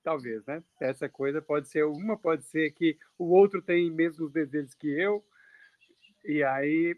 talvez, 0.02 0.44
né? 0.46 0.62
Essa 0.80 1.08
coisa 1.08 1.40
pode 1.40 1.68
ser 1.68 1.84
uma, 1.84 2.16
pode 2.16 2.44
ser 2.44 2.70
que 2.72 2.98
o 3.18 3.30
outro 3.30 3.62
tem 3.62 3.90
mesmos 3.90 4.32
desejos 4.32 4.74
que 4.74 4.88
eu, 4.88 5.24
e 6.24 6.42
aí 6.42 6.96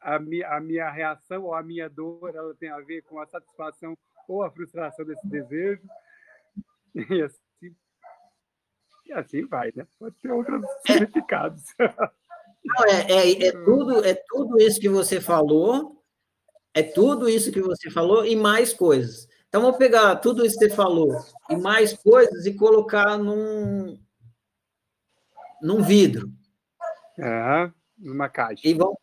a 0.00 0.18
minha, 0.18 0.48
a 0.48 0.60
minha 0.60 0.90
reação 0.90 1.44
ou 1.44 1.54
a 1.54 1.62
minha 1.62 1.88
dor 1.88 2.34
ela 2.34 2.54
tem 2.54 2.70
a 2.70 2.80
ver 2.80 3.02
com 3.02 3.20
a 3.20 3.26
satisfação 3.26 3.96
ou 4.26 4.42
a 4.42 4.50
frustração 4.50 5.04
desse 5.04 5.26
desejo. 5.26 5.82
E 6.94 7.22
assim, 7.22 7.76
e 9.06 9.12
assim 9.12 9.46
vai, 9.46 9.72
né? 9.74 9.86
Pode 9.98 10.16
ter 10.16 10.30
outros 10.30 10.64
significados. 10.86 11.64
Não, 11.78 12.84
é, 12.86 13.12
é, 13.12 13.46
é, 13.46 13.52
tudo, 13.52 14.04
é 14.04 14.14
tudo 14.28 14.58
isso 14.58 14.80
que 14.80 14.88
você 14.88 15.20
falou, 15.20 15.99
é 16.74 16.82
tudo 16.82 17.28
isso 17.28 17.52
que 17.52 17.60
você 17.60 17.90
falou 17.90 18.24
e 18.24 18.36
mais 18.36 18.72
coisas. 18.72 19.28
Então, 19.48 19.62
vamos 19.62 19.78
pegar 19.78 20.14
tudo 20.16 20.46
isso 20.46 20.58
que 20.58 20.68
você 20.68 20.74
falou 20.74 21.12
e 21.48 21.56
mais 21.56 21.92
coisas 21.92 22.46
e 22.46 22.54
colocar 22.54 23.18
num, 23.18 23.98
num 25.60 25.82
vidro. 25.82 26.30
É, 27.18 27.70
numa 27.98 28.28
caixa. 28.28 28.66
E 28.66 28.72
vamos, 28.74 28.96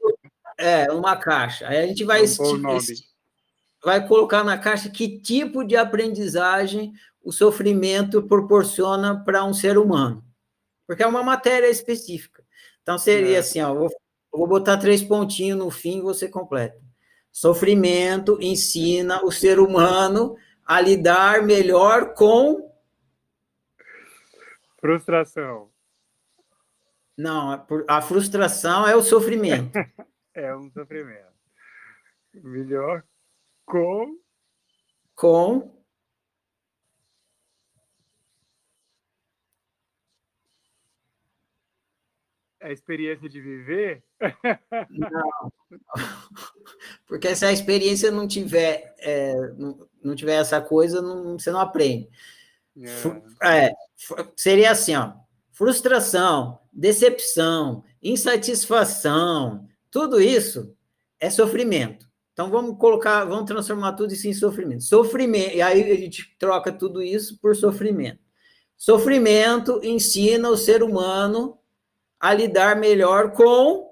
é, 0.57 0.89
uma 0.91 1.17
caixa. 1.17 1.67
Aí 1.67 1.79
a 1.79 1.87
gente 1.87 2.05
vai, 2.05 2.23
vai 3.83 4.07
colocar 4.07 4.43
na 4.45 4.57
caixa 4.57 4.89
que 4.89 5.19
tipo 5.19 5.65
de 5.65 5.75
aprendizagem 5.75 6.93
o 7.21 7.33
sofrimento 7.33 8.23
proporciona 8.23 9.21
para 9.25 9.43
um 9.43 9.53
ser 9.53 9.77
humano. 9.77 10.23
Porque 10.87 11.03
é 11.03 11.07
uma 11.07 11.23
matéria 11.23 11.67
específica. 11.67 12.41
Então, 12.81 12.97
seria 12.97 13.35
é. 13.35 13.39
assim, 13.39 13.59
ó, 13.61 13.73
vou, 13.73 13.89
vou 14.31 14.47
botar 14.47 14.77
três 14.77 15.03
pontinhos 15.03 15.59
no 15.59 15.69
fim 15.69 15.97
e 15.97 16.01
você 16.01 16.29
completa. 16.29 16.86
Sofrimento 17.39 18.39
ensina 18.41 19.23
o 19.23 19.31
ser 19.31 19.59
humano 19.59 20.35
a 20.65 20.81
lidar 20.81 21.43
melhor 21.43 22.15
com. 22.15 22.75
Frustração. 24.81 25.71
Não, 27.15 27.63
a 27.87 28.01
frustração 28.01 28.87
é 28.87 28.95
o 28.95 29.03
sofrimento. 29.03 29.71
é 30.33 30.55
um 30.55 30.71
sofrimento. 30.71 31.31
Melhor 32.33 33.03
com. 33.67 34.17
Com. 35.13 35.76
A 42.61 42.71
experiência 42.71 43.29
de 43.29 43.41
viver? 43.41 44.03
Não. 44.89 45.51
Porque 47.07 47.35
se 47.35 47.45
a 47.45 47.51
experiência 47.51 48.11
não 48.11 48.27
tiver, 48.27 48.95
é, 48.99 49.33
não, 49.57 49.87
não, 50.03 50.15
tiver 50.15 50.35
essa 50.35 50.59
coisa, 50.61 51.01
não, 51.01 51.37
você 51.37 51.51
não 51.51 51.59
aprende. 51.59 52.09
É. 53.41 53.67
é. 53.67 53.73
seria 54.35 54.71
assim, 54.71 54.95
ó, 54.95 55.13
frustração, 55.51 56.59
decepção, 56.71 57.83
insatisfação, 58.01 59.67
tudo 59.89 60.21
isso 60.21 60.75
é 61.19 61.29
sofrimento. 61.29 62.07
Então 62.33 62.51
vamos 62.51 62.77
colocar, 62.77 63.25
vamos 63.25 63.45
transformar 63.45 63.93
tudo 63.93 64.13
isso 64.13 64.27
em 64.27 64.33
sofrimento. 64.33 64.83
Sofrimento, 64.83 65.55
e 65.55 65.61
aí 65.61 65.91
a 65.91 65.95
gente 65.95 66.35
troca 66.37 66.71
tudo 66.71 67.01
isso 67.01 67.39
por 67.39 67.55
sofrimento. 67.55 68.19
Sofrimento 68.77 69.81
ensina 69.83 70.47
o 70.49 70.55
ser 70.55 70.83
humano 70.83 71.57
a 72.19 72.33
lidar 72.33 72.75
melhor 72.75 73.31
com. 73.31 73.87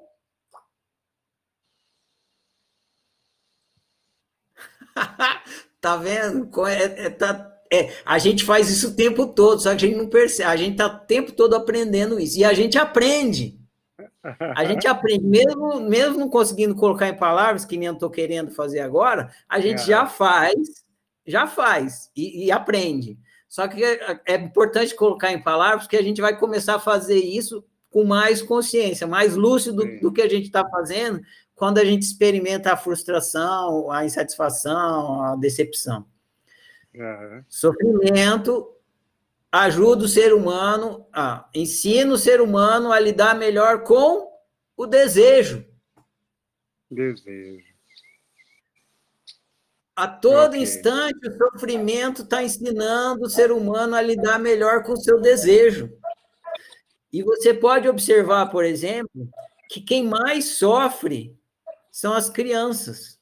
tá 5.81 5.97
vendo? 5.97 6.49
É, 6.67 7.05
é, 7.05 7.09
tá, 7.09 7.55
é, 7.71 7.93
a 8.05 8.17
gente 8.17 8.43
faz 8.43 8.69
isso 8.69 8.89
o 8.89 8.95
tempo 8.95 9.27
todo, 9.27 9.61
só 9.61 9.69
que 9.75 9.85
a 9.85 9.87
gente 9.87 9.97
não 9.97 10.07
percebe. 10.07 10.49
A 10.49 10.55
gente 10.55 10.77
tá 10.77 10.87
o 10.87 10.99
tempo 10.99 11.31
todo 11.31 11.55
aprendendo 11.55 12.19
isso. 12.19 12.37
E 12.37 12.43
a 12.43 12.53
gente 12.53 12.77
aprende. 12.77 13.59
A 14.55 14.65
gente 14.65 14.87
aprende, 14.87 15.23
mesmo, 15.23 15.79
mesmo 15.81 16.17
não 16.17 16.29
conseguindo 16.29 16.73
colocar 16.73 17.07
em 17.07 17.17
palavras, 17.17 17.63
que 17.63 17.77
nem 17.77 17.87
eu 17.87 17.93
estou 17.93 18.09
querendo 18.09 18.49
fazer 18.51 18.79
agora, 18.79 19.31
a 19.47 19.59
gente 19.59 19.81
é. 19.81 19.85
já 19.85 20.07
faz, 20.07 20.83
já 21.25 21.45
faz 21.45 22.09
e, 22.15 22.45
e 22.45 22.51
aprende. 22.51 23.19
Só 23.47 23.67
que 23.67 23.83
é, 23.83 24.19
é 24.25 24.35
importante 24.35 24.95
colocar 24.95 25.31
em 25.31 25.41
palavras, 25.41 25.83
porque 25.83 25.97
a 25.97 26.01
gente 26.01 26.21
vai 26.21 26.37
começar 26.37 26.75
a 26.75 26.79
fazer 26.79 27.19
isso 27.19 27.63
com 27.95 28.03
mais 28.03 28.41
consciência, 28.41 29.07
mais 29.07 29.37
lúcido 29.37 29.83
Sim. 29.83 29.99
do 30.01 30.11
que 30.11 30.21
a 30.21 30.27
gente 30.27 30.47
está 30.47 30.67
fazendo 30.67 31.21
quando 31.55 31.77
a 31.77 31.85
gente 31.85 32.01
experimenta 32.01 32.73
a 32.73 32.75
frustração, 32.75 33.89
a 33.89 34.03
insatisfação, 34.03 35.21
a 35.21 35.37
decepção. 35.37 36.05
Uhum. 36.93 37.45
Sofrimento 37.47 38.69
ajuda 39.49 40.03
o 40.03 40.09
ser 40.09 40.33
humano, 40.33 41.07
a, 41.13 41.47
ensina 41.55 42.13
o 42.13 42.17
ser 42.17 42.41
humano 42.41 42.91
a 42.91 42.99
lidar 42.99 43.33
melhor 43.33 43.83
com 43.83 44.29
o 44.75 44.85
desejo. 44.85 45.65
Desejo. 46.91 47.63
A 49.95 50.05
todo 50.05 50.49
okay. 50.49 50.63
instante, 50.63 51.29
o 51.29 51.37
sofrimento 51.37 52.23
está 52.23 52.43
ensinando 52.43 53.23
o 53.23 53.29
ser 53.29 53.53
humano 53.53 53.95
a 53.95 54.01
lidar 54.01 54.37
melhor 54.37 54.83
com 54.83 54.91
o 54.91 55.01
seu 55.01 55.21
desejo. 55.21 55.97
E 57.15 57.23
você 57.23 57.53
pode 57.53 57.87
observar, 57.87 58.47
por 58.47 58.65
exemplo, 58.65 59.29
que 59.69 59.79
quem 59.79 60.05
mais 60.05 60.49
sofre 60.57 61.33
são 61.89 62.11
as 62.11 62.29
crianças. 62.29 63.17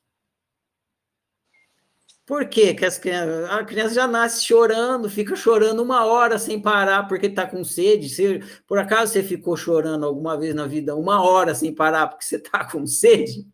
Por 2.25 2.47
quê 2.47 2.73
que 2.73 2.83
as 2.83 2.97
crianças, 2.97 3.47
a 3.51 3.63
criança 3.63 3.93
já 3.93 4.07
nasce 4.07 4.43
chorando, 4.43 5.11
fica 5.11 5.35
chorando 5.35 5.83
uma 5.83 6.05
hora 6.05 6.39
sem 6.39 6.59
parar 6.59 7.07
porque 7.07 7.27
está 7.27 7.45
com 7.45 7.63
sede? 7.63 8.09
Se 8.09 8.39
por 8.65 8.79
acaso 8.79 9.13
você 9.13 9.21
ficou 9.21 9.55
chorando 9.55 10.07
alguma 10.07 10.35
vez 10.39 10.55
na 10.55 10.65
vida 10.65 10.95
uma 10.95 11.23
hora 11.23 11.53
sem 11.53 11.71
parar 11.71 12.07
porque 12.07 12.25
você 12.25 12.37
está 12.37 12.65
com 12.65 12.87
sede? 12.87 13.45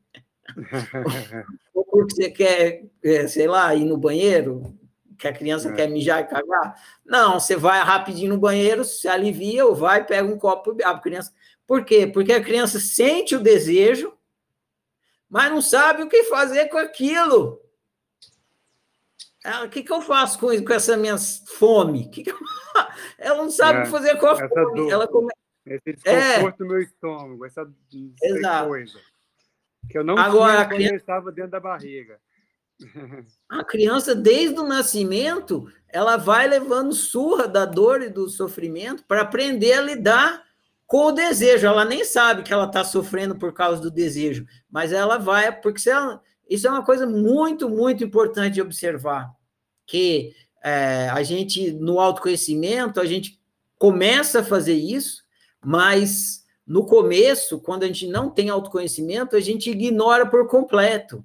Ou 1.76 1.84
porque 1.84 2.16
você 2.16 2.32
quer, 2.32 2.86
é, 3.04 3.28
sei 3.28 3.46
lá, 3.46 3.76
ir 3.76 3.84
no 3.84 3.98
banheiro, 3.98 4.79
que 5.20 5.28
a 5.28 5.34
criança 5.34 5.70
é. 5.70 5.74
quer 5.74 5.90
mijar 5.90 6.22
e 6.22 6.28
cagar? 6.28 6.82
Não, 7.06 7.40
você 7.40 7.56
vai 7.56 7.80
rapidinho 7.82 8.34
no 8.34 8.40
banheiro, 8.40 8.86
se 8.86 9.08
alivia, 9.08 9.66
ou 9.66 9.76
vai, 9.76 10.06
pega 10.06 10.28
um 10.28 10.40
copo 10.40 10.76
e 10.80 10.84
a 10.84 10.98
criança. 10.98 11.34
Por 11.68 11.84
quê? 11.84 12.08
Porque 12.08 12.32
a 12.32 12.44
criança 12.44 12.80
sente 12.80 13.36
o 13.36 13.44
desejo, 13.44 14.18
mas 15.30 15.52
não 15.52 15.62
sabe 15.62 16.02
o 16.02 16.08
que 16.08 16.24
fazer 16.24 16.70
com 16.70 16.78
aquilo. 16.78 17.62
Ela, 19.44 19.66
o 19.66 19.70
que, 19.70 19.84
que 19.84 19.92
eu 19.92 20.02
faço 20.02 20.40
com, 20.40 20.48
com 20.64 20.74
essa 20.74 20.96
minha 20.96 21.18
fome? 21.18 22.10
Que 22.10 22.24
que 22.24 22.32
eu... 22.32 22.38
Ela 23.20 23.44
não 23.44 23.52
sabe 23.52 23.80
é, 23.80 23.82
o 23.82 23.86
que 23.86 23.92
fazer 23.92 24.18
com 24.18 24.28
a 24.28 24.36
fome. 24.48 24.90
Ela 24.90 25.08
come... 25.08 25.34
Esse 25.66 25.94
desconforto 25.94 26.62
é. 26.62 26.64
no 26.64 26.70
meu 26.70 26.82
estômago, 26.82 27.46
essa, 27.46 27.70
essa 28.24 28.66
coisa. 28.66 29.00
Que 29.90 29.98
eu 29.98 30.04
não 30.04 30.18
Agora, 30.18 30.54
tinha 30.54 30.66
quando 30.66 30.78
criança... 30.78 30.96
estava 30.96 31.32
dentro 31.32 31.52
da 31.52 31.60
barriga. 31.60 32.20
A 33.50 33.64
criança, 33.64 34.16
desde 34.16 34.60
o 34.60 34.68
nascimento, 34.68 35.68
ela 35.88 36.18
vai 36.18 36.48
levando 36.48 36.94
surra 36.94 37.48
da 37.48 37.66
dor 37.66 38.02
e 38.02 38.10
do 38.10 38.30
sofrimento 38.30 39.04
para 39.06 39.22
aprender 39.22 39.74
a 39.74 39.82
lidar 39.82 40.44
com 40.88 41.08
o 41.08 41.12
desejo. 41.12 41.68
Ela 41.68 41.86
nem 41.86 42.04
sabe 42.04 42.44
que 42.44 42.54
ela 42.54 42.66
está 42.66 42.84
sofrendo 42.84 43.36
por 43.36 43.54
causa 43.54 43.82
do 43.82 43.92
desejo, 43.92 44.46
mas 44.70 44.92
ela 44.92 45.18
vai, 45.18 45.52
porque 45.62 45.90
ela, 45.90 46.22
isso 46.50 46.68
é 46.68 46.70
uma 46.70 46.84
coisa 46.84 47.06
muito, 47.06 47.70
muito 47.70 48.04
importante 48.04 48.56
de 48.56 48.62
observar, 48.62 49.32
que 49.86 50.34
é, 50.64 51.10
a 51.10 51.22
gente, 51.24 51.72
no 51.72 52.00
autoconhecimento, 52.00 53.00
a 53.00 53.06
gente 53.06 53.40
começa 53.78 54.40
a 54.40 54.44
fazer 54.44 54.74
isso, 54.74 55.24
mas 55.64 56.44
no 56.66 56.86
começo, 56.86 57.60
quando 57.60 57.84
a 57.84 57.88
gente 57.88 58.08
não 58.08 58.30
tem 58.30 58.50
autoconhecimento, 58.50 59.36
a 59.36 59.40
gente 59.40 59.72
ignora 59.72 60.26
por 60.26 60.48
completo. 60.48 61.24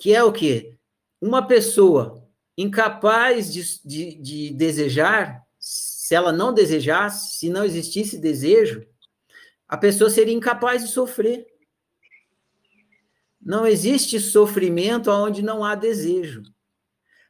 Que 0.00 0.14
é 0.14 0.24
o 0.24 0.32
quê? 0.32 0.78
Uma 1.20 1.46
pessoa 1.46 2.26
incapaz 2.56 3.52
de, 3.52 3.62
de, 3.84 4.14
de 4.14 4.50
desejar, 4.50 5.44
se 5.58 6.14
ela 6.14 6.32
não 6.32 6.54
desejasse, 6.54 7.38
se 7.38 7.50
não 7.50 7.64
existisse 7.64 8.18
desejo, 8.18 8.84
a 9.68 9.76
pessoa 9.76 10.08
seria 10.08 10.34
incapaz 10.34 10.82
de 10.82 10.88
sofrer. 10.88 11.46
Não 13.40 13.66
existe 13.66 14.18
sofrimento 14.18 15.10
onde 15.10 15.42
não 15.42 15.62
há 15.62 15.74
desejo. 15.74 16.42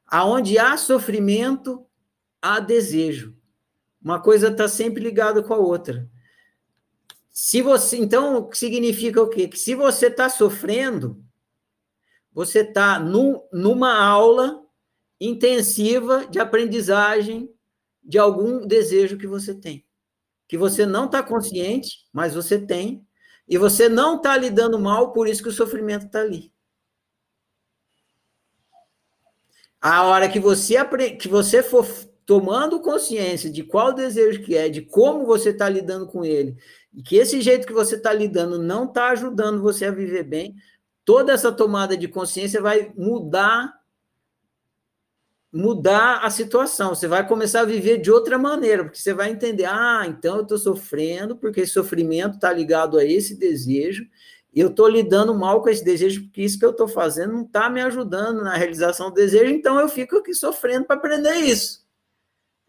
Aonde 0.06 0.56
há 0.56 0.76
sofrimento, 0.76 1.84
há 2.40 2.60
desejo. 2.60 3.36
Uma 4.00 4.20
coisa 4.20 4.48
está 4.48 4.68
sempre 4.68 5.02
ligada 5.02 5.42
com 5.42 5.54
a 5.54 5.58
outra. 5.58 6.08
Se 7.32 7.62
você, 7.62 7.96
então, 7.96 8.48
significa 8.52 9.20
o 9.20 9.28
quê? 9.28 9.48
Que 9.48 9.58
se 9.58 9.74
você 9.74 10.06
está 10.06 10.28
sofrendo, 10.28 11.22
você 12.33 12.61
está 12.61 12.99
num, 12.99 13.41
numa 13.53 14.03
aula 14.03 14.64
intensiva 15.20 16.26
de 16.26 16.39
aprendizagem 16.39 17.53
de 18.03 18.18
algum 18.18 18.66
desejo 18.66 19.18
que 19.18 19.26
você 19.26 19.55
tem, 19.55 19.85
que 20.49 20.57
você 20.57 20.87
não 20.87 21.05
está 21.05 21.22
consciente, 21.22 22.07
mas 22.12 22.35
você 22.35 22.59
tem, 22.59 23.07
e 23.47 23.59
você 23.59 23.89
não 23.89 24.16
está 24.16 24.37
lidando 24.37 24.78
mal, 24.78 25.12
por 25.12 25.28
isso 25.28 25.43
que 25.43 25.49
o 25.49 25.53
sofrimento 25.53 26.07
está 26.07 26.20
ali. 26.20 26.53
A 29.81 30.05
hora 30.05 30.28
que 30.28 30.39
você, 30.39 30.76
que 31.16 31.28
você 31.28 31.62
for 31.62 31.87
tomando 32.24 32.81
consciência 32.81 33.51
de 33.51 33.64
qual 33.64 33.93
desejo 33.93 34.43
que 34.43 34.57
é, 34.57 34.68
de 34.68 34.83
como 34.83 35.26
você 35.26 35.51
está 35.51 35.68
lidando 35.68 36.07
com 36.07 36.24
ele, 36.24 36.57
e 36.93 37.03
que 37.03 37.16
esse 37.16 37.41
jeito 37.41 37.66
que 37.66 37.72
você 37.72 37.97
está 37.97 38.12
lidando 38.12 38.59
não 38.59 38.85
está 38.85 39.09
ajudando 39.11 39.61
você 39.61 39.87
a 39.87 39.91
viver 39.91 40.22
bem, 40.22 40.55
toda 41.11 41.32
essa 41.32 41.50
tomada 41.50 41.96
de 41.96 42.06
consciência 42.06 42.62
vai 42.62 42.92
mudar 42.96 43.80
mudar 45.52 46.20
a 46.24 46.30
situação. 46.30 46.94
Você 46.94 47.08
vai 47.08 47.26
começar 47.26 47.62
a 47.62 47.64
viver 47.64 47.98
de 47.98 48.12
outra 48.12 48.38
maneira, 48.38 48.84
porque 48.84 49.00
você 49.00 49.12
vai 49.12 49.28
entender: 49.32 49.64
ah, 49.64 50.04
então 50.06 50.36
eu 50.36 50.42
estou 50.42 50.56
sofrendo, 50.56 51.34
porque 51.34 51.62
esse 51.62 51.72
sofrimento 51.72 52.36
está 52.36 52.52
ligado 52.52 52.96
a 52.96 53.04
esse 53.04 53.34
desejo, 53.34 54.06
eu 54.54 54.68
estou 54.68 54.86
lidando 54.86 55.34
mal 55.34 55.61
com 55.61 55.68
esse 55.68 55.84
desejo, 55.84 56.22
porque 56.22 56.42
isso 56.42 56.61
que 56.61 56.64
eu 56.64 56.70
estou 56.70 56.86
fazendo 56.86 57.32
não 57.32 57.42
está 57.42 57.68
me 57.68 57.82
ajudando 57.82 58.44
na 58.44 58.54
realização 58.54 59.08
do 59.08 59.16
desejo, 59.16 59.52
então 59.52 59.80
eu 59.80 59.88
fico 59.88 60.18
aqui 60.18 60.32
sofrendo 60.32 60.84
para 60.84 60.94
aprender 60.94 61.34
isso. 61.38 61.84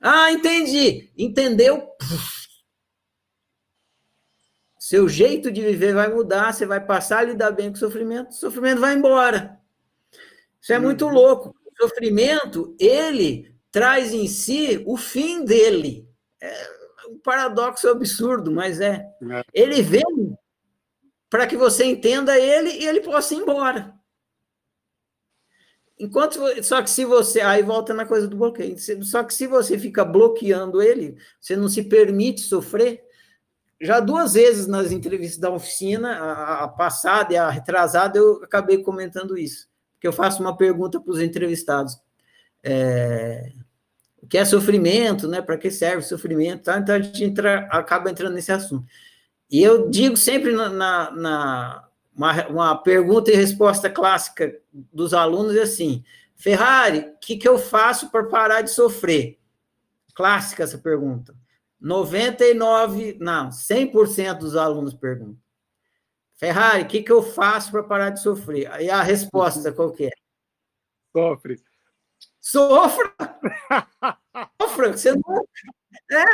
Ah, 0.01 0.31
entendi. 0.31 1.11
Entendeu? 1.15 1.87
Seu 4.91 5.07
jeito 5.07 5.49
de 5.49 5.61
viver 5.61 5.93
vai 5.93 6.09
mudar, 6.13 6.51
você 6.51 6.65
vai 6.65 6.85
passar 6.85 7.19
a 7.19 7.23
lidar 7.23 7.51
bem 7.51 7.69
com 7.69 7.77
o 7.77 7.79
sofrimento, 7.79 8.31
o 8.31 8.33
sofrimento 8.33 8.81
vai 8.81 8.93
embora. 8.93 9.57
Isso 10.59 10.73
é 10.73 10.79
muito 10.79 11.05
uhum. 11.05 11.13
louco 11.13 11.55
sofrimento, 11.79 12.75
ele 12.77 13.55
traz 13.71 14.13
em 14.13 14.27
si 14.27 14.83
o 14.85 14.97
fim 14.97 15.45
dele. 15.45 16.05
É 16.41 17.07
um 17.07 17.17
paradoxo 17.19 17.87
absurdo, 17.87 18.51
mas 18.51 18.81
é. 18.81 19.07
é. 19.31 19.43
Ele 19.53 19.81
vem 19.81 20.37
para 21.29 21.47
que 21.47 21.55
você 21.55 21.85
entenda 21.85 22.37
ele 22.37 22.71
e 22.71 22.85
ele 22.85 22.99
possa 22.99 23.33
ir 23.33 23.37
embora. 23.37 23.95
Enquanto 25.97 26.37
só 26.65 26.81
que 26.81 26.89
se 26.89 27.05
você 27.05 27.39
aí 27.39 27.63
volta 27.63 27.93
na 27.93 28.05
coisa 28.05 28.27
do 28.27 28.35
bloqueio, 28.35 28.75
só 29.05 29.23
que 29.23 29.33
se 29.33 29.47
você 29.47 29.79
fica 29.79 30.03
bloqueando 30.03 30.81
ele, 30.81 31.15
você 31.39 31.55
não 31.55 31.69
se 31.69 31.81
permite 31.81 32.41
sofrer. 32.41 33.09
Já 33.81 33.99
duas 33.99 34.33
vezes 34.33 34.67
nas 34.67 34.91
entrevistas 34.91 35.39
da 35.39 35.49
oficina, 35.49 36.11
a, 36.11 36.63
a 36.63 36.67
passada 36.67 37.33
e 37.33 37.37
a 37.37 37.49
retrasada, 37.49 38.17
eu 38.17 38.41
acabei 38.43 38.77
comentando 38.77 39.37
isso 39.37 39.71
que 40.01 40.07
eu 40.07 40.11
faço 40.11 40.41
uma 40.41 40.57
pergunta 40.57 40.99
para 40.99 41.11
os 41.13 41.21
entrevistados. 41.21 41.95
É, 42.63 43.53
o 44.21 44.27
que 44.27 44.37
é 44.37 44.43
sofrimento, 44.43 45.27
né? 45.27 45.41
Para 45.41 45.57
que 45.57 45.69
serve 45.69 46.01
sofrimento? 46.01 46.63
Tá? 46.63 46.79
Então 46.79 46.95
a 46.95 46.99
gente 46.99 47.23
entra, 47.23 47.67
acaba 47.71 48.09
entrando 48.09 48.33
nesse 48.33 48.51
assunto. 48.51 48.85
E 49.49 49.61
eu 49.61 49.89
digo 49.89 50.17
sempre 50.17 50.53
na, 50.53 50.69
na, 50.69 51.11
na 51.11 51.87
uma, 52.15 52.47
uma, 52.47 52.75
pergunta 52.81 53.31
e 53.31 53.35
resposta 53.35 53.89
clássica 53.89 54.57
dos 54.91 55.13
alunos 55.13 55.55
é 55.55 55.61
assim: 55.61 56.03
Ferrari, 56.35 56.99
o 56.99 57.19
que, 57.19 57.37
que 57.37 57.47
eu 57.47 57.59
faço 57.59 58.09
para 58.09 58.23
parar 58.23 58.61
de 58.61 58.71
sofrer? 58.71 59.37
Clássica 60.15 60.63
essa 60.63 60.79
pergunta. 60.79 61.35
99, 61.81 63.17
não, 63.19 63.49
100% 63.49 64.37
dos 64.37 64.55
alunos 64.55 64.93
perguntam. 64.93 65.41
Ferrari, 66.37 66.83
o 66.83 66.87
que, 66.87 67.01
que 67.01 67.11
eu 67.11 67.23
faço 67.23 67.71
para 67.71 67.83
parar 67.83 68.09
de 68.11 68.21
sofrer? 68.21 68.71
Aí 68.71 68.89
a 68.89 69.01
resposta 69.01 69.71
qual 69.71 69.91
que 69.91 70.05
é? 70.05 70.09
Sofre. 71.11 71.61
Sofra! 72.39 73.13
Sofra! 74.61 74.91
Você 74.93 75.11
nunca, 75.11 75.43
é, 76.11 76.25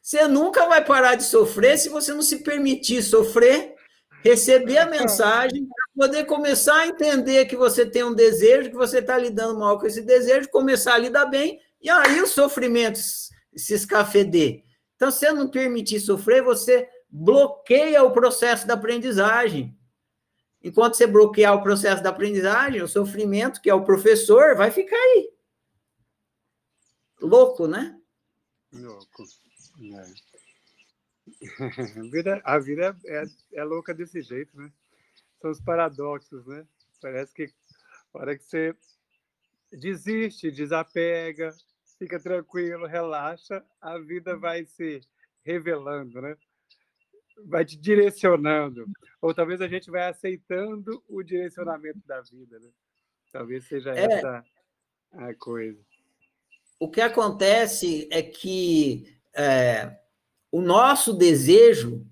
você 0.00 0.28
nunca 0.28 0.66
vai 0.66 0.84
parar 0.84 1.16
de 1.16 1.24
sofrer 1.24 1.78
se 1.78 1.88
você 1.88 2.12
não 2.12 2.22
se 2.22 2.42
permitir 2.42 3.02
sofrer, 3.02 3.74
receber 4.22 4.78
a 4.78 4.86
mensagem, 4.86 5.68
poder 5.96 6.24
começar 6.26 6.76
a 6.76 6.86
entender 6.86 7.46
que 7.46 7.56
você 7.56 7.84
tem 7.84 8.04
um 8.04 8.14
desejo, 8.14 8.70
que 8.70 8.76
você 8.76 8.98
está 8.98 9.18
lidando 9.18 9.58
mal 9.58 9.78
com 9.78 9.86
esse 9.86 10.02
desejo, 10.02 10.48
começar 10.48 10.94
a 10.94 10.98
lidar 10.98 11.26
bem, 11.26 11.60
e 11.80 11.90
aí 11.90 12.20
o 12.20 12.26
sofrimento 12.26 12.98
se 12.98 13.74
escafeder. 13.74 14.62
Então, 15.02 15.10
se 15.10 15.18
você 15.18 15.32
não 15.32 15.50
permitir 15.50 15.98
sofrer, 15.98 16.44
você 16.44 16.88
bloqueia 17.10 18.04
o 18.04 18.12
processo 18.12 18.64
da 18.68 18.74
aprendizagem. 18.74 19.76
Enquanto 20.62 20.94
você 20.94 21.08
bloquear 21.08 21.56
o 21.56 21.62
processo 21.64 22.00
da 22.04 22.10
aprendizagem, 22.10 22.80
o 22.80 22.86
sofrimento, 22.86 23.60
que 23.60 23.68
é 23.68 23.74
o 23.74 23.84
professor, 23.84 24.54
vai 24.54 24.70
ficar 24.70 24.94
aí. 24.94 25.34
Louco, 27.20 27.66
né? 27.66 28.00
Louco. 28.72 29.24
É. 29.82 30.04
A 31.64 32.02
vida, 32.08 32.40
a 32.44 32.58
vida 32.60 32.96
é, 33.04 33.24
é 33.54 33.64
louca 33.64 33.92
desse 33.92 34.22
jeito, 34.22 34.56
né? 34.56 34.70
São 35.40 35.50
os 35.50 35.60
paradoxos, 35.60 36.46
né? 36.46 36.64
Parece 37.00 37.34
que 37.34 37.52
a 38.14 38.18
hora 38.20 38.38
que 38.38 38.44
você 38.44 38.72
desiste, 39.72 40.52
desapega, 40.52 41.52
fica 42.02 42.18
tranquilo, 42.18 42.84
relaxa, 42.84 43.64
a 43.80 43.96
vida 43.96 44.36
vai 44.36 44.64
se 44.64 45.00
revelando, 45.44 46.20
né? 46.20 46.36
vai 47.46 47.64
te 47.64 47.76
direcionando. 47.76 48.84
Ou 49.20 49.32
talvez 49.32 49.60
a 49.60 49.68
gente 49.68 49.88
vai 49.88 50.08
aceitando 50.08 51.02
o 51.08 51.22
direcionamento 51.22 52.00
da 52.04 52.20
vida. 52.22 52.58
Né? 52.58 52.68
Talvez 53.32 53.66
seja 53.68 53.92
é. 53.92 54.04
essa 54.04 54.44
a 55.12 55.34
coisa. 55.34 55.78
O 56.80 56.90
que 56.90 57.00
acontece 57.00 58.08
é 58.10 58.20
que 58.20 59.16
é, 59.34 59.96
o 60.50 60.60
nosso 60.60 61.12
desejo 61.12 62.04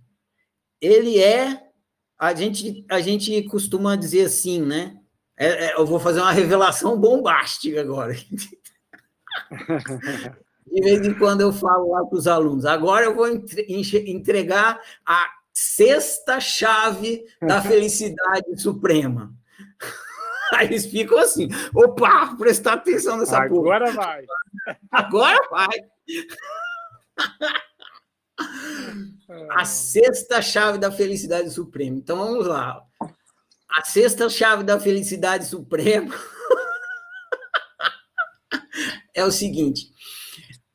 ele 0.80 1.20
é 1.20 1.68
a 2.16 2.32
gente, 2.32 2.84
a 2.88 3.00
gente 3.00 3.42
costuma 3.44 3.96
dizer 3.96 4.26
assim, 4.26 4.60
né? 4.60 4.96
É, 5.36 5.66
é, 5.66 5.74
eu 5.74 5.86
vou 5.86 5.98
fazer 5.98 6.20
uma 6.20 6.32
revelação 6.32 6.96
bombástica 6.98 7.80
agora. 7.80 8.14
De 10.66 10.80
vez 10.82 11.04
em 11.04 11.14
quando 11.14 11.40
eu 11.40 11.52
falo 11.52 11.90
lá 11.90 12.04
para 12.04 12.16
os 12.16 12.26
alunos, 12.28 12.64
agora 12.64 13.06
eu 13.06 13.14
vou 13.14 13.26
entregar 13.28 14.80
a 15.04 15.28
sexta 15.52 16.38
chave 16.38 17.24
da 17.40 17.60
felicidade 17.62 18.60
suprema. 18.60 19.34
Aí 20.54 20.66
eles 20.66 20.86
ficam 20.86 21.18
assim, 21.18 21.48
opa, 21.74 22.34
prestar 22.36 22.74
atenção 22.74 23.16
nessa 23.18 23.38
Agora 23.38 23.86
porra. 23.86 23.96
vai. 23.96 24.24
Agora 24.90 25.48
vai. 25.50 25.68
A 29.50 29.64
sexta 29.64 30.40
chave 30.40 30.78
da 30.78 30.90
felicidade 30.90 31.50
suprema. 31.50 31.96
Então 31.96 32.16
vamos 32.16 32.46
lá. 32.46 32.82
A 33.70 33.84
sexta 33.84 34.28
chave 34.28 34.64
da 34.64 34.80
felicidade 34.80 35.44
suprema 35.44 36.12
é 39.14 39.24
o 39.24 39.30
seguinte: 39.30 39.92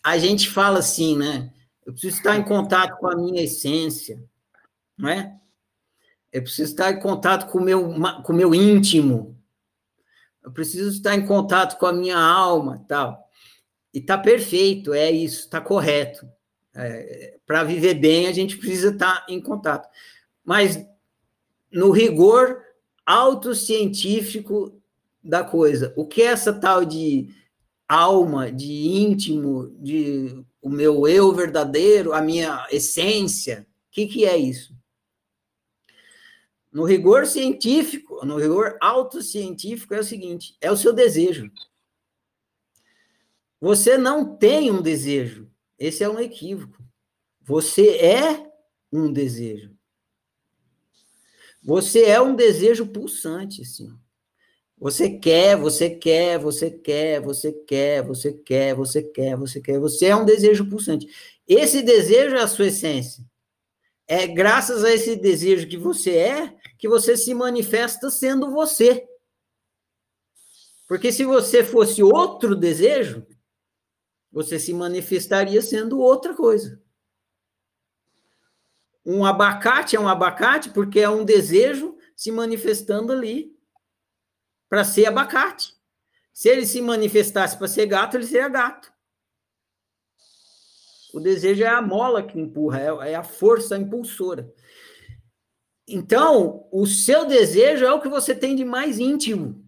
a 0.04 0.18
gente 0.18 0.50
fala 0.50 0.80
assim, 0.80 1.18
né? 1.18 1.52
Eu 1.86 1.94
preciso 1.94 2.18
estar 2.18 2.36
em 2.36 2.44
contato 2.44 2.98
com 2.98 3.08
a 3.08 3.16
minha 3.16 3.44
essência, 3.44 4.24
não 4.98 5.10
é? 5.10 5.36
Eu 6.32 6.42
preciso 6.42 6.72
estar 6.72 6.92
em 6.92 7.00
contato 7.00 7.50
com 7.52 7.60
o 7.60 7.64
meu, 7.64 7.94
com 8.24 8.34
o 8.34 8.36
meu 8.36 8.54
íntimo. 8.54 9.40
Eu 10.44 10.52
preciso 10.52 10.90
estar 10.92 11.16
em 11.16 11.26
contato 11.26 11.78
com 11.78 11.86
a 11.86 11.94
minha 11.94 12.18
alma, 12.18 12.84
tal. 12.88 13.26
E 13.94 14.02
tá 14.02 14.18
perfeito, 14.18 14.94
é 14.94 15.10
isso, 15.10 15.50
tá 15.50 15.62
correto. 15.62 16.28
É, 16.76 17.38
Para 17.46 17.64
viver 17.64 17.94
bem, 17.94 18.28
a 18.28 18.34
gente 18.34 18.58
precisa 18.58 18.90
estar 18.90 19.26
em 19.30 19.40
contato. 19.42 19.88
Mas 20.44 20.86
no 21.72 21.92
rigor 21.92 22.62
autocientífico 23.06 24.82
da 25.24 25.44
coisa, 25.44 25.94
o 25.96 26.06
que 26.06 26.22
é 26.22 26.26
essa 26.26 26.54
tal 26.54 26.84
de 26.84 27.30
alma, 27.88 28.52
de 28.52 28.72
íntimo, 28.72 29.70
de 29.82 30.44
o 30.62 30.70
meu 30.70 31.08
eu 31.08 31.34
verdadeiro, 31.34 32.14
a 32.14 32.22
minha 32.22 32.68
essência. 32.72 33.68
O 33.88 33.92
que, 33.92 34.08
que 34.08 34.26
é 34.26 34.38
isso? 34.38 34.76
No 36.72 36.84
rigor 36.84 37.26
científico, 37.26 38.26
no 38.26 38.38
rigor 38.38 38.78
autocientífico, 38.82 39.94
é 39.94 40.00
o 40.00 40.04
seguinte: 40.04 40.58
é 40.60 40.72
o 40.72 40.78
seu 40.78 40.92
desejo. 40.92 41.52
Você 43.62 43.98
não 43.98 44.36
tem 44.36 44.72
um 44.72 44.82
desejo. 44.82 45.50
Esse 45.80 46.04
é 46.04 46.10
um 46.10 46.20
equívoco. 46.20 46.84
Você 47.42 47.98
é 47.98 48.52
um 48.92 49.12
desejo. 49.12 49.76
Você 51.64 52.04
é 52.04 52.22
um 52.22 52.36
desejo 52.36 52.86
pulsante, 52.88 53.62
assim. 53.62 53.98
Você 54.78 55.10
quer, 55.10 55.56
você 55.56 55.90
quer, 55.90 56.38
você 56.38 56.70
quer, 56.70 57.22
você 57.22 57.52
quer, 57.52 58.04
você 58.04 58.34
quer, 58.34 58.76
você 58.76 59.02
quer, 59.02 59.36
você 59.38 59.62
quer. 59.62 59.80
Você 59.80 60.08
é 60.08 60.16
um 60.16 60.26
desejo 60.26 60.70
pulsante. 60.70 61.08
Esse 61.48 61.82
desejo 61.82 62.36
é 62.36 62.42
a 62.42 62.48
sua 62.48 62.68
essência. 62.68 63.24
É 64.08 64.28
graças 64.28 64.84
a 64.84 64.94
esse 64.94 65.16
desejo 65.16 65.68
que 65.68 65.78
você 65.78 66.18
é 66.18 66.56
que 66.78 66.88
você 66.88 67.16
se 67.16 67.34
manifesta 67.34 68.10
sendo 68.10 68.52
você. 68.52 69.08
Porque 70.88 71.12
se 71.12 71.24
você 71.24 71.64
fosse 71.64 72.04
outro 72.04 72.56
desejo, 72.56 73.26
você 74.32 74.60
se 74.60 74.74
manifestaria 74.74 75.62
sendo 75.62 76.00
outra 76.00 76.36
coisa. 76.36 76.80
Um 79.06 79.26
abacate 79.26 79.96
é 79.96 80.00
um 80.00 80.08
abacate 80.08 80.70
porque 80.72 81.00
é 81.00 81.10
um 81.10 81.24
desejo 81.24 81.98
se 82.16 82.32
manifestando 82.32 83.12
ali 83.12 83.55
para 84.70 84.84
ser 84.84 85.06
abacate. 85.06 85.74
Se 86.34 86.50
ele 86.50 86.66
se 86.66 86.82
manifestasse 86.82 87.58
para 87.58 87.68
ser 87.68 87.86
gato, 87.86 88.18
ele 88.18 88.26
seria 88.26 88.50
gato. 88.50 88.94
O 91.14 91.20
desejo 91.20 91.64
é 91.64 91.68
a 91.68 91.82
mola 91.82 92.22
que 92.22 92.38
empurra, 92.38 92.82
é, 92.82 93.12
é 93.12 93.16
a 93.16 93.24
força 93.24 93.78
impulsora. 93.78 94.54
Então, 95.88 96.68
o 96.72 96.86
seu 96.86 97.26
desejo 97.26 97.86
é 97.86 97.94
o 97.94 98.02
que 98.02 98.10
você 98.10 98.36
tem 98.36 98.56
de 98.56 98.66
mais 98.66 99.00
íntimo. 99.00 99.64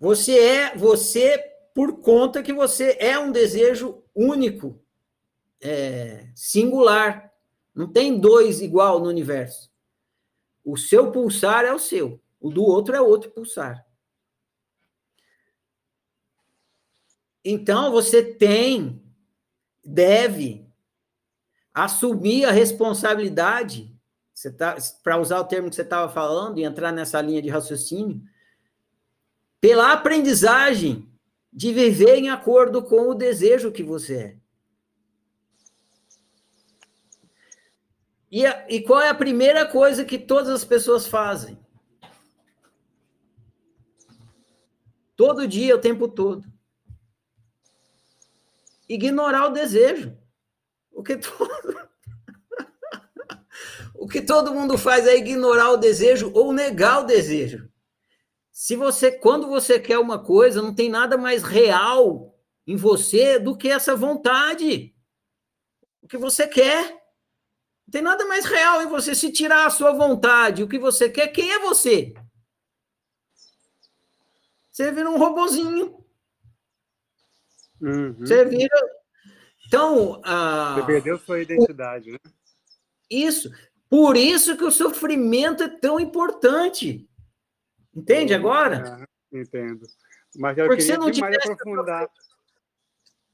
Você 0.00 0.38
é 0.38 0.76
você 0.76 1.38
por 1.74 2.00
conta 2.00 2.42
que 2.42 2.52
você 2.52 2.96
é 2.98 3.18
um 3.18 3.30
desejo 3.30 4.02
único, 4.14 4.82
é, 5.60 6.28
singular. 6.34 7.32
Não 7.72 7.86
tem 7.92 8.18
dois 8.18 8.60
igual 8.60 8.98
no 8.98 9.08
universo. 9.08 9.70
O 10.68 10.76
seu 10.76 11.10
pulsar 11.10 11.64
é 11.64 11.72
o 11.72 11.78
seu, 11.78 12.20
o 12.38 12.50
do 12.50 12.62
outro 12.62 12.94
é 12.94 13.00
outro 13.00 13.30
pulsar. 13.30 13.86
Então 17.42 17.90
você 17.90 18.22
tem, 18.22 19.02
deve 19.82 20.68
assumir 21.72 22.44
a 22.44 22.50
responsabilidade, 22.50 23.96
você 24.34 24.52
tá, 24.52 24.76
para 25.02 25.16
usar 25.18 25.40
o 25.40 25.44
termo 25.46 25.70
que 25.70 25.76
você 25.76 25.80
estava 25.80 26.12
falando 26.12 26.58
e 26.58 26.64
entrar 26.64 26.92
nessa 26.92 27.18
linha 27.22 27.40
de 27.40 27.48
raciocínio, 27.48 28.20
pela 29.62 29.94
aprendizagem 29.94 31.10
de 31.50 31.72
viver 31.72 32.16
em 32.16 32.28
acordo 32.28 32.82
com 32.82 33.08
o 33.08 33.14
desejo 33.14 33.72
que 33.72 33.82
você 33.82 34.14
é. 34.14 34.36
E, 38.30 38.46
a, 38.46 38.66
e 38.68 38.80
qual 38.82 39.00
é 39.00 39.08
a 39.08 39.14
primeira 39.14 39.66
coisa 39.66 40.04
que 40.04 40.18
todas 40.18 40.50
as 40.50 40.64
pessoas 40.64 41.06
fazem? 41.06 41.58
Todo 45.16 45.48
dia, 45.48 45.74
o 45.74 45.80
tempo 45.80 46.06
todo. 46.06 46.46
Ignorar 48.88 49.46
o 49.46 49.52
desejo. 49.52 50.16
O 50.92 51.02
que 51.02 51.16
todo, 51.16 51.88
o 53.94 54.06
que 54.06 54.20
todo 54.20 54.54
mundo 54.54 54.76
faz 54.76 55.06
é 55.06 55.16
ignorar 55.16 55.70
o 55.70 55.76
desejo 55.76 56.30
ou 56.34 56.52
negar 56.52 57.02
o 57.02 57.06
desejo. 57.06 57.68
Se 58.52 58.74
você, 58.74 59.12
quando 59.12 59.46
você 59.46 59.78
quer 59.78 59.98
uma 59.98 60.18
coisa, 60.18 60.60
não 60.60 60.74
tem 60.74 60.90
nada 60.90 61.16
mais 61.16 61.44
real 61.44 62.36
em 62.66 62.76
você 62.76 63.38
do 63.38 63.56
que 63.56 63.68
essa 63.68 63.94
vontade. 63.94 64.94
O 66.02 66.08
que 66.08 66.16
você 66.16 66.46
quer. 66.46 66.97
Não 67.88 67.92
tem 67.92 68.02
nada 68.02 68.26
mais 68.26 68.44
real 68.44 68.82
em 68.82 68.86
você. 68.86 69.14
Se 69.14 69.32
tirar 69.32 69.66
a 69.66 69.70
sua 69.70 69.92
vontade, 69.92 70.62
o 70.62 70.68
que 70.68 70.78
você 70.78 71.08
quer, 71.08 71.28
quem 71.28 71.50
é 71.50 71.58
você? 71.58 72.12
Você 74.70 74.92
vira 74.92 75.08
um 75.08 75.16
robozinho. 75.16 76.04
Uhum. 77.80 78.12
Você 78.18 78.44
vira. 78.44 78.78
Então. 79.66 80.20
A... 80.22 80.74
Você 80.74 80.86
perdeu 80.86 81.18
sua 81.18 81.40
identidade, 81.40 82.12
né? 82.12 82.18
Isso. 83.08 83.50
Por 83.88 84.18
isso 84.18 84.54
que 84.58 84.64
o 84.64 84.70
sofrimento 84.70 85.62
é 85.62 85.68
tão 85.68 85.98
importante. 85.98 87.08
Entende 87.96 88.34
agora? 88.34 89.08
É, 89.32 89.40
entendo. 89.40 89.86
Mas 90.36 90.58
eu 90.58 90.66
Porque 90.66 90.82
queria 90.82 91.00
você 91.00 91.20
não 91.20 91.20
mais 91.20 91.36
aprofundar. 91.38 92.10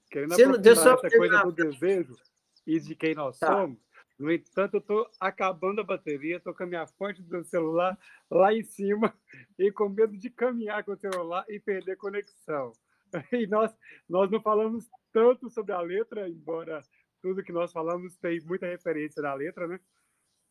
Querendo 0.09 0.33
aprofundar 0.33 0.73
essa 0.73 0.97
coisa 0.97 1.43
do 1.43 1.53
desejo 1.53 2.17
e 2.65 2.79
de 2.79 2.95
quem 2.95 3.17
nós 3.17 3.37
tá. 3.37 3.49
somos. 3.49 3.85
No 4.19 4.31
entanto, 4.31 4.75
eu 4.75 4.81
estou 4.81 5.11
acabando 5.19 5.81
a 5.81 5.85
bateria, 5.85 6.37
estou 6.37 6.55
com 6.55 6.63
a 6.63 6.67
minha 6.67 6.87
fonte 6.87 7.21
do 7.23 7.45
celular 7.45 7.99
lá 8.31 8.55
em 8.55 8.63
cima 8.63 9.13
e 9.59 9.73
com 9.73 9.89
medo 9.89 10.17
de 10.17 10.31
caminhar 10.31 10.85
com 10.85 10.93
o 10.93 10.97
celular 10.97 11.45
e 11.49 11.59
perder 11.59 11.97
conexão. 11.97 12.73
E 13.33 13.47
nós, 13.47 13.73
nós 14.09 14.29
não 14.29 14.41
falamos 14.41 14.91
tanto 15.13 15.49
sobre 15.49 15.73
a 15.73 15.81
letra, 15.81 16.29
embora 16.29 16.83
tudo 17.23 17.45
que 17.45 17.53
nós 17.53 17.71
falamos 17.71 18.17
tem 18.17 18.41
muita 18.41 18.67
referência 18.67 19.23
da 19.23 19.33
letra, 19.33 19.69
né? 19.69 19.79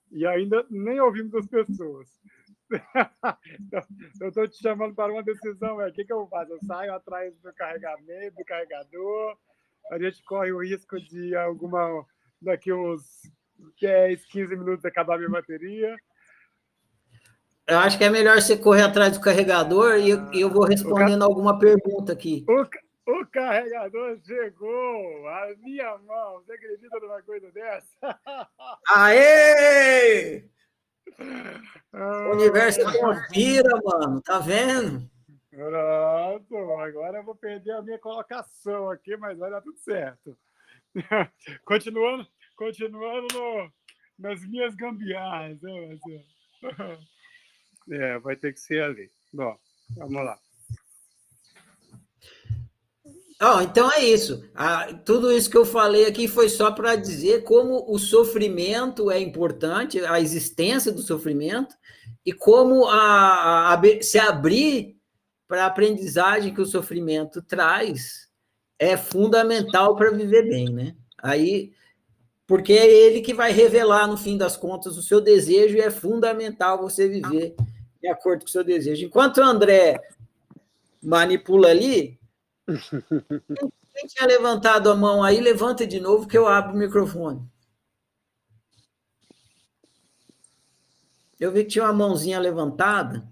E 0.10 0.26
ainda 0.26 0.66
nem 0.70 0.98
ouvimos 1.02 1.36
as 1.36 1.46
pessoas. 1.46 2.10
eu 4.22 4.30
estou 4.30 4.48
te 4.48 4.62
chamando 4.62 4.96
para 4.96 5.12
uma 5.12 5.24
decisão, 5.24 5.82
é 5.82 5.90
o 5.90 5.94
que, 5.94 6.06
que 6.06 6.14
eu 6.14 6.26
faço? 6.28 6.54
Eu 6.54 6.60
saio 6.64 6.94
atrás 6.94 7.38
do 7.40 7.54
carregamento, 7.54 8.38
do 8.38 8.46
carregador, 8.46 9.38
a 9.92 10.00
gente 10.00 10.24
corre 10.24 10.52
o 10.52 10.64
risco 10.64 11.00
de 11.00 11.36
alguma 11.36 12.06
daqui 12.42 12.72
uns 12.72 13.24
10, 13.80 14.26
15 14.26 14.56
minutos 14.56 14.86
acabar 14.86 15.18
minha 15.18 15.30
bateria. 15.30 15.96
Eu 17.66 17.80
acho 17.80 17.98
que 17.98 18.04
é 18.04 18.10
melhor 18.10 18.42
você 18.42 18.58
correr 18.58 18.82
atrás 18.82 19.18
do 19.18 19.24
carregador 19.24 19.96
e, 19.96 20.10
eu, 20.10 20.32
eu 20.34 20.50
vou 20.50 20.66
respondendo 20.66 21.20
ca... 21.20 21.26
alguma 21.26 21.58
pergunta 21.58 22.12
aqui. 22.12 22.46
O, 22.48 23.12
o, 23.12 23.26
carregador 23.28 24.20
chegou! 24.26 25.28
A 25.30 25.54
minha 25.60 25.98
mão! 26.00 26.42
Você 26.42 26.54
acredita 26.54 27.00
numa 27.00 27.22
coisa 27.22 27.50
dessa? 27.52 27.88
Aê! 28.94 30.44
O 31.94 32.32
universo 32.34 32.82
conspira, 33.00 33.70
mano. 33.84 34.22
Tá 34.22 34.40
vendo? 34.40 35.10
Pronto, 35.50 36.56
agora 36.82 37.20
eu 37.20 37.24
vou 37.24 37.36
perder 37.36 37.72
a 37.72 37.82
minha 37.82 38.00
colocação 38.00 38.90
aqui, 38.90 39.16
mas 39.16 39.38
vai 39.38 39.52
dar 39.52 39.62
tudo 39.62 39.78
certo. 39.78 40.36
continuando, 41.64 42.28
continuando 42.64 43.28
no, 43.34 43.72
nas 44.18 44.42
minhas 44.48 44.74
gambiarras. 44.76 45.62
Né, 45.62 45.98
Marcelo? 46.62 47.00
É, 47.92 48.18
vai 48.20 48.38
ter 48.38 48.54
que 48.54 48.62
ser 48.62 48.82
ali. 48.82 49.12
Bom, 49.34 49.58
vamos 49.98 50.24
lá. 50.24 50.40
Oh, 53.42 53.60
então 53.60 53.92
é 53.92 54.06
isso. 54.06 54.50
Ah, 54.56 54.88
tudo 55.06 55.30
isso 55.30 55.50
que 55.50 55.58
eu 55.58 55.66
falei 55.66 56.06
aqui 56.06 56.30
foi 56.30 56.48
só 56.48 56.72
para 56.72 56.96
dizer 56.96 57.44
como 57.44 57.84
o 57.94 58.00
sofrimento 58.00 59.12
é 59.12 59.20
importante, 59.20 60.00
a 60.00 60.18
existência 60.18 60.94
do 60.94 61.02
sofrimento, 61.02 61.76
e 62.26 62.32
como 62.32 62.88
a, 62.88 63.74
a, 63.74 63.74
a 63.74 63.82
se 64.02 64.18
abrir 64.18 64.98
para 65.46 65.66
a 65.66 65.68
aprendizagem 65.68 66.54
que 66.54 66.62
o 66.62 66.66
sofrimento 66.66 67.42
traz 67.42 68.30
é 68.80 68.96
fundamental 68.96 69.94
para 69.98 70.12
viver 70.12 70.44
bem, 70.48 70.70
né? 70.72 70.96
Aí, 71.22 71.74
porque 72.46 72.74
é 72.74 72.92
ele 72.92 73.22
que 73.22 73.34
vai 73.34 73.52
revelar, 73.52 74.08
no 74.08 74.18
fim 74.18 74.38
das 74.38 74.58
contas, 74.58 74.98
o 74.98 75.04
seu 75.04 75.22
desejo 75.22 75.78
e 75.78 75.82
é 75.82 75.90
fundamental 75.90 76.78
você 76.82 77.08
viver 77.08 77.56
de 78.02 78.08
acordo 78.08 78.42
com 78.42 78.48
o 78.48 78.52
seu 78.52 78.64
desejo. 78.64 79.06
Enquanto 79.06 79.38
o 79.38 79.44
André 79.44 80.02
manipula 81.02 81.70
ali, 81.70 82.20
quem 82.66 84.08
tinha 84.08 84.28
levantado 84.28 84.90
a 84.90 84.96
mão 84.96 85.24
aí, 85.24 85.40
levanta 85.40 85.88
de 85.88 86.00
novo 86.00 86.28
que 86.28 86.38
eu 86.38 86.48
abro 86.48 86.74
o 86.74 86.78
microfone. 86.78 87.48
Eu 91.40 91.52
vi 91.52 91.64
que 91.64 91.72
tinha 91.72 91.86
uma 91.86 91.94
mãozinha 91.94 92.40
levantada. 92.40 93.28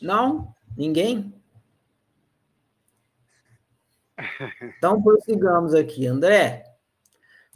Não? 0.00 0.54
Ninguém? 0.76 1.33
Então 4.78 5.02
prossigamos 5.02 5.74
aqui, 5.74 6.06
André. 6.06 6.64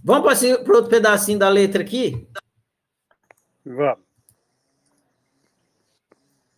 Vamos 0.03 0.39
para 0.39 0.75
outro 0.75 0.89
pedacinho 0.89 1.39
da 1.39 1.49
letra 1.49 1.83
aqui? 1.83 2.29
Vamos. 3.65 4.05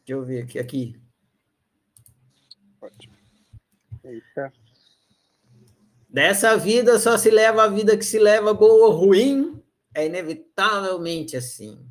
Deixa 0.05 0.13
eu 0.13 0.25
ver 0.25 0.43
aqui. 0.43 0.59
aqui. 0.59 1.01
Ótimo. 2.81 3.15
Eita. 4.05 4.53
Dessa 6.09 6.57
vida 6.57 6.99
só 6.99 7.17
se 7.17 7.31
leva 7.31 7.65
a 7.65 7.69
vida 7.69 7.97
que 7.97 8.05
se 8.05 8.19
leva, 8.19 8.53
boa 8.53 8.89
ou 8.89 8.93
ruim, 8.93 9.63
é 9.95 10.07
inevitavelmente 10.07 11.37
assim. 11.37 11.87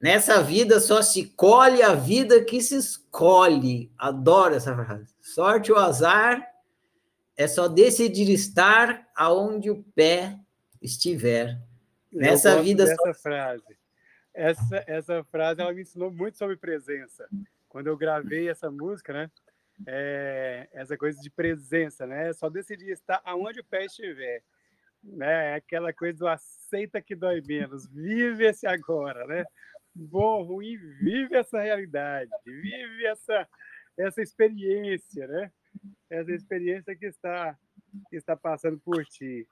Nessa 0.00 0.42
vida 0.42 0.78
só 0.80 1.00
se 1.00 1.24
colhe 1.30 1.82
a 1.82 1.94
vida 1.94 2.44
que 2.44 2.60
se 2.60 2.76
escolhe. 2.76 3.90
Adoro 3.96 4.54
essa 4.54 4.74
frase. 4.74 5.14
Sorte 5.22 5.72
ou 5.72 5.78
azar 5.78 6.53
é 7.36 7.46
só 7.46 7.68
decidir 7.68 8.30
estar 8.30 9.06
aonde 9.16 9.70
o 9.70 9.82
pé 9.94 10.38
estiver. 10.80 11.60
Nessa 12.12 12.62
vida 12.62 12.84
dessa 12.84 12.96
só... 12.96 13.14
frase. 13.14 13.76
Essa 14.32 14.84
essa 14.86 15.24
frase 15.24 15.60
ela 15.60 15.72
me 15.72 15.82
ensinou 15.82 16.10
muito 16.10 16.38
sobre 16.38 16.56
presença. 16.56 17.28
Quando 17.68 17.88
eu 17.88 17.96
gravei 17.96 18.48
essa 18.48 18.70
música, 18.70 19.12
né? 19.12 19.30
é, 19.86 20.68
essa 20.72 20.96
coisa 20.96 21.20
de 21.20 21.30
presença, 21.30 22.06
né? 22.06 22.32
Só 22.32 22.48
decidir 22.48 22.90
estar 22.90 23.20
aonde 23.24 23.60
o 23.60 23.64
pé 23.64 23.86
estiver, 23.86 24.42
né? 25.02 25.52
É 25.52 25.54
aquela 25.56 25.92
coisa 25.92 26.18
do 26.18 26.28
aceita 26.28 27.02
que 27.02 27.14
dói 27.14 27.42
menos, 27.46 27.86
vive 27.88 28.46
esse 28.46 28.66
agora, 28.66 29.26
né? 29.26 29.44
Bom, 29.94 30.42
ruim, 30.42 30.76
vive 31.00 31.36
essa 31.36 31.60
realidade, 31.60 32.30
vive 32.44 33.06
essa 33.06 33.48
essa 33.96 34.20
experiência, 34.20 35.26
né? 35.26 35.52
Essa 36.10 36.32
experiência 36.32 36.94
que 36.96 37.06
está 37.06 37.58
que 38.10 38.16
está 38.16 38.36
passando 38.36 38.78
por 38.80 39.04
ti. 39.04 39.48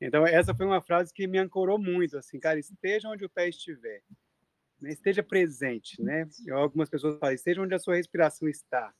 Então 0.00 0.26
essa 0.26 0.54
foi 0.54 0.66
uma 0.66 0.82
frase 0.82 1.12
que 1.12 1.26
me 1.26 1.38
ancorou 1.38 1.78
muito, 1.78 2.16
assim, 2.18 2.40
cara, 2.40 2.58
esteja 2.58 3.08
onde 3.08 3.24
o 3.24 3.30
pé 3.30 3.48
estiver, 3.48 4.02
né? 4.80 4.90
esteja 4.90 5.22
presente, 5.22 6.02
né? 6.02 6.28
Algumas 6.50 6.90
pessoas 6.90 7.18
falam, 7.18 7.34
esteja 7.34 7.62
onde 7.62 7.74
a 7.74 7.78
sua 7.78 7.96
respiração 7.96 8.48
está. 8.48 8.92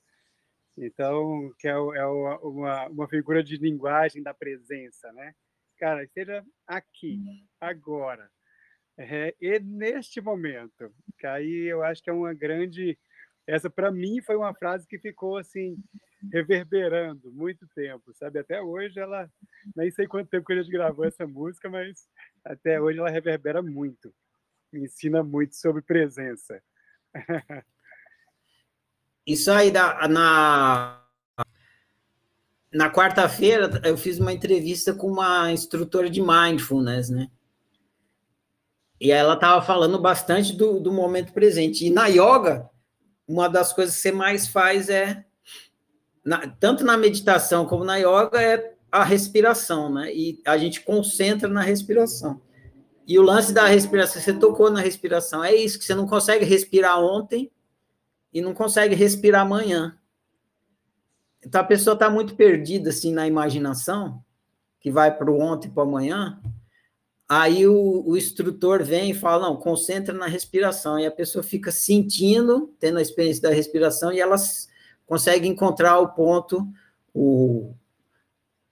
Então, 0.77 1.53
que 1.59 1.69
é, 1.69 1.73
é 1.73 2.07
uma, 2.07 2.89
uma 2.89 3.09
figura 3.09 3.43
de 3.43 3.57
linguagem 3.57 4.23
da 4.23 4.35
presença, 4.35 5.13
né? 5.13 5.35
Cara, 5.79 6.05
esteja 6.05 6.45
aqui, 6.67 7.21
agora, 7.61 8.31
é, 8.97 9.35
e 9.41 9.59
neste 9.59 10.21
momento. 10.21 10.93
Que 11.19 11.27
aí 11.27 11.65
eu 11.65 11.83
acho 11.83 12.03
que 12.03 12.11
é 12.11 12.13
uma 12.13 12.33
grande. 12.33 12.99
Essa, 13.47 13.69
para 13.69 13.91
mim, 13.91 14.23
foi 14.23 14.37
uma 14.37 14.55
frase 14.55 14.87
que 14.87 14.99
ficou 14.99 15.37
assim, 15.37 15.77
reverberando 16.33 17.31
muito 17.33 17.67
tempo, 17.75 18.13
sabe? 18.15 18.39
Até 18.39 18.61
hoje 18.61 18.99
ela. 18.99 19.29
Nem 19.75 19.91
sei 19.91 20.07
quanto 20.07 20.31
tempo 20.31 20.47
que 20.47 20.53
a 20.53 20.57
gente 20.57 20.71
gravou 20.71 21.05
essa 21.05 21.27
música, 21.27 21.69
mas 21.69 22.09
até 22.45 22.81
hoje 22.81 22.99
ela 22.99 23.11
reverbera 23.11 23.63
muito. 23.63 24.15
Me 24.73 24.85
ensina 24.85 25.23
muito 25.23 25.57
sobre 25.57 25.83
presença. 25.83 26.63
Isso 29.27 29.51
aí 29.51 29.71
da, 29.71 30.07
na 30.09 31.01
na 32.75 32.91
quarta-feira 32.91 33.81
eu 33.85 33.97
fiz 33.97 34.19
uma 34.19 34.33
entrevista 34.33 34.93
com 34.93 35.07
uma 35.07 35.53
instrutora 35.53 36.11
de 36.11 36.21
mindfulness, 36.21 37.09
né? 37.09 37.31
E 39.01 39.13
ela 39.13 39.35
estava 39.35 39.63
falando 39.63 39.99
bastante 40.01 40.53
do, 40.57 40.81
do 40.81 40.93
momento 40.93 41.33
presente. 41.33 41.87
E 41.87 41.91
na 41.91 42.07
yoga, 42.07 42.69
uma 43.29 43.49
das 43.49 43.73
coisas 43.73 43.95
que 43.95 44.03
você 44.03 44.13
mais 44.13 44.49
faz 44.49 44.89
é, 44.89 45.25
na, 46.25 46.49
tanto 46.49 46.85
na 46.85 46.97
meditação 46.97 47.67
como 47.67 47.85
na 47.85 47.97
yoga, 47.97 48.41
é 48.41 48.75
a 48.91 49.05
respiração, 49.05 49.93
né? 49.93 50.15
E 50.15 50.41
a 50.47 50.57
gente 50.57 50.81
concentra 50.81 51.49
na 51.49 51.61
respiração. 51.61 52.41
E 53.07 53.19
o 53.19 53.23
lance 53.23 53.53
da 53.53 53.67
respiração, 53.67 54.23
você 54.23 54.33
tocou 54.33 54.71
na 54.71 54.81
respiração, 54.81 55.45
é 55.45 55.55
isso, 55.55 55.79
que 55.79 55.85
você 55.85 55.95
não 55.95 56.07
consegue 56.07 56.45
respirar 56.45 56.99
ontem, 56.99 57.51
e 58.35 58.41
não 58.41 58.53
consegue 58.53 58.97
respirar 58.97 59.43
amanhã. 59.43 59.97
Então 61.47 61.61
a 61.61 61.65
pessoa 61.65 61.95
está 61.95 62.11
muito 62.11 62.35
perdida 62.35 62.91
assim 62.91 63.13
na 63.13 63.29
imaginação, 63.29 64.21
que 64.81 64.91
vai 64.91 65.17
para 65.17 65.31
o 65.31 65.41
ontem 65.41 65.71
para 65.71 65.85
amanhã. 65.85 66.41
Aí 67.29 67.67
o, 67.67 68.03
o, 68.07 68.17
instrutor 68.17 68.83
vem 68.83 69.11
e 69.11 69.15
fala: 69.15 69.47
não, 69.49 69.57
concentra 69.57 70.13
na 70.13 70.27
respiração. 70.27 70.99
E 70.99 71.07
a 71.07 71.11
pessoa 71.11 71.43
fica 71.43 71.71
sentindo, 71.71 72.75
tendo 72.81 72.99
a 72.99 73.03
experiência 73.03 73.43
da 73.43 73.51
respiração, 73.51 74.13
e 74.13 74.21
ela 74.21 74.37
consegue 75.07 75.49
encontrar 75.49 75.99
o 75.99 76.09
ponto, 76.09 76.67
o, 77.13 77.75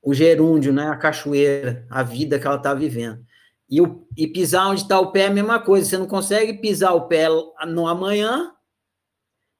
o 0.02 0.14
gerúndio, 0.14 0.72
né, 0.72 0.88
a 0.88 0.96
cachoeira, 0.96 1.86
a 1.88 2.02
vida 2.02 2.38
que 2.38 2.46
ela 2.46 2.56
está 2.56 2.74
vivendo. 2.74 3.24
E, 3.68 3.80
o, 3.80 4.06
e 4.16 4.26
pisar 4.26 4.68
onde 4.68 4.82
está 4.82 5.00
o 5.00 5.12
pé 5.12 5.22
é 5.22 5.26
a 5.28 5.30
mesma 5.30 5.58
coisa. 5.58 5.88
Você 5.88 5.96
não 5.96 6.06
consegue 6.06 6.54
pisar 6.54 6.92
o 6.92 7.08
pé 7.08 7.26
no 7.66 7.86
amanhã 7.86 8.52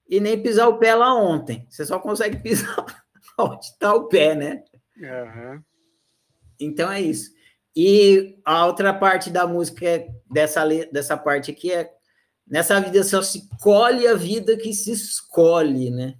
e 0.09 0.21
nem 0.21 0.43
pisar 0.43 0.69
o 0.69 0.79
pé 0.79 0.95
lá 0.95 1.15
ontem. 1.15 1.67
Você 1.71 1.87
só 1.87 1.99
consegue 1.99 2.37
pisar 2.43 2.85
onde 3.39 3.65
está 3.65 3.95
o 3.95 4.09
pé, 4.09 4.35
né? 4.35 4.63
Uhum. 4.99 5.63
Então 6.61 6.93
é 6.93 7.01
isso. 7.01 7.31
E 7.75 8.39
a 8.45 8.67
outra 8.67 8.93
parte 8.93 9.31
da 9.31 9.47
música 9.47 9.87
é 9.87 10.09
dessa, 10.31 10.63
dessa 10.93 11.17
parte 11.17 11.51
aqui 11.51 11.73
é 11.73 11.91
nessa 12.47 12.79
vida 12.81 13.03
só 13.03 13.23
se 13.23 13.49
colhe 13.63 14.07
a 14.07 14.15
vida 14.15 14.57
que 14.59 14.75
se 14.75 14.93
escolhe, 14.93 15.91
né? 15.91 16.19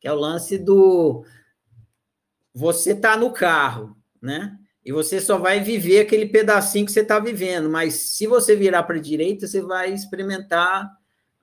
Que 0.00 0.08
é 0.08 0.12
o 0.12 0.16
lance 0.16 0.58
do 0.58 1.24
você 2.54 2.94
tá 2.94 3.16
no 3.16 3.32
carro, 3.32 3.96
né? 4.20 4.58
E 4.84 4.90
você 4.90 5.20
só 5.20 5.38
vai 5.38 5.60
viver 5.60 6.00
aquele 6.00 6.26
pedacinho 6.26 6.86
que 6.86 6.92
você 6.92 7.00
está 7.00 7.18
vivendo, 7.18 7.68
mas 7.68 7.94
se 7.94 8.26
você 8.26 8.56
virar 8.56 8.82
para 8.84 8.96
a 8.96 9.00
direita, 9.00 9.46
você 9.46 9.60
vai 9.60 9.92
experimentar 9.92 10.90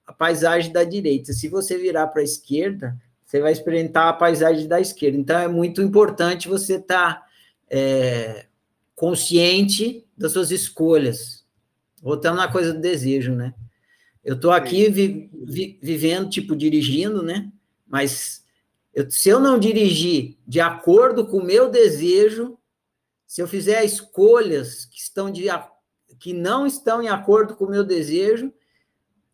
a 0.05 0.13
paisagem 0.13 0.71
da 0.71 0.83
direita. 0.83 1.31
Se 1.31 1.47
você 1.47 1.77
virar 1.77 2.07
para 2.07 2.21
a 2.21 2.23
esquerda, 2.23 2.97
você 3.25 3.39
vai 3.39 3.51
experimentar 3.51 4.07
a 4.07 4.13
paisagem 4.13 4.67
da 4.67 4.79
esquerda. 4.79 5.17
Então, 5.17 5.39
é 5.39 5.47
muito 5.47 5.81
importante 5.81 6.47
você 6.47 6.75
estar 6.75 7.15
tá, 7.15 7.25
é, 7.69 8.45
consciente 8.95 10.05
das 10.17 10.31
suas 10.31 10.51
escolhas. 10.51 11.45
Voltando 12.01 12.37
na 12.37 12.51
coisa 12.51 12.73
do 12.73 12.79
desejo, 12.79 13.33
né? 13.33 13.53
Eu 14.23 14.35
estou 14.35 14.51
aqui 14.51 14.89
vi, 14.89 15.29
vi, 15.33 15.79
vivendo, 15.81 16.29
tipo, 16.29 16.55
dirigindo, 16.55 17.21
né? 17.21 17.51
Mas 17.87 18.44
eu, 18.95 19.11
se 19.11 19.27
eu 19.27 19.41
não 19.41 19.59
dirigir 19.59 20.37
de 20.47 20.61
acordo 20.61 21.27
com 21.27 21.39
o 21.39 21.45
meu 21.45 21.69
desejo, 21.69 22.57
se 23.27 23.41
eu 23.41 23.47
fizer 23.47 23.83
escolhas 23.83 24.85
que 24.85 24.97
estão 24.97 25.29
de 25.29 25.47
que 26.17 26.31
não 26.31 26.65
estão 26.65 27.03
em 27.03 27.09
acordo 27.09 27.57
com 27.57 27.65
o 27.65 27.69
meu 27.69 27.83
desejo, 27.83 28.53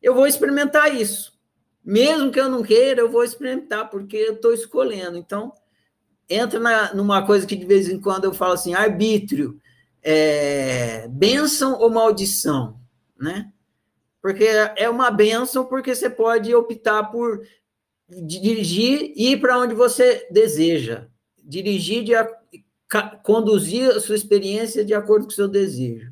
eu 0.02 0.16
vou 0.16 0.26
experimentar 0.26 0.94
isso. 0.94 1.40
Mesmo 1.86 2.32
que 2.32 2.40
eu 2.40 2.50
não 2.50 2.64
queira, 2.64 3.02
eu 3.02 3.12
vou 3.12 3.24
experimentar, 3.24 3.88
porque 3.92 4.18
eu 4.18 4.34
estou 4.34 4.52
escolhendo. 4.52 5.16
Então, 5.16 5.54
entra 6.28 6.60
na, 6.60 6.94
numa 6.96 7.24
coisa 7.26 7.46
que 7.46 7.56
de 7.56 7.66
vez 7.66 7.88
em 7.88 8.00
quando 8.00 8.26
eu 8.26 8.34
falo 8.34 8.54
assim, 8.54 8.74
arbítrio, 8.74 9.62
é, 10.02 11.08
bênção 11.08 11.80
ou 11.80 11.90
maldição, 11.92 12.80
né? 13.16 13.52
Porque 14.20 14.46
é 14.76 14.90
uma 14.90 15.12
bênção 15.12 15.66
porque 15.66 15.94
você 15.94 16.10
pode 16.10 16.54
optar 16.54 17.06
por 17.06 17.42
dirigir 18.12 19.14
e 19.16 19.32
ir 19.32 19.40
para 19.40 19.58
onde 19.58 19.74
você 19.74 20.28
deseja. 20.30 21.08
Dirigir 21.44 22.04
de, 22.04 22.14
conduzir 23.24 23.90
a 23.90 24.00
sua 24.00 24.16
experiência 24.16 24.84
de 24.84 24.94
acordo 24.94 25.26
com 25.26 25.32
o 25.32 25.36
seu 25.36 25.48
desejo. 25.48 26.12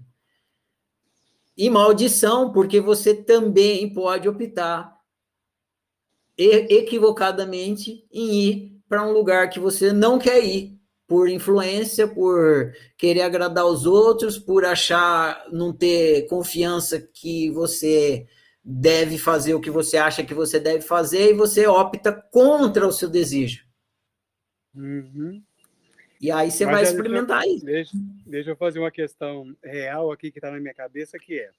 E 1.57 1.69
maldição, 1.69 2.53
porque 2.53 2.79
você 2.79 3.13
também 3.13 3.91
pode 3.91 4.29
optar 4.29 4.97
equivocadamente 6.37 8.07
em 8.09 8.33
ir 8.33 8.81
para 8.87 9.05
um 9.05 9.11
lugar 9.11 9.49
que 9.49 9.59
você 9.59 9.91
não 9.91 10.17
quer 10.17 10.41
ir, 10.41 10.79
por 11.05 11.27
influência, 11.27 12.07
por 12.07 12.73
querer 12.97 13.23
agradar 13.23 13.65
os 13.65 13.85
outros, 13.85 14.39
por 14.39 14.63
achar 14.63 15.45
não 15.51 15.73
ter 15.73 16.27
confiança 16.27 16.99
que 16.99 17.49
você 17.49 18.25
deve 18.71 19.17
fazer 19.17 19.55
o 19.55 19.59
que 19.59 19.71
você 19.71 19.97
acha 19.97 20.23
que 20.23 20.33
você 20.33 20.59
deve 20.59 20.81
fazer 20.81 21.31
e 21.31 21.33
você 21.33 21.65
opta 21.65 22.13
contra 22.13 22.85
o 22.85 22.91
seu 22.91 23.09
desejo. 23.09 23.65
Uhum. 24.75 25.43
E 26.21 26.29
aí 26.29 26.51
você 26.51 26.65
Mas 26.65 26.75
vai 26.75 26.83
experimentar 26.83 27.41
deixa, 27.41 27.55
isso. 27.55 27.65
Deixa, 27.65 27.91
deixa 28.27 28.49
eu 28.51 28.55
fazer 28.55 28.77
uma 28.77 28.91
questão 28.91 29.55
real 29.63 30.11
aqui 30.11 30.31
que 30.31 30.37
está 30.37 30.51
na 30.51 30.59
minha 30.59 30.73
cabeça, 30.73 31.17
que 31.17 31.39
é, 31.39 31.49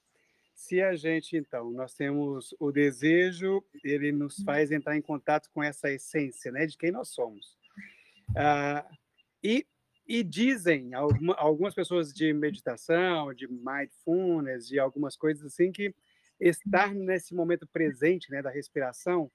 se 0.54 0.80
a 0.80 0.94
gente, 0.94 1.36
então, 1.36 1.72
nós 1.72 1.94
temos 1.94 2.54
o 2.60 2.70
desejo, 2.70 3.64
ele 3.82 4.12
nos 4.12 4.36
faz 4.44 4.70
entrar 4.70 4.96
em 4.96 5.02
contato 5.02 5.50
com 5.52 5.64
essa 5.64 5.90
essência, 5.90 6.52
né, 6.52 6.64
de 6.64 6.78
quem 6.78 6.92
nós 6.92 7.08
somos. 7.08 7.58
Ah, 8.36 8.86
e, 9.42 9.66
e 10.06 10.22
dizem 10.22 10.94
alguma, 10.94 11.34
algumas 11.34 11.74
pessoas 11.74 12.12
de 12.12 12.32
meditação, 12.32 13.34
de 13.34 13.48
mindfulness, 13.48 14.68
de 14.68 14.78
algumas 14.78 15.16
coisas 15.16 15.44
assim, 15.44 15.72
que 15.72 15.92
estar 16.40 16.94
nesse 16.94 17.34
momento 17.34 17.66
presente, 17.68 18.30
né, 18.30 18.40
da 18.42 18.50
respiração, 18.50 19.30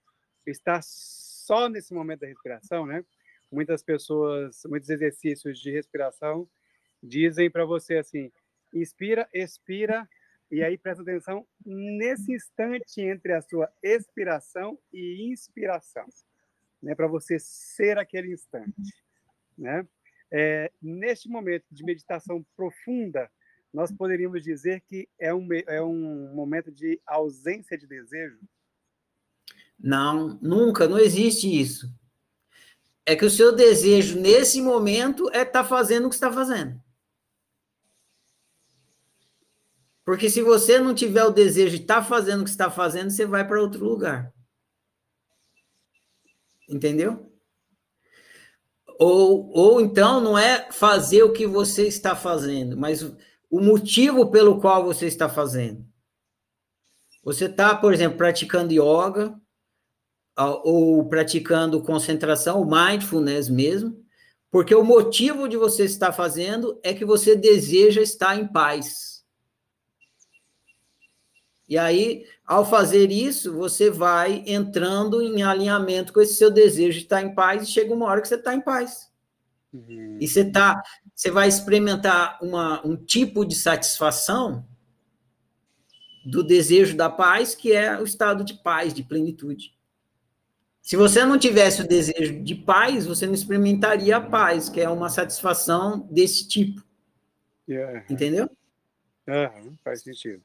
estar 0.46 0.82
só 0.84 1.70
nesse 1.70 1.94
momento 1.94 2.22
da 2.22 2.28
respiração, 2.28 2.86
né, 2.86 3.06
muitas 3.52 3.84
pessoas, 3.84 4.62
muitos 4.66 4.90
exercícios 4.90 5.60
de 5.60 5.72
respiração 5.72 6.50
dizem 7.02 7.50
para 7.50 7.66
você 7.66 7.98
assim: 7.98 8.32
inspira, 8.74 9.30
expira, 9.34 10.10
e 10.52 10.64
aí 10.64 10.78
presta 10.78 11.04
atenção 11.04 11.48
nesse 11.66 12.34
instante 12.34 13.02
entre 13.02 13.34
a 13.34 13.42
sua 13.42 13.72
expiração 13.84 14.78
e 14.92 15.32
inspiração, 15.32 16.08
né, 16.82 16.96
para 16.96 17.08
você 17.08 17.38
ser 17.40 17.98
aquele 17.98 18.34
instante, 18.34 18.94
né? 19.58 19.88
É, 20.32 20.72
neste 20.82 21.30
momento 21.30 21.66
de 21.72 21.84
meditação 21.84 22.44
profunda, 22.58 23.32
nós 23.76 23.92
poderíamos 23.92 24.44
dizer 24.44 24.82
que 24.82 25.08
é 25.20 25.34
um, 25.34 25.48
é 25.68 25.82
um 25.82 26.34
momento 26.34 26.72
de 26.72 27.00
ausência 27.06 27.78
de 27.78 27.86
desejo? 27.86 28.40
Não, 29.78 30.40
nunca, 30.42 30.88
não 30.88 30.98
existe 30.98 31.48
isso 31.48 31.94
é 33.06 33.16
que 33.16 33.26
o 33.26 33.30
seu 33.30 33.56
desejo 33.56 34.20
nesse 34.20 34.62
momento 34.62 35.30
é 35.30 35.44
estar 35.44 35.62
tá 35.62 35.64
fazendo 35.64 36.06
o 36.06 36.10
que 36.10 36.16
está 36.16 36.32
fazendo. 36.32 36.82
Porque 40.04 40.30
se 40.30 40.42
você 40.42 40.80
não 40.80 40.94
tiver 40.94 41.24
o 41.24 41.32
desejo 41.32 41.76
de 41.76 41.84
estar 41.84 42.02
tá 42.02 42.04
fazendo 42.04 42.42
o 42.42 42.44
que 42.44 42.50
está 42.50 42.70
fazendo, 42.70 43.12
você 43.12 43.26
vai 43.26 43.48
para 43.48 43.62
outro 43.62 43.86
lugar. 43.86 44.34
Entendeu? 46.68 47.32
Ou, 48.98 49.52
ou 49.52 49.82
então 49.82 50.20
não 50.22 50.38
é 50.38 50.72
fazer 50.72 51.22
o 51.22 51.34
que 51.34 51.46
você 51.46 51.88
está 51.88 52.16
fazendo, 52.16 52.78
mas 52.78 53.04
o 53.56 53.62
motivo 53.62 54.30
pelo 54.30 54.60
qual 54.60 54.84
você 54.84 55.06
está 55.06 55.30
fazendo. 55.30 55.86
Você 57.24 57.46
está, 57.46 57.74
por 57.74 57.94
exemplo, 57.94 58.18
praticando 58.18 58.74
yoga, 58.74 59.34
ou 60.38 61.08
praticando 61.08 61.82
concentração, 61.82 62.66
mindfulness 62.66 63.48
mesmo, 63.48 63.98
porque 64.52 64.76
o 64.76 64.84
motivo 64.84 65.48
de 65.48 65.56
você 65.56 65.86
estar 65.86 66.12
fazendo 66.12 66.78
é 66.84 66.94
que 66.94 67.06
você 67.06 67.34
deseja 67.34 68.02
estar 68.02 68.38
em 68.38 68.46
paz. 68.46 69.24
E 71.70 71.78
aí, 71.78 72.26
ao 72.46 72.66
fazer 72.66 73.10
isso, 73.10 73.54
você 73.54 73.90
vai 73.90 74.44
entrando 74.46 75.22
em 75.22 75.44
alinhamento 75.44 76.12
com 76.12 76.20
esse 76.20 76.36
seu 76.36 76.52
desejo 76.52 77.00
de 77.00 77.06
estar 77.06 77.22
em 77.22 77.34
paz 77.34 77.64
e 77.64 77.72
chega 77.72 77.94
uma 77.94 78.06
hora 78.06 78.22
que 78.22 78.28
você 78.28 78.36
está 78.36 78.54
em 78.54 78.60
paz. 78.60 79.10
Uhum. 79.74 80.18
E 80.20 80.28
você 80.28 80.44
tá, 80.44 80.84
você 81.16 81.32
vai 81.32 81.48
experimentar 81.48 82.38
uma, 82.42 82.86
um 82.86 82.98
tipo 82.98 83.46
de 83.46 83.56
satisfação 83.56 84.68
do 86.26 86.44
desejo 86.44 86.98
da 86.98 87.10
paz, 87.10 87.56
que 87.56 87.72
é 87.72 87.98
o 88.00 88.04
estado 88.04 88.44
de 88.44 88.56
paz, 88.56 88.94
de 88.94 89.02
plenitude. 89.02 89.74
Se 90.82 90.98
você 90.98 91.24
não 91.26 91.40
tivesse 91.40 91.82
o 91.82 91.88
desejo 91.88 92.44
de 92.44 92.54
paz, 92.54 93.06
você 93.06 93.26
não 93.26 93.34
experimentaria 93.34 94.18
a 94.18 94.22
paz, 94.22 94.68
que 94.70 94.82
é 94.82 94.90
uma 94.90 95.10
satisfação 95.10 96.08
desse 96.12 96.48
tipo. 96.48 96.84
Yeah. 97.68 98.06
Entendeu? 98.10 98.50
Uhum, 99.28 99.76
faz 99.84 100.02
sentido. 100.02 100.44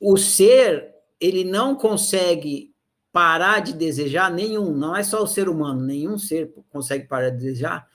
O, 0.00 0.12
o 0.14 0.16
ser, 0.16 0.92
ele 1.20 1.44
não 1.44 1.74
consegue 1.74 2.74
parar 3.12 3.60
de 3.60 3.72
desejar 3.72 4.30
nenhum, 4.30 4.74
não 4.74 4.94
é 4.94 5.02
só 5.02 5.22
o 5.22 5.26
ser 5.26 5.48
humano, 5.48 5.80
nenhum 5.80 6.18
ser 6.18 6.52
consegue 6.68 7.06
parar 7.06 7.30
de 7.30 7.38
desejar, 7.38 7.89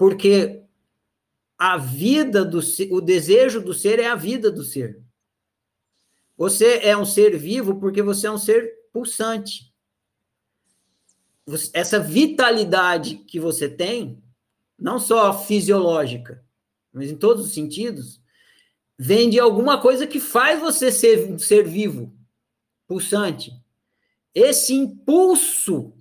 porque 0.00 0.62
a 1.58 1.76
vida 1.76 2.42
do 2.42 2.62
ser, 2.62 2.90
o 2.90 3.02
desejo 3.02 3.60
do 3.60 3.74
ser 3.74 3.98
é 3.98 4.06
a 4.06 4.14
vida 4.14 4.50
do 4.50 4.64
ser. 4.64 4.98
Você 6.38 6.78
é 6.78 6.96
um 6.96 7.04
ser 7.04 7.36
vivo 7.36 7.78
porque 7.78 8.00
você 8.00 8.26
é 8.26 8.30
um 8.30 8.38
ser 8.38 8.88
pulsante. 8.94 9.70
Essa 11.74 11.98
vitalidade 11.98 13.16
que 13.16 13.38
você 13.38 13.68
tem, 13.68 14.22
não 14.78 14.98
só 14.98 15.38
fisiológica, 15.38 16.42
mas 16.90 17.10
em 17.10 17.16
todos 17.18 17.44
os 17.44 17.52
sentidos, 17.52 18.22
vem 18.98 19.28
de 19.28 19.38
alguma 19.38 19.82
coisa 19.82 20.06
que 20.06 20.18
faz 20.18 20.60
você 20.60 20.90
ser, 20.90 21.38
ser 21.38 21.68
vivo, 21.68 22.10
pulsante. 22.86 23.52
Esse 24.34 24.72
impulso, 24.72 25.92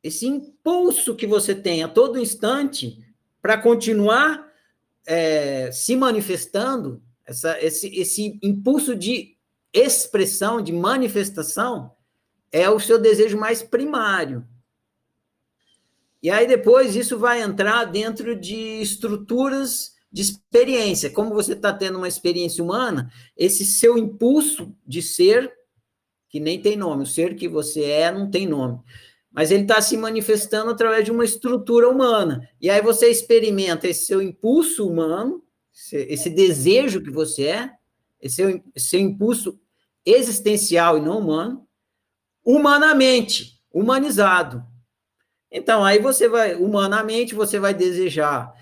esse 0.00 0.28
impulso 0.28 1.16
que 1.16 1.26
você 1.26 1.56
tem 1.56 1.82
a 1.82 1.88
todo 1.88 2.20
instante 2.20 3.04
para 3.42 3.58
continuar 3.58 4.48
é, 5.04 5.70
se 5.72 5.96
manifestando, 5.96 7.02
essa, 7.26 7.60
esse, 7.60 7.88
esse 7.88 8.38
impulso 8.42 8.94
de 8.94 9.36
expressão, 9.72 10.62
de 10.62 10.72
manifestação, 10.72 11.92
é 12.52 12.70
o 12.70 12.78
seu 12.78 12.98
desejo 12.98 13.36
mais 13.36 13.62
primário. 13.62 14.46
E 16.22 16.30
aí 16.30 16.46
depois 16.46 16.94
isso 16.94 17.18
vai 17.18 17.42
entrar 17.42 17.84
dentro 17.84 18.36
de 18.38 18.80
estruturas 18.80 19.96
de 20.10 20.22
experiência. 20.22 21.10
Como 21.10 21.34
você 21.34 21.54
está 21.54 21.72
tendo 21.72 21.98
uma 21.98 22.06
experiência 22.06 22.62
humana, 22.62 23.10
esse 23.36 23.64
seu 23.64 23.98
impulso 23.98 24.72
de 24.86 25.02
ser, 25.02 25.52
que 26.28 26.38
nem 26.38 26.60
tem 26.60 26.76
nome, 26.76 27.02
o 27.02 27.06
ser 27.06 27.34
que 27.34 27.48
você 27.48 27.82
é 27.84 28.12
não 28.12 28.30
tem 28.30 28.46
nome, 28.46 28.78
mas 29.32 29.50
ele 29.50 29.62
está 29.62 29.80
se 29.80 29.96
manifestando 29.96 30.70
através 30.70 31.04
de 31.04 31.10
uma 31.10 31.24
estrutura 31.24 31.88
humana. 31.88 32.48
E 32.60 32.68
aí 32.68 32.82
você 32.82 33.08
experimenta 33.08 33.88
esse 33.88 34.06
seu 34.06 34.20
impulso 34.20 34.86
humano, 34.86 35.42
esse 35.92 36.28
desejo 36.28 37.02
que 37.02 37.10
você 37.10 37.46
é, 37.46 37.70
esse 38.20 38.36
seu, 38.36 38.62
esse 38.74 38.88
seu 38.88 39.00
impulso 39.00 39.58
existencial 40.04 40.98
e 40.98 41.00
não 41.00 41.18
humano, 41.18 41.66
humanamente, 42.44 43.60
humanizado. 43.72 44.64
Então, 45.50 45.84
aí 45.84 45.98
você 45.98 46.28
vai, 46.28 46.54
humanamente, 46.54 47.34
você 47.34 47.58
vai 47.58 47.74
desejar 47.74 48.52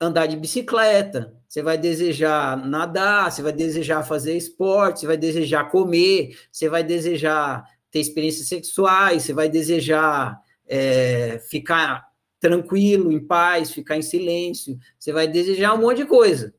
andar 0.00 0.26
de 0.26 0.36
bicicleta, 0.36 1.36
você 1.46 1.62
vai 1.62 1.76
desejar 1.76 2.56
nadar, 2.56 3.30
você 3.30 3.42
vai 3.42 3.52
desejar 3.52 4.02
fazer 4.02 4.36
esporte, 4.36 5.00
você 5.00 5.06
vai 5.06 5.16
desejar 5.16 5.70
comer, 5.70 6.38
você 6.50 6.68
vai 6.68 6.82
desejar 6.82 7.64
ter 7.90 8.00
experiências 8.00 8.48
sexuais, 8.48 9.22
você 9.22 9.32
vai 9.32 9.48
desejar 9.48 10.40
é, 10.66 11.38
ficar 11.50 12.06
tranquilo, 12.38 13.12
em 13.12 13.24
paz, 13.24 13.70
ficar 13.70 13.96
em 13.96 14.02
silêncio, 14.02 14.78
você 14.98 15.12
vai 15.12 15.28
desejar 15.28 15.74
um 15.74 15.82
monte 15.82 15.98
de 15.98 16.06
coisa. 16.06 16.54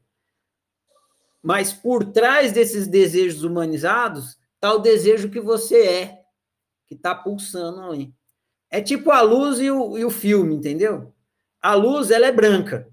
Mas 1.42 1.74
por 1.74 2.12
trás 2.12 2.52
desses 2.52 2.88
desejos 2.88 3.44
humanizados 3.44 4.38
está 4.56 4.74
o 4.74 4.80
desejo 4.80 5.30
que 5.30 5.40
você 5.40 5.88
é, 5.88 6.22
que 6.86 6.94
está 6.94 7.16
pulsando 7.16 7.82
ali. 7.82 8.14
É 8.70 8.80
tipo 8.80 9.12
a 9.12 9.22
luz 9.22 9.60
e 9.60 9.72
o, 9.72 9.98
e 9.98 10.06
o 10.06 10.12
filme, 10.12 10.56
entendeu? 10.56 11.14
A 11.62 11.74
luz, 11.74 12.12
ela 12.12 12.28
é 12.28 12.32
branca. 12.32 12.88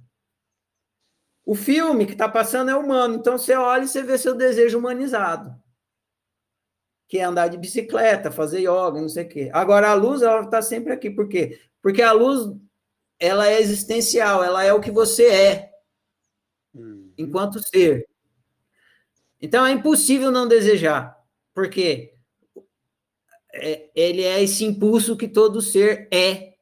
O 1.45 1.55
filme 1.55 2.07
que 2.07 2.12
está 2.12 2.28
passando 2.28 2.70
é 2.70 2.76
humano, 2.76 3.16
então 3.16 3.39
você 3.39 3.55
olha 3.55 3.84
e 3.84 3.89
você 3.89 4.03
vê 4.03 4.18
seu 4.18 4.34
desejo 4.34 4.78
humanizado. 4.78 5.55
Que 7.09 7.19
é 7.19 7.25
andar 7.25 7.49
de 7.49 7.57
bicicleta, 7.57 8.31
fazer 8.31 8.61
yoga, 8.61 9.01
não 9.01 9.09
sei 9.09 9.25
o 9.25 9.29
quê. 9.29 9.51
Agora, 9.53 9.89
a 9.89 9.95
luz, 9.95 10.23
ela 10.23 10.43
está 10.43 10.63
sempre 10.63 10.93
aqui. 10.93 11.11
Por 11.11 11.29
quê? 11.29 11.59
Porque 11.83 12.03
a 12.03 12.13
luz, 12.13 12.55
ela 13.19 13.49
é 13.49 13.61
existencial, 13.61 14.45
ela 14.45 14.63
é 14.63 14.73
o 14.73 14.81
que 14.81 14.91
você 14.91 15.27
é, 15.27 15.71
hum. 16.75 17.11
enquanto 17.17 17.67
ser. 17.67 18.07
Então, 19.41 19.65
é 19.65 19.73
impossível 19.73 20.31
não 20.31 20.47
desejar. 20.47 21.17
Por 21.55 21.71
quê? 21.71 22.13
é, 23.61 23.91
ele 23.95 24.23
é 24.23 24.43
esse 24.43 24.65
impulso 24.65 25.17
que 25.17 25.29
todo 25.29 25.61
ser 25.61 26.09
é. 26.13 26.55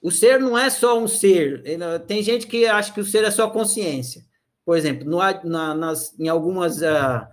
O 0.00 0.10
ser 0.10 0.38
não 0.38 0.56
é 0.56 0.70
só 0.70 0.98
um 0.98 1.08
ser. 1.08 1.62
Tem 2.06 2.22
gente 2.22 2.46
que 2.46 2.66
acha 2.66 2.92
que 2.92 3.00
o 3.00 3.04
ser 3.04 3.24
é 3.24 3.30
só 3.30 3.50
consciência. 3.50 4.24
Por 4.64 4.76
exemplo, 4.76 5.08
no, 5.08 5.18
na, 5.44 5.74
nas, 5.74 6.18
em 6.18 6.28
algumas, 6.28 6.80
uh, 6.80 7.26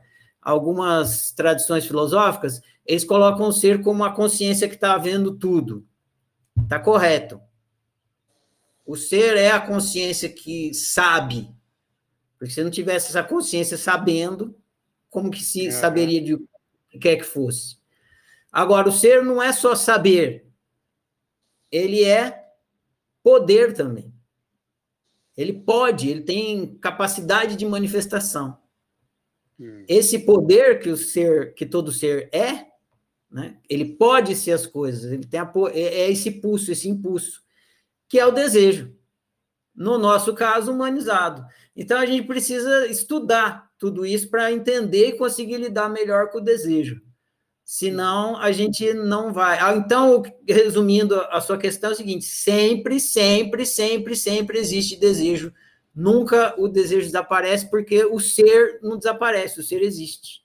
algumas 0.45 1.31
tradições 1.31 1.87
filosóficas, 1.87 2.61
eles 2.85 3.03
colocam 3.03 3.47
o 3.47 3.51
ser 3.51 3.81
como 3.81 4.03
a 4.03 4.13
consciência 4.13 4.69
que 4.69 4.75
está 4.75 4.95
vendo 4.95 5.35
tudo. 5.35 5.83
Está 6.61 6.79
correto. 6.79 7.41
O 8.85 8.95
ser 8.95 9.35
é 9.35 9.49
a 9.49 9.59
consciência 9.59 10.29
que 10.29 10.71
sabe. 10.75 11.49
Porque 12.37 12.53
se 12.53 12.63
não 12.63 12.69
tivesse 12.69 13.07
essa 13.07 13.23
consciência 13.23 13.75
sabendo, 13.75 14.55
como 15.09 15.31
que 15.31 15.43
se 15.43 15.71
saberia 15.71 16.21
de 16.21 16.35
o 16.35 16.47
que 16.89 16.99
quer 16.99 17.15
que 17.15 17.23
fosse? 17.23 17.77
Agora, 18.51 18.87
o 18.87 18.91
ser 18.91 19.23
não 19.23 19.41
é 19.41 19.51
só 19.51 19.73
saber, 19.73 20.47
ele 21.71 22.03
é 22.03 22.51
poder 23.23 23.73
também. 23.73 24.13
Ele 25.35 25.51
pode, 25.51 26.07
ele 26.07 26.21
tem 26.21 26.77
capacidade 26.77 27.55
de 27.55 27.65
manifestação. 27.65 28.57
Hum. 29.59 29.83
Esse 29.87 30.19
poder 30.19 30.79
que 30.79 30.89
o 30.89 30.97
ser, 30.97 31.53
que 31.53 31.65
todo 31.65 31.91
ser 31.91 32.29
é, 32.33 32.65
né? 33.35 33.57
Ele 33.69 33.83
pode 33.83 34.35
ser 34.35 34.53
as 34.53 34.65
coisas, 34.65 35.11
ele 35.11 35.25
tem 35.25 35.39
a, 35.39 35.51
é, 35.73 35.81
é 35.81 36.11
esse 36.11 36.31
pulso, 36.31 36.71
esse 36.71 36.87
impulso, 36.87 37.41
que 38.07 38.17
é 38.17 38.25
o 38.25 38.31
desejo. 38.31 38.95
No 39.75 39.97
nosso 39.97 40.33
caso, 40.33 40.71
humanizado. 40.71 41.45
Então 41.75 41.97
a 41.99 42.05
gente 42.05 42.25
precisa 42.25 42.87
estudar 42.87 43.69
tudo 43.77 44.05
isso 44.05 44.29
para 44.29 44.53
entender 44.53 45.09
e 45.09 45.17
conseguir 45.17 45.57
lidar 45.57 45.89
melhor 45.89 46.29
com 46.29 46.37
o 46.37 46.43
desejo. 46.43 47.01
Senão 47.65 48.37
a 48.37 48.51
gente 48.53 48.93
não 48.93 49.33
vai. 49.33 49.57
Ah, 49.59 49.75
então, 49.75 50.23
resumindo 50.47 51.19
a 51.29 51.41
sua 51.41 51.57
questão, 51.57 51.89
é 51.89 51.93
o 51.93 51.95
seguinte: 51.97 52.23
sempre, 52.23 52.99
sempre, 52.99 53.65
sempre, 53.65 54.15
sempre 54.15 54.59
existe 54.59 54.95
desejo. 54.95 55.51
Nunca 55.95 56.59
o 56.59 56.67
desejo 56.67 57.05
desaparece, 57.05 57.69
porque 57.69 58.03
o 58.03 58.19
ser 58.19 58.79
não 58.81 58.97
desaparece, 58.97 59.59
o 59.59 59.63
ser 59.63 59.81
existe. 59.81 60.43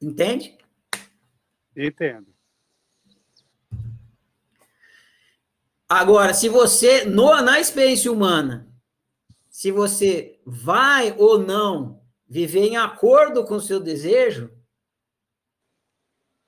Entende? 0.00 0.58
Entendo. 1.74 2.34
Agora, 5.88 6.34
se 6.34 6.48
você, 6.48 7.04
no, 7.04 7.40
na 7.40 7.60
experiência 7.60 8.12
humana, 8.12 8.68
se 9.48 9.70
você 9.70 10.38
vai 10.44 11.16
ou 11.16 11.38
não 11.38 12.02
viver 12.28 12.66
em 12.66 12.76
acordo 12.76 13.44
com 13.44 13.54
o 13.54 13.60
seu 13.60 13.80
desejo, 13.80 14.50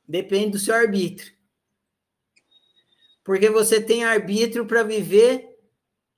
depende 0.07 0.53
do 0.53 0.59
seu 0.59 0.75
arbítrio. 0.75 1.38
Porque 3.29 3.51
você 3.51 3.79
tem 3.79 4.05
arbítrio 4.05 4.65
para 4.65 4.83
viver 4.83 5.55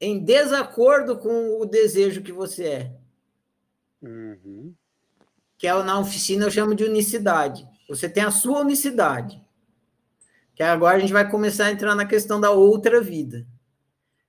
em 0.01 0.23
desacordo 0.23 1.19
com 1.19 1.61
o 1.61 1.67
desejo 1.67 2.23
que 2.23 2.31
você 2.31 2.65
é. 2.65 2.97
Uhum 4.01 4.73
que 5.61 5.67
é 5.67 5.83
na 5.83 5.99
oficina 5.99 6.47
eu 6.47 6.51
chamo 6.51 6.75
de 6.75 6.85
unicidade. 6.85 7.69
Você 7.87 8.09
tem 8.09 8.23
a 8.23 8.31
sua 8.31 8.61
unicidade. 8.61 9.45
Que 10.55 10.63
agora 10.63 10.97
a 10.97 10.99
gente 10.99 11.13
vai 11.13 11.31
começar 11.31 11.67
a 11.67 11.71
entrar 11.71 11.95
na 11.95 12.07
questão 12.07 12.41
da 12.41 12.51
outra 12.51 12.99
vida. 12.99 13.47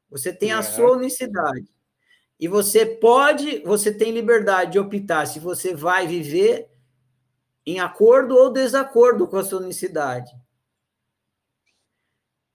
Você 0.09 0.33
tem 0.33 0.51
a 0.51 0.59
é. 0.59 0.61
sua 0.61 0.91
unicidade. 0.91 1.73
E 2.37 2.49
você 2.49 2.85
pode, 2.85 3.59
você 3.59 3.93
tem 3.93 4.11
liberdade 4.11 4.73
de 4.73 4.79
optar 4.79 5.25
se 5.25 5.39
você 5.39 5.73
vai 5.73 6.05
viver 6.05 6.69
em 7.65 7.79
acordo 7.79 8.35
ou 8.35 8.51
desacordo 8.51 9.25
com 9.25 9.37
a 9.37 9.43
sua 9.43 9.61
unicidade. 9.61 10.33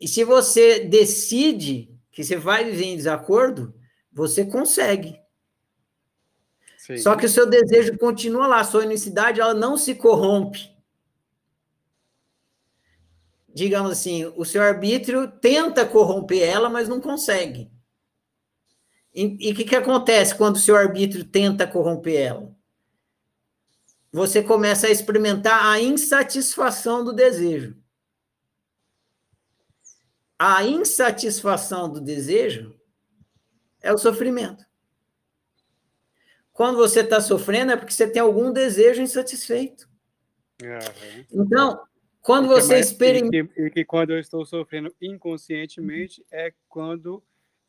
E 0.01 0.07
se 0.07 0.25
você 0.25 0.81
decide 0.81 1.95
que 2.11 2.23
você 2.23 2.37
vai 2.37 2.65
viver 2.65 2.85
em 2.85 2.97
desacordo, 2.97 3.75
você 4.13 4.45
consegue. 4.45 5.19
Sim. 6.79 6.99
Só 6.99 7.17
que 7.17 7.27
o 7.27 7.29
seu 7.29 7.47
desejo 7.47 7.99
continua 7.99 8.47
lá, 8.47 8.61
a 8.61 8.65
sua 8.65 8.83
unicidade 8.83 9.41
ela 9.41 9.55
não 9.55 9.77
se 9.77 9.95
corrompe. 9.95 10.71
Digamos 13.53 13.91
assim, 13.91 14.25
o 14.37 14.45
seu 14.45 14.63
arbítrio 14.63 15.29
tenta 15.29 15.87
corromper 15.87 16.43
ela, 16.43 16.69
mas 16.69 16.89
não 16.89 17.01
consegue. 17.01 17.71
E 19.15 19.51
o 19.51 19.55
que, 19.55 19.65
que 19.65 19.75
acontece 19.75 20.35
quando 20.35 20.57
o 20.57 20.61
seu 20.61 20.77
arbítrio 20.77 21.25
tenta 21.25 21.67
corromper 21.67 22.21
ela? 22.21 22.55
Você 24.13 24.43
começa 24.43 24.87
a 24.87 24.91
experimentar 24.91 25.65
a 25.65 25.81
insatisfação 25.81 27.03
do 27.03 27.15
desejo. 27.15 27.77
A 30.39 30.65
insatisfação 30.65 31.91
do 31.91 32.01
desejo 32.01 32.79
é 33.83 33.93
o 33.93 33.99
sofrimento. 33.99 34.65
Quando 36.53 36.77
você 36.77 37.01
está 37.01 37.21
sofrendo 37.21 37.73
é 37.73 37.77
porque 37.77 37.93
você 37.93 38.09
tem 38.09 38.21
algum 38.21 38.53
desejo 38.53 39.03
insatisfeito. 39.03 39.89
Uhum. 40.63 41.45
Então, 41.45 41.87
quando 42.21 42.49
você 42.49 42.79
experimenta. 42.79 43.37
E 43.37 43.47
que, 43.47 43.63
e 43.63 43.71
que 43.71 43.85
quando 43.85 44.11
eu 44.11 44.19
estou 44.19 44.45
sofrendo 44.45 44.95
inconscientemente 45.01 46.25
é 46.31 46.53
quando 46.69 47.23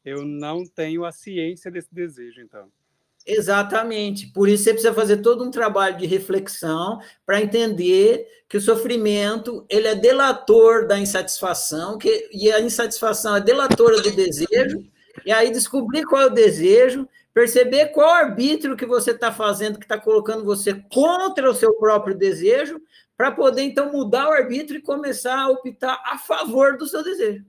eu 0.04 0.26
não 0.26 0.66
tenho 0.66 1.04
a 1.04 1.12
ciência 1.12 1.70
desse 1.70 1.94
desejo, 1.94 2.42
então. 2.42 2.72
Exatamente. 3.28 4.28
Por 4.28 4.48
isso 4.48 4.64
você 4.64 4.72
precisa 4.72 4.94
fazer 4.94 5.18
todo 5.18 5.44
um 5.44 5.52
trabalho 5.52 5.98
de 5.98 6.06
reflexão 6.06 7.02
para 7.26 7.42
entender 7.42 8.26
que 8.48 8.56
o 8.56 8.62
sofrimento 8.62 9.66
ele 9.70 9.88
é 9.88 9.96
delator 9.96 10.88
da 10.88 10.98
insatisfação, 10.98 11.98
que, 11.98 12.30
e 12.32 12.50
a 12.50 12.62
insatisfação 12.62 13.36
é 13.36 13.42
delatora 13.42 14.02
do 14.02 14.12
desejo, 14.12 14.82
e 15.26 15.32
aí 15.32 15.52
descobrir 15.52 16.06
qual 16.06 16.22
é 16.22 16.26
o 16.28 16.34
desejo, 16.34 17.06
perceber 17.34 17.88
qual 17.88 18.10
arbítrio 18.10 18.78
que 18.78 18.86
você 18.86 19.12
está 19.12 19.30
fazendo, 19.30 19.78
que 19.78 19.84
está 19.86 20.00
colocando 20.00 20.46
você 20.46 20.74
contra 20.90 21.52
o 21.52 21.54
seu 21.54 21.74
próprio 21.74 22.16
desejo, 22.16 22.80
para 23.18 23.32
poder 23.32 23.64
então 23.64 23.92
mudar 23.92 24.30
o 24.30 24.32
arbítrio 24.32 24.80
e 24.80 24.82
começar 24.82 25.38
a 25.38 25.50
optar 25.50 26.02
a 26.06 26.18
favor 26.18 26.78
do 26.78 26.88
seu 26.88 27.04
desejo. 27.04 27.44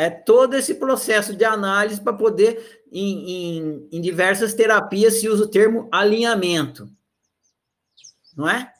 É 0.00 0.08
todo 0.08 0.54
esse 0.54 0.76
processo 0.76 1.36
de 1.36 1.44
análise 1.44 2.00
para 2.00 2.14
poder, 2.14 2.82
em, 2.90 3.58
em, 3.58 3.88
em, 3.92 4.00
diversas 4.00 4.54
terapias, 4.54 5.20
se 5.20 5.28
usa 5.28 5.44
o 5.44 5.48
termo 5.48 5.90
alinhamento. 5.92 6.90
Não 8.34 8.48
é? 8.48 8.72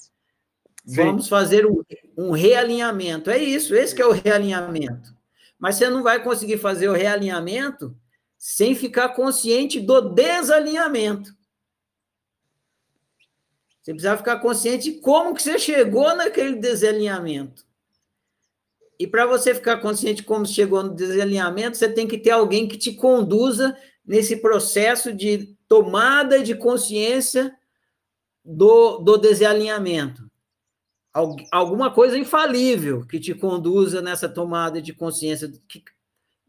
Sim. 0.87 0.97
Vamos 0.97 1.29
fazer 1.29 1.67
um, 1.67 1.85
um 2.17 2.31
realinhamento. 2.31 3.29
É 3.29 3.37
isso, 3.37 3.75
esse 3.75 4.01
é 4.01 4.07
o 4.07 4.13
realinhamento. 4.13 5.15
Mas 5.59 5.77
você 5.77 5.91
não 5.91 6.03
vai 6.03 6.23
conseguir 6.25 6.57
fazer 6.57 6.89
o 6.89 6.95
realinhamento 6.95 7.95
sem 8.39 8.75
ficar 8.75 9.11
consciente 9.11 9.79
do 9.79 10.01
desalinhamento. 10.01 11.37
Você 13.83 13.93
precisa 13.93 14.17
ficar 14.17 14.39
consciente 14.41 14.91
de 14.91 15.01
como 15.01 15.35
que 15.35 15.43
você 15.43 15.59
chegou 15.59 16.17
naquele 16.17 16.57
desalinhamento. 16.57 17.67
E 19.01 19.07
para 19.07 19.25
você 19.25 19.55
ficar 19.55 19.79
consciente 19.79 20.23
como 20.23 20.45
chegou 20.45 20.83
no 20.83 20.95
desalinhamento, 20.95 21.79
você 21.79 21.89
tem 21.89 22.07
que 22.07 22.19
ter 22.19 22.33
alguém 22.33 22.69
que 22.69 22.77
te 22.77 22.93
conduza 22.93 23.75
nesse 24.05 24.37
processo 24.37 25.11
de 25.11 25.57
tomada 25.67 26.43
de 26.43 26.55
consciência 26.55 27.57
do, 28.45 28.99
do 28.99 29.17
desalinhamento 29.17 30.31
alguma 31.51 31.93
coisa 31.93 32.17
infalível 32.17 33.05
que 33.05 33.19
te 33.19 33.35
conduza 33.35 34.01
nessa 34.01 34.29
tomada 34.29 34.81
de 34.81 34.95
consciência 34.95 35.51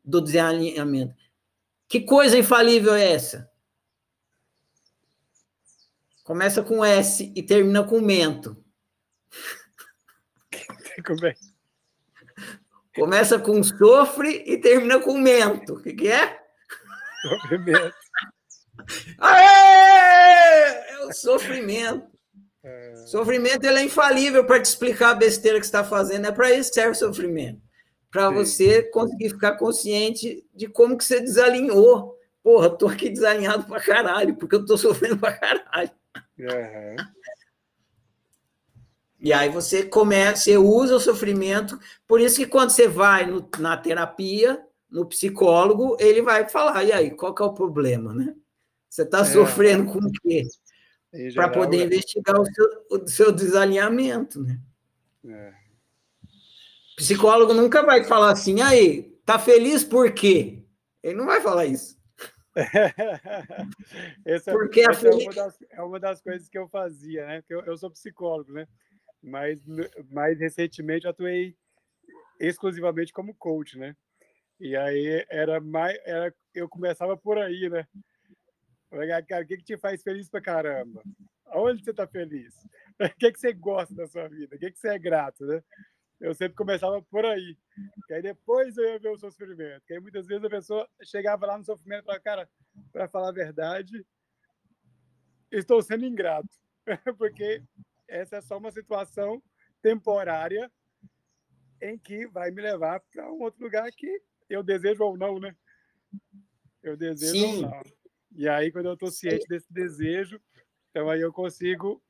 do, 0.04 0.22
desalinhamento. 0.22 1.16
Que 1.88 2.02
coisa 2.02 2.38
infalível 2.38 2.94
é 2.94 3.12
essa? 3.12 3.50
Começa 6.24 6.62
com 6.62 6.86
S 6.86 7.32
e 7.36 7.42
termina 7.42 7.84
com 7.84 8.00
mento. 8.00 8.56
Começa 12.96 13.40
com 13.40 13.64
sofre 13.64 14.44
e 14.46 14.58
termina 14.58 15.00
com 15.00 15.18
mento. 15.18 15.76
O 15.76 15.82
que, 15.82 15.94
que 15.94 16.08
é? 16.10 16.40
Sofrimento. 17.22 17.96
Aê! 19.20 19.42
É 20.90 21.06
o 21.06 21.14
sofrimento. 21.14 22.08
É... 22.64 22.96
Sofrimento 23.08 23.64
ele 23.66 23.80
é 23.80 23.84
infalível 23.84 24.46
para 24.46 24.60
te 24.62 24.66
explicar 24.66 25.12
a 25.12 25.16
besteira 25.16 25.60
que 25.60 25.66
você 25.66 25.70
está 25.70 25.84
fazendo. 25.84 26.28
É 26.28 26.32
para 26.32 26.52
isso 26.52 26.70
que 26.70 26.76
serve 26.76 26.92
o 26.92 26.96
sofrimento. 26.96 27.62
Para 28.12 28.30
você 28.30 28.84
conseguir 28.84 29.30
ficar 29.30 29.54
consciente 29.58 30.46
de 30.54 30.68
como 30.68 30.98
que 30.98 31.06
você 31.06 31.22
desalinhou. 31.22 32.18
Porra, 32.44 32.70
tô 32.70 32.88
aqui 32.88 33.10
desalinhado 33.10 33.66
para 33.66 33.82
caralho, 33.82 34.36
porque 34.36 34.56
eu 34.56 34.66
tô 34.66 34.78
sofrendo 34.78 35.18
para 35.18 35.38
caralho. 35.38 35.92
Uhum. 36.38 36.96
E 39.22 39.32
aí 39.32 39.50
você 39.50 39.84
começa, 39.84 40.44
você 40.44 40.58
usa 40.58 40.96
o 40.96 41.00
sofrimento. 41.00 41.80
Por 42.08 42.20
isso 42.20 42.38
que 42.38 42.48
quando 42.48 42.72
você 42.72 42.88
vai 42.88 43.28
no, 43.28 43.48
na 43.60 43.78
terapia, 43.78 44.60
no 44.90 45.06
psicólogo, 45.06 45.96
ele 46.00 46.24
vai 46.24 46.50
falar, 46.50 46.84
e 46.84 46.92
aí, 46.92 47.12
qual 47.12 47.34
que 47.34 47.44
é 47.44 47.46
o 47.46 47.54
problema, 47.54 48.14
né? 48.16 48.36
Você 48.90 49.04
está 49.04 49.20
é. 49.20 49.26
sofrendo 49.26 49.92
com 49.92 50.00
o 50.00 50.12
quê? 50.12 50.44
Para 51.36 51.50
poder 51.50 51.82
é. 51.82 51.84
investigar 51.86 52.42
o 52.42 52.46
seu, 52.46 52.86
o 52.90 53.08
seu 53.08 53.32
desalinhamento, 53.32 54.42
né? 54.42 54.60
É. 55.28 55.54
Psicólogo 56.98 57.54
nunca 57.54 57.84
vai 57.84 58.04
falar 58.04 58.32
assim, 58.32 58.62
aí, 58.62 59.04
tá 59.26 59.38
feliz 59.38 59.84
por 59.84 60.12
quê? 60.12 60.64
Ele 61.04 61.16
não 61.16 61.28
vai 61.28 61.42
falar 61.42 61.66
isso. 61.66 62.00
essa, 64.26 64.52
Porque 64.52 64.82
essa 64.82 65.08
é, 65.08 65.12
uma 65.12 65.34
das, 65.34 65.58
é, 65.70 65.82
uma 65.82 66.00
das, 66.00 66.22
coisas 66.22 66.50
que 66.50 66.58
eu 66.58 66.68
fazia, 66.68 67.26
né? 67.26 67.42
Porque 67.42 67.54
eu, 67.54 67.62
eu 67.62 67.78
sou 67.78 67.90
psicólogo, 67.90 68.52
né? 68.52 68.68
Mas 69.22 69.60
mais 70.10 70.40
recentemente 70.40 71.08
atuei 71.08 71.56
exclusivamente 72.40 73.14
como 73.14 73.36
coach, 73.36 73.78
né? 73.78 73.96
E 74.60 74.76
aí 74.76 75.26
era 75.30 75.60
mais, 75.60 75.98
era, 76.06 76.34
eu 76.54 76.68
começava 76.68 77.16
por 77.16 77.38
aí, 77.38 77.70
né? 77.70 77.88
Cara, 79.28 79.44
o 79.44 79.48
que, 79.48 79.58
que 79.58 79.64
te 79.64 79.78
faz 79.78 80.04
feliz 80.04 80.30
pra 80.30 80.42
caramba? 80.42 81.02
Aonde 81.46 81.84
você 81.84 81.94
tá 81.94 82.08
feliz? 82.08 82.56
O 83.00 83.18
que, 83.18 83.32
que 83.32 83.40
você 83.40 83.54
gosta 83.54 83.96
da 83.96 84.06
sua 84.06 84.28
vida? 84.28 84.56
O 84.56 84.60
que, 84.60 84.72
que 84.72 84.78
você 84.78 84.90
é 84.90 85.00
grato, 85.00 85.46
né? 85.46 85.64
Eu 86.20 86.36
sempre 86.36 86.56
começava 86.56 87.02
por 87.02 87.26
aí. 87.26 87.58
Que 88.06 88.14
aí 88.14 88.22
depois 88.22 88.78
eu 88.78 88.86
ia 88.86 89.00
ver 89.00 89.10
o 89.10 89.18
sofrimento. 89.18 89.84
Que 89.88 89.94
aí 89.94 90.00
muitas 90.00 90.28
vezes 90.28 90.44
a 90.44 90.50
pessoa 90.50 90.88
chegava 91.04 91.48
lá 91.48 91.58
no 91.58 91.64
sofrimento 91.64 92.04
e 92.04 92.06
falava, 92.06 92.24
cara, 92.24 92.50
para 92.92 93.08
falar 93.08 93.30
a 93.30 93.34
verdade, 93.34 94.06
estou 95.52 95.82
sendo 95.82 96.06
ingrato. 96.06 96.50
Porque 97.18 97.64
essa 98.12 98.36
é 98.36 98.42
só 98.42 98.58
uma 98.58 98.72
situação 98.72 99.42
temporária 99.82 100.70
em 101.82 101.98
que 101.98 102.28
vai 102.28 102.52
me 102.52 102.62
levar 102.62 103.00
para 103.12 103.32
um 103.32 103.42
outro 103.42 103.64
lugar 103.64 103.90
que 103.92 104.22
eu 104.50 104.62
desejo 104.62 105.04
ou 105.04 105.18
não, 105.18 105.40
né? 105.40 105.56
Eu 106.84 106.98
desejo 106.98 107.32
Sim. 107.32 107.56
ou 107.66 107.72
não. 107.72 107.82
E 108.34 108.48
aí, 108.48 108.72
quando 108.72 108.88
eu 108.88 108.94
estou 108.94 109.10
ciente 109.10 109.48
desse 109.48 109.72
desejo, 109.72 110.40
então 110.90 111.10
aí 111.10 111.22
eu 111.22 111.32
consigo 111.32 112.04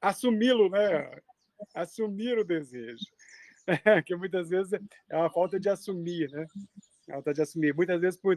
assumi-lo, 0.00 0.68
né? 0.68 1.20
Assumir 1.72 2.36
o 2.38 2.44
desejo. 2.44 3.04
que 4.06 4.14
muitas 4.16 4.50
vezes 4.50 4.72
é 5.08 5.16
uma 5.16 5.30
falta 5.30 5.58
de 5.58 5.68
assumir, 5.68 6.30
né? 6.30 6.46
É 7.08 7.12
falta 7.12 7.32
de 7.32 7.42
assumir. 7.42 7.74
Muitas 7.74 8.00
vezes 8.00 8.20
por 8.20 8.36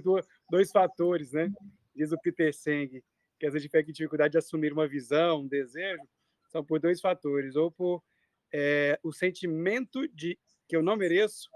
dois 0.49 0.71
fatores, 0.71 1.33
né? 1.33 1.51
Diz 1.95 2.11
o 2.11 2.19
Peter 2.19 2.53
Seng, 2.53 3.03
que 3.39 3.45
às 3.45 3.53
vezes 3.53 3.55
a 3.55 3.59
gente 3.59 3.71
tem 3.71 3.93
dificuldade 3.93 4.33
de 4.33 4.37
assumir 4.37 4.71
uma 4.71 4.87
visão, 4.87 5.41
um 5.41 5.47
desejo, 5.47 6.01
são 6.49 6.63
por 6.63 6.79
dois 6.79 6.99
fatores. 6.99 7.55
Ou 7.55 7.71
por 7.71 8.03
é, 8.51 8.99
o 9.03 9.13
sentimento 9.13 10.07
de 10.09 10.37
que 10.67 10.75
eu 10.75 10.83
não 10.83 10.95
mereço, 10.95 11.49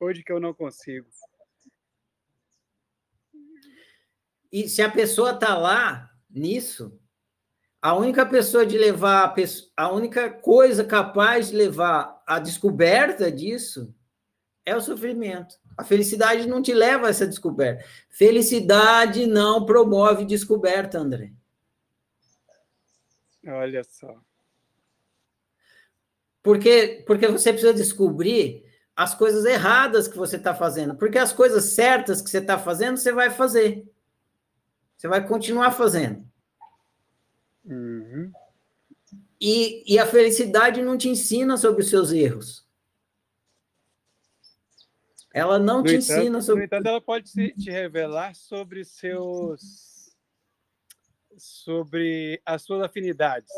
ou 0.00 0.12
de 0.12 0.22
que 0.22 0.32
eu 0.32 0.40
não 0.40 0.54
consigo. 0.54 1.08
E 4.50 4.68
se 4.68 4.80
a 4.80 4.90
pessoa 4.90 5.32
está 5.32 5.56
lá 5.56 6.10
nisso, 6.30 6.98
a 7.80 7.94
única 7.94 8.24
pessoa 8.24 8.66
de 8.66 8.78
levar, 8.78 9.34
a 9.76 9.92
única 9.92 10.30
coisa 10.30 10.84
capaz 10.84 11.50
de 11.50 11.56
levar 11.56 12.22
a 12.26 12.38
descoberta 12.38 13.30
disso 13.30 13.94
é 14.64 14.74
o 14.74 14.80
sofrimento. 14.80 15.56
A 15.76 15.84
felicidade 15.84 16.48
não 16.48 16.60
te 16.60 16.74
leva 16.74 17.06
a 17.06 17.10
essa 17.10 17.26
descoberta. 17.26 17.84
Felicidade 18.10 19.26
não 19.26 19.64
promove 19.64 20.24
descoberta, 20.24 20.98
André. 20.98 21.32
Olha 23.48 23.82
só. 23.84 24.20
Porque, 26.42 27.02
porque 27.06 27.26
você 27.26 27.52
precisa 27.52 27.74
descobrir 27.74 28.64
as 28.94 29.14
coisas 29.14 29.44
erradas 29.44 30.08
que 30.08 30.16
você 30.16 30.36
está 30.36 30.54
fazendo. 30.54 30.94
Porque 30.94 31.18
as 31.18 31.32
coisas 31.32 31.64
certas 31.64 32.20
que 32.20 32.30
você 32.30 32.38
está 32.38 32.58
fazendo, 32.58 32.96
você 32.96 33.12
vai 33.12 33.30
fazer. 33.30 33.86
Você 34.96 35.08
vai 35.08 35.26
continuar 35.26 35.70
fazendo. 35.72 36.26
Uhum. 37.64 38.32
E, 39.40 39.94
e 39.94 39.98
a 39.98 40.06
felicidade 40.06 40.82
não 40.82 40.98
te 40.98 41.08
ensina 41.08 41.56
sobre 41.56 41.82
os 41.82 41.90
seus 41.90 42.12
erros. 42.12 42.66
Ela 45.32 45.58
não 45.58 45.78
no 45.78 45.84
te 45.84 45.94
entanto, 45.94 46.12
ensina 46.12 46.42
sobre. 46.42 46.60
No 46.62 46.66
entanto, 46.66 46.86
ela 46.86 47.00
pode 47.00 47.30
te 47.30 47.70
revelar 47.70 48.34
sobre 48.34 48.84
seus. 48.84 49.87
Sobre 51.38 52.40
as 52.44 52.62
suas 52.62 52.82
afinidades. 52.82 53.50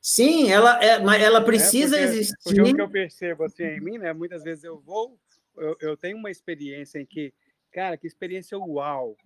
Sim, 0.00 0.50
ela, 0.50 0.82
é, 0.82 0.98
mas 0.98 1.22
ela 1.22 1.40
é, 1.40 1.44
precisa 1.44 1.96
é 1.96 2.00
porque, 2.00 2.18
existir. 2.18 2.42
Porque 2.44 2.60
o 2.60 2.74
que 2.74 2.80
eu 2.80 2.90
percebo 2.90 3.44
assim 3.44 3.62
em 3.62 3.80
mim, 3.80 3.98
né? 3.98 4.12
Muitas 4.12 4.42
vezes 4.42 4.64
eu 4.64 4.78
vou, 4.80 5.18
eu, 5.56 5.76
eu 5.80 5.96
tenho 5.96 6.16
uma 6.16 6.30
experiência 6.30 6.98
em 6.98 7.06
que, 7.06 7.32
cara, 7.72 7.96
que 7.96 8.06
experiência 8.06 8.58
uau, 8.58 9.16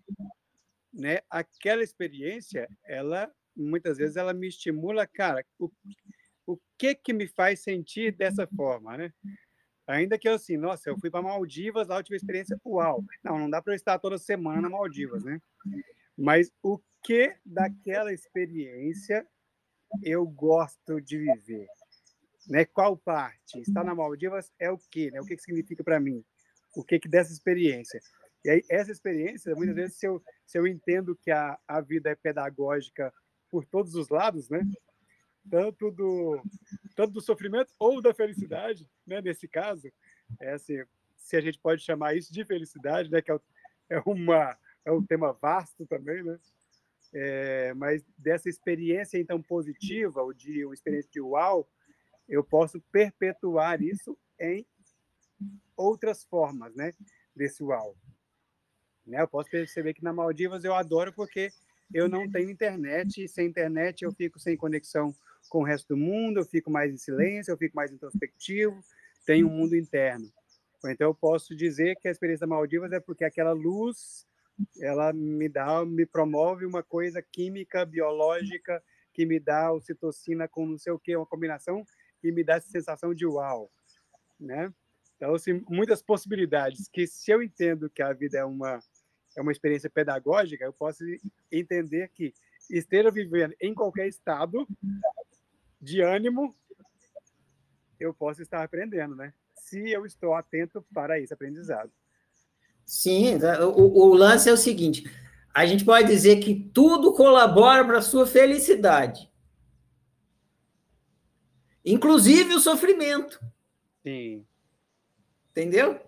né? 0.93 1.21
Aquela 1.31 1.83
experiência, 1.83 2.69
ela 2.85 3.33
muitas 3.57 3.99
vezes 3.99 4.17
ela 4.17 4.33
me 4.33 4.47
estimula, 4.47 5.07
cara, 5.07 5.45
o, 5.59 5.69
o 6.47 6.59
que 6.79 6.95
que 6.95 7.13
me 7.13 7.27
faz 7.27 7.61
sentir 7.61 8.13
dessa 8.13 8.47
forma, 8.47 8.97
né? 8.97 9.13
Ainda 9.87 10.19
que 10.19 10.29
eu 10.29 10.35
assim, 10.35 10.57
nossa, 10.57 10.91
eu 10.91 10.99
fui 10.99 11.11
para 11.11 11.23
Maldivas, 11.23 11.89
lá 11.89 11.99
eu 11.99 12.03
tive 12.03 12.17
experiência 12.17 12.61
uau. 12.65 13.03
Não, 13.25 13.39
não 13.39 13.51
dá 13.51 13.61
para 13.61 13.73
eu 13.73 13.77
estar 13.77 13.99
toda 13.99 14.19
semana 14.19 14.61
na 14.61 14.69
Maldivas, 14.69 15.25
né? 15.25 15.41
Mas 16.19 16.51
o 16.61 16.81
que 17.05 17.37
daquela 17.47 18.13
experiência 18.13 19.25
eu 20.03 20.27
gosto 20.27 21.01
de 21.01 21.17
viver? 21.17 21.69
Né? 22.49 22.65
Qual 22.65 22.97
parte? 22.97 23.61
Estar 23.61 23.85
na 23.85 23.95
Maldivas 23.95 24.53
é 24.59 24.69
o 24.69 24.79
quê? 24.91 25.11
Né? 25.13 25.21
O 25.21 25.25
que, 25.25 25.37
que 25.37 25.43
significa 25.43 25.85
para 25.85 26.01
mim? 26.01 26.25
O 26.75 26.83
que, 26.83 26.99
que 26.99 27.09
dessa 27.09 27.33
experiência? 27.33 28.01
E 28.45 28.51
aí, 28.51 28.65
essa 28.69 28.91
experiência, 28.91 29.55
muitas 29.55 29.77
vezes, 29.77 29.97
se 29.97 30.07
eu, 30.07 30.23
se 30.45 30.59
eu 30.59 30.67
entendo 30.67 31.17
que 31.17 31.31
a, 31.31 31.59
a 31.69 31.81
vida 31.81 32.11
é 32.11 32.15
pedagógica 32.15 33.13
por 33.51 33.65
todos 33.65 33.95
os 33.95 34.09
lados, 34.09 34.49
né? 34.49 34.61
Tanto 35.51 35.91
do, 35.91 36.43
tanto 36.95 37.13
do 37.13 37.21
sofrimento 37.21 37.73
ou 37.79 38.03
da 38.03 38.13
felicidade, 38.13 38.89
né? 39.07 39.21
Nesse 39.21 39.49
caso, 39.49 39.91
é 40.41 40.53
assim, 40.53 40.83
se 41.17 41.37
a 41.37 41.41
gente 41.41 41.59
pode 41.59 41.83
chamar 41.83 42.17
isso 42.17 42.33
de 42.33 42.45
felicidade, 42.45 43.11
né? 43.11 43.21
Que 43.23 43.33
é, 43.33 43.39
é 43.91 44.01
uma 44.07 44.57
é 44.85 44.93
um 44.93 45.05
tema 45.05 45.33
vasto 45.33 45.87
também, 45.87 46.23
né? 46.23 46.39
É, 47.13 47.73
mas 47.75 48.05
dessa 48.19 48.49
experiência 48.49 49.19
então 49.19 49.41
positiva, 49.43 50.23
ou 50.23 50.33
de 50.33 50.65
uma 50.65 50.75
experiência 50.75 51.11
de 51.11 51.21
uau, 51.21 51.69
eu 52.29 52.45
posso 52.45 52.81
perpetuar 52.93 53.83
isso 53.83 54.17
em 54.39 54.67
outras 55.77 56.25
formas, 56.25 56.75
né? 56.75 56.93
Desse 57.35 57.63
uau. 57.63 57.97
Né? 59.07 59.23
Eu 59.23 59.29
posso 59.29 59.51
perceber 59.51 59.95
que 59.95 60.05
na 60.05 60.13
Maldivas 60.13 60.65
eu 60.65 60.75
adoro 60.75 61.13
porque 61.13 61.51
eu 61.93 62.09
não 62.09 62.31
tenho 62.31 62.51
internet, 62.51 63.25
e 63.25 63.29
sem 63.29 63.47
internet 63.47 64.03
eu 64.03 64.13
fico 64.13 64.39
sem 64.39 64.57
conexão 64.57 65.15
com 65.49 65.61
o 65.61 65.65
resto 65.65 65.89
do 65.89 65.97
mundo, 65.97 66.41
eu 66.41 66.45
fico 66.45 66.71
mais 66.71 66.93
em 66.93 66.99
silêncio, 66.99 67.51
eu 67.51 67.57
fico 67.57 67.75
mais 67.75 67.91
introspectivo, 67.91 68.79
tenho 69.25 69.49
um 69.49 69.51
mundo 69.51 69.75
interno. 69.75 70.31
Então 70.85 71.09
eu 71.09 71.15
posso 71.15 71.57
dizer 71.57 71.97
que 71.97 72.07
a 72.07 72.11
experiência 72.11 72.47
da 72.47 72.55
Maldivas 72.55 72.93
é 72.93 73.01
porque 73.01 73.25
aquela 73.25 73.53
luz 73.53 74.28
ela 74.81 75.13
me 75.13 75.49
dá, 75.49 75.85
me 75.85 76.07
promove 76.07 76.65
uma 76.65 76.83
coisa 76.83 77.23
química, 77.23 77.85
biológica, 77.85 78.83
que 79.13 79.27
me 79.27 79.41
dá 79.41 79.73
ocitocina 79.73 80.47
com 80.47 80.67
não 80.67 80.79
sei 80.79 80.93
o 80.93 80.99
que, 80.99 81.17
uma 81.17 81.27
combinação 81.27 81.85
que 82.21 82.33
me 82.33 82.45
dá 82.45 82.55
essa 82.55 82.69
sensação 82.69 83.15
de 83.15 83.27
uau, 83.27 83.71
né? 84.39 84.73
Então, 85.17 85.35
assim, 85.35 85.65
muitas 85.69 86.01
possibilidades 86.01 86.89
que 86.89 87.07
se 87.07 87.31
eu 87.31 87.43
entendo 87.43 87.91
que 87.91 88.03
a 88.03 88.13
vida 88.13 88.39
é 88.39 88.45
uma 88.45 88.81
é 89.37 89.41
uma 89.41 89.53
experiência 89.53 89.89
pedagógica, 89.89 90.65
eu 90.65 90.73
posso 90.73 91.05
entender 91.51 92.09
que 92.09 92.33
esteja 92.71 93.11
vivendo 93.11 93.55
em 93.61 93.73
qualquer 93.73 94.09
estado 94.09 94.67
de 95.81 96.01
ânimo, 96.01 96.57
eu 98.01 98.13
posso 98.13 98.43
estar 98.43 98.63
aprendendo, 98.63 99.15
né? 99.15 99.33
Se 99.55 99.91
eu 99.91 100.05
estou 100.05 100.35
atento 100.35 100.85
para 100.93 101.21
esse 101.21 101.33
aprendizado. 101.33 101.93
Sim, 102.89 103.39
tá, 103.39 103.69
o, 103.69 103.99
o 103.99 104.15
lance 104.15 104.49
é 104.49 104.53
o 104.53 104.57
seguinte: 104.57 105.05
a 105.53 105.67
gente 105.67 105.85
pode 105.85 106.09
dizer 106.09 106.37
que 106.37 106.55
tudo 106.73 107.13
colabora 107.13 107.85
para 107.85 107.99
a 107.99 108.03
sua 108.03 108.27
felicidade, 108.27 109.31
inclusive 111.85 112.55
o 112.55 112.61
sofrimento. 112.61 113.39
Sim. 114.03 114.43
Entendeu? 115.51 116.01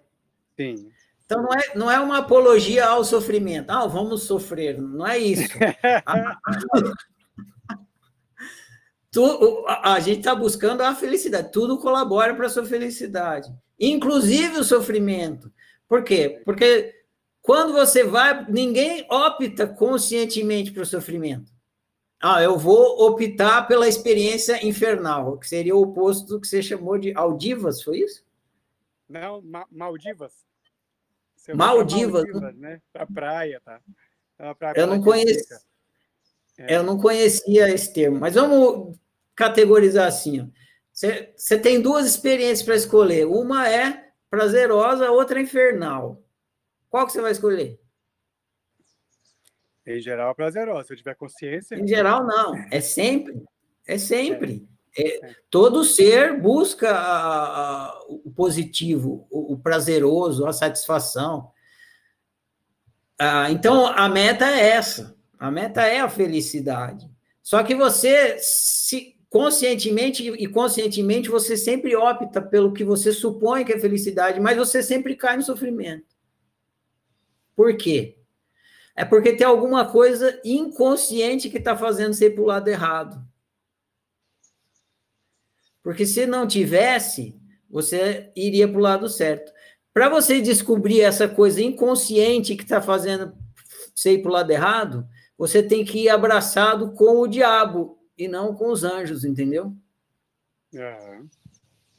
Sim. 0.57 0.91
Então, 1.27 1.43
não 1.43 1.53
é, 1.53 1.75
não 1.75 1.91
é 1.91 2.01
uma 2.01 2.19
apologia 2.19 2.87
ao 2.87 3.05
sofrimento. 3.05 3.71
Ah, 3.71 3.87
vamos 3.87 4.23
sofrer. 4.23 4.81
Não 4.81 5.07
é 5.07 5.19
isso. 5.19 5.53
tu, 9.13 9.67
a, 9.69 9.93
a 9.93 10.01
gente 10.01 10.21
está 10.21 10.35
buscando 10.35 10.81
a 10.81 10.95
felicidade. 10.95 11.53
Tudo 11.53 11.79
colabora 11.79 12.35
para 12.35 12.47
a 12.47 12.51
sua 12.51 12.65
felicidade. 12.65 13.53
Inclusive 13.79 14.59
o 14.59 14.65
sofrimento. 14.65 15.53
Por 15.91 16.05
quê? 16.05 16.41
Porque 16.45 16.95
quando 17.43 17.73
você 17.73 18.05
vai, 18.05 18.49
ninguém 18.49 19.05
opta 19.11 19.67
conscientemente 19.67 20.71
para 20.71 20.85
o 20.85 20.87
sofrimento. 20.87 21.51
Ah, 22.23 22.41
eu 22.41 22.57
vou 22.57 23.09
optar 23.09 23.67
pela 23.67 23.89
experiência 23.89 24.65
infernal, 24.65 25.37
que 25.37 25.49
seria 25.49 25.75
o 25.75 25.83
oposto 25.83 26.29
do 26.29 26.41
que 26.41 26.47
você 26.47 26.63
chamou 26.63 26.97
de 26.97 27.13
Aldivas, 27.17 27.83
foi 27.83 27.99
isso? 27.99 28.25
Não, 29.09 29.43
Ma 29.43 29.67
Maldivas. 29.69 30.33
Maldivas. 31.53 32.23
Maldivas, 32.23 32.57
né? 32.57 32.81
A 32.95 33.07
praia, 33.07 33.61
tá? 33.65 33.81
praia 34.55 34.75
eu 34.77 34.87
não 34.87 35.03
conheço. 35.03 35.55
É. 36.57 36.77
Eu 36.77 36.85
não 36.85 36.99
conhecia 36.99 37.69
esse 37.69 37.93
termo, 37.93 38.21
mas 38.21 38.37
vamos 38.37 38.97
categorizar 39.35 40.07
assim. 40.07 40.53
Você 40.93 41.59
tem 41.59 41.81
duas 41.81 42.07
experiências 42.07 42.63
para 42.63 42.77
escolher. 42.77 43.27
Uma 43.27 43.69
é 43.69 44.10
prazerosa, 44.31 45.11
outra 45.11 45.41
é 45.41 45.43
infernal. 45.43 46.23
Qual 46.89 47.07
que 47.07 47.13
você 47.13 47.21
vai 47.21 47.33
escolher? 47.33 47.81
Em 49.87 50.01
geral, 50.01 50.35
prazerosa. 50.35 50.87
Se 50.87 50.93
eu 50.93 50.97
tiver 50.97 51.15
consciência. 51.15 51.75
Em 51.75 51.87
geral, 51.87 52.25
não. 52.25 52.55
É 52.71 52.81
sempre. 52.81 53.43
É 53.87 53.99
sempre. 53.99 54.69
É, 54.99 55.35
todo 55.51 55.85
ser 55.85 56.41
busca 56.41 56.91
a, 56.91 57.89
a, 57.89 58.01
o 58.09 58.31
positivo, 58.31 59.27
o, 59.31 59.55
o, 59.55 59.59
prazeroso, 59.59 60.47
a 60.47 60.53
satisfação. 60.53 61.51
Ah, 63.19 63.51
então, 63.51 63.87
a 63.87 64.09
meta 64.09 64.47
é 64.47 64.71
essa. 64.71 65.17
A 65.39 65.51
meta 65.51 65.83
é 65.83 66.01
a 66.01 66.09
felicidade. 66.09 67.11
Só 67.43 67.63
que 67.63 67.75
você, 67.75 68.37
se 68.39 69.17
conscientemente 69.31 70.29
e 70.29 70.47
conscientemente, 70.49 71.31
você 71.31 71.57
sempre 71.57 71.95
opta 71.95 72.43
pelo 72.43 72.73
que 72.73 72.83
você 72.83 73.13
supõe 73.13 73.65
que 73.65 73.73
é 73.73 73.79
felicidade, 73.79 74.41
mas 74.41 74.59
você 74.59 74.83
sempre 74.83 75.15
cai 75.15 75.37
no 75.37 75.43
sofrimento. 75.45 76.05
Por 77.55 77.77
quê? 77.77 78.19
É 78.97 79.05
porque 79.05 79.33
tem 79.33 79.47
alguma 79.47 79.89
coisa 79.89 80.41
inconsciente 80.45 81.49
que 81.49 81.59
está 81.59 81.77
fazendo 81.77 82.13
você 82.13 82.27
ir 82.27 82.35
para 82.35 82.43
o 82.43 82.47
lado 82.47 82.69
errado. 82.69 83.25
Porque 85.81 86.05
se 86.05 86.27
não 86.27 86.47
tivesse, 86.47 87.41
você 87.71 88.33
iria 88.35 88.67
para 88.67 88.79
o 88.79 88.83
lado 88.83 89.09
certo. 89.09 89.53
Para 89.95 90.09
você 90.09 90.41
descobrir 90.41 91.03
essa 91.03 91.29
coisa 91.29 91.63
inconsciente 91.63 92.57
que 92.57 92.65
está 92.65 92.83
fazendo 92.83 93.33
você 93.95 94.15
ir 94.15 94.23
para 94.23 94.31
o 94.31 94.35
lado 94.35 94.51
errado, 94.51 95.09
você 95.39 95.63
tem 95.63 95.85
que 95.85 96.05
ir 96.05 96.09
abraçado 96.09 96.93
com 96.93 97.21
o 97.21 97.29
diabo 97.29 98.00
e 98.21 98.29
não 98.29 98.55
com 98.55 98.71
os 98.71 98.85
anjos, 98.85 99.25
entendeu? 99.25 99.73
Uhum. 100.75 101.27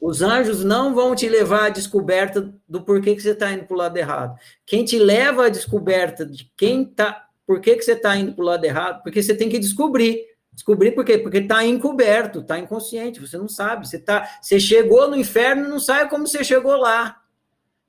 Os 0.00 0.22
anjos 0.22 0.62
não 0.62 0.94
vão 0.94 1.16
te 1.16 1.28
levar 1.28 1.66
à 1.66 1.68
descoberta 1.68 2.54
do 2.68 2.82
porquê 2.82 3.16
que 3.16 3.20
você 3.20 3.30
está 3.30 3.52
indo 3.52 3.64
para 3.64 3.74
o 3.74 3.78
lado 3.78 3.96
errado. 3.96 4.38
Quem 4.64 4.84
te 4.84 5.00
leva 5.00 5.46
à 5.46 5.48
descoberta 5.48 6.24
de 6.24 6.50
quem 6.56 6.84
tá, 6.84 7.28
por 7.44 7.60
que, 7.60 7.74
que 7.74 7.82
você 7.82 7.92
está 7.92 8.16
indo 8.16 8.32
para 8.32 8.42
o 8.42 8.46
lado 8.46 8.64
errado, 8.64 9.02
porque 9.02 9.20
você 9.20 9.34
tem 9.34 9.48
que 9.48 9.58
descobrir. 9.58 10.24
Descobrir 10.52 10.92
por 10.92 11.04
quê? 11.04 11.18
Porque 11.18 11.38
está 11.38 11.64
encoberto, 11.64 12.40
está 12.40 12.56
inconsciente, 12.58 13.20
você 13.20 13.36
não 13.36 13.48
sabe. 13.48 13.88
Você, 13.88 13.98
tá, 13.98 14.38
você 14.40 14.60
chegou 14.60 15.08
no 15.10 15.16
inferno 15.16 15.64
e 15.64 15.68
não 15.68 15.80
sabe 15.80 16.08
como 16.08 16.26
você 16.26 16.44
chegou 16.44 16.76
lá. 16.76 17.20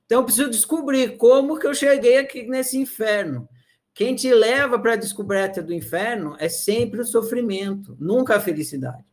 Então, 0.06 0.20
eu 0.20 0.24
preciso 0.24 0.50
descobrir 0.50 1.16
como 1.16 1.58
que 1.58 1.66
eu 1.66 1.74
cheguei 1.74 2.18
aqui 2.18 2.42
nesse 2.42 2.78
inferno. 2.78 3.48
Quem 3.94 4.16
te 4.16 4.34
leva 4.34 4.76
para 4.76 4.94
a 4.94 4.96
descoberta 4.96 5.62
do 5.62 5.72
inferno 5.72 6.36
é 6.40 6.48
sempre 6.48 7.00
o 7.00 7.04
sofrimento, 7.04 7.96
nunca 8.00 8.36
a 8.36 8.40
felicidade. 8.40 9.04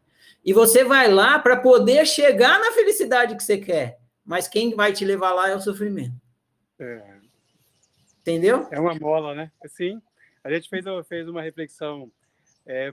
E 0.43 0.51
você 0.53 0.83
vai 0.83 1.07
lá 1.07 1.37
para 1.37 1.55
poder 1.55 2.05
chegar 2.07 2.59
na 2.59 2.71
felicidade 2.71 3.35
que 3.35 3.43
você 3.43 3.59
quer, 3.59 3.99
mas 4.25 4.47
quem 4.47 4.75
vai 4.75 4.91
te 4.91 5.05
levar 5.05 5.33
lá 5.33 5.49
é 5.49 5.55
o 5.55 5.61
sofrimento. 5.61 6.15
É. 6.79 7.19
Entendeu? 8.21 8.67
É 8.71 8.79
uma 8.79 8.95
mola, 8.95 9.35
né? 9.35 9.51
Sim. 9.67 10.01
A 10.43 10.51
gente 10.51 10.67
fez, 10.67 10.83
fez 11.07 11.27
uma 11.27 11.43
reflexão 11.43 12.11
é, 12.65 12.91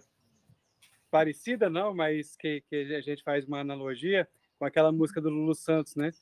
parecida, 1.10 1.70
não, 1.70 1.94
mas 1.94 2.36
que, 2.36 2.62
que 2.68 2.94
a 2.94 3.00
gente 3.00 3.22
faz 3.22 3.46
uma 3.46 3.60
analogia 3.60 4.28
com 4.58 4.66
aquela 4.66 4.92
música 4.92 5.22
do 5.22 5.30
Lulu 5.30 5.54
Santos, 5.54 5.96
né? 5.96 6.12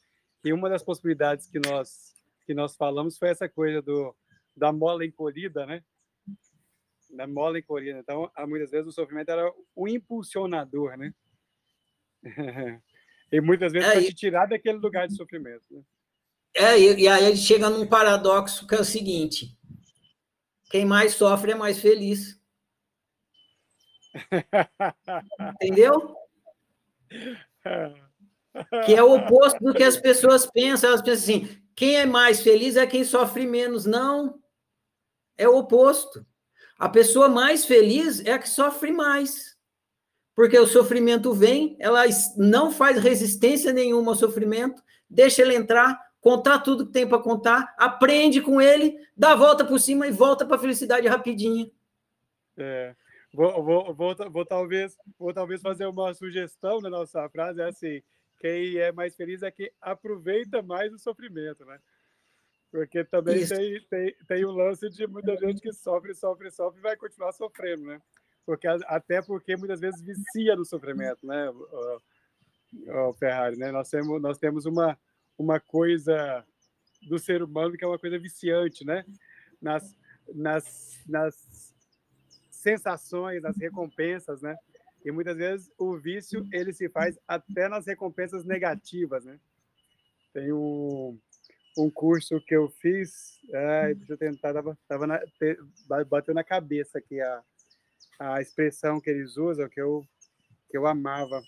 E 0.45 0.53
uma 0.53 0.69
das 0.69 0.85
possibilidades 0.85 1.49
que 1.49 1.59
nós 1.59 2.15
que 2.47 2.55
nós 2.55 2.77
falamos 2.77 3.19
foi 3.19 3.31
essa 3.31 3.49
coisa 3.49 3.83
do 3.83 4.15
da 4.57 4.73
mola 4.73 5.05
encolhida, 5.05 5.67
né? 5.67 5.83
Da 7.11 7.27
mola 7.27 7.59
encolhida. 7.59 7.99
Então, 7.99 8.31
muitas 8.47 8.71
vezes 8.71 8.89
o 8.89 8.93
sofrimento 8.93 9.31
era 9.31 9.53
o 9.75 9.87
impulsionador, 9.87 10.97
né? 10.97 11.13
e 13.31 13.41
muitas 13.41 13.73
vezes 13.73 13.89
é, 13.89 13.93
para 13.93 14.03
te 14.03 14.15
tirar 14.15 14.47
daquele 14.47 14.79
lugar 14.79 15.07
de 15.07 15.15
sofrimento. 15.15 15.63
Né? 15.71 15.83
É, 16.55 16.79
e, 16.79 17.03
e 17.03 17.09
aí 17.09 17.27
gente 17.27 17.47
chega 17.47 17.69
num 17.69 17.87
paradoxo 17.87 18.67
que 18.67 18.75
é 18.75 18.81
o 18.81 18.85
seguinte: 18.85 19.57
quem 20.71 20.85
mais 20.85 21.15
sofre 21.15 21.53
é 21.53 21.55
mais 21.55 21.79
feliz. 21.79 22.41
Entendeu? 25.55 26.17
Que 28.87 28.95
é 28.95 29.03
o 29.03 29.15
oposto 29.15 29.63
do 29.63 29.75
que 29.75 29.83
as 29.83 29.99
pessoas 29.99 30.47
pensam. 30.47 30.91
Elas 30.91 31.03
pensam 31.03 31.37
assim: 31.37 31.63
quem 31.75 31.97
é 31.97 32.07
mais 32.07 32.41
feliz 32.41 32.77
é 32.77 32.87
quem 32.87 33.05
sofre 33.05 33.47
menos. 33.47 33.85
Não. 33.85 34.41
É 35.37 35.49
o 35.49 35.57
oposto. 35.57 36.25
A 36.79 36.89
pessoa 36.89 37.29
mais 37.29 37.65
feliz 37.65 38.25
é 38.25 38.33
a 38.33 38.39
que 38.39 38.49
sofre 38.49 38.93
mais. 38.93 39.57
Porque 40.35 40.59
o 40.59 40.67
sofrimento 40.67 41.33
vem, 41.33 41.77
ela 41.79 42.05
não 42.37 42.71
faz 42.71 42.99
resistência 42.99 43.73
nenhuma 43.73 44.13
ao 44.13 44.17
sofrimento, 44.17 44.83
deixa 45.09 45.41
ele 45.41 45.55
entrar, 45.55 45.99
contar 46.21 46.59
tudo 46.59 46.87
que 46.87 46.93
tem 46.93 47.09
para 47.09 47.23
contar, 47.23 47.75
aprende 47.79 48.43
com 48.43 48.61
ele, 48.61 48.99
dá 49.17 49.33
a 49.33 49.37
volta 49.37 49.65
por 49.65 49.81
cima 49.81 50.07
e 50.07 50.11
volta 50.11 50.45
para 50.45 50.57
a 50.57 50.59
felicidade 50.59 51.09
rapidinho. 51.09 51.71
É. 52.59 52.95
Vou, 53.33 53.63
vou, 53.63 53.95
vou, 53.95 54.15
vou, 54.31 54.47
talvez, 54.47 54.97
vou 55.19 55.33
talvez 55.33 55.63
fazer 55.63 55.87
uma 55.87 56.13
sugestão 56.13 56.81
na 56.81 56.91
nossa 56.91 57.29
frase, 57.31 57.61
é 57.61 57.69
assim, 57.69 58.03
quem 58.39 58.77
é 58.77 58.93
mais 58.93 59.17
feliz 59.17 59.43
é 59.43 59.51
quem 59.51 59.71
aproveita 59.81 60.63
mais 60.63 60.93
o 60.93 60.99
sofrimento, 60.99 61.65
né? 61.65 61.79
Porque 62.77 63.03
também 63.07 63.47
tem, 63.49 63.81
tem, 63.89 64.15
tem 64.29 64.45
o 64.45 64.51
lance 64.51 64.91
de 64.91 65.07
muita 65.07 65.35
gente 65.39 65.63
que 65.63 65.73
sofre, 65.73 66.13
sofre, 66.13 66.51
sofre 66.51 66.79
e 66.79 66.83
vai 66.83 66.95
continuar 66.95 67.33
sofrendo, 67.33 67.85
né? 67.85 68.03
Porque, 68.45 68.69
até 68.69 69.23
porque 69.23 69.57
muitas 69.57 69.81
vezes 69.81 70.03
vicia 70.03 70.55
no 70.55 70.63
sofrimento, 70.63 71.27
né, 71.27 71.49
o, 71.49 72.01
o 73.09 73.13
Ferrari, 73.15 73.57
né? 73.57 73.73
Nós 73.73 73.89
temos, 73.89 74.21
nós 74.21 74.37
temos 74.37 74.67
uma, 74.67 74.99
uma 75.39 75.59
coisa 75.59 76.45
do 77.09 77.19
ser 77.19 77.43
humano 77.43 77.79
que 77.79 77.83
é 77.85 77.89
uma 77.89 77.99
coisa 77.99 78.19
viciante, 78.19 78.85
né? 78.85 79.07
Nas, 79.59 79.97
nas, 80.35 81.03
nas 81.09 81.75
sensações, 82.51 83.41
nas 83.41 83.57
recompensas, 83.57 84.43
né? 84.43 84.55
E 85.03 85.11
muitas 85.11 85.39
vezes 85.39 85.73
o 85.79 85.97
vício 85.97 86.47
ele 86.53 86.75
se 86.75 86.91
faz 86.91 87.19
até 87.27 87.71
nas 87.71 87.87
recompensas 87.87 88.45
negativas, 88.45 89.25
né? 89.25 89.41
Tem 90.35 90.53
um, 90.53 91.19
um 91.77 91.91
curso 91.91 92.41
que 92.41 92.57
eu 92.57 92.69
fiz, 92.69 93.39
é, 93.53 93.95
deixa 93.95 94.15
eu 94.15 94.19
tentar, 94.19 94.53
tava, 94.53 94.79
tava 94.89 95.07
na, 95.07 95.19
te, 95.19 95.59
bateu 96.09 96.35
na 96.35 96.43
cabeça 96.43 96.99
aqui 96.99 97.21
a, 97.21 97.43
a 98.19 98.41
expressão 98.41 99.01
que 99.01 99.11
eles 99.11 99.37
usam, 99.37 99.69
que 99.69 99.81
eu, 99.81 100.05
que 100.71 100.77
eu 100.77 100.87
amava. 100.87 101.41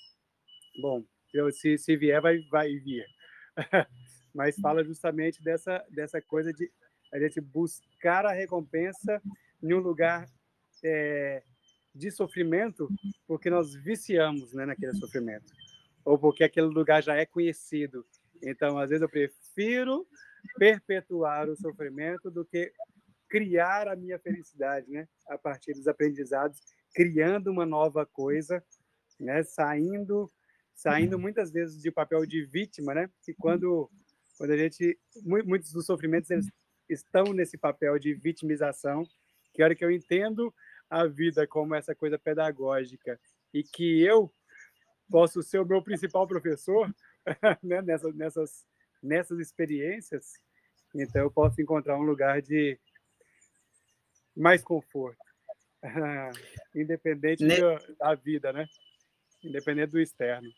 Bom, 0.81 1.03
eu, 1.33 1.51
se, 1.51 1.79
se 1.79 1.97
vier, 1.97 2.21
vai, 2.21 2.39
vai 2.51 2.69
vir. 2.77 3.07
Mas 4.35 4.57
fala 4.57 4.85
justamente 4.85 5.43
dessa, 5.43 5.85
dessa 5.91 6.21
coisa 6.21 6.53
de 6.53 6.71
a 7.13 7.19
gente 7.19 7.41
buscar 7.41 8.27
a 8.27 8.33
recompensa 8.33 9.23
em 9.63 9.73
um 9.73 9.79
lugar 9.79 10.29
é, 10.85 11.43
de 11.95 12.11
sofrimento 12.11 12.89
porque 13.27 13.51
nós 13.51 13.75
viciamos 13.75 14.53
né, 14.53 14.67
naquele 14.67 14.93
sofrimento, 14.95 15.53
ou 16.05 16.19
porque 16.19 16.45
aquele 16.45 16.67
lugar 16.67 17.03
já 17.03 17.17
é 17.17 17.27
conhecido. 17.27 18.07
Então, 18.43 18.78
às 18.78 18.90
vezes, 18.90 19.02
eu 19.02 19.09
prefiro 19.09 20.06
perpetuar 20.56 21.48
o 21.48 21.56
sofrimento 21.56 22.31
do 22.31 22.44
que 22.44 22.73
criar 23.28 23.89
a 23.89 23.97
minha 23.97 24.19
felicidade, 24.19 24.90
né? 24.90 25.06
A 25.28 25.36
partir 25.36 25.73
dos 25.73 25.86
aprendizados, 25.86 26.59
criando 26.94 27.51
uma 27.51 27.66
nova 27.66 28.06
coisa, 28.06 28.62
né? 29.20 29.43
Saindo, 29.43 30.31
saindo 30.74 31.19
muitas 31.19 31.51
vezes 31.51 31.82
de 31.82 31.90
papel 31.90 32.24
de 32.24 32.44
vítima, 32.44 32.94
né? 32.94 33.10
Que 33.23 33.35
quando, 33.35 33.90
quando 34.36 34.52
a 34.52 34.56
gente, 34.56 34.98
muitos 35.24 35.73
dos 35.73 35.86
sofrimentos 35.86 36.31
eles 36.31 36.51
estão 36.89 37.24
nesse 37.35 37.59
papel 37.59 37.98
de 37.98 38.15
vitimização, 38.15 39.06
que 39.52 39.62
hora 39.62 39.74
que 39.74 39.85
eu 39.85 39.90
entendo 39.90 40.55
a 40.89 41.06
vida 41.06 41.47
como 41.47 41.74
essa 41.74 41.94
coisa 41.94 42.19
pedagógica 42.19 43.20
e 43.52 43.62
que 43.62 44.02
eu 44.02 44.32
posso 45.10 45.43
ser 45.43 45.59
o 45.59 45.66
meu 45.66 45.82
principal 45.82 46.27
professor 46.27 46.93
né, 47.63 47.83
nessas, 47.83 48.15
nessas, 48.15 48.67
nessas 49.03 49.39
experiências, 49.39 50.33
então 50.95 51.23
eu 51.23 51.31
posso 51.31 51.61
encontrar 51.61 51.97
um 51.97 52.03
lugar 52.03 52.41
de 52.41 52.79
mais 54.37 54.63
conforto, 54.63 55.19
independente 56.75 57.45
ne... 57.45 57.57
da 57.99 58.15
vida, 58.15 58.53
né? 58.53 58.67
Independente 59.43 59.91
do 59.91 60.01
externo. 60.01 60.49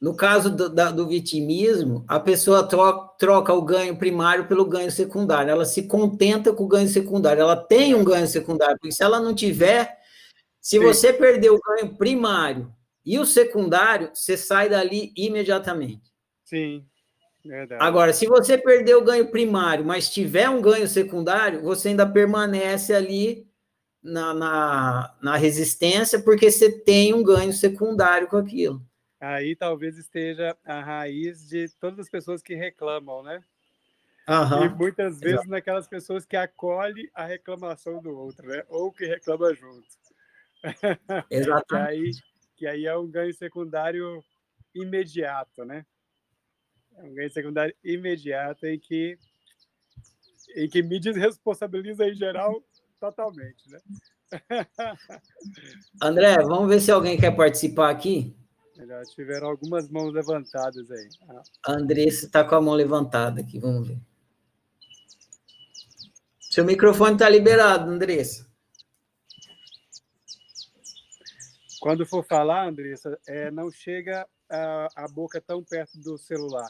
No 0.00 0.16
caso 0.16 0.54
do, 0.54 0.70
da, 0.70 0.90
do 0.90 1.06
vitimismo, 1.06 2.04
a 2.08 2.18
pessoa 2.18 2.66
troca, 2.66 3.14
troca, 3.18 3.52
o 3.52 3.60
ganho 3.60 3.98
primário 3.98 4.48
pelo 4.48 4.64
ganho 4.64 4.90
secundário. 4.90 5.50
Ela 5.50 5.66
se 5.66 5.86
contenta 5.86 6.54
com 6.54 6.64
o 6.64 6.68
ganho 6.68 6.88
secundário. 6.88 7.42
Ela 7.42 7.56
tem 7.56 7.94
um 7.94 8.02
ganho 8.02 8.26
secundário, 8.26 8.78
porque 8.78 8.92
se 8.92 9.02
ela 9.02 9.20
não 9.20 9.34
tiver, 9.34 9.98
se 10.58 10.78
Sim. 10.78 10.84
você 10.84 11.12
perder 11.12 11.50
o 11.50 11.60
ganho 11.60 11.94
primário 11.96 12.74
e 13.04 13.18
o 13.18 13.24
secundário, 13.24 14.10
você 14.12 14.36
sai 14.36 14.68
dali 14.68 15.12
imediatamente. 15.16 16.12
Sim. 16.44 16.84
Verdade. 17.44 17.82
Agora, 17.82 18.12
se 18.12 18.26
você 18.26 18.58
perder 18.58 18.96
o 18.96 19.04
ganho 19.04 19.30
primário, 19.30 19.84
mas 19.84 20.10
tiver 20.10 20.48
um 20.50 20.60
ganho 20.60 20.86
secundário, 20.86 21.62
você 21.62 21.88
ainda 21.88 22.06
permanece 22.06 22.92
ali 22.92 23.48
na, 24.02 24.34
na, 24.34 25.16
na 25.22 25.36
resistência 25.36 26.20
porque 26.20 26.50
você 26.50 26.70
tem 26.70 27.14
um 27.14 27.22
ganho 27.22 27.52
secundário 27.52 28.28
com 28.28 28.36
aquilo. 28.36 28.82
Aí 29.18 29.54
talvez 29.54 29.98
esteja 29.98 30.56
a 30.64 30.80
raiz 30.80 31.48
de 31.48 31.68
todas 31.78 31.98
as 31.98 32.08
pessoas 32.08 32.42
que 32.42 32.54
reclamam, 32.54 33.22
né? 33.22 33.42
Uhum. 34.28 34.64
E 34.64 34.68
muitas 34.70 35.18
vezes 35.18 35.36
Exato. 35.36 35.50
naquelas 35.50 35.88
pessoas 35.88 36.24
que 36.24 36.36
acolhem 36.36 37.08
a 37.14 37.24
reclamação 37.24 38.00
do 38.00 38.16
outro, 38.16 38.46
né? 38.46 38.64
Ou 38.68 38.92
que 38.92 39.04
reclama 39.06 39.52
junto. 39.54 39.86
Exato. 41.30 41.66
que, 41.66 41.74
aí, 41.74 42.10
que 42.60 42.66
aí 42.66 42.84
é 42.84 42.94
um 42.94 43.10
ganho 43.10 43.32
secundário 43.32 44.22
imediato, 44.74 45.64
né? 45.64 45.86
É 46.94 47.02
um 47.04 47.14
ganho 47.14 47.30
secundário 47.30 47.74
imediato 47.82 48.66
em 48.66 48.78
que, 48.78 49.16
em 50.54 50.68
que 50.68 50.82
me 50.82 51.00
desresponsabiliza 51.00 52.06
em 52.06 52.14
geral 52.14 52.62
totalmente, 53.00 53.66
né? 53.70 53.80
André, 56.02 56.36
vamos 56.42 56.68
ver 56.68 56.80
se 56.82 56.90
alguém 56.90 57.18
quer 57.18 57.34
participar 57.34 57.88
aqui. 57.88 58.36
Já 58.76 59.02
tiveram 59.04 59.48
algumas 59.48 59.88
mãos 59.88 60.12
levantadas 60.12 60.90
aí. 60.90 61.08
A 61.64 61.72
Andressa 61.72 62.26
está 62.26 62.44
com 62.44 62.56
a 62.56 62.60
mão 62.60 62.74
levantada 62.74 63.40
aqui, 63.40 63.58
vamos 63.58 63.88
ver. 63.88 63.98
Seu 66.38 66.62
microfone 66.62 67.14
está 67.14 67.26
liberado, 67.26 67.90
Andressa. 67.90 68.49
Quando 71.80 72.04
for 72.04 72.22
falar, 72.22 72.68
Andressa, 72.68 73.18
é, 73.26 73.50
não 73.50 73.70
chega 73.70 74.28
a, 74.50 74.88
a 74.96 75.08
boca 75.08 75.40
tão 75.40 75.64
perto 75.64 75.98
do 75.98 76.18
celular, 76.18 76.68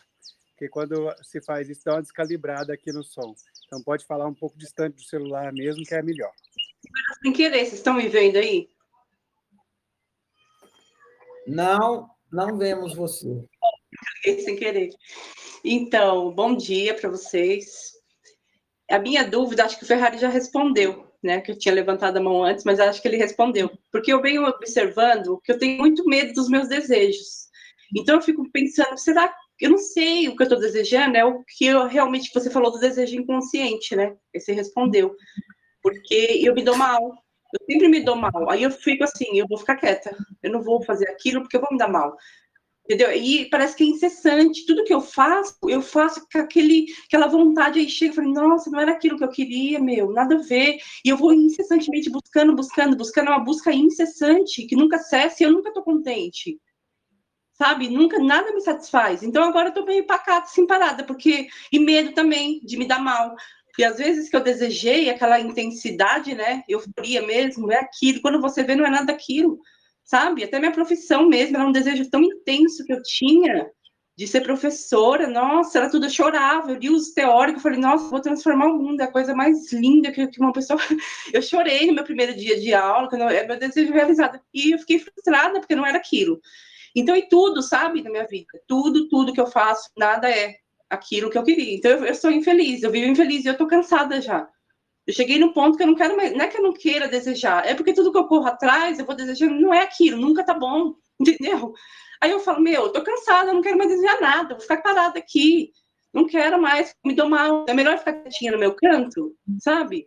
porque 0.51 0.69
quando 0.69 1.13
se 1.23 1.43
faz 1.43 1.69
isso, 1.69 1.83
dá 1.85 1.95
uma 1.95 2.03
descalibrada 2.03 2.73
aqui 2.73 2.93
no 2.93 3.03
som. 3.03 3.35
Então, 3.67 3.83
pode 3.83 4.05
falar 4.07 4.27
um 4.27 4.35
pouco 4.35 4.57
distante 4.57 4.97
do 4.97 5.03
celular 5.03 5.53
mesmo, 5.53 5.85
que 5.85 5.95
é 5.95 6.03
melhor. 6.03 6.31
Sem 7.23 7.33
querer, 7.33 7.65
vocês 7.65 7.75
estão 7.75 7.95
me 7.95 8.09
vendo 8.09 8.37
aí? 8.37 8.69
Não, 11.47 12.09
não 12.31 12.57
vemos 12.57 12.95
você. 12.95 13.45
Sem 14.23 14.57
querer. 14.57 14.91
Então, 15.65 16.33
bom 16.33 16.55
dia 16.55 16.95
para 16.95 17.11
vocês. 17.11 17.93
A 18.89 18.99
minha 18.99 19.29
dúvida, 19.29 19.65
acho 19.65 19.79
que 19.79 19.85
o 19.85 19.89
Ferrari 19.89 20.19
já 20.19 20.29
respondeu, 20.29 21.10
né? 21.23 21.41
Que 21.41 21.53
eu 21.53 21.59
tinha 21.59 21.75
levantado 21.75 22.17
a 22.17 22.21
mão 22.21 22.45
antes, 22.45 22.65
mas 22.65 22.81
acho 22.81 23.01
que 23.01 23.09
ele 23.09 23.17
respondeu. 23.17 23.71
Porque 23.93 24.13
eu 24.13 24.21
venho 24.21 24.45
observando 24.45 25.41
que 25.45 25.53
eu 25.53 25.59
tenho 25.59 25.79
muito 25.79 26.05
medo 26.05 26.33
dos 26.33 26.49
meus 26.49 26.69
desejos. 26.69 27.49
Então, 27.97 28.17
eu 28.17 28.23
fico 28.23 28.49
pensando, 28.53 28.97
será 28.99 29.35
eu 29.61 29.71
não 29.71 29.79
sei 29.79 30.27
o 30.27 30.35
que 30.35 30.43
eu 30.43 30.45
estou 30.45 30.59
desejando, 30.59 31.17
é 31.17 31.25
o 31.25 31.45
que 31.45 31.67
eu, 31.67 31.87
realmente 31.87 32.31
você 32.33 32.51
falou 32.51 32.73
do 32.73 32.81
desejo 32.81 33.15
inconsciente, 33.15 33.95
né? 33.95 34.17
E 34.33 34.41
você 34.41 34.53
respondeu. 34.53 35.15
Porque 35.83 36.41
eu 36.43 36.55
me 36.55 36.65
dou 36.65 36.77
mal. 36.77 37.03
Eu 37.53 37.67
sempre 37.67 37.89
me 37.89 38.01
dou 38.01 38.17
mal. 38.17 38.51
Aí 38.51 38.63
eu 38.63 38.71
fico 38.71 39.05
assim, 39.05 39.39
eu 39.39 39.47
vou 39.47 39.59
ficar 39.59 39.77
quieta. 39.77 40.17
Eu 40.43 40.51
não 40.51 40.63
vou 40.63 40.83
fazer 40.83 41.09
aquilo 41.11 41.43
porque 41.43 41.57
eu 41.57 41.61
vou 41.61 41.69
me 41.73 41.79
dar 41.79 41.89
mal. 41.89 42.17
Entendeu? 42.91 43.13
E 43.13 43.49
parece 43.49 43.77
que 43.77 43.85
é 43.85 43.87
incessante. 43.87 44.67
Tudo 44.67 44.83
que 44.83 44.93
eu 44.93 45.01
faço, 45.01 45.57
eu 45.69 45.81
faço 45.81 46.27
com 46.29 46.39
aquele, 46.41 46.87
aquela 47.07 47.29
vontade 47.29 47.79
aí 47.79 47.89
chega, 47.89 48.11
eu 48.11 48.17
falo, 48.17 48.33
nossa, 48.33 48.69
não 48.69 48.81
era 48.81 48.91
aquilo 48.91 49.17
que 49.17 49.23
eu 49.23 49.31
queria, 49.31 49.79
meu, 49.79 50.11
nada 50.11 50.35
a 50.35 50.39
ver. 50.43 50.77
E 51.05 51.09
eu 51.09 51.17
vou 51.17 51.33
incessantemente 51.33 52.11
buscando, 52.11 52.53
buscando, 52.53 52.97
buscando, 52.97 53.29
é 53.29 53.31
uma 53.31 53.45
busca 53.45 53.73
incessante 53.73 54.67
que 54.67 54.75
nunca 54.75 54.99
cessa 54.99 55.41
e 55.41 55.47
eu 55.47 55.53
nunca 55.53 55.69
estou 55.69 55.85
contente 55.85 56.59
sabe? 57.53 57.91
Nunca 57.91 58.19
nada 58.19 58.55
me 58.55 58.61
satisfaz. 58.63 59.23
Então 59.23 59.45
agora 59.45 59.69
eu 59.69 59.75
tô 59.75 59.85
meio 59.85 60.07
pacata, 60.07 60.47
assim, 60.47 60.67
parada, 60.67 61.05
porque 61.05 61.47
e 61.71 61.79
medo 61.79 62.13
também 62.15 62.59
de 62.65 62.79
me 62.79 62.89
dar 62.89 62.99
mal. 62.99 63.37
Porque 63.67 63.85
às 63.85 63.99
vezes 63.99 64.31
que 64.31 64.37
eu 64.37 64.43
desejei 64.43 65.11
aquela 65.11 65.39
intensidade, 65.39 66.35
né? 66.35 66.65
Euforia 66.67 67.21
mesmo, 67.21 67.71
é 67.71 67.77
aquilo. 67.77 68.23
Quando 68.23 68.41
você 68.41 68.65
vê, 68.65 68.75
não 68.75 68.87
é 68.87 68.91
nada 68.91 69.07
daquilo, 69.13 69.61
sabe? 70.11 70.43
Até 70.43 70.59
minha 70.59 70.73
profissão 70.73 71.29
mesmo 71.29 71.57
era 71.57 71.65
um 71.67 71.71
desejo 71.71 72.11
tão 72.11 72.21
intenso 72.21 72.85
que 72.85 72.93
eu 72.93 73.01
tinha 73.01 73.71
de 74.19 74.27
ser 74.27 74.41
professora. 74.41 75.29
Nossa, 75.29 75.79
era 75.79 75.89
tudo, 75.89 76.07
eu 76.07 76.11
chorava. 76.11 76.73
Eu 76.73 76.79
li 76.79 76.91
os 76.91 77.13
teóricos, 77.13 77.63
falei, 77.63 77.79
nossa, 77.79 78.11
vou 78.11 78.21
transformar 78.21 78.67
o 78.67 78.77
mundo, 78.77 79.01
é 79.01 79.05
a 79.05 79.13
coisa 79.13 79.37
mais 79.37 79.73
linda 79.73 80.11
que, 80.11 80.29
uma 80.41 80.53
pessoa. 80.53 80.81
Eu 81.33 81.41
chorei 81.41 81.87
no 81.87 81.95
meu 81.95 82.03
primeiro 82.03 82.35
dia 82.35 82.59
de 82.59 82.75
aula, 82.75 83.09
quando 83.09 83.23
eu, 83.23 83.29
é 83.29 83.47
meu 83.47 83.57
desejo 83.57 83.93
realizado. 83.93 84.41
E 84.53 84.73
eu 84.73 84.79
fiquei 84.81 84.99
frustrada, 84.99 85.61
porque 85.61 85.77
não 85.77 85.87
era 85.87 85.97
aquilo. 85.99 86.41
Então, 86.95 87.15
e 87.15 87.29
tudo, 87.29 87.63
sabe, 87.63 88.03
na 88.03 88.11
minha 88.11 88.27
vida, 88.27 88.61
tudo, 88.67 89.09
tudo 89.09 89.33
que 89.33 89.41
eu 89.41 89.47
faço, 89.47 89.89
nada 89.97 90.29
é 90.29 90.57
aquilo 90.91 91.31
que 91.31 91.39
eu 91.39 91.45
queria. 91.45 91.77
Então, 91.77 91.93
eu, 91.93 92.05
eu 92.07 92.15
sou 92.17 92.33
infeliz, 92.33 92.83
eu 92.83 92.91
vivo 92.91 93.07
infeliz 93.07 93.45
e 93.45 93.49
eu 93.49 93.57
tô 93.57 93.67
cansada 93.69 94.21
já. 94.21 94.49
Eu 95.11 95.15
cheguei 95.15 95.41
no 95.41 95.53
ponto 95.53 95.77
que 95.77 95.83
eu 95.83 95.89
não 95.89 95.97
quero 95.97 96.17
mais, 96.17 96.33
não 96.33 96.45
é 96.45 96.47
que 96.47 96.57
eu 96.57 96.63
não 96.63 96.73
queira 96.73 97.09
desejar, 97.09 97.67
é 97.67 97.75
porque 97.75 97.93
tudo 97.93 98.13
que 98.13 98.19
eu 98.19 98.29
corro 98.29 98.47
atrás, 98.47 98.97
eu 98.97 99.05
vou 99.05 99.17
desejando, 99.17 99.61
não 99.61 99.75
é 99.75 99.81
aquilo, 99.83 100.17
nunca 100.17 100.45
tá 100.45 100.55
bom, 100.55 100.95
entendeu? 101.19 101.75
Aí 102.21 102.31
eu 102.31 102.39
falo, 102.39 102.61
meu, 102.61 102.85
eu 102.85 102.93
tô 102.93 103.03
cansada, 103.03 103.51
eu 103.51 103.55
não 103.55 103.61
quero 103.61 103.77
mais 103.77 103.91
desejar 103.91 104.21
nada, 104.21 104.55
vou 104.55 104.61
ficar 104.61 104.77
parada 104.77 105.19
aqui, 105.19 105.73
não 106.15 106.29
quero 106.29 106.63
mais, 106.63 106.95
me 107.05 107.13
dou 107.13 107.29
mal, 107.29 107.67
é 107.69 107.75
melhor 107.75 107.99
ficar 107.99 108.13
quietinha 108.13 108.53
no 108.53 108.59
meu 108.59 108.73
canto, 108.73 109.35
sabe? 109.59 110.07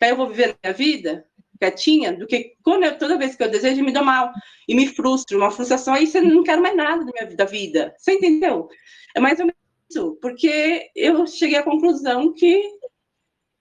Que 0.00 0.06
aí 0.06 0.10
eu 0.10 0.16
vou 0.16 0.26
viver 0.26 0.50
a 0.50 0.56
minha 0.64 0.76
vida, 0.76 1.24
quietinha 1.60 2.12
do 2.12 2.26
que 2.26 2.54
quando 2.64 2.82
eu, 2.82 2.98
toda 2.98 3.16
vez 3.16 3.36
que 3.36 3.44
eu 3.44 3.50
desejo, 3.50 3.84
me 3.84 3.92
dou 3.92 4.04
mal 4.04 4.32
e 4.66 4.74
me 4.74 4.88
frustro, 4.88 5.38
uma 5.38 5.52
frustração, 5.52 5.94
aí 5.94 6.08
você 6.08 6.20
não 6.20 6.42
quer 6.42 6.58
mais 6.58 6.74
nada 6.74 7.04
da 7.04 7.12
minha 7.12 7.36
da 7.36 7.44
vida. 7.44 7.94
Você 7.96 8.14
entendeu? 8.14 8.68
É 9.14 9.20
mais 9.20 9.38
ou 9.38 9.46
menos 9.46 9.60
isso, 9.88 10.18
porque 10.20 10.90
eu 10.96 11.24
cheguei 11.28 11.56
à 11.56 11.62
conclusão 11.62 12.32
que 12.32 12.79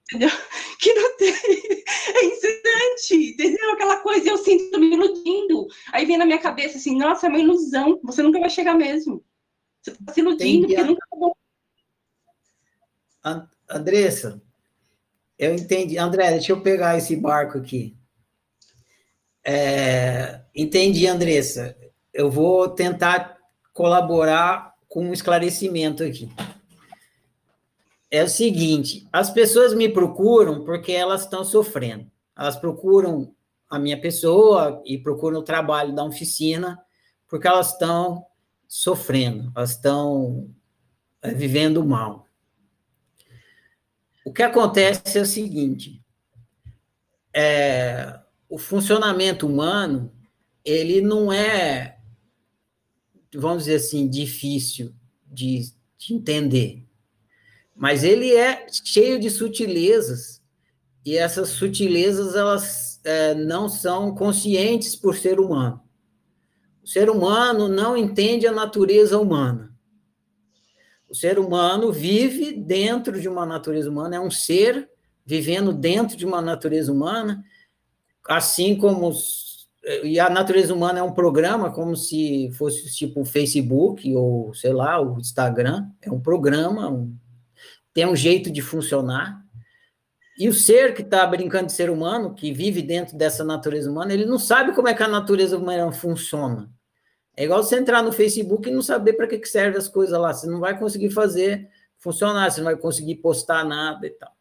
entendeu? 0.10 0.30
que 0.80 0.94
não 0.94 1.18
tem, 1.18 1.34
é 1.34 2.26
incessante, 2.26 3.31
entendeu? 3.31 3.72
Aquela 3.72 3.98
coisa, 3.98 4.30
eu 4.30 4.38
sinto 4.38 4.80
me 4.80 4.94
iludindo. 4.94 5.68
Aí 5.91 6.06
vem 6.06 6.18
na 6.18 6.26
minha 6.26 6.40
cabeça 6.40 6.77
assim, 6.77 6.98
nossa, 6.98 7.27
é 7.27 7.30
uma 7.30 7.40
ilusão, 7.40 7.99
você 8.03 8.22
nunca 8.22 8.40
vai 8.40 8.49
chegar 8.49 8.76
mesmo. 8.76 9.23
Você 9.81 9.91
está 9.91 10.14
se 10.14 10.19
iludindo, 10.19 10.65
Entendi. 10.65 10.76
porque 10.76 11.15
nunca. 11.15 11.38
Andressa, 13.69 14.41
eu 15.38 15.53
entendi. 15.53 15.98
André, 15.98 16.31
deixa 16.31 16.52
eu 16.52 16.61
pegar 16.61 16.98
esse 16.98 17.15
barco 17.15 17.57
aqui. 17.57 17.95
É, 19.45 20.41
entendi, 20.56 21.07
Andressa. 21.07 21.77
Eu 22.14 22.30
vou 22.31 22.69
tentar 22.69 23.38
colaborar 23.73 24.73
com 24.88 25.06
um 25.06 25.14
esclarecimento 25.14 26.03
aqui. 26.03 26.30
É 28.11 28.23
o 28.23 28.27
seguinte: 28.27 29.07
as 29.11 29.30
pessoas 29.30 29.73
me 29.73 29.90
procuram 29.90 30.64
porque 30.64 30.91
elas 30.91 31.22
estão 31.22 31.44
sofrendo. 31.44 32.10
Elas 32.38 32.56
procuram 32.56 33.34
a 33.69 33.77
minha 33.77 33.99
pessoa 33.99 34.81
e 34.86 34.98
procuram 34.98 35.40
o 35.40 35.44
trabalho 35.44 35.94
da 35.94 36.03
oficina 36.03 36.80
porque 37.27 37.48
elas 37.48 37.73
estão 37.73 38.26
sofrendo, 38.68 39.52
elas 39.56 39.72
estão 39.72 40.49
é, 41.22 41.34
vivendo 41.34 41.86
mal. 41.86 42.26
O 44.26 44.34
que 44.34 44.41
acontece 44.41 45.18
é 45.18 45.22
o 45.22 45.26
seguinte: 45.26 46.03
é, 47.34 48.19
o 48.49 48.57
funcionamento 48.57 49.45
humano 49.45 50.11
ele 50.65 51.02
não 51.02 51.31
é, 51.31 51.99
vamos 53.34 53.64
dizer 53.64 53.76
assim, 53.76 54.10
difícil 54.10 54.94
de, 55.26 55.72
de 55.98 56.14
entender, 56.14 56.86
mas 57.80 58.03
ele 58.03 58.35
é 58.35 58.68
cheio 58.84 59.18
de 59.18 59.30
sutilezas 59.30 60.41
e 61.06 61.15
essas 61.15 61.47
sutilezas 61.47 62.35
elas 62.35 62.99
é, 63.06 63.34
não 63.34 63.69
são 63.69 64.14
conscientes 64.14 64.97
por 64.97 65.15
ser 65.15 65.39
humano. 65.39 65.80
O 66.84 66.88
ser 66.88 67.10
humano 67.10 67.69
não 67.69 67.95
entende 67.95 68.45
a 68.45 68.51
natureza 68.51 69.18
humana. 69.18 69.73
O 71.07 71.15
ser 71.15 71.39
humano 71.39 71.89
vive 71.89 72.51
dentro 72.51 73.18
de 73.19 73.30
uma 73.30 73.45
natureza 73.45 73.89
humana, 73.89 74.18
é 74.18 74.19
um 74.19 74.30
ser 74.30 74.89
vivendo 75.26 75.72
dentro 75.72 76.18
de 76.18 76.26
uma 76.26 76.41
natureza 76.41 76.91
humana, 76.91 77.41
assim 78.27 78.76
como. 78.76 79.14
E 80.03 80.19
a 80.19 80.30
natureza 80.30 80.73
humana 80.73 80.99
é 80.99 81.03
um 81.03 81.14
programa, 81.14 81.72
como 81.72 81.95
se 81.95 82.51
fosse 82.57 82.93
tipo 82.93 83.22
o 83.22 83.26
Facebook 83.26 84.14
ou, 84.14 84.53
sei 84.53 84.73
lá, 84.73 85.01
o 85.01 85.18
Instagram. 85.18 85.88
É 86.01 86.11
um 86.11 86.19
programa, 86.19 86.89
um, 86.89 87.15
tem 87.94 88.06
um 88.06 88.16
jeito 88.16 88.52
de 88.52 88.61
funcionar. 88.61 89.44
E 90.38 90.48
o 90.48 90.53
ser 90.53 90.94
que 90.94 91.02
está 91.02 91.26
brincando 91.28 91.66
de 91.68 91.74
ser 91.74 91.90
humano, 91.90 92.34
que 92.34 92.53
vive 92.53 92.82
dentro 92.82 93.18
dessa 93.18 93.44
natureza 93.44 93.91
humana, 93.91 94.14
ele 94.14 94.26
não 94.26 94.40
sabe 94.40 94.74
como 94.74 94.88
é 94.88 94.94
que 94.94 95.03
a 95.03 95.07
natureza 95.07 95.57
humana 95.57 95.91
funciona. 95.91 96.72
É 97.36 97.44
igual 97.44 97.61
você 97.64 97.78
entrar 97.78 98.02
no 98.02 98.11
Facebook 98.11 98.68
e 98.68 98.72
não 98.72 98.82
saber 98.82 99.14
para 99.14 99.28
que, 99.28 99.38
que 99.38 99.48
serve 99.48 99.78
as 99.78 99.88
coisas 99.88 100.18
lá. 100.18 100.34
Você 100.34 100.48
não 100.48 100.60
vai 100.60 100.78
conseguir 100.78 101.10
fazer 101.10 101.70
funcionar, 101.98 102.49
você 102.49 102.61
não 102.61 102.66
vai 102.66 102.78
conseguir 102.78 103.16
postar 103.16 103.66
nada 103.66 104.06
e 104.07 104.11
tal. 104.11 104.32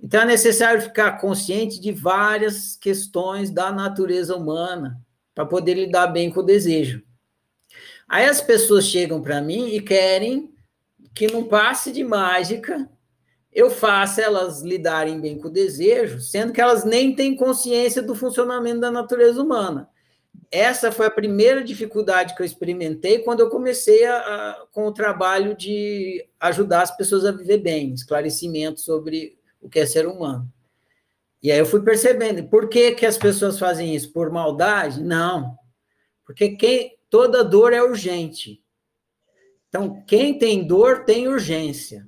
Então 0.00 0.22
é 0.22 0.24
necessário 0.24 0.82
ficar 0.82 1.12
consciente 1.20 1.80
de 1.80 1.92
várias 1.92 2.76
questões 2.76 3.50
da 3.50 3.70
natureza 3.70 4.36
humana 4.36 5.00
para 5.32 5.46
poder 5.46 5.74
lidar 5.74 6.08
bem 6.08 6.30
com 6.30 6.40
o 6.40 6.44
desejo. 6.44 7.02
Aí 8.08 8.26
as 8.26 8.40
pessoas 8.40 8.84
chegam 8.84 9.22
para 9.22 9.40
mim 9.40 9.68
e 9.68 9.80
querem 9.80 10.51
que 11.14 11.26
não 11.26 11.44
passe 11.44 11.92
de 11.92 12.02
mágica 12.02 12.88
eu 13.52 13.70
faço 13.70 14.20
elas 14.20 14.62
lidarem 14.62 15.20
bem 15.20 15.38
com 15.38 15.48
o 15.48 15.52
desejo, 15.52 16.20
sendo 16.20 16.52
que 16.52 16.60
elas 16.60 16.84
nem 16.84 17.14
têm 17.14 17.36
consciência 17.36 18.00
do 18.00 18.14
funcionamento 18.14 18.80
da 18.80 18.90
natureza 18.90 19.42
humana. 19.42 19.88
Essa 20.50 20.90
foi 20.90 21.06
a 21.06 21.10
primeira 21.10 21.62
dificuldade 21.62 22.34
que 22.34 22.40
eu 22.40 22.46
experimentei 22.46 23.18
quando 23.18 23.40
eu 23.40 23.50
comecei 23.50 24.06
a, 24.06 24.16
a, 24.16 24.66
com 24.72 24.86
o 24.86 24.92
trabalho 24.92 25.54
de 25.54 26.26
ajudar 26.40 26.82
as 26.82 26.96
pessoas 26.96 27.26
a 27.26 27.32
viver 27.32 27.58
bem, 27.58 27.92
esclarecimento 27.92 28.80
sobre 28.80 29.38
o 29.60 29.68
que 29.68 29.80
é 29.80 29.86
ser 29.86 30.06
humano. 30.06 30.50
E 31.42 31.50
aí 31.50 31.58
eu 31.58 31.66
fui 31.66 31.82
percebendo, 31.82 32.48
por 32.48 32.68
que, 32.68 32.92
que 32.92 33.04
as 33.04 33.18
pessoas 33.18 33.58
fazem 33.58 33.94
isso? 33.94 34.12
Por 34.12 34.30
maldade? 34.30 35.02
Não. 35.02 35.56
Porque 36.24 36.50
quem, 36.50 36.96
toda 37.10 37.44
dor 37.44 37.72
é 37.72 37.82
urgente. 37.82 38.61
Então, 39.72 40.02
quem 40.06 40.38
tem 40.38 40.66
dor 40.66 41.06
tem 41.06 41.26
urgência. 41.26 42.06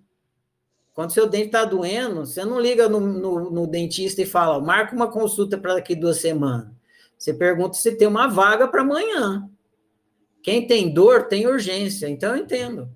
Quando 0.92 1.14
seu 1.14 1.26
dente 1.26 1.46
está 1.46 1.64
doendo, 1.64 2.26
você 2.26 2.44
não 2.44 2.60
liga 2.60 2.90
no, 2.90 3.00
no, 3.00 3.50
no, 3.50 3.66
dentista 3.66 4.20
e 4.20 4.26
fala, 4.26 4.60
marca 4.60 4.94
uma 4.94 5.10
consulta 5.10 5.56
para 5.56 5.72
daqui 5.72 5.96
duas 5.96 6.18
semanas. 6.20 6.68
Você 7.16 7.32
pergunta 7.32 7.74
se 7.74 7.92
tem 7.92 8.06
uma 8.06 8.26
vaga 8.26 8.68
para 8.68 8.82
amanhã. 8.82 9.48
Quem 10.42 10.66
tem 10.66 10.92
dor 10.92 11.26
tem 11.26 11.46
urgência. 11.46 12.06
Então, 12.06 12.36
eu 12.36 12.42
entendo. 12.42 12.86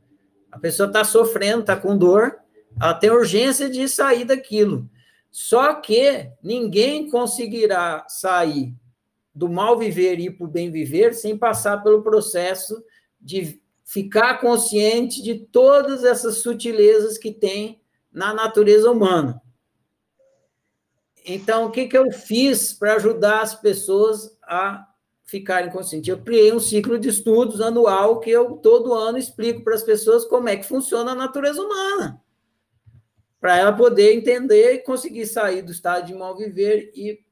A 0.53 0.59
pessoa 0.59 0.87
está 0.87 1.03
sofrendo, 1.03 1.61
está 1.61 1.75
com 1.75 1.97
dor, 1.97 2.37
ela 2.79 2.93
tem 2.93 3.09
urgência 3.09 3.71
de 3.71 3.89
sair 3.89 4.27
daquilo. 4.27 4.87
Só 5.31 5.77
que 5.77 6.31
ninguém 6.43 7.09
conseguirá 7.09 8.05
sair 8.07 8.75
do 9.35 9.49
mal 9.49 9.79
viver 9.79 10.19
e 10.19 10.27
ir 10.27 10.33
para 10.33 10.45
o 10.45 10.51
bem 10.51 10.71
viver 10.71 11.15
sem 11.15 11.39
passar 11.39 11.83
pelo 11.83 12.03
processo 12.03 12.85
de 13.19 13.63
ficar 13.89 14.39
consciente 14.39 15.23
de 15.23 15.47
todas 15.47 16.05
essas 16.05 16.37
sutilezas 16.39 17.17
que 17.17 17.33
tem 17.33 17.81
na 18.13 18.35
natureza 18.35 18.91
humana. 18.91 19.41
Então, 21.25 21.65
o 21.65 21.71
que, 21.71 21.89
que 21.89 21.97
eu 21.97 22.13
fiz 22.13 22.75
para 22.75 22.97
ajudar 22.97 23.41
as 23.41 23.55
pessoas 23.55 24.39
a 24.43 24.87
ficarem 25.25 25.71
conscientes? 25.71 26.07
Eu 26.07 26.23
criei 26.23 26.53
um 26.53 26.61
ciclo 26.61 26.99
de 26.99 27.09
estudos 27.09 27.63
anual 27.63 28.21
que 28.21 28.29
eu 28.29 28.57
todo 28.57 28.93
ano 28.93 29.17
explico 29.17 29.65
para 29.65 29.75
as 29.75 29.83
pessoas 29.83 30.27
como 30.27 30.51
é 30.51 30.57
que 30.59 30.67
funciona 30.69 31.13
a 31.13 31.15
natureza 31.15 31.63
humana, 31.63 32.23
para 33.41 33.57
ela 33.57 33.73
poder 33.73 34.15
entender 34.15 34.75
e 34.75 34.83
conseguir 34.83 35.25
sair 35.25 35.63
do 35.63 35.73
estado 35.73 36.07
de 36.07 36.15
mal 36.15 36.37
viver 36.37 36.93
e 36.95 37.25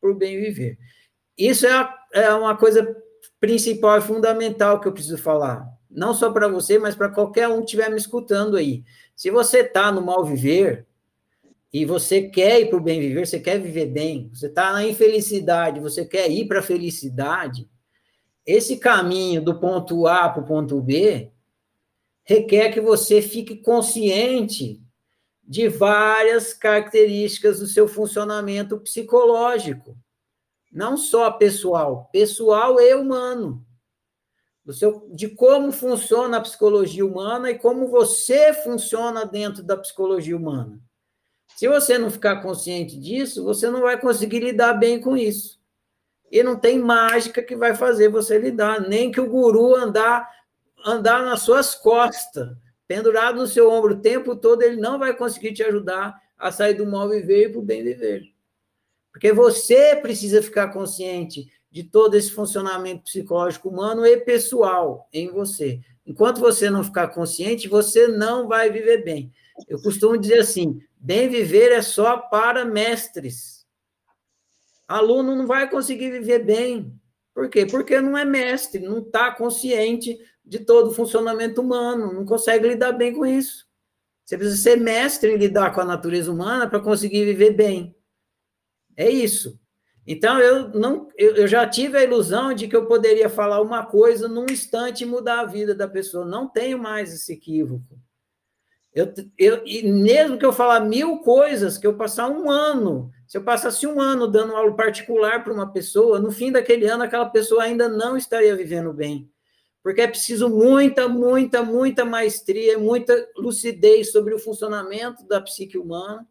para 0.00 0.10
o 0.10 0.14
bem 0.14 0.40
viver. 0.40 0.76
Isso 1.38 1.68
é, 1.68 1.94
é 2.14 2.34
uma 2.34 2.56
coisa 2.56 2.96
principal 3.38 3.98
e 3.98 4.02
fundamental 4.02 4.80
que 4.80 4.88
eu 4.88 4.92
preciso 4.92 5.16
falar, 5.16 5.79
não 5.90 6.14
só 6.14 6.30
para 6.30 6.46
você, 6.46 6.78
mas 6.78 6.94
para 6.94 7.08
qualquer 7.08 7.48
um 7.48 7.58
que 7.58 7.64
estiver 7.64 7.90
me 7.90 7.96
escutando 7.96 8.56
aí. 8.56 8.84
Se 9.16 9.30
você 9.30 9.60
está 9.60 9.90
no 9.90 10.00
mal 10.00 10.24
viver 10.24 10.86
e 11.72 11.84
você 11.84 12.22
quer 12.22 12.60
ir 12.60 12.70
para 12.70 12.78
o 12.78 12.82
bem 12.82 13.00
viver, 13.00 13.26
você 13.26 13.40
quer 13.40 13.58
viver 13.58 13.86
bem, 13.86 14.30
você 14.32 14.46
está 14.46 14.72
na 14.72 14.86
infelicidade, 14.86 15.80
você 15.80 16.04
quer 16.04 16.30
ir 16.30 16.46
para 16.46 16.60
a 16.60 16.62
felicidade, 16.62 17.68
esse 18.46 18.78
caminho 18.78 19.42
do 19.42 19.58
ponto 19.58 20.06
A 20.06 20.28
para 20.28 20.42
o 20.42 20.46
ponto 20.46 20.80
B 20.80 21.30
requer 22.24 22.70
que 22.72 22.80
você 22.80 23.20
fique 23.20 23.56
consciente 23.56 24.80
de 25.42 25.68
várias 25.68 26.54
características 26.54 27.58
do 27.58 27.66
seu 27.66 27.88
funcionamento 27.88 28.78
psicológico, 28.78 29.96
não 30.72 30.96
só 30.96 31.30
pessoal, 31.32 32.08
pessoal 32.12 32.80
e 32.80 32.94
humano 32.94 33.64
seu, 34.72 35.08
de 35.12 35.28
como 35.28 35.72
funciona 35.72 36.36
a 36.36 36.40
psicologia 36.40 37.04
humana 37.04 37.50
e 37.50 37.58
como 37.58 37.88
você 37.88 38.52
funciona 38.52 39.24
dentro 39.24 39.62
da 39.62 39.76
psicologia 39.76 40.36
humana. 40.36 40.80
Se 41.56 41.68
você 41.68 41.98
não 41.98 42.10
ficar 42.10 42.42
consciente 42.42 42.98
disso, 42.98 43.44
você 43.44 43.70
não 43.70 43.82
vai 43.82 44.00
conseguir 44.00 44.40
lidar 44.40 44.74
bem 44.74 45.00
com 45.00 45.16
isso. 45.16 45.60
E 46.30 46.42
não 46.42 46.56
tem 46.56 46.78
mágica 46.78 47.42
que 47.42 47.56
vai 47.56 47.74
fazer 47.74 48.08
você 48.08 48.38
lidar, 48.38 48.80
nem 48.80 49.10
que 49.10 49.20
o 49.20 49.28
guru 49.28 49.74
andar 49.74 50.28
andar 50.84 51.24
nas 51.24 51.42
suas 51.42 51.74
costas, 51.74 52.56
pendurado 52.86 53.38
no 53.38 53.46
seu 53.46 53.70
ombro 53.70 53.94
o 53.94 54.00
tempo 54.00 54.34
todo, 54.34 54.62
ele 54.62 54.76
não 54.76 54.98
vai 54.98 55.14
conseguir 55.14 55.52
te 55.52 55.62
ajudar 55.62 56.14
a 56.38 56.50
sair 56.50 56.74
do 56.74 56.86
mal 56.86 57.08
viver 57.08 57.46
e 57.46 57.48
para 57.50 57.58
o 57.58 57.62
bem 57.62 57.84
viver. 57.84 58.22
Porque 59.12 59.32
você 59.32 59.96
precisa 59.96 60.42
ficar 60.42 60.72
consciente 60.72 61.50
de 61.70 61.84
todo 61.84 62.14
esse 62.14 62.32
funcionamento 62.32 63.04
psicológico 63.04 63.68
humano 63.68 64.04
e 64.04 64.16
pessoal 64.18 65.08
em 65.12 65.30
você. 65.30 65.80
Enquanto 66.04 66.40
você 66.40 66.68
não 66.68 66.82
ficar 66.82 67.08
consciente, 67.08 67.68
você 67.68 68.08
não 68.08 68.48
vai 68.48 68.70
viver 68.70 69.04
bem. 69.04 69.32
Eu 69.68 69.80
costumo 69.80 70.18
dizer 70.18 70.40
assim: 70.40 70.80
bem 70.98 71.28
viver 71.28 71.70
é 71.70 71.82
só 71.82 72.16
para 72.16 72.64
mestres. 72.64 73.66
Aluno 74.88 75.36
não 75.36 75.46
vai 75.46 75.70
conseguir 75.70 76.10
viver 76.10 76.40
bem. 76.40 76.92
Por 77.32 77.48
quê? 77.48 77.64
Porque 77.64 78.00
não 78.00 78.18
é 78.18 78.24
mestre, 78.24 78.80
não 78.80 78.98
está 78.98 79.30
consciente 79.30 80.18
de 80.44 80.58
todo 80.58 80.88
o 80.88 80.94
funcionamento 80.94 81.60
humano, 81.60 82.12
não 82.12 82.24
consegue 82.24 82.66
lidar 82.66 82.92
bem 82.92 83.14
com 83.14 83.24
isso. 83.24 83.68
Você 84.24 84.36
precisa 84.36 84.60
ser 84.60 84.76
mestre 84.76 85.32
em 85.32 85.36
lidar 85.36 85.72
com 85.72 85.80
a 85.80 85.84
natureza 85.84 86.32
humana 86.32 86.68
para 86.68 86.80
conseguir 86.80 87.24
viver 87.24 87.52
bem. 87.52 87.94
É 88.96 89.08
isso. 89.08 89.59
Então, 90.12 90.40
eu, 90.40 90.70
não, 90.70 91.06
eu, 91.16 91.46
já 91.46 91.64
tive 91.68 91.96
a 91.96 92.02
ilusão 92.02 92.52
de 92.52 92.66
que 92.66 92.74
eu 92.74 92.84
poderia 92.84 93.28
falar 93.28 93.60
uma 93.60 93.86
coisa 93.86 94.26
num 94.26 94.46
instante 94.46 95.04
e 95.04 95.06
mudar 95.06 95.38
a 95.38 95.44
vida 95.44 95.72
da 95.72 95.86
pessoa. 95.86 96.24
Não 96.24 96.48
tenho 96.48 96.80
mais 96.80 97.14
esse 97.14 97.32
equívoco. 97.32 97.96
Eu, 98.92 99.14
eu, 99.38 99.62
e 99.64 99.88
mesmo 99.88 100.36
que 100.36 100.44
eu 100.44 100.52
falar 100.52 100.80
mil 100.80 101.18
coisas, 101.18 101.78
que 101.78 101.86
eu 101.86 101.96
passar 101.96 102.28
um 102.28 102.50
ano, 102.50 103.08
se 103.24 103.38
eu 103.38 103.44
passasse 103.44 103.86
um 103.86 104.00
ano 104.00 104.26
dando 104.26 104.56
aula 104.56 104.74
particular 104.74 105.44
para 105.44 105.52
uma 105.52 105.72
pessoa, 105.72 106.18
no 106.18 106.32
fim 106.32 106.50
daquele 106.50 106.88
ano 106.88 107.04
aquela 107.04 107.26
pessoa 107.26 107.62
ainda 107.62 107.88
não 107.88 108.16
estaria 108.16 108.56
vivendo 108.56 108.92
bem. 108.92 109.30
Porque 109.80 110.00
é 110.00 110.08
preciso 110.08 110.48
muita, 110.48 111.06
muita, 111.08 111.62
muita 111.62 112.04
maestria, 112.04 112.76
muita 112.80 113.28
lucidez 113.36 114.10
sobre 114.10 114.34
o 114.34 114.40
funcionamento 114.40 115.24
da 115.28 115.40
psique 115.40 115.78
humana 115.78 116.26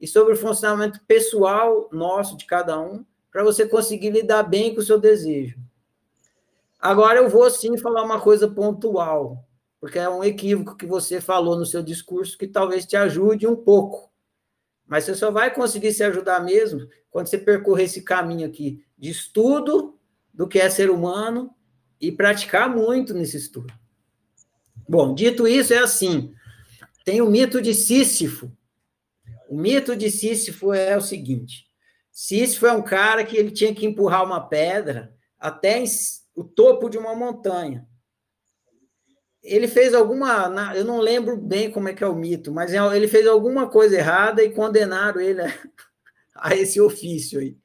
e 0.00 0.06
sobre 0.06 0.34
o 0.34 0.36
funcionamento 0.36 1.00
pessoal 1.08 1.88
nosso, 1.90 2.36
de 2.36 2.46
cada 2.46 2.78
um, 2.80 3.04
para 3.36 3.44
você 3.44 3.68
conseguir 3.68 4.08
lidar 4.08 4.44
bem 4.44 4.74
com 4.74 4.80
o 4.80 4.82
seu 4.82 4.98
desejo. 4.98 5.60
Agora 6.80 7.18
eu 7.18 7.28
vou 7.28 7.50
sim 7.50 7.76
falar 7.76 8.02
uma 8.02 8.18
coisa 8.18 8.48
pontual, 8.48 9.46
porque 9.78 9.98
é 9.98 10.08
um 10.08 10.24
equívoco 10.24 10.74
que 10.74 10.86
você 10.86 11.20
falou 11.20 11.54
no 11.54 11.66
seu 11.66 11.82
discurso 11.82 12.38
que 12.38 12.46
talvez 12.46 12.86
te 12.86 12.96
ajude 12.96 13.46
um 13.46 13.54
pouco. 13.54 14.10
Mas 14.86 15.04
você 15.04 15.14
só 15.14 15.30
vai 15.30 15.52
conseguir 15.52 15.92
se 15.92 16.02
ajudar 16.02 16.42
mesmo 16.42 16.88
quando 17.10 17.26
você 17.26 17.36
percorrer 17.36 17.84
esse 17.84 18.00
caminho 18.00 18.48
aqui 18.48 18.82
de 18.96 19.10
estudo 19.10 19.98
do 20.32 20.48
que 20.48 20.58
é 20.58 20.70
ser 20.70 20.88
humano 20.88 21.54
e 22.00 22.10
praticar 22.10 22.74
muito 22.74 23.12
nesse 23.12 23.36
estudo. 23.36 23.70
Bom, 24.88 25.14
dito 25.14 25.46
isso, 25.46 25.74
é 25.74 25.78
assim: 25.80 26.32
tem 27.04 27.20
o 27.20 27.30
mito 27.30 27.60
de 27.60 27.74
Sísifo, 27.74 28.50
o 29.46 29.58
mito 29.58 29.94
de 29.94 30.10
Sísifo 30.10 30.72
é 30.72 30.96
o 30.96 31.02
seguinte: 31.02 31.66
Sísifo 32.18 32.66
é 32.66 32.72
um 32.72 32.80
cara 32.80 33.26
que 33.26 33.36
ele 33.36 33.50
tinha 33.50 33.74
que 33.74 33.84
empurrar 33.84 34.24
uma 34.24 34.48
pedra 34.48 35.14
até 35.38 35.84
o 36.34 36.42
topo 36.42 36.88
de 36.88 36.96
uma 36.96 37.14
montanha. 37.14 37.86
Ele 39.42 39.68
fez 39.68 39.92
alguma, 39.92 40.50
eu 40.74 40.82
não 40.82 40.98
lembro 40.98 41.36
bem 41.36 41.70
como 41.70 41.90
é 41.90 41.92
que 41.92 42.02
é 42.02 42.06
o 42.06 42.16
mito, 42.16 42.50
mas 42.50 42.72
é, 42.72 42.78
ele 42.96 43.06
fez 43.06 43.26
alguma 43.26 43.68
coisa 43.68 43.98
errada 43.98 44.42
e 44.42 44.50
condenaram 44.50 45.20
ele 45.20 45.42
a, 45.42 45.52
a 46.36 46.56
esse 46.56 46.80
ofício 46.80 47.38
aí. 47.38 47.58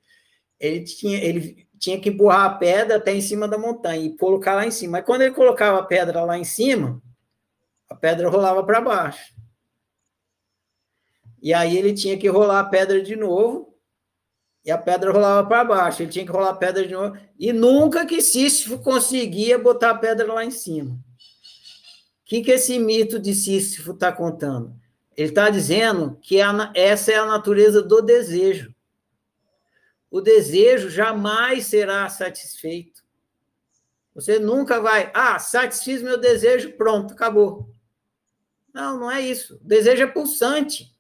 Ele 0.60 0.84
tinha, 0.84 1.24
ele 1.24 1.66
tinha 1.80 1.98
que 1.98 2.10
empurrar 2.10 2.44
a 2.44 2.56
pedra 2.56 2.98
até 2.98 3.14
em 3.14 3.22
cima 3.22 3.48
da 3.48 3.58
montanha 3.58 4.06
e 4.06 4.18
colocar 4.18 4.56
lá 4.56 4.68
em 4.68 4.72
cima. 4.72 4.98
Mas 4.98 5.06
quando 5.06 5.22
ele 5.22 5.34
colocava 5.34 5.80
a 5.80 5.86
pedra 5.86 6.26
lá 6.26 6.38
em 6.38 6.44
cima, 6.44 7.02
a 7.90 7.96
pedra 7.96 8.28
rolava 8.28 8.66
para 8.66 8.82
baixo. 8.82 9.34
E 11.42 11.54
aí 11.54 11.78
ele 11.78 11.94
tinha 11.94 12.18
que 12.18 12.28
rolar 12.28 12.60
a 12.60 12.66
pedra 12.66 13.02
de 13.02 13.16
novo, 13.16 13.71
e 14.64 14.72
a 14.72 14.78
pedra 14.78 15.12
rolava 15.12 15.48
para 15.48 15.64
baixo. 15.64 16.02
Ele 16.02 16.12
tinha 16.12 16.26
que 16.26 16.32
rolar 16.32 16.52
a 16.52 16.56
pedra 16.56 16.86
de 16.86 16.94
novo, 16.94 17.18
e 17.38 17.52
nunca 17.52 18.06
que 18.06 18.22
Sísifo 18.22 18.80
conseguia 18.80 19.58
botar 19.58 19.92
a 19.92 19.98
pedra 19.98 20.32
lá 20.32 20.46
em 20.46 20.52
cima. 20.52 20.92
O 20.92 22.26
que, 22.26 22.42
que 22.42 22.52
esse 22.52 22.80
mito 22.80 23.20
de 23.20 23.34
Sísifo 23.34 23.92
está 23.92 24.12
contando? 24.12 24.74
Ele 25.18 25.30
está 25.30 25.50
dizendo 25.50 26.18
que 26.22 26.42
a, 26.42 26.72
essa 26.74 27.12
é 27.12 27.16
a 27.16 27.26
natureza 27.26 27.82
do 27.82 28.02
desejo. 28.02 28.74
O 30.10 30.22
desejo 30.22 30.90
jamais 30.90 31.66
será 31.66 32.08
satisfeito. 32.10 33.02
Você 34.14 34.40
nunca 34.40 34.80
vai, 34.80 35.10
ah, 35.14 35.40
satisfiz 35.40 36.02
meu 36.02 36.18
desejo, 36.18 36.74
pronto, 36.74 37.14
acabou. 37.14 37.74
Não, 38.74 39.00
não 39.00 39.12
é 39.12 39.22
isso. 39.22 39.56
O 39.56 39.68
desejo 39.68 40.04
é 40.04 40.08
pulsante. 40.08 40.91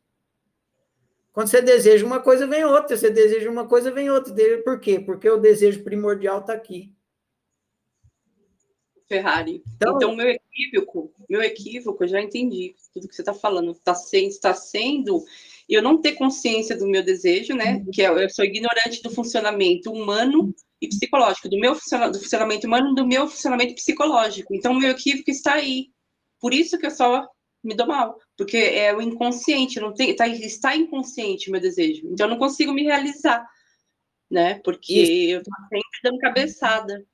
Quando 1.33 1.47
você 1.47 1.61
deseja 1.61 2.05
uma 2.05 2.19
coisa, 2.19 2.45
vem 2.45 2.65
outra. 2.65 2.97
Você 2.97 3.09
deseja 3.09 3.49
uma 3.49 3.67
coisa, 3.67 3.91
vem 3.91 4.09
outra. 4.09 4.33
Por 4.63 4.79
quê? 4.79 4.99
Porque 4.99 5.29
o 5.29 5.37
desejo 5.37 5.83
primordial 5.83 6.39
está 6.39 6.53
aqui. 6.53 6.93
Ferrari. 9.07 9.61
Então, 9.75 9.95
então, 9.97 10.15
meu 10.15 10.29
equívoco, 10.29 11.13
meu 11.29 11.41
equívoco, 11.41 12.03
eu 12.03 12.07
já 12.07 12.21
entendi 12.21 12.75
tudo 12.93 13.09
que 13.09 13.15
você 13.15 13.21
está 13.21 13.33
falando. 13.33 13.71
Está 13.71 13.93
sendo, 13.93 14.27
está 14.27 14.53
sendo 14.53 15.23
eu 15.67 15.81
não 15.81 15.99
ter 15.99 16.13
consciência 16.13 16.77
do 16.77 16.87
meu 16.87 17.03
desejo, 17.03 17.53
né? 17.53 17.83
Que 17.93 18.03
é, 18.03 18.07
eu 18.07 18.29
sou 18.29 18.45
ignorante 18.45 19.01
do 19.01 19.09
funcionamento 19.09 19.91
humano 19.91 20.53
e 20.81 20.87
psicológico, 20.87 21.49
do 21.49 21.59
meu 21.59 21.73
do 21.73 22.19
funcionamento 22.19 22.67
humano, 22.67 22.95
do 22.95 23.05
meu 23.05 23.27
funcionamento 23.27 23.75
psicológico. 23.75 24.53
Então, 24.55 24.73
meu 24.73 24.91
equívoco 24.91 25.29
está 25.29 25.53
aí. 25.53 25.87
Por 26.39 26.53
isso 26.53 26.77
que 26.77 26.85
eu 26.85 26.91
só 26.91 27.27
me 27.63 27.75
dou 27.75 27.87
mal, 27.87 28.17
porque 28.41 28.57
é 28.57 28.91
o 28.91 28.99
inconsciente, 28.99 29.79
não 29.79 29.93
tem, 29.93 30.15
tá, 30.15 30.27
está 30.27 30.75
inconsciente 30.75 31.47
o 31.47 31.51
meu 31.51 31.61
desejo. 31.61 32.07
Então, 32.07 32.25
eu 32.25 32.31
não 32.31 32.39
consigo 32.39 32.73
me 32.73 32.81
realizar, 32.81 33.47
né? 34.27 34.59
Porque 34.63 34.99
isso. 34.99 35.33
eu 35.33 35.41
estou 35.41 35.53
sempre 35.69 35.99
dando 36.03 36.17
cabeçada. 36.17 37.05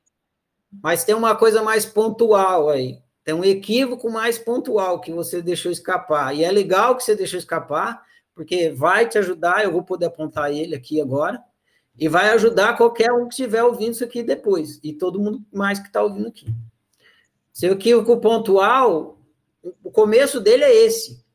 Mas 0.82 1.04
tem 1.04 1.14
uma 1.14 1.36
coisa 1.36 1.62
mais 1.62 1.86
pontual 1.86 2.70
aí. 2.70 3.02
Tem 3.26 3.34
um 3.34 3.44
equívoco 3.44 4.10
mais 4.10 4.40
pontual 4.40 5.02
que 5.02 5.12
você 5.12 5.42
deixou 5.42 5.70
escapar. 5.70 6.34
E 6.34 6.46
é 6.46 6.50
legal 6.50 6.96
que 6.96 7.04
você 7.04 7.14
deixou 7.14 7.38
escapar, 7.38 8.02
porque 8.34 8.70
vai 8.70 9.06
te 9.10 9.18
ajudar. 9.18 9.66
Eu 9.66 9.74
vou 9.74 9.84
poder 9.84 10.06
apontar 10.06 10.50
ele 10.50 10.76
aqui 10.76 11.02
agora. 11.02 11.44
E 12.00 12.08
vai 12.08 12.30
ajudar 12.30 12.78
qualquer 12.78 13.12
um 13.12 13.28
que 13.28 13.34
estiver 13.34 13.66
ouvindo 13.66 13.92
isso 13.92 14.04
aqui 14.06 14.24
depois. 14.24 14.80
E 14.82 14.94
todo 14.94 15.20
mundo 15.20 15.44
mais 15.54 15.78
que 15.78 15.88
está 15.88 16.02
ouvindo 16.02 16.30
aqui. 16.30 16.48
Seu 17.52 17.74
equívoco 17.74 18.16
pontual, 18.22 19.17
o 19.84 19.92
começo 19.92 20.40
dele 20.40 20.64
é 20.64 20.86
esse. 20.86 21.26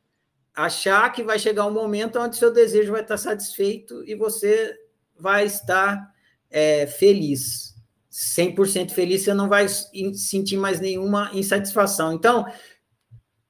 Achar 0.53 1.11
que 1.11 1.23
vai 1.23 1.39
chegar 1.39 1.65
um 1.65 1.71
momento 1.71 2.19
onde 2.19 2.37
seu 2.37 2.51
desejo 2.51 2.91
vai 2.91 3.01
estar 3.01 3.17
satisfeito 3.17 4.03
e 4.05 4.15
você 4.15 4.77
vai 5.17 5.45
estar 5.45 6.13
é, 6.49 6.85
feliz. 6.85 7.73
100% 8.11 8.91
feliz, 8.91 9.23
você 9.23 9.33
não 9.33 9.49
vai 9.49 9.67
sentir 9.67 10.57
mais 10.57 10.79
nenhuma 10.79 11.31
insatisfação. 11.33 12.13
Então, 12.13 12.45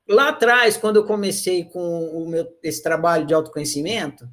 lá 0.07 0.29
atrás, 0.29 0.77
quando 0.77 0.95
eu 0.95 1.05
comecei 1.05 1.65
com 1.65 2.07
o 2.07 2.29
meu, 2.29 2.47
esse 2.63 2.81
trabalho 2.81 3.25
de 3.25 3.33
autoconhecimento, 3.33 4.25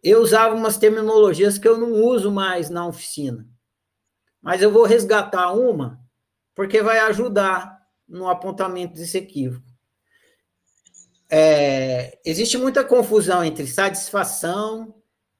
eu 0.00 0.22
usava 0.22 0.54
umas 0.54 0.76
terminologias 0.76 1.58
que 1.58 1.66
eu 1.66 1.76
não 1.76 1.92
uso 1.92 2.30
mais 2.30 2.70
na 2.70 2.86
oficina. 2.86 3.48
Mas 4.40 4.62
eu 4.62 4.70
vou 4.70 4.84
resgatar 4.84 5.52
uma, 5.52 6.00
porque 6.54 6.80
vai 6.80 7.00
ajudar 7.00 7.78
no 8.06 8.28
apontamento 8.28 8.94
desse 8.94 9.18
equívoco. 9.18 9.67
É, 11.30 12.18
existe 12.24 12.56
muita 12.56 12.84
confusão 12.84 13.44
entre 13.44 13.66
satisfação, 13.66 14.94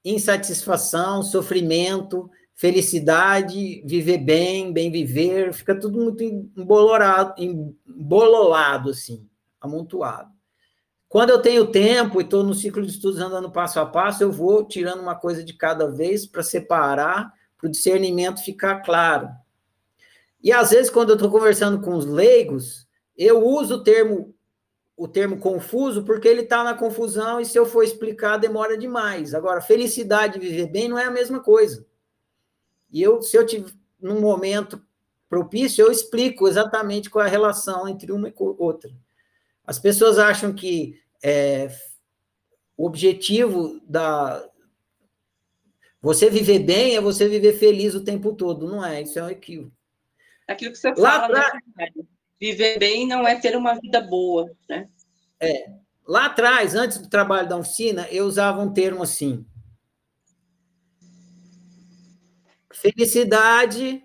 insatisfação, 0.05 1.23
sofrimento, 1.23 2.29
felicidade, 2.55 3.81
viver 3.85 4.17
bem, 4.17 4.71
bem 4.71 4.91
viver, 4.91 5.53
fica 5.53 5.73
tudo 5.73 5.97
muito 5.97 6.23
embolorado, 6.23 7.33
embololado, 7.87 8.89
assim, 8.89 9.27
amontoado. 9.61 10.29
Quando 11.07 11.31
eu 11.31 11.41
tenho 11.41 11.71
tempo 11.71 12.21
e 12.21 12.23
estou 12.23 12.43
no 12.43 12.53
ciclo 12.53 12.83
de 12.83 12.91
estudos 12.91 13.19
andando 13.19 13.51
passo 13.51 13.79
a 13.79 13.85
passo, 13.85 14.21
eu 14.21 14.31
vou 14.31 14.63
tirando 14.63 14.99
uma 14.99 15.15
coisa 15.15 15.43
de 15.43 15.53
cada 15.53 15.89
vez 15.89 16.27
para 16.27 16.43
separar, 16.43 17.33
para 17.57 17.67
o 17.67 17.71
discernimento 17.71 18.43
ficar 18.43 18.81
claro. 18.81 19.29
E 20.43 20.51
às 20.51 20.69
vezes, 20.69 20.91
quando 20.91 21.09
eu 21.09 21.15
estou 21.15 21.31
conversando 21.31 21.81
com 21.81 21.95
os 21.95 22.05
leigos, 22.05 22.87
eu 23.17 23.43
uso 23.43 23.75
o 23.75 23.83
termo 23.83 24.35
o 24.99 25.07
termo 25.07 25.37
confuso 25.37 26.03
porque 26.03 26.27
ele 26.27 26.41
está 26.41 26.61
na 26.61 26.73
confusão 26.73 27.39
e 27.39 27.45
se 27.45 27.57
eu 27.57 27.65
for 27.65 27.83
explicar 27.83 28.35
demora 28.35 28.77
demais. 28.77 29.33
Agora, 29.33 29.61
felicidade 29.61 30.37
e 30.37 30.41
viver 30.41 30.67
bem 30.67 30.89
não 30.89 30.99
é 30.99 31.05
a 31.05 31.11
mesma 31.11 31.39
coisa. 31.39 31.85
E 32.91 33.01
eu, 33.01 33.21
se 33.21 33.37
eu 33.37 33.45
tiver 33.45 33.71
num 33.97 34.19
momento 34.19 34.85
propício, 35.29 35.85
eu 35.85 35.91
explico 35.91 36.49
exatamente 36.49 37.09
qual 37.09 37.23
é 37.23 37.29
a 37.29 37.31
relação 37.31 37.87
entre 37.87 38.11
uma 38.11 38.27
e 38.27 38.33
outra. 38.37 38.91
As 39.65 39.79
pessoas 39.79 40.19
acham 40.19 40.51
que 40.51 41.01
é, 41.23 41.71
o 42.75 42.85
objetivo 42.85 43.79
da 43.87 44.45
você 46.01 46.29
viver 46.29 46.59
bem 46.59 46.97
é 46.97 47.01
você 47.01 47.27
viver 47.27 47.53
feliz 47.53 47.95
o 47.95 48.03
tempo 48.03 48.33
todo, 48.33 48.67
não 48.67 48.85
é? 48.85 49.01
Isso 49.01 49.17
é 49.17 49.23
um 49.23 49.29
equívoco. 49.29 49.71
Aquilo 50.45 50.73
que 50.73 50.77
você 50.77 50.93
Lá 50.97 51.21
fala, 51.21 51.27
pra... 51.29 51.93
viver 52.39 52.79
bem 52.79 53.07
não 53.07 53.27
é 53.27 53.39
ter 53.39 53.55
uma 53.55 53.73
vida 53.75 54.01
boa, 54.01 54.49
né? 54.67 54.87
É. 55.39 55.71
Lá 56.07 56.25
atrás, 56.25 56.73
antes 56.73 56.97
do 56.97 57.09
trabalho 57.09 57.47
da 57.47 57.57
oficina, 57.57 58.07
eu 58.09 58.25
usava 58.25 58.61
um 58.61 58.73
termo 58.73 59.03
assim: 59.03 59.45
Felicidade 62.73 64.03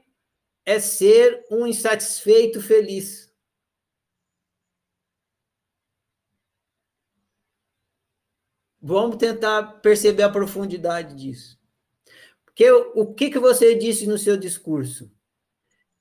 é 0.67 0.81
ser 0.81 1.45
um 1.51 1.67
insatisfeito 1.67 2.61
feliz. 2.61 3.33
Vamos 8.81 9.17
tentar 9.17 9.81
perceber 9.81 10.25
a 10.25 10.29
profundidade 10.29 11.15
disso. 11.15 11.59
Porque 12.45 12.71
o 12.71 13.15
que, 13.15 13.31
que 13.31 13.39
você 13.39 13.75
disse 13.75 14.07
no 14.07 14.19
seu 14.19 14.37
discurso? 14.37 15.11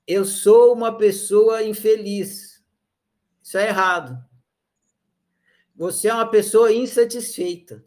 Eu 0.07 0.25
sou 0.25 0.73
uma 0.73 0.97
pessoa 0.97 1.63
infeliz. 1.63 2.61
Isso 3.41 3.57
é 3.57 3.67
errado. 3.67 4.17
Você 5.75 6.07
é 6.07 6.13
uma 6.13 6.29
pessoa 6.29 6.71
insatisfeita. 6.71 7.83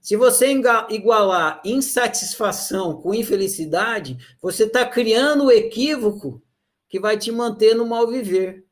Se 0.00 0.16
você 0.16 0.46
igualar 0.90 1.60
insatisfação 1.64 3.00
com 3.00 3.14
infelicidade, 3.14 4.16
você 4.40 4.64
está 4.64 4.86
criando 4.86 5.46
o 5.46 5.50
equívoco 5.50 6.42
que 6.88 7.00
vai 7.00 7.18
te 7.18 7.32
manter 7.32 7.74
no 7.74 7.84
mal 7.84 8.06
viver. 8.06 8.64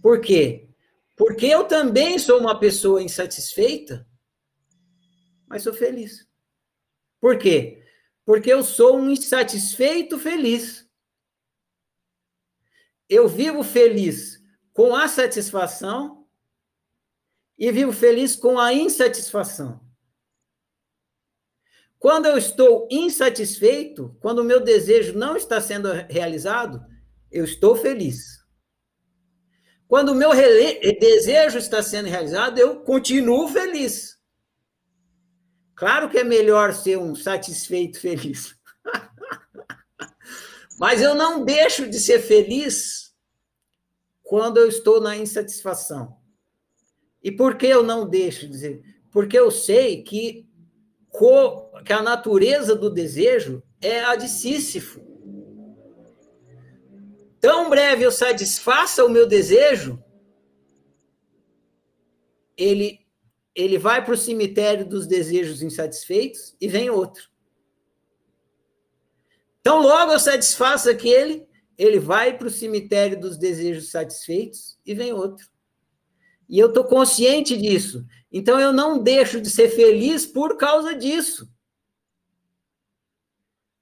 Por 0.00 0.20
quê? 0.20 0.68
Porque 1.16 1.46
eu 1.46 1.64
também 1.64 2.18
sou 2.18 2.38
uma 2.38 2.58
pessoa 2.58 3.02
insatisfeita, 3.02 4.06
mas 5.48 5.62
sou 5.62 5.72
feliz. 5.72 6.26
Por 7.20 7.38
quê? 7.38 7.82
Porque 8.26 8.52
eu 8.52 8.64
sou 8.64 8.98
um 8.98 9.08
insatisfeito 9.08 10.18
feliz. 10.18 10.84
Eu 13.08 13.28
vivo 13.28 13.62
feliz 13.62 14.42
com 14.72 14.96
a 14.96 15.06
satisfação 15.06 16.26
e 17.56 17.70
vivo 17.70 17.92
feliz 17.92 18.34
com 18.34 18.58
a 18.58 18.74
insatisfação. 18.74 19.80
Quando 22.00 22.26
eu 22.26 22.36
estou 22.36 22.88
insatisfeito, 22.90 24.16
quando 24.20 24.40
o 24.40 24.44
meu 24.44 24.60
desejo 24.60 25.16
não 25.16 25.36
está 25.36 25.60
sendo 25.60 25.92
realizado, 26.10 26.84
eu 27.30 27.44
estou 27.44 27.76
feliz. 27.76 28.44
Quando 29.86 30.10
o 30.10 30.14
meu 30.16 30.32
desejo 30.98 31.58
está 31.58 31.80
sendo 31.80 32.08
realizado, 32.08 32.58
eu 32.58 32.80
continuo 32.80 33.48
feliz. 33.48 34.15
Claro 35.76 36.08
que 36.08 36.18
é 36.18 36.24
melhor 36.24 36.72
ser 36.72 36.98
um 36.98 37.14
satisfeito 37.14 38.00
feliz. 38.00 38.56
Mas 40.80 41.02
eu 41.02 41.14
não 41.14 41.44
deixo 41.44 41.88
de 41.88 42.00
ser 42.00 42.20
feliz 42.20 43.14
quando 44.22 44.56
eu 44.56 44.68
estou 44.68 45.00
na 45.00 45.16
insatisfação. 45.16 46.16
E 47.22 47.30
por 47.30 47.56
que 47.56 47.66
eu 47.66 47.82
não 47.82 48.08
deixo 48.08 48.48
dizer? 48.48 48.82
Porque 49.10 49.38
eu 49.38 49.50
sei 49.50 50.02
que, 50.02 50.48
que 51.84 51.92
a 51.92 52.02
natureza 52.02 52.74
do 52.74 52.90
desejo 52.90 53.62
é 53.80 54.00
a 54.00 54.16
de 54.16 54.28
Sísifo. 54.28 55.04
Tão 57.38 57.68
breve 57.68 58.02
eu 58.02 58.10
satisfaça 58.10 59.04
o 59.04 59.10
meu 59.10 59.26
desejo, 59.26 60.02
ele, 62.56 63.05
ele 63.56 63.78
vai 63.78 64.04
para 64.04 64.12
o 64.12 64.18
cemitério 64.18 64.86
dos 64.86 65.06
desejos 65.06 65.62
insatisfeitos 65.62 66.54
e 66.60 66.68
vem 66.68 66.90
outro. 66.90 67.30
Então, 69.60 69.80
logo 69.80 70.12
eu 70.12 70.20
satisfaço 70.20 70.90
aquele, 70.90 71.48
ele 71.76 71.98
vai 71.98 72.36
para 72.36 72.46
o 72.46 72.50
cemitério 72.50 73.18
dos 73.18 73.36
desejos 73.36 73.90
satisfeitos 73.90 74.78
e 74.84 74.94
vem 74.94 75.12
outro. 75.12 75.48
E 76.48 76.58
eu 76.58 76.68
estou 76.68 76.84
consciente 76.84 77.56
disso. 77.56 78.06
Então 78.30 78.60
eu 78.60 78.72
não 78.72 79.02
deixo 79.02 79.40
de 79.40 79.50
ser 79.50 79.68
feliz 79.70 80.26
por 80.26 80.56
causa 80.56 80.94
disso. 80.94 81.50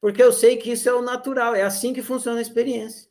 Porque 0.00 0.22
eu 0.22 0.32
sei 0.32 0.56
que 0.56 0.70
isso 0.70 0.88
é 0.88 0.94
o 0.94 1.02
natural, 1.02 1.54
é 1.54 1.62
assim 1.62 1.92
que 1.92 2.02
funciona 2.02 2.38
a 2.38 2.42
experiência. 2.42 3.10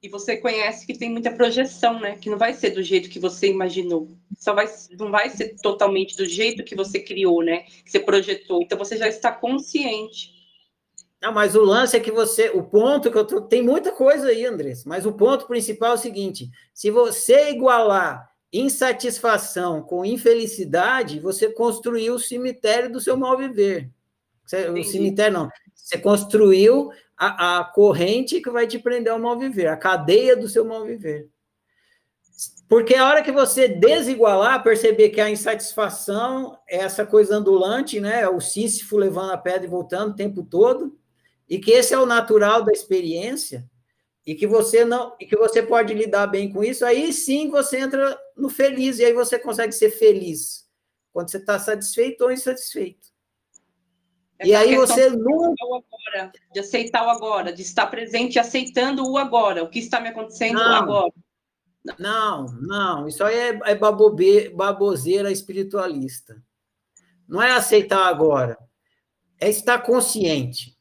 E 0.00 0.08
você 0.08 0.36
conhece 0.36 0.86
que 0.86 0.96
tem 0.96 1.10
muita 1.10 1.32
projeção, 1.32 1.98
né? 1.98 2.16
Que 2.16 2.30
não 2.30 2.38
vai 2.38 2.54
ser 2.54 2.70
do 2.70 2.82
jeito 2.82 3.08
que 3.08 3.18
você 3.18 3.48
imaginou. 3.48 4.08
Só 4.38 4.54
vai, 4.54 4.68
não 4.98 5.10
vai 5.10 5.28
ser 5.30 5.56
totalmente 5.60 6.16
do 6.16 6.24
jeito 6.24 6.62
que 6.62 6.76
você 6.76 7.00
criou, 7.00 7.42
né? 7.42 7.62
Que 7.84 7.90
você 7.90 7.98
projetou. 7.98 8.62
Então 8.62 8.78
você 8.78 8.96
já 8.96 9.08
está 9.08 9.32
consciente. 9.32 10.38
Não, 11.20 11.32
mas 11.32 11.56
o 11.56 11.64
lance 11.64 11.96
é 11.96 12.00
que 12.00 12.12
você, 12.12 12.48
o 12.50 12.62
ponto 12.62 13.10
que 13.10 13.18
eu 13.18 13.26
tô, 13.26 13.40
tem 13.40 13.60
muita 13.60 13.90
coisa 13.90 14.28
aí, 14.28 14.46
Andrés, 14.46 14.84
mas 14.84 15.04
o 15.04 15.12
ponto 15.12 15.48
principal 15.48 15.92
é 15.92 15.94
o 15.94 15.98
seguinte: 15.98 16.48
se 16.72 16.92
você 16.92 17.50
igualar 17.50 18.30
insatisfação 18.52 19.82
com 19.82 20.04
infelicidade, 20.04 21.18
você 21.18 21.52
construiu 21.52 22.14
o 22.14 22.20
cemitério 22.20 22.90
do 22.90 23.00
seu 23.00 23.16
mal 23.16 23.36
viver. 23.36 23.90
Você, 24.44 24.70
o 24.70 24.84
cemitério 24.84 25.38
não. 25.38 25.50
Você 25.74 25.98
construiu 25.98 26.90
a, 27.18 27.58
a 27.58 27.64
corrente 27.64 28.40
que 28.40 28.50
vai 28.50 28.66
te 28.66 28.78
prender 28.78 29.12
ao 29.12 29.18
mal 29.18 29.36
viver, 29.36 29.66
a 29.66 29.76
cadeia 29.76 30.36
do 30.36 30.48
seu 30.48 30.64
mal 30.64 30.84
viver. 30.84 31.28
Porque 32.68 32.94
a 32.94 33.08
hora 33.08 33.22
que 33.22 33.32
você 33.32 33.66
desigualar, 33.66 34.62
perceber 34.62 35.08
que 35.08 35.20
a 35.20 35.30
insatisfação 35.30 36.56
é 36.68 36.76
essa 36.76 37.04
coisa 37.04 37.36
andulante, 37.36 37.98
né? 37.98 38.20
É 38.20 38.28
o 38.28 38.40
Sísifo 38.40 38.96
levando 38.96 39.32
a 39.32 39.38
pedra 39.38 39.64
e 39.66 39.70
voltando 39.70 40.12
o 40.12 40.16
tempo 40.16 40.44
todo, 40.44 40.96
e 41.48 41.58
que 41.58 41.72
esse 41.72 41.94
é 41.94 41.98
o 41.98 42.06
natural 42.06 42.62
da 42.62 42.70
experiência, 42.70 43.68
e 44.24 44.34
que 44.34 44.46
você 44.46 44.84
não, 44.84 45.16
e 45.18 45.26
que 45.26 45.36
você 45.36 45.62
pode 45.62 45.94
lidar 45.94 46.26
bem 46.26 46.52
com 46.52 46.62
isso, 46.62 46.84
aí 46.84 47.12
sim 47.12 47.48
você 47.48 47.78
entra 47.78 48.16
no 48.36 48.50
feliz, 48.50 48.98
e 48.98 49.04
aí 49.06 49.12
você 49.14 49.38
consegue 49.38 49.72
ser 49.72 49.90
feliz 49.90 50.68
quando 51.10 51.30
você 51.30 51.38
está 51.38 51.58
satisfeito 51.58 52.22
ou 52.22 52.30
insatisfeito. 52.30 53.08
É 54.38 54.46
e 54.46 54.54
aí 54.54 54.76
você 54.76 55.10
nunca. 55.10 55.54
Agora, 55.64 56.32
de 56.52 56.60
aceitar 56.60 57.04
o 57.04 57.10
agora, 57.10 57.52
de 57.52 57.62
estar 57.62 57.86
presente 57.88 58.38
aceitando 58.38 59.04
o 59.06 59.18
agora, 59.18 59.64
o 59.64 59.68
que 59.68 59.80
está 59.80 60.00
me 60.00 60.08
acontecendo 60.08 60.54
não, 60.54 60.74
agora. 60.74 61.12
Não, 61.98 62.46
não, 62.60 63.08
isso 63.08 63.24
aí 63.24 63.36
é, 63.36 63.60
é 63.64 63.74
babobe, 63.74 64.50
baboseira 64.50 65.30
espiritualista. 65.30 66.40
Não 67.26 67.42
é 67.42 67.52
aceitar 67.52 68.06
agora, 68.06 68.56
é 69.40 69.48
estar 69.48 69.78
consciente. 69.80 70.78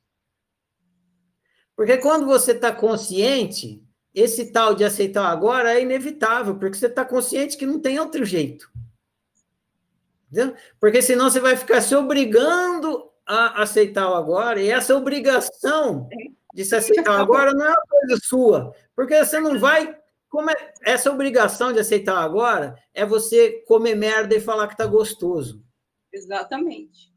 Porque 1.76 1.98
quando 1.98 2.26
você 2.26 2.54
está 2.54 2.72
consciente, 2.72 3.84
esse 4.14 4.52
tal 4.52 4.74
de 4.74 4.84
aceitar 4.84 5.28
agora 5.28 5.74
é 5.74 5.82
inevitável, 5.82 6.58
porque 6.58 6.78
você 6.78 6.88
está 6.88 7.06
consciente 7.06 7.58
que 7.58 7.66
não 7.66 7.80
tem 7.80 8.00
outro 8.00 8.26
jeito. 8.26 8.72
Entendeu? 10.32 10.56
Porque 10.80 11.02
senão 11.02 11.30
você 11.30 11.40
vai 11.40 11.56
ficar 11.56 11.82
se 11.82 11.96
obrigando 11.96 13.08
a 13.28 13.62
aceitar 13.62 14.10
o 14.10 14.16
agora, 14.16 14.62
e 14.62 14.72
essa 14.72 14.96
obrigação 14.96 16.08
de 16.54 16.64
se 16.64 16.76
aceitar 16.76 17.20
agora 17.20 17.54
não 17.54 17.66
é 17.66 17.70
uma 17.70 17.86
coisa 17.88 18.18
sua, 18.24 18.74
porque 18.96 19.24
você 19.24 19.40
não 19.40 19.60
vai. 19.60 19.96
Como 20.30 20.50
é, 20.50 20.74
essa 20.84 21.12
obrigação 21.12 21.72
de 21.72 21.80
aceitar 21.80 22.18
agora 22.18 22.76
é 22.94 23.06
você 23.06 23.64
comer 23.68 23.96
merda 23.96 24.36
e 24.36 24.42
falar 24.42 24.68
que 24.68 24.78
tá 24.78 24.86
gostoso. 24.86 25.64
Exatamente. 26.12 27.14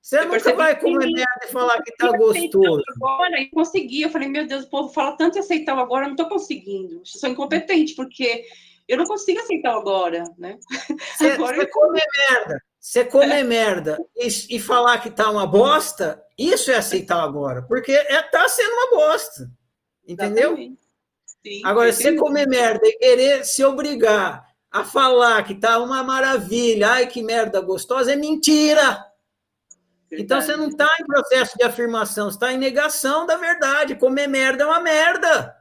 Você 0.00 0.20
eu 0.20 0.28
nunca 0.28 0.54
vai 0.54 0.78
comer 0.78 1.10
merda 1.10 1.40
e 1.44 1.48
falar 1.48 1.82
que 1.82 1.96
tá 1.96 2.16
gostoso. 2.16 2.82
Agora, 2.94 3.40
e 3.40 3.50
consegui. 3.50 4.02
Eu 4.02 4.10
falei, 4.10 4.28
meu 4.28 4.46
Deus, 4.46 4.64
o 4.64 4.70
povo 4.70 4.88
fala 4.92 5.16
tanto 5.16 5.36
em 5.36 5.40
aceitar 5.40 5.76
agora, 5.76 6.04
eu 6.04 6.10
não 6.10 6.16
tô 6.16 6.28
conseguindo. 6.28 6.98
Eu 6.98 7.04
sou 7.04 7.28
incompetente, 7.28 7.94
porque 7.96 8.44
eu 8.86 8.96
não 8.98 9.04
consigo 9.04 9.40
aceitar 9.40 9.74
agora, 9.74 10.22
né? 10.38 10.58
Você, 11.16 11.30
agora 11.32 11.56
você 11.56 11.62
eu... 11.62 11.70
come 11.70 12.00
merda. 12.30 12.62
Você 12.80 13.04
comer 13.04 13.42
merda 13.42 13.98
e, 14.16 14.56
e, 14.56 14.60
falar 14.60 14.98
que 14.98 15.10
tá 15.10 15.30
uma 15.30 15.46
bosta, 15.46 16.22
isso 16.38 16.70
é 16.70 16.76
aceitar 16.76 17.22
agora, 17.22 17.62
porque 17.62 17.92
é, 17.92 18.22
tá 18.22 18.48
sendo 18.48 18.72
uma 18.72 18.90
bosta. 18.90 19.50
Entendeu? 20.06 20.56
Sim, 20.56 21.62
agora, 21.64 21.92
você 21.92 22.14
comer 22.14 22.46
merda 22.46 22.86
e 22.86 22.98
querer 22.98 23.44
se 23.44 23.64
obrigar 23.64 24.46
a 24.70 24.84
falar 24.84 25.42
que 25.44 25.54
tá 25.54 25.78
uma 25.78 26.02
maravilha, 26.02 26.90
ai 26.90 27.06
que 27.06 27.22
merda 27.22 27.60
gostosa, 27.60 28.12
é 28.12 28.16
mentira. 28.16 29.04
Verdade. 30.08 30.22
Então 30.22 30.40
você 30.40 30.56
não 30.56 30.68
está 30.68 30.88
em 31.00 31.06
processo 31.06 31.56
de 31.58 31.64
afirmação, 31.64 32.28
está 32.28 32.52
em 32.52 32.58
negação 32.58 33.26
da 33.26 33.36
verdade. 33.36 33.96
Comer 33.96 34.28
merda 34.28 34.64
é 34.64 34.66
uma 34.66 34.80
merda. 34.80 35.54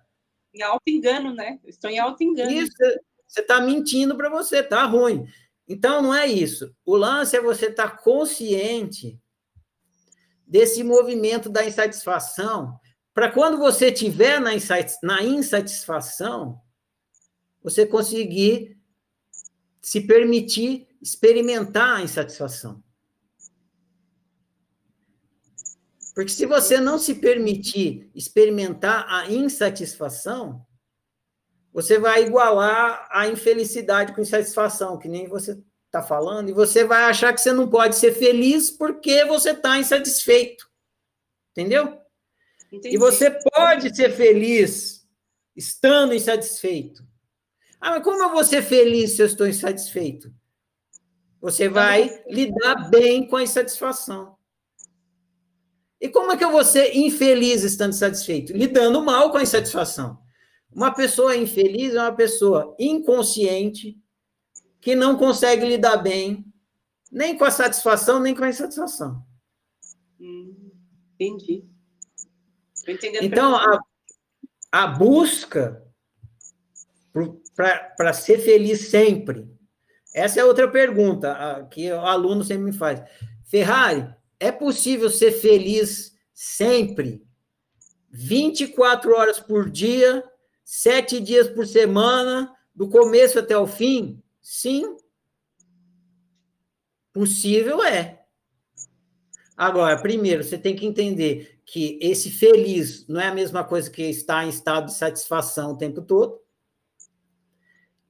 Em 0.54 0.62
auto-engano, 0.62 1.34
né? 1.34 1.60
estou 1.66 1.90
em 1.90 2.00
auto-engano. 2.00 2.52
Isso, 2.52 2.74
você 3.28 3.42
está 3.42 3.60
mentindo 3.60 4.16
para 4.16 4.30
você, 4.30 4.62
tá 4.62 4.84
ruim. 4.86 5.26
Então, 5.68 6.02
não 6.02 6.14
é 6.14 6.28
isso. 6.28 6.76
O 6.86 6.96
lance 6.96 7.36
é 7.36 7.42
você 7.42 7.68
estar 7.68 7.90
tá 7.90 7.98
consciente 7.98 9.20
desse 10.48 10.84
movimento 10.84 11.50
da 11.50 11.66
insatisfação, 11.66 12.80
para 13.14 13.32
quando 13.32 13.58
você 13.58 13.88
estiver 13.88 14.40
na, 14.40 14.52
na 15.02 15.24
insatisfação, 15.24 16.60
você 17.64 17.86
conseguir 17.86 18.78
se 19.82 20.02
permitir 20.02 20.88
experimentar 21.02 21.98
a 21.98 22.02
insatisfação. 22.02 22.84
Porque 26.14 26.32
se 26.32 26.46
você 26.46 26.80
não 26.80 26.98
se 26.98 27.16
permitir 27.16 28.10
experimentar 28.16 29.06
a 29.08 29.30
insatisfação, 29.32 30.65
você 31.76 32.00
vai 32.00 32.24
igualar 32.24 33.06
a 33.12 33.28
infelicidade 33.28 34.14
com 34.14 34.22
insatisfação, 34.22 34.98
que 34.98 35.10
nem 35.10 35.28
você 35.28 35.62
está 35.88 36.02
falando, 36.02 36.48
e 36.48 36.54
você 36.54 36.86
vai 36.86 37.04
achar 37.04 37.34
que 37.34 37.42
você 37.42 37.52
não 37.52 37.70
pode 37.70 37.98
ser 37.98 38.14
feliz 38.14 38.72
porque 38.72 39.26
você 39.26 39.50
está 39.50 39.78
insatisfeito. 39.78 40.70
Entendeu? 41.52 42.00
Entendi. 42.72 42.96
E 42.96 42.98
você 42.98 43.30
pode 43.30 43.94
ser 43.94 44.10
feliz 44.12 45.06
estando 45.54 46.14
insatisfeito. 46.14 47.06
Ah, 47.82 47.92
mas 47.92 48.04
como 48.06 48.24
eu 48.24 48.30
vou 48.30 48.46
ser 48.46 48.62
feliz 48.62 49.12
se 49.12 49.22
eu 49.22 49.26
estou 49.26 49.46
insatisfeito? 49.46 50.34
Você 51.42 51.68
vai 51.68 52.24
lidar 52.30 52.90
bem 52.90 53.28
com 53.28 53.36
a 53.36 53.44
insatisfação. 53.44 54.38
E 56.00 56.08
como 56.08 56.32
é 56.32 56.38
que 56.38 56.46
eu 56.46 56.52
vou 56.52 56.64
ser 56.64 56.96
infeliz 56.96 57.64
estando 57.64 57.92
satisfeito? 57.92 58.54
Lidando 58.54 59.04
mal 59.04 59.30
com 59.30 59.38
a 59.38 59.44
insatisfação. 59.44 60.24
Uma 60.76 60.94
pessoa 60.94 61.38
infeliz 61.38 61.96
é 61.96 62.02
uma 62.02 62.12
pessoa 62.12 62.76
inconsciente 62.78 63.98
que 64.82 64.94
não 64.94 65.18
consegue 65.18 65.66
lidar 65.66 65.98
bem 65.98 66.46
nem 67.10 67.38
com 67.38 67.46
a 67.46 67.52
satisfação, 67.52 68.20
nem 68.20 68.36
com 68.36 68.44
a 68.44 68.50
insatisfação. 68.50 69.26
Hum, 70.20 70.72
entendi. 71.14 71.64
Então, 73.22 73.56
a, 73.56 73.80
a 74.70 74.88
busca 74.88 75.82
para 77.56 78.12
ser 78.12 78.40
feliz 78.40 78.90
sempre. 78.90 79.50
Essa 80.14 80.42
é 80.42 80.44
outra 80.44 80.70
pergunta 80.70 81.32
a, 81.32 81.64
que 81.64 81.90
o 81.90 82.02
aluno 82.02 82.44
sempre 82.44 82.66
me 82.66 82.74
faz. 82.74 83.02
Ferrari, 83.46 84.14
é 84.38 84.52
possível 84.52 85.10
ser 85.10 85.32
feliz 85.32 86.18
sempre? 86.34 87.26
24 88.12 89.16
horas 89.16 89.40
por 89.40 89.70
dia, 89.70 90.22
sete 90.66 91.20
dias 91.20 91.48
por 91.48 91.68
semana, 91.68 92.52
do 92.74 92.90
começo 92.90 93.38
até 93.40 93.56
o 93.58 93.68
fim? 93.68 94.22
Sim. 94.42 94.98
Possível 97.14 97.82
é. 97.84 98.24
Agora, 99.56 100.02
primeiro, 100.02 100.44
você 100.44 100.58
tem 100.58 100.76
que 100.76 100.86
entender 100.86 101.62
que 101.66 101.98
esse 102.02 102.30
feliz 102.30 103.08
não 103.08 103.22
é 103.22 103.28
a 103.28 103.34
mesma 103.34 103.64
coisa 103.64 103.90
que 103.90 104.04
estar 104.04 104.44
em 104.44 104.50
estado 104.50 104.88
de 104.88 104.96
satisfação 104.96 105.72
o 105.72 105.78
tempo 105.78 106.02
todo. 106.02 106.42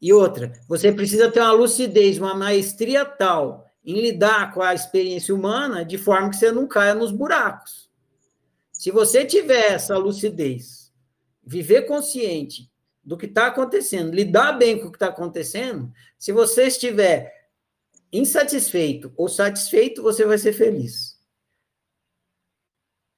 E 0.01 0.11
outra, 0.11 0.51
você 0.67 0.91
precisa 0.91 1.31
ter 1.31 1.41
uma 1.41 1.51
lucidez, 1.51 2.17
uma 2.17 2.33
maestria 2.33 3.05
tal 3.05 3.65
em 3.83 4.01
lidar 4.01 4.53
com 4.53 4.61
a 4.61 4.73
experiência 4.73 5.33
humana 5.33 5.85
de 5.85 5.97
forma 5.97 6.29
que 6.29 6.37
você 6.37 6.51
não 6.51 6.67
caia 6.67 6.95
nos 6.95 7.11
buracos. 7.11 7.89
Se 8.71 8.89
você 8.89 9.23
tiver 9.23 9.73
essa 9.73 9.97
lucidez, 9.97 10.84
viver 11.45 11.83
consciente 11.83 12.71
do 13.03 13.17
que 13.17 13.27
está 13.27 13.47
acontecendo, 13.47 14.13
lidar 14.13 14.53
bem 14.53 14.79
com 14.79 14.87
o 14.87 14.91
que 14.91 14.95
está 14.95 15.07
acontecendo, 15.07 15.91
se 16.17 16.31
você 16.31 16.63
estiver 16.63 17.49
insatisfeito 18.11 19.13
ou 19.15 19.29
satisfeito, 19.29 20.01
você 20.01 20.25
vai 20.25 20.37
ser 20.37 20.53
feliz. 20.53 21.15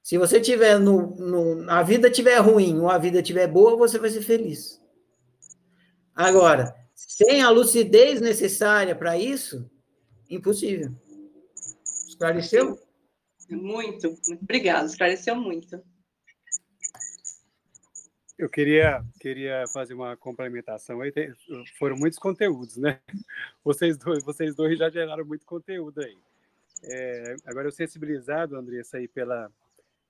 Se 0.04 0.18
você 0.18 0.40
tiver 0.40 0.80
no, 0.80 1.16
no 1.16 1.70
a 1.70 1.84
vida 1.84 2.10
tiver 2.10 2.38
ruim 2.38 2.80
ou 2.80 2.90
a 2.90 2.98
vida 2.98 3.22
tiver 3.22 3.48
boa, 3.48 3.76
você 3.76 3.99
vai 3.99 4.10
ser 4.10 4.22
feliz. 4.22 4.82
Agora, 6.16 6.74
sem 6.95 7.41
a 7.41 7.49
lucidez 7.49 8.20
necessária 8.20 8.95
para 8.95 9.18
isso, 9.18 9.70
impossível. 10.30 10.91
Esclareceu? 12.08 12.80
Muito. 13.49 14.18
Obrigada, 14.41 14.88
esclareceu 14.88 15.36
muito. 15.36 15.82
Eu 18.38 18.47
queria, 18.47 19.03
queria 19.19 19.65
fazer 19.73 19.95
uma 19.95 20.15
complementação. 20.15 21.01
Aí 21.01 21.11
foram 21.80 21.95
muitos 21.95 22.19
conteúdos, 22.19 22.77
né? 22.77 22.99
Vocês 23.64 23.97
dois, 23.97 24.23
vocês 24.23 24.55
dois 24.55 24.77
já 24.77 24.89
geraram 24.89 25.26
muito 25.26 25.45
conteúdo 25.45 26.01
aí. 26.01 26.18
É, 26.84 27.35
agora, 27.45 27.68
eu 27.68 27.72
sensibilizado, 27.72 28.55
Andressa, 28.55 28.97
aí 28.97 29.07
pela, 29.07 29.51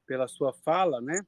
pela 0.06 0.28
sua 0.28 0.54
fala, 0.54 1.00
né? 1.02 1.26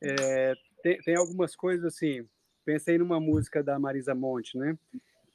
É, 0.00 0.54
tem, 0.82 0.98
tem 1.02 1.16
algumas 1.16 1.54
coisas 1.54 1.84
assim. 1.84 2.26
Pensei 2.64 2.96
numa 2.96 3.20
música 3.20 3.62
da 3.62 3.78
Marisa 3.78 4.14
Monte, 4.14 4.56
né? 4.56 4.76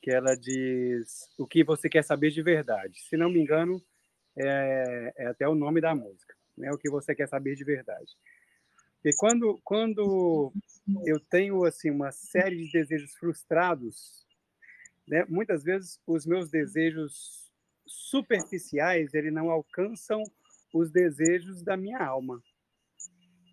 Que 0.02 0.12
ela 0.12 0.36
diz 0.36 1.30
o 1.38 1.46
que 1.46 1.64
você 1.64 1.88
quer 1.88 2.04
saber 2.04 2.32
de 2.32 2.42
verdade. 2.42 3.00
Se 3.02 3.16
não 3.16 3.30
me 3.30 3.40
engano, 3.40 3.82
é, 4.36 5.14
é 5.16 5.28
até 5.28 5.48
o 5.48 5.56
nome 5.56 5.80
da 5.80 5.94
música, 5.94 6.36
né? 6.58 6.72
O 6.72 6.78
que 6.78 6.90
você 6.90 7.14
quer 7.14 7.28
saber 7.28 7.56
de 7.56 7.64
verdade. 7.64 8.18
E 9.04 9.12
quando, 9.18 9.60
quando 9.64 10.52
eu 11.06 11.20
tenho 11.20 11.64
assim 11.64 11.90
uma 11.90 12.12
série 12.12 12.66
de 12.66 12.72
desejos 12.72 13.16
frustrados, 13.16 14.26
né, 15.08 15.26
muitas 15.30 15.64
vezes 15.64 16.00
os 16.06 16.26
meus 16.26 16.50
desejos 16.50 17.50
superficiais 17.86 19.14
ele 19.14 19.32
não 19.32 19.50
alcançam 19.50 20.22
os 20.74 20.92
desejos 20.92 21.64
da 21.64 21.78
minha 21.78 22.00
alma. 22.00 22.42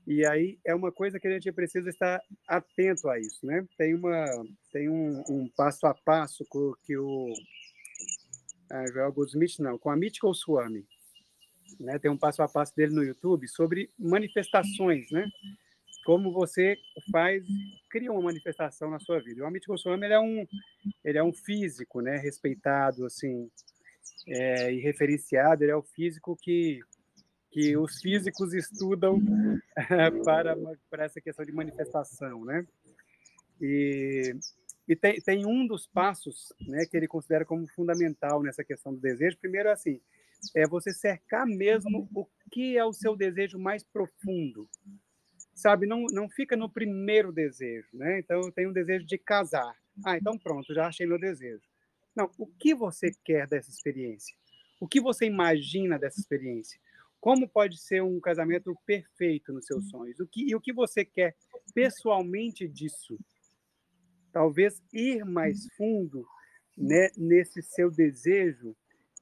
E 0.06 0.24
aí 0.24 0.58
é 0.64 0.74
uma 0.74 0.92
coisa 0.92 1.18
que 1.18 1.26
a 1.26 1.32
gente 1.32 1.50
precisa 1.50 1.88
estar 1.90 2.20
atento 2.46 3.08
a 3.08 3.18
isso, 3.18 3.44
né? 3.44 3.66
Tem 3.76 3.94
uma 3.94 4.24
tem 4.72 4.88
um, 4.88 5.22
um 5.28 5.48
passo 5.56 5.86
a 5.86 5.94
passo 5.94 6.46
que 6.84 6.96
o 6.96 7.32
ah, 8.70 8.84
Joel 8.92 9.12
Goldsmith 9.12 9.58
não, 9.58 9.78
com 9.78 9.90
a 9.90 9.96
Mythical 9.96 10.34
Swami, 10.34 10.86
né? 11.78 11.98
Tem 11.98 12.10
um 12.10 12.16
passo 12.16 12.42
a 12.42 12.48
passo 12.48 12.74
dele 12.74 12.94
no 12.94 13.02
YouTube 13.02 13.48
sobre 13.48 13.90
manifestações, 13.98 15.10
né? 15.10 15.28
Como 16.04 16.32
você 16.32 16.76
faz 17.10 17.44
cria 17.90 18.12
uma 18.12 18.22
manifestação 18.22 18.90
na 18.90 18.98
sua 18.98 19.20
vida. 19.20 19.42
O 19.42 19.46
Amit 19.46 19.66
Goswami 19.66 20.04
ele 20.04 20.14
é 20.14 20.20
um 20.20 20.46
ele 21.04 21.18
é 21.18 21.22
um 21.22 21.32
físico, 21.32 22.00
né? 22.00 22.16
Respeitado 22.18 23.04
assim 23.04 23.50
é, 24.26 24.72
e 24.72 24.80
referenciado. 24.80 25.64
Ele 25.64 25.72
é 25.72 25.76
o 25.76 25.82
físico 25.82 26.36
que 26.36 26.80
que 27.50 27.74
os 27.74 28.02
físicos 28.02 28.52
estudam 28.52 29.18
para, 30.24 30.54
para 30.90 31.04
essa 31.04 31.22
questão 31.22 31.42
de 31.42 31.52
manifestação, 31.52 32.44
né? 32.44 32.66
E, 33.58 34.36
e 34.86 34.94
tem, 34.94 35.20
tem 35.22 35.46
um 35.46 35.66
dos 35.66 35.86
passos 35.86 36.52
né, 36.60 36.84
que 36.84 36.96
ele 36.96 37.08
considera 37.08 37.46
como 37.46 37.66
fundamental 37.66 38.42
nessa 38.42 38.62
questão 38.62 38.92
do 38.92 39.00
desejo. 39.00 39.38
Primeiro, 39.38 39.70
assim, 39.70 40.00
é 40.54 40.66
você 40.66 40.92
cercar 40.92 41.46
mesmo 41.46 42.08
o 42.14 42.26
que 42.50 42.76
é 42.76 42.84
o 42.84 42.92
seu 42.92 43.16
desejo 43.16 43.58
mais 43.58 43.82
profundo. 43.82 44.68
Sabe, 45.54 45.86
não, 45.86 46.04
não 46.12 46.28
fica 46.28 46.56
no 46.56 46.68
primeiro 46.68 47.32
desejo, 47.32 47.88
né? 47.94 48.18
Então, 48.18 48.40
eu 48.42 48.52
tenho 48.52 48.70
um 48.70 48.74
desejo 48.74 49.06
de 49.06 49.16
casar. 49.16 49.74
Ah, 50.04 50.16
então 50.16 50.38
pronto, 50.38 50.74
já 50.74 50.86
achei 50.86 51.06
meu 51.06 51.18
desejo. 51.18 51.62
Não, 52.14 52.30
o 52.38 52.46
que 52.46 52.74
você 52.74 53.10
quer 53.24 53.46
dessa 53.46 53.70
experiência? 53.70 54.36
O 54.80 54.86
que 54.86 55.00
você 55.00 55.26
imagina 55.26 55.98
dessa 55.98 56.20
experiência? 56.20 56.78
Como 57.20 57.48
pode 57.48 57.78
ser 57.78 58.02
um 58.02 58.20
casamento 58.20 58.76
perfeito 58.84 59.52
nos 59.52 59.66
seus 59.66 59.88
sonhos? 59.88 60.20
O 60.20 60.26
que, 60.26 60.50
e 60.50 60.54
o 60.54 60.60
que 60.60 60.72
você 60.72 61.04
quer 61.04 61.34
pessoalmente 61.74 62.68
disso? 62.68 63.18
Talvez 64.32 64.82
ir 64.92 65.24
mais 65.24 65.66
fundo 65.76 66.26
né, 66.76 67.10
nesse 67.16 67.62
seu 67.62 67.90
desejo, 67.90 68.76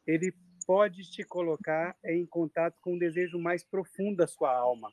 ele 0.06 0.34
pode 0.66 1.10
te 1.10 1.22
colocar 1.24 1.96
em 2.04 2.24
contato 2.26 2.78
com 2.80 2.94
um 2.94 2.98
desejo 2.98 3.38
mais 3.38 3.62
profundo 3.64 4.16
da 4.16 4.26
sua 4.26 4.54
alma. 4.54 4.92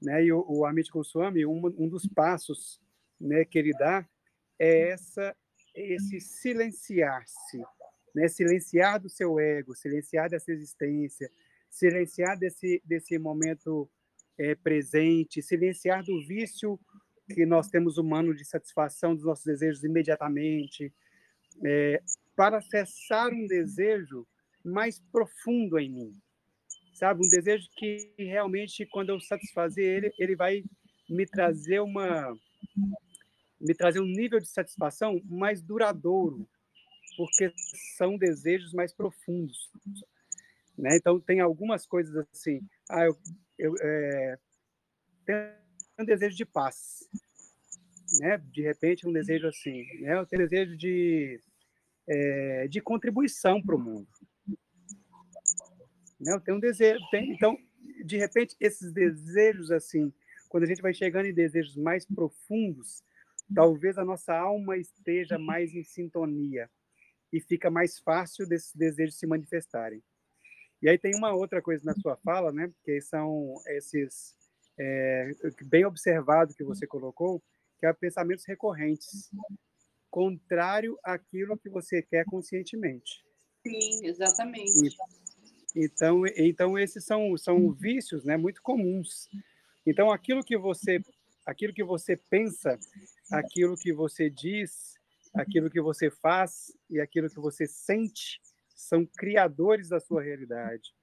Né? 0.00 0.24
E 0.24 0.32
o, 0.32 0.44
o 0.48 0.64
Amit 0.64 0.90
Goswami, 0.90 1.44
um, 1.44 1.60
um 1.78 1.88
dos 1.88 2.06
passos 2.06 2.80
né, 3.20 3.44
que 3.44 3.58
ele 3.58 3.72
dá 3.72 4.06
é 4.58 4.90
essa, 4.90 5.36
esse 5.74 6.20
silenciar-se, 6.20 7.62
né? 8.14 8.28
silenciar 8.28 9.00
do 9.00 9.08
seu 9.08 9.38
ego, 9.38 9.74
silenciar 9.74 10.28
dessa 10.28 10.52
existência, 10.52 11.30
silenciar 11.70 12.38
desse, 12.38 12.82
desse 12.84 13.18
momento 13.18 13.88
é, 14.36 14.54
presente, 14.54 15.42
silenciar 15.42 16.04
do 16.04 16.24
vício 16.26 16.78
que 17.28 17.44
nós 17.44 17.68
temos 17.68 17.98
humano 17.98 18.34
de 18.34 18.44
satisfação 18.44 19.14
dos 19.14 19.24
nossos 19.24 19.44
desejos 19.44 19.84
imediatamente, 19.84 20.92
é, 21.64 22.02
para 22.34 22.58
acessar 22.58 23.32
um 23.32 23.46
desejo 23.46 24.26
mais 24.64 25.00
profundo 25.12 25.78
em 25.78 25.90
mim, 25.90 26.12
sabe? 26.94 27.24
Um 27.24 27.28
desejo 27.28 27.68
que 27.76 28.12
realmente, 28.18 28.86
quando 28.86 29.10
eu 29.10 29.20
satisfazer 29.20 29.84
ele, 29.84 30.12
ele 30.18 30.36
vai 30.36 30.64
me 31.08 31.26
trazer 31.26 31.80
uma 31.80 32.36
me 33.60 33.74
trazer 33.74 34.00
um 34.00 34.06
nível 34.06 34.38
de 34.38 34.46
satisfação 34.46 35.20
mais 35.24 35.60
duradouro, 35.60 36.48
porque 37.16 37.52
são 37.96 38.16
desejos 38.16 38.72
mais 38.72 38.92
profundos. 38.92 39.70
Né? 40.76 40.96
Então, 40.96 41.18
tem 41.18 41.40
algumas 41.40 41.84
coisas 41.84 42.14
assim. 42.32 42.60
Ah, 42.88 43.04
eu, 43.04 43.18
eu 43.58 43.74
é, 43.80 44.38
tenho 45.26 45.40
um 45.98 46.04
desejo 46.04 46.36
de 46.36 46.44
paz. 46.44 47.08
Né? 48.20 48.38
De 48.52 48.62
repente, 48.62 49.06
um 49.06 49.12
desejo 49.12 49.48
assim. 49.48 49.84
Né? 50.00 50.14
Eu 50.14 50.26
tenho 50.26 50.42
um 50.42 50.46
desejo 50.46 50.76
de, 50.76 51.40
é, 52.08 52.68
de 52.68 52.80
contribuição 52.80 53.60
para 53.60 53.74
o 53.74 53.78
mundo. 53.78 54.06
Né? 56.20 56.32
Eu 56.32 56.40
tenho 56.40 56.56
um 56.56 56.60
desejo. 56.60 57.00
Tem, 57.10 57.32
então, 57.32 57.56
de 58.04 58.16
repente, 58.16 58.56
esses 58.60 58.92
desejos 58.92 59.70
assim, 59.70 60.12
quando 60.48 60.64
a 60.64 60.66
gente 60.66 60.82
vai 60.82 60.94
chegando 60.94 61.26
em 61.26 61.34
desejos 61.34 61.76
mais 61.76 62.04
profundos, 62.04 63.02
talvez 63.54 63.98
a 63.98 64.04
nossa 64.04 64.34
alma 64.34 64.76
esteja 64.76 65.38
mais 65.38 65.74
em 65.74 65.84
sintonia 65.84 66.70
e 67.32 67.40
fica 67.40 67.70
mais 67.70 67.98
fácil 67.98 68.46
desses 68.46 68.74
desejos 68.74 69.18
se 69.18 69.26
manifestarem. 69.26 70.02
E 70.80 70.88
aí 70.88 70.96
tem 70.96 71.14
uma 71.16 71.34
outra 71.34 71.60
coisa 71.60 71.84
na 71.84 71.94
sua 71.94 72.16
fala, 72.16 72.52
né? 72.52 72.72
Que 72.84 73.00
são 73.00 73.54
esses 73.66 74.36
é, 74.78 75.30
bem 75.64 75.84
observado 75.84 76.54
que 76.54 76.62
você 76.62 76.86
colocou, 76.86 77.42
que 77.78 77.86
é 77.86 77.92
pensamentos 77.92 78.44
recorrentes, 78.46 79.30
contrário 80.10 80.98
àquilo 81.02 81.58
que 81.58 81.68
você 81.68 82.00
quer 82.00 82.24
conscientemente. 82.24 83.24
Sim, 83.66 84.06
exatamente. 84.06 84.96
Então, 85.74 86.26
então 86.36 86.78
esses 86.78 87.04
são 87.04 87.36
são 87.36 87.70
vícios, 87.72 88.24
né? 88.24 88.36
Muito 88.36 88.62
comuns. 88.62 89.28
Então 89.86 90.10
aquilo 90.10 90.42
que 90.42 90.56
você 90.56 91.00
aquilo 91.46 91.72
que 91.72 91.84
você 91.84 92.16
pensa, 92.16 92.78
aquilo 93.30 93.76
que 93.76 93.92
você 93.92 94.28
diz, 94.28 94.94
aquilo 95.34 95.70
que 95.70 95.80
você 95.80 96.10
faz 96.10 96.72
e 96.90 97.00
aquilo 97.00 97.28
que 97.28 97.40
você 97.40 97.66
sente 97.66 98.40
são 98.74 99.04
criadores 99.04 99.88
da 99.88 99.98
sua 99.98 100.22
realidade, 100.22 100.94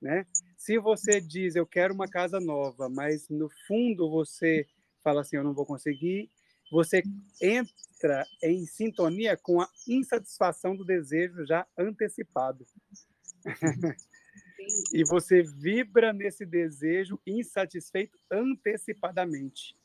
né? 0.00 0.26
Se 0.56 0.78
você 0.78 1.20
diz 1.20 1.56
eu 1.56 1.66
quero 1.66 1.94
uma 1.94 2.08
casa 2.08 2.40
nova, 2.40 2.88
mas 2.88 3.28
no 3.28 3.48
fundo 3.66 4.10
você 4.10 4.66
fala 5.02 5.22
assim 5.22 5.36
eu 5.36 5.44
não 5.44 5.54
vou 5.54 5.66
conseguir, 5.66 6.30
você 6.70 7.02
entra 7.40 8.24
em 8.42 8.64
sintonia 8.64 9.36
com 9.36 9.60
a 9.60 9.68
insatisfação 9.86 10.74
do 10.74 10.84
desejo 10.84 11.44
já 11.46 11.66
antecipado. 11.76 12.66
e 14.92 15.04
você 15.04 15.42
vibra 15.42 16.12
nesse 16.12 16.44
desejo 16.44 17.20
insatisfeito 17.26 18.18
antecipadamente. 18.30 19.76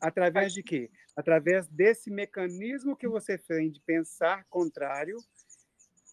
Através 0.00 0.52
de 0.52 0.62
quê? 0.62 0.90
Através 1.16 1.66
desse 1.68 2.10
mecanismo 2.10 2.96
que 2.96 3.08
você 3.08 3.38
tem 3.38 3.70
de 3.70 3.80
pensar 3.80 4.44
contrário 4.50 5.18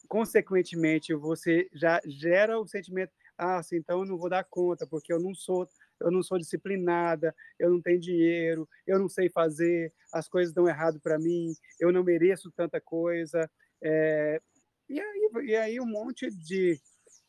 consequentemente, 0.07 1.13
você 1.15 1.67
já 1.73 1.99
gera 2.05 2.59
o 2.59 2.67
sentimento, 2.67 3.11
ah, 3.37 3.57
assim, 3.57 3.77
então 3.77 4.01
eu 4.01 4.05
não 4.05 4.17
vou 4.17 4.29
dar 4.29 4.43
conta, 4.43 4.85
porque 4.85 5.11
eu 5.11 5.19
não 5.19 5.33
sou 5.33 5.67
eu 5.99 6.11
não 6.11 6.21
sou 6.21 6.37
disciplinada, 6.37 7.33
eu 7.57 7.69
não 7.69 7.81
tenho 7.81 7.99
dinheiro, 7.99 8.67
eu 8.85 8.99
não 8.99 9.07
sei 9.07 9.29
fazer, 9.29 9.93
as 10.11 10.27
coisas 10.27 10.53
dão 10.53 10.67
errado 10.67 10.99
para 10.99 11.17
mim, 11.17 11.55
eu 11.79 11.93
não 11.93 12.03
mereço 12.03 12.51
tanta 12.51 12.81
coisa. 12.81 13.49
É... 13.81 14.41
E, 14.89 14.99
aí, 14.99 15.29
e 15.45 15.55
aí 15.55 15.79
um 15.79 15.85
monte 15.85 16.29
de 16.29 16.77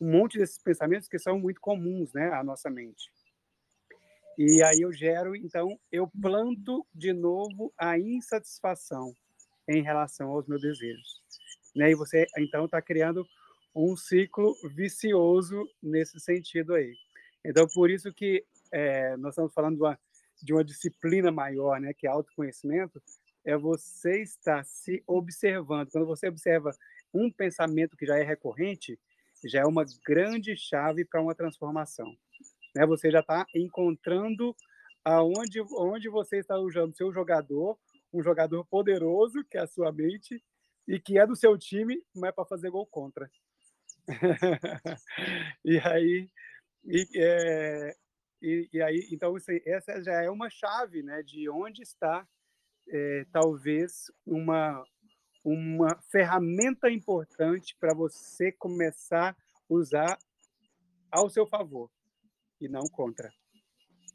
um 0.05 0.11
monte 0.11 0.39
desses 0.39 0.59
pensamentos 0.59 1.09
que 1.09 1.19
são 1.19 1.39
muito 1.39 1.61
comuns 1.61 2.13
né, 2.13 2.31
à 2.33 2.43
nossa 2.43 2.69
mente. 2.69 3.11
E 4.37 4.63
aí 4.65 4.81
eu 4.81 4.93
gero, 4.93 5.37
então, 5.37 5.79
eu 5.93 6.11
planto 6.21 6.85
de 6.93 7.13
novo 7.13 7.73
a 7.79 7.99
insatisfação 7.99 9.15
em 9.69 9.83
relação 9.83 10.31
aos 10.31 10.47
meus 10.47 10.61
desejos 10.61 11.25
né? 11.75 11.91
E 11.91 11.95
você 11.95 12.27
então 12.39 12.67
está 12.67 12.81
criando 12.81 13.27
um 13.75 13.97
ciclo 13.97 14.55
vicioso 14.75 15.69
nesse 15.83 16.21
sentido 16.21 16.75
aí. 16.75 16.95
Então, 17.45 17.67
por 17.75 17.91
isso 17.91 18.13
que 18.13 18.45
é, 18.73 19.17
nós 19.17 19.33
estamos 19.33 19.53
falando 19.53 19.77
de 19.77 19.83
uma, 19.83 19.99
de 20.43 20.53
uma 20.53 20.65
disciplina 20.65 21.31
maior, 21.31 21.81
né? 21.81 21.93
Que 21.93 22.07
é 22.07 22.11
autoconhecimento, 22.11 23.03
é 23.45 23.57
você 23.57 24.23
estar 24.23 24.65
se 24.65 25.03
observando. 25.07 25.91
Quando 25.91 26.07
você 26.07 26.29
observa 26.29 26.71
um 27.13 27.31
pensamento 27.31 27.97
que 27.97 28.07
já 28.07 28.17
é 28.17 28.23
recorrente, 28.23 28.99
já 29.45 29.61
é 29.61 29.65
uma 29.65 29.85
grande 30.07 30.57
chave 30.57 31.05
para 31.05 31.21
uma 31.21 31.35
transformação. 31.35 32.17
Né? 32.75 32.87
Você 32.87 33.11
já 33.11 33.21
está 33.21 33.47
encontrando 33.55 34.55
aonde 35.05 35.61
onde 35.77 36.09
você 36.09 36.39
está 36.39 36.57
usando 36.59 36.97
seu 36.97 37.13
jogador, 37.13 37.79
um 38.13 38.23
jogador 38.23 38.65
poderoso 38.67 39.45
que 39.45 39.59
é 39.59 39.61
a 39.61 39.67
sua 39.67 39.93
mente, 39.93 40.43
e 40.87 41.01
que 41.01 41.19
é 41.19 41.27
do 41.27 41.37
seu 41.37 41.57
time, 41.57 42.03
mas 42.15 42.31
é 42.31 42.33
para 42.33 42.45
fazer 42.45 42.71
gol 42.71 42.87
contra. 42.87 43.31
e 45.65 45.79
aí, 45.79 46.31
e, 46.85 47.09
é, 47.17 47.97
e, 48.43 48.69
e, 48.73 48.83
aí, 48.83 49.09
então 49.11 49.35
assim, 49.35 49.61
essa 49.65 50.03
já 50.03 50.23
é 50.23 50.31
uma 50.31 50.51
chave, 50.51 51.03
né, 51.03 51.23
de 51.23 51.49
onde 51.49 51.83
está 51.83 52.27
é, 52.89 53.25
talvez 53.33 54.13
uma 54.27 54.85
uma 55.45 56.01
ferramenta 56.11 56.91
importante 56.91 57.77
para 57.79 57.93
você 57.93 58.51
começar 58.51 59.37
a 59.69 59.75
usar 59.75 60.19
ao 61.11 61.29
seu 61.29 61.47
favor 61.47 61.91
e 62.61 62.69
não 62.69 62.89
contra. 62.89 63.31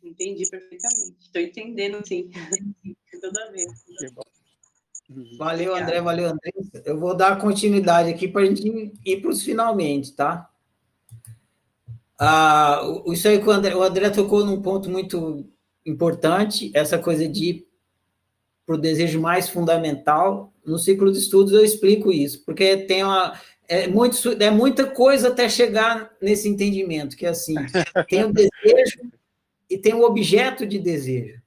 Entendi 0.04 0.50
perfeitamente. 0.50 1.16
Estou 1.20 1.42
entendendo, 1.42 2.06
sim. 2.06 2.32
Toda 3.22 3.52
vez. 3.52 3.84
Que 3.84 4.12
bom. 4.12 4.22
Uhum. 5.10 5.38
Valeu, 5.38 5.76
André, 5.76 6.02
valeu, 6.02 6.28
André. 6.28 6.52
Eu 6.86 7.00
vou 7.00 7.16
dar 7.16 7.40
continuidade 7.40 8.10
aqui 8.10 8.28
para 8.28 8.42
a 8.42 8.46
gente 8.46 8.94
ir 9.06 9.22
para 9.22 9.30
os 9.30 9.44
finalmente, 9.44 10.14
tá? 10.14 10.50
Ah, 12.18 12.82
isso 13.08 13.28
aí 13.28 13.38
o 13.38 13.52
André, 13.52 13.76
o 13.76 13.82
André 13.82 14.10
tocou 14.10 14.46
num 14.46 14.62
ponto 14.62 14.90
muito 14.90 15.50
importante, 15.86 16.72
essa 16.76 17.00
coisa 17.00 17.28
de 17.28 17.66
para 18.70 18.76
o 18.76 18.80
desejo 18.80 19.20
mais 19.20 19.50
fundamental. 19.50 20.54
No 20.64 20.78
ciclo 20.78 21.12
de 21.12 21.18
estudos 21.18 21.54
eu 21.54 21.66
explico 21.66 22.12
isso, 22.12 22.46
porque 22.46 22.78
tem 22.78 23.04
uma, 23.04 23.34
é, 23.68 23.88
muito, 23.88 24.30
é 24.40 24.52
muita 24.52 24.86
coisa 24.86 25.30
até 25.30 25.50
chegar 25.50 26.12
nesse 26.22 26.48
entendimento, 26.48 27.18
que 27.18 27.26
é 27.26 27.30
assim, 27.30 27.56
tem 28.08 28.26
o 28.26 28.32
desejo 28.32 29.12
e 29.68 29.76
tem 29.76 29.96
o 29.96 30.04
objeto 30.04 30.68
de 30.68 30.78
desejo. 30.78 31.42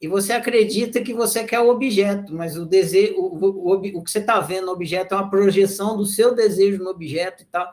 E 0.00 0.08
você 0.08 0.32
acredita 0.32 1.02
que 1.02 1.12
você 1.12 1.44
quer 1.44 1.60
o 1.60 1.68
objeto, 1.68 2.34
mas 2.34 2.56
o 2.56 2.64
desejo, 2.64 3.14
o, 3.18 3.44
o, 3.44 3.72
o 3.74 4.02
que 4.02 4.10
você 4.10 4.20
está 4.20 4.40
vendo 4.40 4.66
no 4.66 4.72
objeto 4.72 5.14
é 5.14 5.18
uma 5.18 5.28
projeção 5.28 5.98
do 5.98 6.06
seu 6.06 6.34
desejo 6.34 6.82
no 6.82 6.88
objeto 6.88 7.42
e 7.42 7.46
tal. 7.46 7.70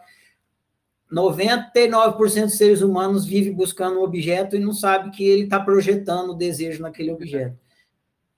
99% 1.09 2.41
dos 2.41 2.57
seres 2.57 2.81
humanos 2.81 3.25
vive 3.25 3.51
buscando 3.51 3.99
um 3.99 4.03
objeto 4.03 4.57
e 4.57 4.59
não 4.59 4.73
sabe 4.73 5.11
que 5.11 5.23
ele 5.23 5.43
está 5.43 5.61
projetando 5.61 6.31
o 6.31 6.35
desejo 6.35 6.81
naquele 6.81 7.11
objeto. 7.11 7.63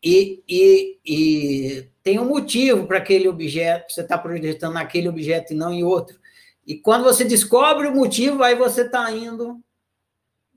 E, 0.03 0.43
e, 0.47 0.99
e 1.05 1.87
tem 2.03 2.19
um 2.19 2.25
motivo 2.25 2.85
para 2.85 2.99
aquele 2.99 3.27
objeto, 3.27 3.91
você 3.91 4.01
está 4.01 4.17
projetando 4.17 4.73
naquele 4.73 5.09
objeto 5.09 5.53
e 5.53 5.55
não 5.55 5.73
em 5.73 5.83
outro. 5.83 6.19
E 6.65 6.75
quando 6.75 7.03
você 7.03 7.23
descobre 7.23 7.87
o 7.87 7.95
motivo, 7.95 8.43
aí 8.43 8.55
você 8.55 8.81
está 8.81 9.09
indo 9.11 9.61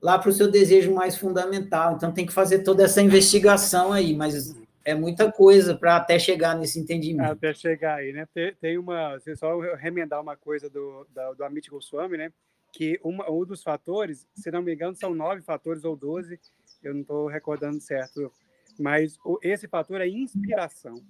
lá 0.01 0.17
para 0.17 0.29
o 0.29 0.33
seu 0.33 0.49
desejo 0.49 0.93
mais 0.93 1.17
fundamental. 1.17 1.95
Então 1.95 2.11
tem 2.11 2.25
que 2.25 2.33
fazer 2.33 2.59
toda 2.59 2.83
essa 2.83 3.01
investigação 3.01 3.93
aí, 3.93 4.15
mas 4.15 4.55
é 4.83 4.95
muita 4.95 5.31
coisa 5.31 5.75
para 5.75 5.95
até 5.95 6.17
chegar 6.17 6.55
nesse 6.55 6.79
entendimento. 6.79 7.31
Até 7.31 7.53
chegar 7.53 7.95
aí, 7.95 8.11
né? 8.11 8.27
Tem, 8.33 8.53
tem 8.55 8.77
uma, 8.77 9.19
só 9.35 9.59
remendar 9.75 10.21
uma 10.21 10.35
coisa 10.35 10.69
do, 10.69 11.07
do 11.37 11.43
Amit 11.43 11.69
Goswami, 11.69 12.17
né? 12.17 12.33
Que 12.73 12.99
uma, 13.03 13.29
um 13.29 13.45
dos 13.45 13.61
fatores, 13.61 14.27
se 14.35 14.49
não 14.49 14.61
me 14.61 14.73
engano, 14.73 14.95
são 14.95 15.13
nove 15.13 15.41
fatores 15.41 15.83
ou 15.83 15.95
doze, 15.95 16.39
eu 16.81 16.93
não 16.93 17.01
estou 17.01 17.27
recordando 17.27 17.79
certo, 17.79 18.31
mas 18.79 19.17
esse 19.41 19.67
fator 19.67 20.01
é 20.01 20.07
inspiração. 20.07 21.03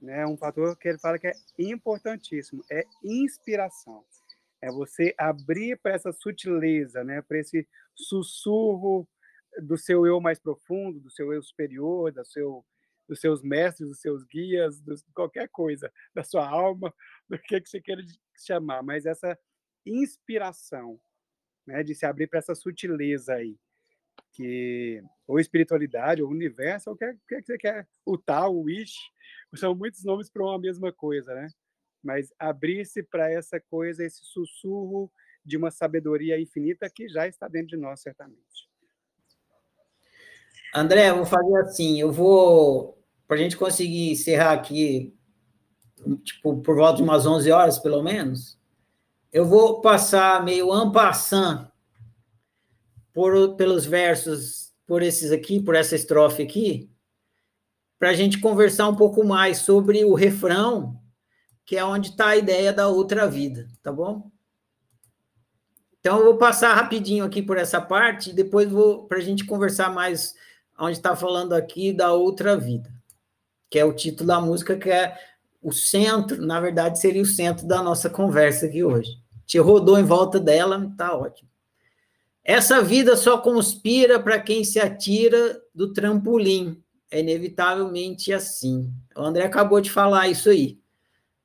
Né? 0.00 0.26
Um 0.26 0.36
fator 0.36 0.76
que 0.76 0.88
ele 0.88 0.98
fala 0.98 1.18
que 1.18 1.28
é 1.28 1.34
importantíssimo, 1.58 2.64
é 2.70 2.82
inspiração. 3.04 4.04
É 4.60 4.70
você 4.70 5.14
abrir 5.18 5.78
para 5.78 5.94
essa 5.94 6.12
sutileza, 6.12 7.04
né? 7.04 7.22
para 7.22 7.38
esse 7.38 7.68
sussurro 7.94 9.08
do 9.60 9.76
seu 9.76 10.06
eu 10.06 10.20
mais 10.20 10.38
profundo, 10.38 11.00
do 11.00 11.10
seu 11.10 11.32
eu 11.32 11.42
superior, 11.42 12.12
do 12.12 12.24
seu, 12.24 12.64
dos 13.08 13.20
seus 13.20 13.42
mestres, 13.42 13.88
dos 13.88 14.00
seus 14.00 14.24
guias, 14.24 14.80
de 14.80 14.94
qualquer 15.14 15.48
coisa, 15.48 15.92
da 16.14 16.24
sua 16.24 16.48
alma, 16.48 16.92
do 17.28 17.38
que, 17.38 17.60
que 17.60 17.68
você 17.68 17.80
queira 17.80 18.02
chamar, 18.36 18.82
mas 18.82 19.06
essa 19.06 19.38
inspiração 19.84 21.00
né, 21.66 21.82
de 21.82 21.94
se 21.94 22.06
abrir 22.06 22.26
para 22.26 22.38
essa 22.38 22.54
sutileza 22.54 23.34
aí, 23.34 23.56
que 24.32 25.02
ou 25.26 25.38
espiritualidade, 25.38 26.22
ou 26.22 26.30
universo, 26.30 26.90
ou 26.90 26.96
o 26.96 26.98
que, 26.98 27.14
que 27.26 27.42
você 27.42 27.56
quer, 27.56 27.88
o 28.04 28.18
tal, 28.18 28.54
o 28.54 28.62
wish, 28.62 28.96
são 29.54 29.74
muitos 29.74 30.04
nomes 30.04 30.30
para 30.30 30.42
uma 30.42 30.58
mesma 30.58 30.92
coisa, 30.92 31.34
né? 31.34 31.48
Mas 32.02 32.32
abrir-se 32.38 33.02
para 33.02 33.30
essa 33.30 33.60
coisa, 33.60 34.04
esse 34.04 34.24
sussurro 34.24 35.10
de 35.44 35.56
uma 35.56 35.70
sabedoria 35.70 36.40
infinita 36.40 36.90
que 36.90 37.08
já 37.08 37.26
está 37.26 37.48
dentro 37.48 37.68
de 37.68 37.76
nós, 37.76 38.00
certamente. 38.00 38.68
André, 40.74 41.12
vou 41.12 41.26
fazer 41.26 41.56
assim, 41.58 42.00
eu 42.00 42.10
vou, 42.10 42.98
para 43.26 43.36
a 43.36 43.40
gente 43.40 43.56
conseguir 43.56 44.10
encerrar 44.10 44.52
aqui, 44.52 45.14
tipo, 46.24 46.60
por 46.62 46.76
volta 46.76 46.96
de 46.96 47.02
umas 47.02 47.26
11 47.26 47.50
horas, 47.50 47.78
pelo 47.78 48.02
menos, 48.02 48.58
eu 49.32 49.44
vou 49.44 49.80
passar 49.80 50.44
meio 50.44 50.72
ampassant 50.72 51.71
por, 53.12 53.56
pelos 53.56 53.84
versos, 53.84 54.72
por 54.86 55.02
esses 55.02 55.30
aqui, 55.30 55.60
por 55.60 55.74
essa 55.74 55.94
estrofe 55.94 56.42
aqui, 56.42 56.90
para 57.98 58.10
a 58.10 58.14
gente 58.14 58.40
conversar 58.40 58.88
um 58.88 58.96
pouco 58.96 59.24
mais 59.24 59.58
sobre 59.58 60.04
o 60.04 60.14
refrão, 60.14 61.00
que 61.64 61.76
é 61.76 61.84
onde 61.84 62.10
está 62.10 62.28
a 62.28 62.36
ideia 62.36 62.72
da 62.72 62.88
outra 62.88 63.28
vida, 63.28 63.68
tá 63.82 63.92
bom? 63.92 64.30
Então, 66.00 66.18
eu 66.18 66.24
vou 66.24 66.36
passar 66.36 66.74
rapidinho 66.74 67.24
aqui 67.24 67.40
por 67.40 67.56
essa 67.56 67.80
parte, 67.80 68.30
e 68.30 68.32
depois 68.32 68.68
vou 68.68 69.06
para 69.06 69.18
a 69.18 69.20
gente 69.20 69.46
conversar 69.46 69.92
mais, 69.92 70.34
onde 70.76 70.96
está 70.96 71.14
falando 71.14 71.52
aqui 71.52 71.92
da 71.92 72.12
outra 72.12 72.56
vida, 72.56 72.92
que 73.70 73.78
é 73.78 73.84
o 73.84 73.92
título 73.92 74.26
da 74.26 74.40
música, 74.40 74.76
que 74.76 74.90
é 74.90 75.16
o 75.62 75.70
centro, 75.70 76.44
na 76.44 76.58
verdade, 76.58 76.98
seria 76.98 77.22
o 77.22 77.26
centro 77.26 77.68
da 77.68 77.80
nossa 77.80 78.10
conversa 78.10 78.66
aqui 78.66 78.82
hoje. 78.82 79.10
Te 79.46 79.58
rodou 79.58 79.96
em 79.96 80.02
volta 80.02 80.40
dela, 80.40 80.92
tá 80.96 81.16
ótimo. 81.16 81.51
Essa 82.44 82.82
vida 82.82 83.16
só 83.16 83.38
conspira 83.38 84.18
para 84.18 84.40
quem 84.40 84.64
se 84.64 84.80
atira 84.80 85.60
do 85.74 85.92
trampolim. 85.92 86.82
É 87.10 87.20
inevitavelmente 87.20 88.32
assim. 88.32 88.92
O 89.16 89.22
André 89.22 89.44
acabou 89.44 89.80
de 89.80 89.90
falar 89.90 90.28
isso 90.28 90.50
aí. 90.50 90.80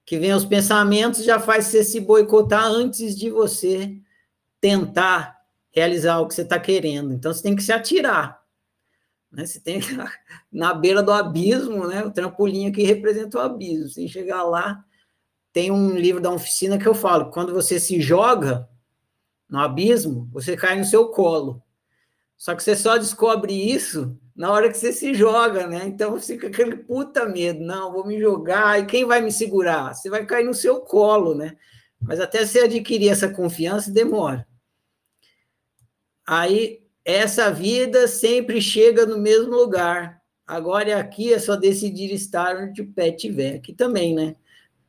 Que 0.05 0.17
vem 0.17 0.33
os 0.33 0.45
pensamentos 0.45 1.23
já 1.23 1.39
faz 1.39 1.65
você 1.65 1.83
se 1.83 1.99
boicotar 1.99 2.63
antes 2.63 3.17
de 3.17 3.29
você 3.29 3.97
tentar 4.59 5.37
realizar 5.69 6.19
o 6.19 6.27
que 6.27 6.33
você 6.33 6.41
está 6.41 6.59
querendo. 6.59 7.13
Então, 7.13 7.31
você 7.31 7.43
tem 7.43 7.55
que 7.55 7.61
se 7.61 7.71
atirar. 7.71 8.41
Né? 9.31 9.45
Você 9.45 9.59
tem 9.59 9.79
que, 9.79 9.95
na 10.51 10.73
beira 10.73 11.03
do 11.03 11.11
abismo, 11.11 11.85
né? 11.85 12.03
o 12.03 12.11
trampolim 12.11 12.67
aqui 12.67 12.83
representa 12.83 13.37
o 13.37 13.41
abismo. 13.41 13.89
Sem 13.89 14.07
chegar 14.07 14.43
lá, 14.43 14.83
tem 15.53 15.69
um 15.69 15.95
livro 15.95 16.21
da 16.21 16.31
oficina 16.31 16.77
que 16.77 16.87
eu 16.87 16.95
falo, 16.95 17.29
quando 17.29 17.53
você 17.53 17.79
se 17.79 18.01
joga 18.01 18.67
no 19.49 19.59
abismo, 19.59 20.29
você 20.31 20.55
cai 20.57 20.77
no 20.77 20.85
seu 20.85 21.07
colo. 21.09 21.61
Só 22.35 22.53
que 22.53 22.61
você 22.61 22.75
só 22.75 22.97
descobre 22.97 23.53
isso 23.53 24.15
na 24.35 24.51
hora 24.51 24.69
que 24.69 24.77
você 24.77 24.93
se 24.93 25.13
joga, 25.15 25.65
né? 25.65 25.87
Então 25.87 26.11
você 26.11 26.35
fica 26.35 26.47
aquele 26.47 26.75
puta 26.75 27.25
medo, 27.25 27.59
não, 27.59 27.91
vou 27.91 28.05
me 28.05 28.19
jogar, 28.19 28.79
e 28.79 28.85
quem 28.85 29.05
vai 29.05 29.21
me 29.21 29.31
segurar? 29.31 29.95
Você 29.95 30.09
vai 30.09 30.25
cair 30.25 30.45
no 30.45 30.53
seu 30.53 30.81
colo, 30.81 31.33
né? 31.33 31.57
Mas 31.99 32.19
até 32.19 32.45
você 32.45 32.59
adquirir 32.59 33.09
essa 33.09 33.27
confiança 33.27 33.91
demora. 33.91 34.47
Aí 36.27 36.83
essa 37.03 37.49
vida 37.49 38.07
sempre 38.07 38.61
chega 38.61 39.05
no 39.05 39.17
mesmo 39.17 39.55
lugar. 39.55 40.21
Agora 40.45 40.89
é 40.89 40.93
aqui 40.93 41.33
é 41.33 41.39
só 41.39 41.55
decidir 41.55 42.13
estar 42.13 42.55
onde 42.57 42.81
o 42.81 42.93
pé 42.93 43.09
estiver. 43.09 43.55
Aqui 43.55 43.73
também, 43.73 44.13
né? 44.13 44.35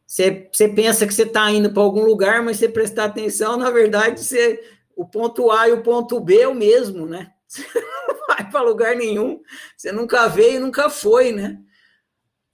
Você, 0.08 0.48
pensa 0.74 1.06
que 1.06 1.12
você 1.12 1.24
está 1.24 1.50
indo 1.50 1.70
para 1.70 1.82
algum 1.82 2.02
lugar, 2.02 2.42
mas 2.42 2.56
você 2.56 2.66
prestar 2.66 3.04
atenção, 3.04 3.58
na 3.58 3.70
verdade, 3.70 4.22
o 4.96 5.04
ponto 5.04 5.50
A 5.50 5.68
e 5.68 5.72
o 5.72 5.82
ponto 5.82 6.18
B 6.18 6.40
é 6.40 6.48
o 6.48 6.54
mesmo, 6.54 7.04
né? 7.04 7.30
Você 7.46 7.62
não 8.06 8.26
vai 8.26 8.50
para 8.50 8.60
lugar 8.60 8.94
nenhum, 8.94 9.40
você 9.74 9.90
nunca 9.90 10.28
veio 10.28 10.56
e 10.56 10.58
nunca 10.58 10.90
foi, 10.90 11.32
né? 11.32 11.58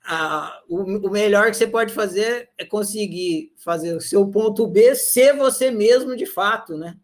Ah, 0.05 0.63
o, 0.69 0.83
o, 0.83 1.11
melhor 1.11 1.51
que 1.51 1.57
você 1.57 1.67
pode 1.67 1.93
fazer 1.93 2.49
é 2.57 2.65
conseguir 2.65 3.53
fazer 3.57 3.97
o 3.97 4.01
seu 4.01 4.25
ponto 4.29 4.69
B 4.69 4.95
ser 4.95 5.35
você 5.35 5.73
mesmo 5.73 6.15
de 6.15 6.27
fato, 6.27 6.77
né? 6.77 6.97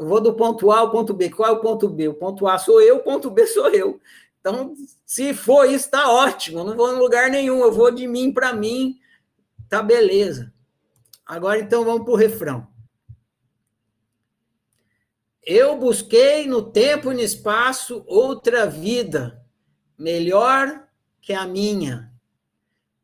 Vou 0.00 0.20
do 0.20 0.34
ponto 0.34 0.72
A 0.72 0.80
ao 0.80 0.90
ponto 0.90 1.14
B. 1.14 1.30
Qual 1.30 1.48
é 1.48 1.52
o 1.52 1.60
ponto 1.60 1.88
B? 1.88 2.08
O 2.08 2.14
ponto 2.14 2.48
A 2.48 2.58
sou 2.58 2.80
eu, 2.80 2.96
o 2.96 3.02
ponto 3.02 3.30
B 3.30 3.46
sou 3.46 3.68
eu. 3.68 4.00
Então, 4.40 4.74
se 5.06 5.32
for 5.34 5.66
isso, 5.66 5.84
está 5.84 6.10
ótimo. 6.10 6.60
Eu 6.60 6.64
não 6.64 6.76
vou 6.76 6.92
em 6.92 6.98
lugar 6.98 7.30
nenhum, 7.30 7.60
eu 7.60 7.70
vou 7.70 7.92
de 7.92 8.08
mim 8.08 8.32
para 8.32 8.52
mim, 8.52 8.98
tá 9.68 9.82
beleza. 9.82 10.52
Agora, 11.26 11.60
então, 11.60 11.84
vamos 11.84 12.04
para 12.04 12.12
o 12.12 12.16
refrão. 12.16 12.66
Eu 15.42 15.78
busquei 15.78 16.46
no 16.46 16.62
tempo 16.62 17.10
e 17.10 17.14
no 17.14 17.20
espaço 17.20 18.04
outra 18.06 18.66
vida, 18.66 19.42
melhor 19.96 20.86
que 21.20 21.32
a 21.32 21.46
minha. 21.46 22.12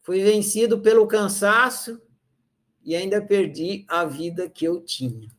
Fui 0.03 0.23
vencido 0.23 0.81
pelo 0.81 1.07
cansaço 1.07 2.01
e 2.83 2.95
ainda 2.95 3.23
perdi 3.23 3.85
a 3.89 4.05
vida 4.05 4.49
que 4.49 4.67
eu 4.67 4.83
tinha. 4.83 5.31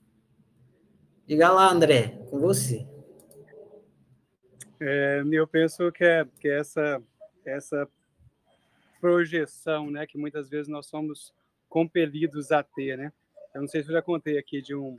Diga 1.28 1.52
lá, 1.52 1.72
André, 1.72 2.20
com 2.30 2.40
você. 2.40 2.88
É, 4.80 5.24
eu 5.32 5.48
penso 5.48 5.92
que 5.92 6.04
é, 6.04 6.26
que 6.40 6.48
é 6.48 6.60
essa, 6.60 7.02
essa 7.46 7.88
projeção, 9.06 9.91
né, 9.91 10.07
que 10.07 10.18
muitas 10.18 10.49
vezes 10.49 10.68
nós 10.68 10.88
somos 10.88 11.32
compelidos 11.69 12.52
a 12.52 12.64
ter, 12.64 12.98
né? 12.98 13.14
Eu 13.53 13.61
não 13.61 13.68
sei 13.68 13.84
se 13.84 13.90
eu 13.90 13.94
já 13.94 14.02
contei 14.02 14.40
aqui 14.40 14.64
de 14.64 14.73
um 14.73 14.98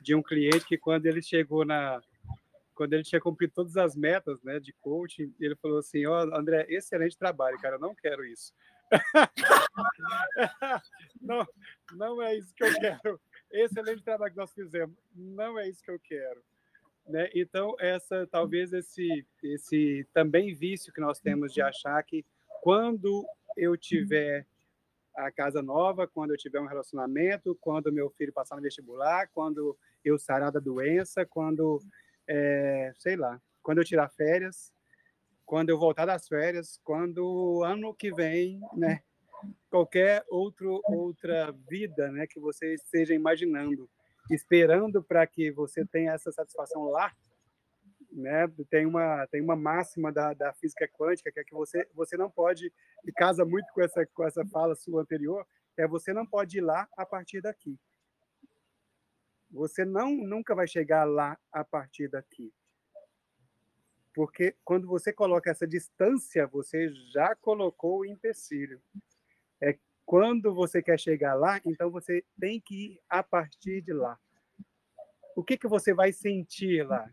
de 0.00 0.14
um 0.14 0.22
cliente 0.22 0.64
que 0.64 0.78
quando 0.78 1.04
ele 1.04 1.20
chegou 1.20 1.62
na 1.62 2.00
quando 2.74 2.94
ele 2.94 3.02
tinha 3.02 3.20
cumprido 3.20 3.52
todas 3.54 3.76
as 3.76 3.94
metas, 3.94 4.42
né, 4.42 4.58
de 4.58 4.72
coaching, 4.72 5.34
ele 5.38 5.54
falou 5.56 5.78
assim: 5.78 6.06
"Ó, 6.06 6.24
oh, 6.24 6.34
André, 6.34 6.64
excelente 6.70 7.18
trabalho, 7.18 7.60
cara, 7.60 7.76
eu 7.76 7.80
não 7.80 7.94
quero 7.94 8.24
isso". 8.24 8.54
não, 11.20 11.46
não 11.92 12.22
é 12.22 12.36
isso 12.36 12.54
que 12.54 12.64
eu 12.64 12.74
quero 12.80 13.20
excelente 13.54 14.02
trabalho 14.02 14.32
que 14.32 14.38
nós 14.38 14.54
fizemos. 14.54 14.96
Não 15.14 15.58
é 15.58 15.68
isso 15.68 15.82
que 15.82 15.90
eu 15.90 16.00
quero. 16.00 16.42
Né? 17.06 17.28
Então, 17.34 17.76
essa 17.78 18.26
talvez 18.26 18.72
esse, 18.72 19.26
esse 19.42 20.06
também 20.14 20.54
vício 20.54 20.92
que 20.92 21.00
nós 21.00 21.20
temos 21.20 21.52
de 21.52 21.60
achar 21.60 22.02
que 22.02 22.24
quando 22.64 23.26
eu 23.58 23.76
tiver 23.76 24.46
a 25.14 25.30
casa 25.30 25.60
nova, 25.60 26.08
quando 26.08 26.30
eu 26.30 26.38
tiver 26.38 26.58
um 26.58 26.66
relacionamento, 26.66 27.54
quando 27.60 27.92
meu 27.92 28.08
filho 28.08 28.32
passar 28.32 28.56
no 28.56 28.62
vestibular, 28.62 29.28
quando 29.34 29.76
eu 30.02 30.18
sarar 30.18 30.50
da 30.50 30.60
doença, 30.60 31.26
quando, 31.26 31.78
é, 32.26 32.90
sei 32.96 33.16
lá, 33.16 33.38
quando 33.62 33.78
eu 33.78 33.84
tirar 33.84 34.08
férias, 34.08 34.72
quando 35.44 35.68
eu 35.68 35.78
voltar 35.78 36.06
das 36.06 36.26
férias, 36.26 36.80
quando 36.82 37.62
ano 37.62 37.92
que 37.92 38.10
vem, 38.10 38.58
né? 38.72 39.02
Qualquer 39.68 40.24
outro, 40.30 40.80
outra 40.86 41.52
vida 41.68 42.10
né, 42.10 42.26
que 42.26 42.40
você 42.40 42.72
esteja 42.72 43.12
imaginando, 43.12 43.90
esperando 44.30 45.02
para 45.02 45.26
que 45.26 45.50
você 45.50 45.84
tenha 45.84 46.12
essa 46.12 46.32
satisfação 46.32 46.84
lá, 46.84 47.14
né? 48.14 48.46
Tem 48.70 48.86
uma 48.86 49.26
tem 49.26 49.42
uma 49.42 49.56
máxima 49.56 50.12
da, 50.12 50.32
da 50.32 50.52
física 50.54 50.88
quântica 50.88 51.32
que 51.32 51.40
é 51.40 51.44
que 51.44 51.54
você 51.54 51.88
você 51.92 52.16
não 52.16 52.30
pode 52.30 52.72
e 53.04 53.12
casa 53.12 53.44
muito 53.44 53.72
com 53.72 53.82
essa 53.82 54.06
com 54.06 54.24
essa 54.24 54.46
fala 54.46 54.74
sua 54.74 55.02
anterior, 55.02 55.46
é 55.76 55.86
você 55.86 56.12
não 56.12 56.24
pode 56.24 56.58
ir 56.58 56.60
lá 56.60 56.88
a 56.96 57.04
partir 57.04 57.40
daqui. 57.40 57.78
Você 59.50 59.84
não 59.84 60.10
nunca 60.10 60.54
vai 60.54 60.66
chegar 60.66 61.04
lá 61.04 61.38
a 61.52 61.64
partir 61.64 62.08
daqui. 62.08 62.52
Porque 64.14 64.56
quando 64.64 64.86
você 64.86 65.12
coloca 65.12 65.50
essa 65.50 65.66
distância, 65.66 66.46
você 66.46 66.88
já 67.12 67.34
colocou 67.34 68.00
o 68.00 68.06
empecilho. 68.06 68.80
É 69.60 69.76
quando 70.06 70.54
você 70.54 70.82
quer 70.82 70.98
chegar 70.98 71.34
lá, 71.34 71.60
então 71.64 71.90
você 71.90 72.24
tem 72.38 72.60
que 72.60 72.92
ir 72.92 73.00
a 73.08 73.22
partir 73.22 73.80
de 73.80 73.92
lá. 73.92 74.18
O 75.34 75.42
que 75.42 75.56
que 75.56 75.66
você 75.66 75.92
vai 75.92 76.12
sentir 76.12 76.86
lá? 76.86 77.10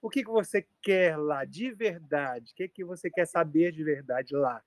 O 0.00 0.08
que, 0.08 0.22
que 0.22 0.30
você 0.30 0.66
quer 0.80 1.16
lá 1.16 1.44
de 1.44 1.72
verdade? 1.72 2.52
O 2.52 2.54
que, 2.54 2.68
que 2.68 2.84
você 2.84 3.10
quer 3.10 3.26
saber 3.26 3.72
de 3.72 3.82
verdade 3.82 4.34
lá? 4.34 4.62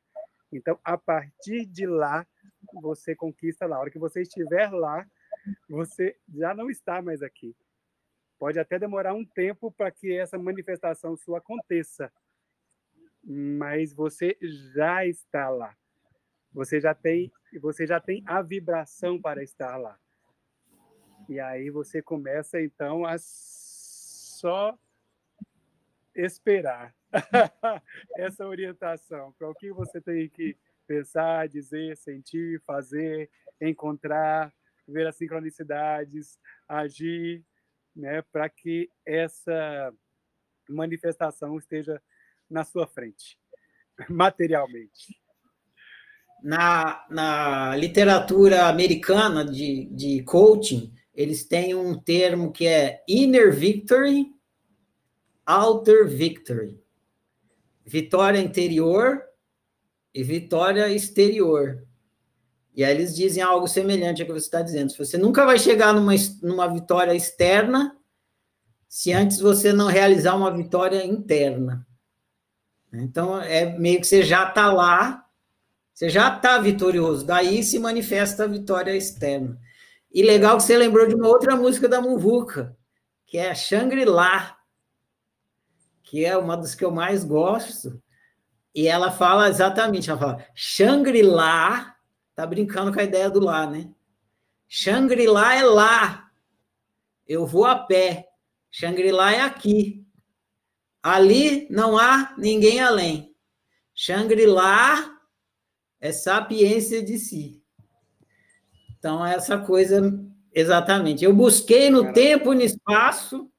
Então, 0.51 0.77
a 0.83 0.97
partir 0.97 1.65
de 1.65 1.85
lá, 1.85 2.27
você 2.81 3.15
conquista 3.15 3.65
lá. 3.65 3.77
A 3.77 3.79
hora 3.79 3.91
que 3.91 3.99
você 3.99 4.21
estiver 4.21 4.69
lá, 4.71 5.07
você 5.69 6.17
já 6.33 6.53
não 6.53 6.69
está 6.69 7.01
mais 7.01 7.21
aqui. 7.21 7.55
Pode 8.37 8.59
até 8.59 8.77
demorar 8.77 9.13
um 9.13 9.23
tempo 9.23 9.71
para 9.71 9.91
que 9.91 10.11
essa 10.13 10.37
manifestação 10.37 11.15
sua 11.15 11.37
aconteça, 11.37 12.11
mas 13.23 13.93
você 13.93 14.37
já 14.41 15.05
está 15.05 15.47
lá. 15.49 15.77
Você 16.51 16.81
já 16.81 16.93
tem, 16.93 17.31
você 17.61 17.87
já 17.87 18.01
tem 18.01 18.23
a 18.25 18.41
vibração 18.41 19.21
para 19.21 19.41
estar 19.43 19.77
lá. 19.77 19.97
E 21.29 21.39
aí 21.39 21.69
você 21.69 22.01
começa 22.01 22.59
então 22.61 23.05
a 23.05 23.15
só 23.19 24.77
esperar 26.25 26.93
essa 28.15 28.45
orientação 28.45 29.33
para 29.37 29.49
o 29.49 29.55
que 29.55 29.71
você 29.71 29.99
tem 29.99 30.29
que 30.29 30.55
pensar, 30.87 31.47
dizer, 31.47 31.97
sentir, 31.97 32.61
fazer, 32.65 33.29
encontrar, 33.59 34.53
ver 34.87 35.07
as 35.07 35.15
sincronicidades, 35.15 36.37
agir, 36.67 37.43
né, 37.95 38.21
para 38.31 38.49
que 38.49 38.89
essa 39.05 39.93
manifestação 40.69 41.57
esteja 41.57 42.01
na 42.49 42.63
sua 42.63 42.87
frente, 42.87 43.37
materialmente. 44.09 45.19
Na, 46.43 47.05
na 47.09 47.75
literatura 47.75 48.67
americana 48.67 49.45
de, 49.45 49.85
de 49.85 50.23
coaching, 50.23 50.91
eles 51.13 51.45
têm 51.45 51.75
um 51.75 51.99
termo 51.99 52.51
que 52.51 52.65
é 52.65 53.03
inner 53.07 53.53
victory 53.53 54.33
outer 55.51 56.07
victory. 56.07 56.79
Vitória 57.85 58.39
interior 58.39 59.21
e 60.13 60.23
vitória 60.23 60.89
exterior. 60.89 61.85
E 62.75 62.83
aí 62.83 62.93
eles 62.93 63.15
dizem 63.15 63.43
algo 63.43 63.67
semelhante 63.67 64.21
ao 64.21 64.27
que 64.27 64.33
você 64.33 64.45
está 64.45 64.61
dizendo. 64.61 64.93
Você 64.93 65.17
nunca 65.17 65.45
vai 65.45 65.59
chegar 65.59 65.93
numa, 65.93 66.13
numa 66.41 66.67
vitória 66.67 67.13
externa 67.13 67.97
se 68.87 69.13
antes 69.13 69.39
você 69.39 69.71
não 69.71 69.87
realizar 69.87 70.35
uma 70.35 70.51
vitória 70.51 71.05
interna. 71.05 71.87
Então, 72.93 73.41
é 73.41 73.77
meio 73.77 74.01
que 74.01 74.07
você 74.07 74.21
já 74.21 74.49
está 74.49 74.71
lá, 74.71 75.25
você 75.93 76.09
já 76.09 76.35
está 76.35 76.59
vitorioso, 76.59 77.25
daí 77.25 77.63
se 77.63 77.79
manifesta 77.79 78.43
a 78.43 78.47
vitória 78.47 78.93
externa. 78.95 79.57
E 80.13 80.21
legal 80.21 80.57
que 80.57 80.63
você 80.63 80.77
lembrou 80.77 81.07
de 81.07 81.15
uma 81.15 81.27
outra 81.29 81.55
música 81.55 81.87
da 81.87 82.01
Muvuca, 82.01 82.75
que 83.25 83.37
é 83.37 83.55
Shangri-La 83.55 84.57
que 86.11 86.25
é 86.25 86.35
uma 86.35 86.57
das 86.57 86.75
que 86.75 86.83
eu 86.83 86.91
mais 86.91 87.23
gosto, 87.23 88.03
e 88.75 88.85
ela 88.85 89.09
fala 89.09 89.47
exatamente, 89.47 90.09
ela 90.09 90.19
fala, 90.19 90.45
Shangri-La, 90.53 91.95
tá 92.35 92.45
brincando 92.45 92.91
com 92.91 92.99
a 92.99 93.03
ideia 93.03 93.29
do 93.29 93.39
lá, 93.39 93.65
né? 93.65 93.89
Shangri-La 94.67 95.55
é 95.55 95.63
lá, 95.63 96.29
eu 97.25 97.47
vou 97.47 97.63
a 97.63 97.77
pé, 97.77 98.27
Shangri-La 98.69 99.31
é 99.31 99.39
aqui, 99.39 100.05
ali 101.01 101.65
não 101.69 101.97
há 101.97 102.35
ninguém 102.37 102.81
além, 102.81 103.33
Shangri-La 103.95 105.17
é 106.01 106.11
sapiência 106.11 107.01
de 107.01 107.17
si. 107.17 107.63
Então, 108.99 109.25
essa 109.25 109.57
coisa, 109.57 110.01
exatamente. 110.53 111.23
Eu 111.23 111.33
busquei 111.33 111.89
no 111.89 112.11
tempo 112.11 112.51
e 112.51 112.55
no 112.57 112.63
espaço 112.63 113.50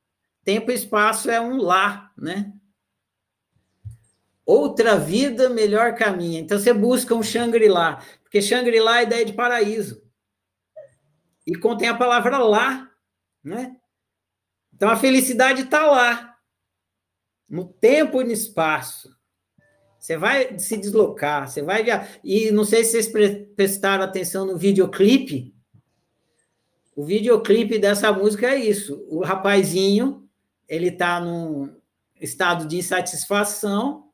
Tempo 0.44 0.70
e 0.70 0.74
espaço 0.74 1.30
é 1.30 1.40
um 1.40 1.56
lá, 1.56 2.12
né? 2.16 2.52
Outra 4.44 4.98
vida, 4.98 5.48
melhor 5.48 5.94
caminho. 5.94 6.40
Então 6.40 6.58
você 6.58 6.72
busca 6.72 7.14
um 7.14 7.22
Shangri-La, 7.22 8.02
porque 8.22 8.42
Shangri-La 8.42 9.00
é 9.00 9.02
ideia 9.04 9.24
de 9.24 9.32
paraíso. 9.32 10.02
E 11.46 11.54
contém 11.54 11.88
a 11.88 11.96
palavra 11.96 12.38
lá, 12.38 12.90
né? 13.42 13.76
Então 14.74 14.90
a 14.90 14.96
felicidade 14.96 15.62
está 15.62 15.86
lá, 15.86 16.36
no 17.48 17.66
tempo 17.66 18.20
e 18.20 18.24
no 18.24 18.32
espaço. 18.32 19.16
Você 19.98 20.16
vai 20.16 20.58
se 20.58 20.76
deslocar, 20.76 21.48
você 21.48 21.62
vai 21.62 21.84
viajar. 21.84 22.18
E 22.24 22.50
não 22.50 22.64
sei 22.64 22.82
se 22.82 23.00
vocês 23.00 23.46
prestaram 23.54 24.02
atenção 24.02 24.44
no 24.44 24.58
videoclipe. 24.58 25.54
O 26.96 27.04
videoclipe 27.04 27.78
dessa 27.78 28.12
música 28.12 28.48
é 28.48 28.56
isso: 28.56 29.06
o 29.08 29.22
rapazinho 29.22 30.21
ele 30.72 30.88
está 30.88 31.20
num 31.20 31.70
estado 32.18 32.66
de 32.66 32.78
insatisfação, 32.78 34.04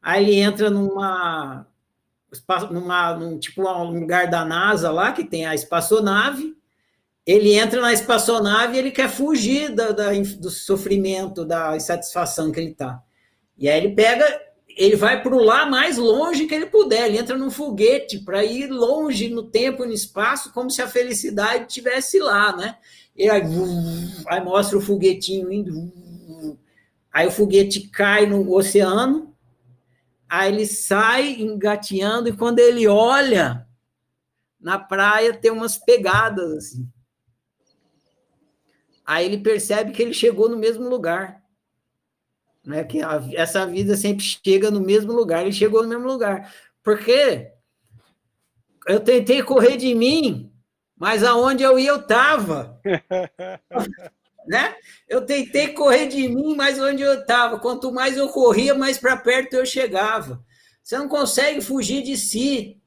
aí 0.00 0.22
ele 0.22 0.36
entra 0.36 0.70
numa, 0.70 1.66
numa 2.70 3.14
num, 3.14 3.36
tipo 3.36 3.68
um 3.68 3.98
lugar 3.98 4.30
da 4.30 4.44
NASA 4.44 4.92
lá, 4.92 5.10
que 5.10 5.24
tem 5.24 5.44
a 5.44 5.56
espaçonave, 5.56 6.54
ele 7.26 7.52
entra 7.54 7.80
na 7.80 7.92
espaçonave 7.92 8.76
e 8.76 8.78
ele 8.78 8.92
quer 8.92 9.10
fugir 9.10 9.74
da, 9.74 9.90
da, 9.90 10.12
do 10.38 10.50
sofrimento, 10.50 11.44
da 11.44 11.74
insatisfação 11.74 12.52
que 12.52 12.60
ele 12.60 12.70
está. 12.70 13.02
E 13.58 13.68
aí 13.68 13.76
ele 13.76 13.92
pega, 13.92 14.40
ele 14.68 14.94
vai 14.94 15.20
para 15.20 15.34
o 15.34 15.42
lá 15.42 15.66
mais 15.66 15.98
longe 15.98 16.46
que 16.46 16.54
ele 16.54 16.66
puder, 16.66 17.06
ele 17.06 17.18
entra 17.18 17.36
num 17.36 17.50
foguete 17.50 18.20
para 18.20 18.44
ir 18.44 18.68
longe 18.68 19.28
no 19.30 19.42
tempo 19.42 19.82
e 19.82 19.88
no 19.88 19.92
espaço, 19.92 20.52
como 20.52 20.70
se 20.70 20.80
a 20.80 20.86
felicidade 20.86 21.64
estivesse 21.66 22.20
lá, 22.20 22.56
né? 22.56 22.76
E 23.16 23.30
aí, 23.30 23.42
aí 24.28 24.44
mostra 24.44 24.76
o 24.76 24.80
foguetinho 24.80 25.50
indo. 25.50 26.60
Aí 27.12 27.26
o 27.26 27.30
foguete 27.30 27.88
cai 27.88 28.26
no 28.26 28.52
oceano. 28.52 29.34
Aí 30.28 30.52
ele 30.52 30.66
sai 30.66 31.40
engateando 31.40 32.28
e 32.28 32.36
quando 32.36 32.58
ele 32.58 32.86
olha 32.86 33.66
na 34.60 34.78
praia 34.78 35.32
tem 35.32 35.50
umas 35.50 35.78
pegadas 35.78 36.50
assim. 36.52 36.90
Aí 39.04 39.24
ele 39.24 39.38
percebe 39.38 39.92
que 39.92 40.02
ele 40.02 40.12
chegou 40.12 40.48
no 40.48 40.56
mesmo 40.56 40.88
lugar. 40.88 41.40
Né? 42.64 42.82
Que 42.82 43.00
a, 43.00 43.22
essa 43.34 43.64
vida 43.64 43.96
sempre 43.96 44.24
chega 44.24 44.70
no 44.70 44.80
mesmo 44.80 45.12
lugar. 45.12 45.42
Ele 45.42 45.52
chegou 45.52 45.82
no 45.84 45.88
mesmo 45.88 46.06
lugar. 46.06 46.52
Porque 46.82 47.52
eu 48.88 48.98
tentei 49.00 49.42
correr 49.42 49.76
de 49.76 49.94
mim 49.94 50.52
mas 50.96 51.22
aonde 51.22 51.62
eu 51.62 51.78
ia, 51.78 51.90
eu 51.90 52.00
estava. 52.00 52.80
né? 54.46 54.74
Eu 55.08 55.26
tentei 55.26 55.68
correr 55.68 56.06
de 56.06 56.28
mim, 56.28 56.54
mas 56.56 56.80
onde 56.80 57.02
eu 57.02 57.20
estava. 57.20 57.58
Quanto 57.58 57.92
mais 57.92 58.16
eu 58.16 58.28
corria, 58.28 58.74
mais 58.74 58.96
para 58.96 59.16
perto 59.16 59.54
eu 59.54 59.66
chegava. 59.66 60.42
Você 60.82 60.96
não 60.96 61.08
consegue 61.08 61.60
fugir 61.60 62.02
de 62.02 62.16
si. 62.16 62.80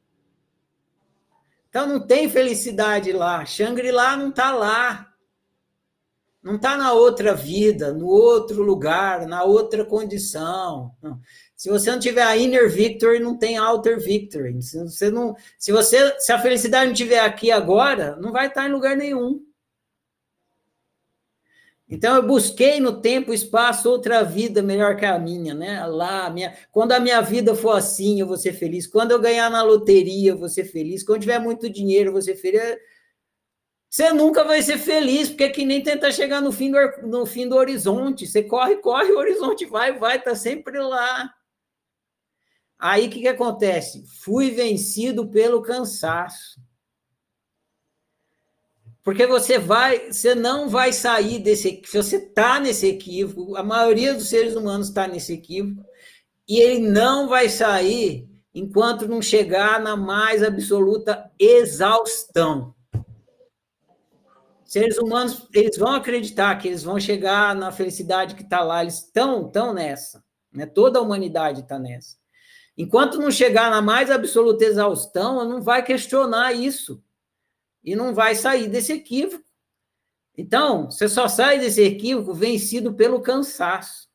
Então 1.69 1.85
não 1.85 1.99
tem 2.05 2.29
felicidade 2.29 3.11
lá. 3.11 3.45
Shangri-La 3.45 4.17
não 4.17 4.29
está 4.29 4.51
lá. 4.51 5.05
Não 6.41 6.55
está 6.55 6.77
na 6.77 6.93
outra 6.93 7.35
vida, 7.35 7.93
no 7.93 8.07
outro 8.07 8.63
lugar, 8.63 9.27
na 9.27 9.43
outra 9.43 9.83
condição. 9.83 10.95
Não. 11.01 11.19
Se 11.59 11.67
você 11.67 11.91
não 11.91 11.99
tiver 11.99 12.21
a 12.21 12.37
inner 12.37 12.69
victory, 12.69 13.19
não 13.19 13.37
tem 13.37 13.59
outer 13.59 13.99
victory. 13.99 14.61
Se 14.61 14.81
você 14.81 15.11
não, 15.11 15.35
se 15.57 15.73
você, 15.73 16.17
se 16.17 16.31
a 16.31 16.39
felicidade 16.39 16.85
não 16.85 16.93
estiver 16.93 17.19
aqui 17.19 17.51
agora, 17.51 18.15
não 18.15 18.31
vai 18.31 18.47
estar 18.47 18.65
em 18.65 18.71
lugar 18.71 18.95
nenhum. 18.95 19.45
Então 21.89 22.15
eu 22.15 22.25
busquei 22.25 22.79
no 22.79 23.01
tempo, 23.01 23.33
espaço, 23.33 23.89
outra 23.89 24.23
vida 24.23 24.61
melhor 24.61 24.95
que 24.95 25.05
a 25.05 25.19
minha, 25.19 25.53
né? 25.53 25.85
Lá, 25.85 26.29
minha, 26.29 26.55
quando 26.71 26.93
a 26.93 26.99
minha 26.99 27.19
vida 27.19 27.53
for 27.53 27.71
assim, 27.71 28.21
eu 28.21 28.27
vou 28.27 28.37
ser 28.37 28.53
feliz. 28.53 28.87
Quando 28.87 29.11
eu 29.11 29.19
ganhar 29.19 29.49
na 29.49 29.61
loteria, 29.61 30.31
eu 30.31 30.37
vou 30.37 30.47
ser 30.47 30.63
feliz. 30.63 31.03
Quando 31.03 31.19
tiver 31.19 31.39
muito 31.39 31.69
dinheiro, 31.69 32.07
eu 32.07 32.13
vou 32.13 32.21
ser 32.21 32.37
feliz. 32.37 32.77
você 33.89 34.13
nunca 34.13 34.45
vai 34.45 34.61
ser 34.61 34.77
feliz, 34.77 35.27
porque 35.27 35.43
é 35.43 35.49
que 35.49 35.65
nem 35.65 35.83
tentar 35.83 36.13
chegar 36.13 36.41
no 36.41 36.53
fim 36.53 36.71
do, 36.71 36.77
no 37.05 37.25
fim 37.25 37.49
do 37.49 37.57
horizonte. 37.57 38.25
Você 38.25 38.43
corre, 38.43 38.77
corre, 38.77 39.11
o 39.11 39.17
horizonte 39.19 39.65
vai, 39.65 39.99
vai, 39.99 40.21
tá 40.21 40.33
sempre 40.35 40.79
lá. 40.79 41.35
Aí 42.79 43.07
o 43.07 43.09
que, 43.09 43.19
que 43.19 43.27
acontece? 43.27 44.05
Fui 44.23 44.51
vencido 44.51 45.27
pelo 45.27 45.61
cansaço. 45.61 46.61
Porque 49.03 49.27
você 49.27 49.59
vai, 49.59 50.11
você 50.11 50.33
não 50.33 50.69
vai 50.69 50.93
sair 50.93 51.39
desse, 51.39 51.81
se 51.85 51.97
você 51.97 52.17
está 52.17 52.59
nesse 52.59 52.87
equívoco, 52.87 53.55
a 53.55 53.63
maioria 53.63 54.13
dos 54.13 54.29
seres 54.29 54.55
humanos 54.55 54.87
está 54.87 55.07
nesse 55.07 55.33
equívoco, 55.33 55.83
e 56.47 56.59
ele 56.59 56.87
não 56.87 57.27
vai 57.27 57.49
sair 57.49 58.29
enquanto 58.53 59.07
não 59.07 59.21
chegar 59.21 59.79
na 59.79 59.95
mais 59.95 60.43
absoluta 60.43 61.29
exaustão 61.37 62.73
seres 64.69 64.99
humanos, 64.99 65.47
eles 65.51 65.77
vão 65.77 65.95
acreditar 65.95 66.55
que 66.57 66.67
eles 66.67 66.83
vão 66.83 66.99
chegar 66.99 67.55
na 67.55 67.71
felicidade 67.71 68.35
que 68.35 68.43
está 68.43 68.61
lá, 68.61 68.83
eles 68.83 68.99
estão 68.99 69.49
tão 69.49 69.73
nessa, 69.73 70.23
né? 70.53 70.67
Toda 70.67 70.99
a 70.99 71.01
humanidade 71.01 71.61
está 71.61 71.79
nessa. 71.79 72.18
Enquanto 72.79 73.17
não 73.17 73.29
chegar 73.29 73.69
na 73.69 73.81
mais 73.81 74.09
absoluta 74.09 74.63
exaustão, 74.63 75.43
não 75.43 75.61
vai 75.61 75.83
questionar 75.83 76.53
isso 76.53 77.03
e 77.83 77.93
não 77.93 78.15
vai 78.15 78.35
sair 78.35 78.69
desse 78.69 78.93
equívoco. 78.93 79.43
Então, 80.37 80.89
você 80.89 81.09
só 81.09 81.27
sai 81.27 81.59
desse 81.59 81.81
equívoco 81.83 82.33
vencido 82.33 82.93
pelo 82.93 83.19
cansaço. 83.19 84.07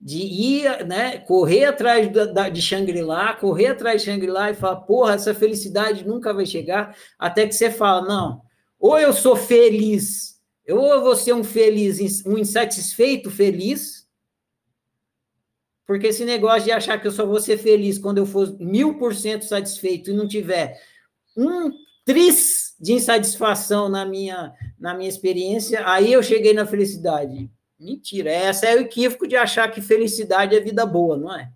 De 0.00 0.18
ir, 0.18 0.86
né, 0.86 1.18
correr 1.18 1.64
atrás 1.64 2.08
de 2.52 2.62
Shangri-La, 2.62 3.34
correr 3.34 3.66
atrás 3.66 4.00
de 4.00 4.08
Shangri-La 4.08 4.52
e 4.52 4.54
falar, 4.54 4.82
porra, 4.82 5.14
essa 5.14 5.34
felicidade 5.34 6.06
nunca 6.06 6.32
vai 6.32 6.46
chegar, 6.46 6.96
até 7.18 7.48
que 7.48 7.52
você 7.52 7.68
fala, 7.68 8.06
não, 8.06 8.42
ou 8.78 8.96
eu 8.96 9.12
sou 9.12 9.34
feliz, 9.34 10.40
ou 10.68 10.92
eu 10.92 11.02
vou 11.02 11.16
ser 11.16 11.32
um 11.32 11.42
feliz, 11.42 12.24
um 12.24 12.38
insatisfeito 12.38 13.28
feliz, 13.28 14.01
porque 15.92 16.06
esse 16.06 16.24
negócio 16.24 16.64
de 16.64 16.72
achar 16.72 16.98
que 16.98 17.06
eu 17.06 17.12
só 17.12 17.26
vou 17.26 17.38
ser 17.38 17.58
feliz 17.58 17.98
quando 17.98 18.16
eu 18.16 18.24
for 18.24 18.58
mil 18.58 18.96
por 18.96 19.14
cento 19.14 19.44
satisfeito 19.44 20.10
e 20.10 20.14
não 20.14 20.26
tiver 20.26 20.80
um 21.36 21.70
tris 22.02 22.74
de 22.80 22.94
insatisfação 22.94 23.90
na 23.90 24.06
minha, 24.06 24.54
na 24.78 24.94
minha 24.94 25.10
experiência, 25.10 25.86
aí 25.86 26.10
eu 26.10 26.22
cheguei 26.22 26.54
na 26.54 26.64
felicidade. 26.64 27.50
Mentira, 27.78 28.30
essa 28.30 28.64
é 28.64 28.74
o 28.74 28.80
equívoco 28.80 29.28
de 29.28 29.36
achar 29.36 29.70
que 29.70 29.82
felicidade 29.82 30.56
é 30.56 30.60
vida 30.60 30.86
boa, 30.86 31.18
não 31.18 31.36
é? 31.36 31.52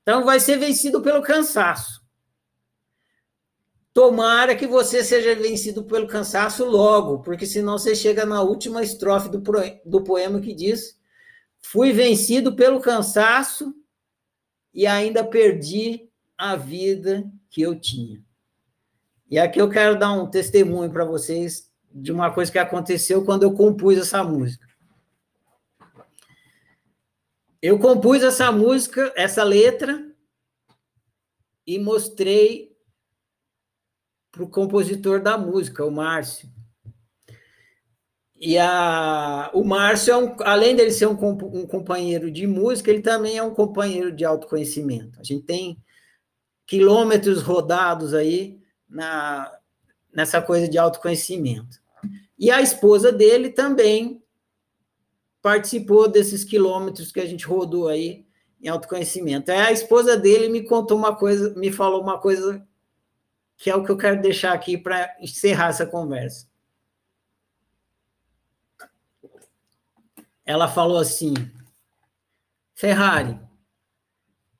Então 0.00 0.24
vai 0.24 0.40
ser 0.40 0.56
vencido 0.56 1.02
pelo 1.02 1.20
cansaço. 1.20 2.00
Tomara 3.92 4.56
que 4.56 4.66
você 4.66 5.04
seja 5.04 5.34
vencido 5.34 5.84
pelo 5.84 6.06
cansaço 6.06 6.64
logo, 6.64 7.18
porque 7.18 7.44
senão 7.44 7.76
você 7.76 7.94
chega 7.94 8.24
na 8.24 8.40
última 8.40 8.82
estrofe 8.82 9.28
do, 9.28 9.42
do 9.84 10.02
poema 10.02 10.40
que 10.40 10.54
diz: 10.54 10.98
Fui 11.62 11.92
vencido 11.92 12.54
pelo 12.54 12.80
cansaço 12.80 13.74
e 14.74 14.86
ainda 14.86 15.24
perdi 15.24 16.10
a 16.36 16.56
vida 16.56 17.30
que 17.48 17.62
eu 17.62 17.78
tinha. 17.78 18.22
E 19.30 19.38
aqui 19.38 19.60
eu 19.60 19.70
quero 19.70 19.98
dar 19.98 20.12
um 20.12 20.28
testemunho 20.28 20.90
para 20.90 21.04
vocês 21.04 21.72
de 21.90 22.12
uma 22.12 22.30
coisa 22.30 22.52
que 22.52 22.58
aconteceu 22.58 23.24
quando 23.24 23.44
eu 23.44 23.54
compus 23.54 23.96
essa 23.96 24.22
música. 24.22 24.66
Eu 27.62 27.78
compus 27.78 28.22
essa 28.22 28.50
música, 28.50 29.12
essa 29.16 29.44
letra, 29.44 30.12
e 31.66 31.78
mostrei 31.78 32.76
para 34.30 34.42
o 34.42 34.48
compositor 34.48 35.22
da 35.22 35.38
música, 35.38 35.84
o 35.84 35.90
Márcio. 35.90 36.51
E 38.44 38.58
a, 38.58 39.52
o 39.54 39.62
Márcio, 39.62 40.12
é 40.12 40.16
um, 40.16 40.34
além 40.40 40.74
dele 40.74 40.90
ser 40.90 41.06
um, 41.06 41.12
um 41.12 41.64
companheiro 41.64 42.28
de 42.28 42.44
música, 42.44 42.90
ele 42.90 43.00
também 43.00 43.36
é 43.36 43.42
um 43.42 43.54
companheiro 43.54 44.10
de 44.10 44.24
autoconhecimento. 44.24 45.20
A 45.20 45.22
gente 45.22 45.44
tem 45.44 45.78
quilômetros 46.66 47.40
rodados 47.40 48.12
aí 48.12 48.60
na, 48.88 49.48
nessa 50.12 50.42
coisa 50.42 50.68
de 50.68 50.76
autoconhecimento. 50.76 51.80
E 52.36 52.50
a 52.50 52.60
esposa 52.60 53.12
dele 53.12 53.48
também 53.48 54.20
participou 55.40 56.08
desses 56.08 56.42
quilômetros 56.42 57.12
que 57.12 57.20
a 57.20 57.26
gente 57.26 57.46
rodou 57.46 57.86
aí 57.86 58.26
em 58.60 58.66
autoconhecimento. 58.66 59.52
Aí 59.52 59.58
a 59.60 59.70
esposa 59.70 60.16
dele 60.16 60.48
me 60.48 60.64
contou 60.64 60.98
uma 60.98 61.14
coisa, 61.14 61.54
me 61.54 61.70
falou 61.70 62.02
uma 62.02 62.18
coisa 62.18 62.66
que 63.56 63.70
é 63.70 63.76
o 63.76 63.84
que 63.84 63.92
eu 63.92 63.96
quero 63.96 64.20
deixar 64.20 64.52
aqui 64.52 64.76
para 64.76 65.16
encerrar 65.20 65.68
essa 65.68 65.86
conversa. 65.86 66.50
Ela 70.44 70.68
falou 70.68 70.98
assim: 70.98 71.34
Ferrari, 72.74 73.38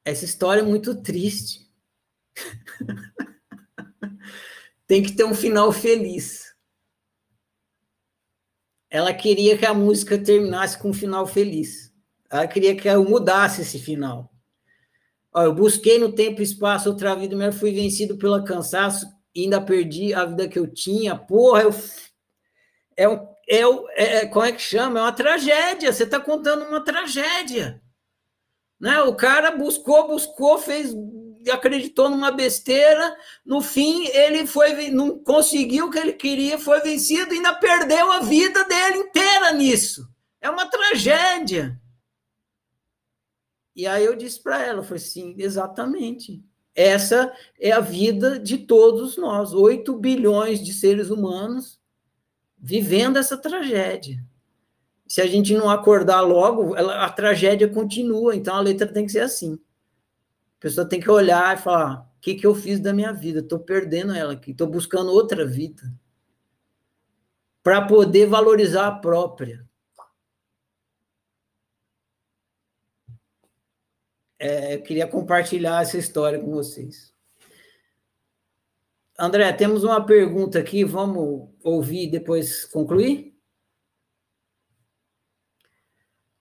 essa 0.04 0.24
história 0.24 0.60
é 0.60 0.64
muito 0.64 1.02
triste. 1.02 1.70
Tem 4.86 5.02
que 5.02 5.12
ter 5.12 5.24
um 5.24 5.34
final 5.34 5.72
feliz. 5.72 6.52
Ela 8.90 9.14
queria 9.14 9.56
que 9.56 9.64
a 9.64 9.72
música 9.72 10.18
terminasse 10.18 10.78
com 10.78 10.90
um 10.90 10.94
final 10.94 11.26
feliz. 11.26 11.90
Ela 12.30 12.46
queria 12.46 12.76
que 12.76 12.88
eu 12.88 13.04
mudasse 13.04 13.62
esse 13.62 13.78
final. 13.78 14.30
Ó, 15.32 15.42
eu 15.42 15.54
busquei 15.54 15.98
no 15.98 16.12
tempo 16.12 16.40
e 16.40 16.44
espaço 16.44 16.90
outra 16.90 17.14
vida, 17.14 17.34
mas 17.34 17.59
fui 17.59 17.72
vencido 17.72 18.18
pelo 18.18 18.44
cansaço 18.44 19.06
ainda 19.40 19.60
perdi 19.60 20.12
a 20.12 20.24
vida 20.24 20.48
que 20.48 20.59
eu 20.59 20.66
tinha. 20.66 21.16
Porra, 21.16 21.62
eu, 21.62 21.74
é, 22.96 23.09
um, 23.09 23.26
é, 23.48 23.60
é, 23.60 24.16
é, 24.16 24.27
como 24.27 24.44
é 24.44 24.52
que 24.52 24.62
chama? 24.62 25.01
É 25.01 25.02
uma 25.02 25.12
tragédia. 25.12 25.93
Você 25.93 26.05
está 26.05 26.20
contando 26.20 26.64
uma 26.64 26.82
tragédia. 26.82 27.82
Né? 28.81 29.01
O 29.02 29.14
cara 29.14 29.51
buscou, 29.51 30.09
buscou, 30.09 30.59
fez, 30.59 30.94
acreditou 31.52 32.09
numa 32.09 32.31
besteira. 32.31 33.16
No 33.44 33.60
fim, 33.60 34.06
ele 34.09 34.47
foi, 34.47 34.90
não 34.90 35.19
conseguiu 35.19 35.86
o 35.86 35.90
que 35.90 35.98
ele 35.98 36.12
queria, 36.12 36.59
foi 36.59 36.81
vencido 36.81 37.32
e 37.32 37.36
ainda 37.36 37.55
perdeu 37.55 38.10
a 38.10 38.20
vida 38.20 38.64
dele 38.64 38.98
inteira 38.98 39.52
nisso. 39.52 40.09
É 40.40 40.51
uma 40.51 40.66
tragédia. 40.66 41.81
E 43.74 43.86
aí 43.86 44.05
eu 44.05 44.14
disse 44.14 44.43
para 44.43 44.62
ela, 44.62 44.82
foi 44.82 44.98
assim, 44.98 45.35
exatamente. 45.39 46.44
Essa 46.74 47.32
é 47.60 47.70
a 47.70 47.81
vida 47.81 48.39
de 48.39 48.59
todos 48.59 49.16
nós, 49.16 49.52
8 49.52 49.94
bilhões 49.97 50.62
de 50.62 50.73
seres 50.73 51.10
humanos 51.10 51.81
vivendo 52.62 53.18
essa 53.18 53.36
tragédia. 53.36 54.24
Se 55.06 55.20
a 55.20 55.26
gente 55.26 55.52
não 55.55 55.68
acordar 55.68 56.20
logo, 56.20 56.76
ela, 56.76 57.05
a 57.05 57.10
tragédia 57.10 57.68
continua, 57.68 58.34
então 58.36 58.55
a 58.55 58.60
letra 58.60 58.86
tem 58.86 59.05
que 59.05 59.12
ser 59.12 59.20
assim. 59.20 59.55
A 59.55 60.60
pessoa 60.60 60.89
tem 60.89 61.01
que 61.01 61.10
olhar 61.10 61.56
e 61.56 61.60
falar: 61.60 62.01
o 62.16 62.20
que, 62.20 62.36
que 62.36 62.47
eu 62.47 62.55
fiz 62.55 62.80
da 62.80 62.93
minha 62.93 63.12
vida? 63.12 63.40
Estou 63.40 63.59
perdendo 63.59 64.14
ela 64.14 64.34
aqui, 64.34 64.52
estou 64.52 64.68
buscando 64.68 65.10
outra 65.10 65.44
vida. 65.44 65.82
Para 67.62 67.86
poder 67.86 68.26
valorizar 68.26 68.86
a 68.86 68.93
própria. 68.93 69.68
é, 74.43 74.74
eu 74.74 74.82
queria 74.82 75.06
compartilhar 75.06 75.82
essa 75.82 75.97
história 75.97 76.36
com 76.36 76.51
vocês. 76.51 77.11
André, 79.18 79.52
temos 79.52 79.84
uma 79.84 80.05
pergunta 80.05 80.59
aqui, 80.59 80.84
vamos 80.84 81.51
ouvir 81.62 82.05
e 82.05 82.10
depois 82.10 82.64
concluir? 82.64 83.32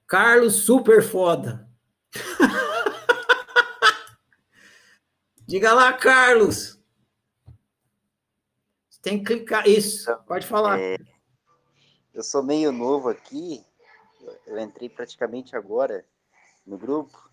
Carlos 0.07 0.56
Super 0.56 1.03
Foda. 1.03 1.69
Diga 5.48 5.73
lá, 5.73 5.93
Carlos. 5.93 6.81
Tem 9.02 9.22
que 9.22 9.35
clicar. 9.35 9.68
Isso, 9.68 10.03
então, 10.03 10.23
pode 10.23 10.45
falar. 10.48 10.80
É, 10.80 10.98
eu 12.14 12.23
sou 12.23 12.43
meio 12.43 12.72
novo 12.72 13.10
aqui, 13.10 13.65
eu 14.45 14.60
entrei 14.60 14.88
praticamente 14.89 15.56
agora 15.56 16.06
no 16.65 16.77
grupo. 16.77 17.30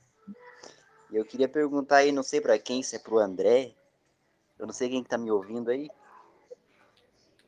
E 1.11 1.17
eu 1.17 1.25
queria 1.25 1.49
perguntar 1.49 1.99
aí, 1.99 2.13
não 2.13 2.23
sei 2.23 2.41
para 2.41 2.59
quem, 2.59 2.83
se 2.83 2.97
é 2.97 2.99
pro 2.99 3.19
André. 3.19 3.75
Eu 4.59 4.67
não 4.67 4.73
sei 4.73 4.89
quem 4.89 5.03
que 5.03 5.09
tá 5.09 5.17
me 5.17 5.31
ouvindo 5.31 5.71
aí. 5.71 5.89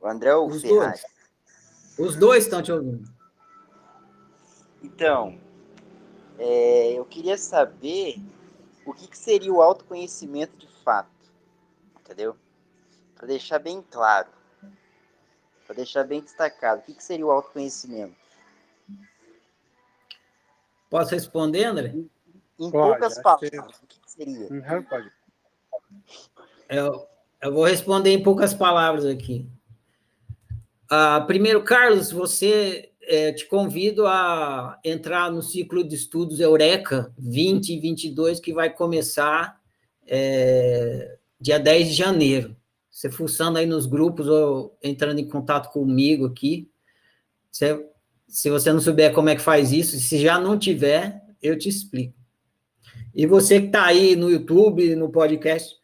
O 0.00 0.06
André 0.06 0.34
ou 0.34 0.48
o 0.48 0.50
Os 0.50 0.62
Ferrari? 0.62 1.00
Dois. 1.00 2.08
Os 2.10 2.16
dois 2.16 2.44
estão 2.44 2.62
te 2.62 2.72
ouvindo. 2.72 3.10
Então, 4.82 5.38
é, 6.38 6.92
eu 6.92 7.04
queria 7.04 7.36
saber 7.36 8.16
o 8.86 8.94
que, 8.94 9.06
que 9.06 9.18
seria 9.18 9.52
o 9.52 9.60
autoconhecimento 9.60 10.56
de 10.56 10.68
fato. 10.82 11.10
Entendeu? 12.00 12.36
Para 13.14 13.26
deixar 13.26 13.58
bem 13.58 13.84
claro. 13.90 14.28
Para 15.66 15.76
deixar 15.76 16.04
bem 16.04 16.22
destacado. 16.22 16.80
O 16.80 16.82
que, 16.82 16.94
que 16.94 17.04
seria 17.04 17.26
o 17.26 17.30
autoconhecimento? 17.30 18.16
Posso 20.88 21.14
responder, 21.14 21.64
André? 21.66 21.94
Em 22.58 22.70
pode, 22.70 22.72
poucas 22.72 23.22
palavras, 23.22 23.50
que... 23.50 23.58
o 23.58 23.86
que 23.86 24.10
seria? 24.10 24.48
Uhum, 24.50 24.82
pode. 24.84 25.12
É, 26.70 26.78
Eu 27.42 27.52
vou 27.52 27.64
responder 27.64 28.10
em 28.10 28.22
poucas 28.22 28.54
palavras 28.54 29.04
aqui. 29.04 29.44
Uh, 30.84 31.26
primeiro, 31.26 31.64
Carlos, 31.64 32.12
você 32.12 32.92
é, 33.02 33.32
te 33.32 33.44
convido 33.46 34.06
a 34.06 34.78
entrar 34.84 35.32
no 35.32 35.42
ciclo 35.42 35.82
de 35.82 35.96
estudos 35.96 36.38
Eureka 36.38 37.12
2022, 37.18 38.38
que 38.38 38.52
vai 38.52 38.70
começar 38.70 39.60
é, 40.06 41.18
dia 41.40 41.58
10 41.58 41.88
de 41.88 41.94
janeiro. 41.94 42.56
Você 42.88 43.10
fuçando 43.10 43.58
aí 43.58 43.66
nos 43.66 43.86
grupos 43.86 44.28
ou 44.28 44.78
entrando 44.80 45.18
em 45.18 45.28
contato 45.28 45.72
comigo 45.72 46.26
aqui. 46.26 46.70
Você, 47.50 47.84
se 48.28 48.48
você 48.48 48.72
não 48.72 48.80
souber 48.80 49.12
como 49.12 49.28
é 49.28 49.34
que 49.34 49.42
faz 49.42 49.72
isso, 49.72 49.98
se 49.98 50.18
já 50.20 50.38
não 50.38 50.56
tiver, 50.56 51.20
eu 51.42 51.58
te 51.58 51.68
explico. 51.68 52.14
E 53.12 53.26
você 53.26 53.60
que 53.60 53.66
está 53.66 53.86
aí 53.86 54.14
no 54.14 54.30
YouTube, 54.30 54.94
no 54.94 55.10
podcast, 55.10 55.79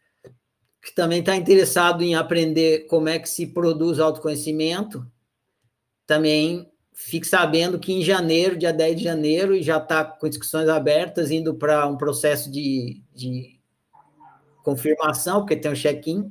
que 0.81 0.93
também 0.93 1.19
está 1.19 1.35
interessado 1.35 2.03
em 2.03 2.15
aprender 2.15 2.87
como 2.87 3.09
é 3.09 3.19
que 3.19 3.29
se 3.29 3.47
produz 3.47 3.99
autoconhecimento, 3.99 5.05
também 6.05 6.69
fique 6.93 7.27
sabendo 7.27 7.77
que 7.79 7.93
em 7.93 8.01
janeiro, 8.01 8.57
dia 8.57 8.73
10 8.73 8.97
de 8.97 9.03
janeiro, 9.03 9.61
já 9.61 9.77
está 9.77 10.03
com 10.03 10.25
inscrições 10.25 10.67
abertas, 10.67 11.29
indo 11.29 11.53
para 11.53 11.87
um 11.87 11.95
processo 11.95 12.51
de, 12.51 13.03
de 13.13 13.59
confirmação, 14.63 15.41
porque 15.41 15.55
tem 15.55 15.71
um 15.71 15.75
check-in. 15.75 16.29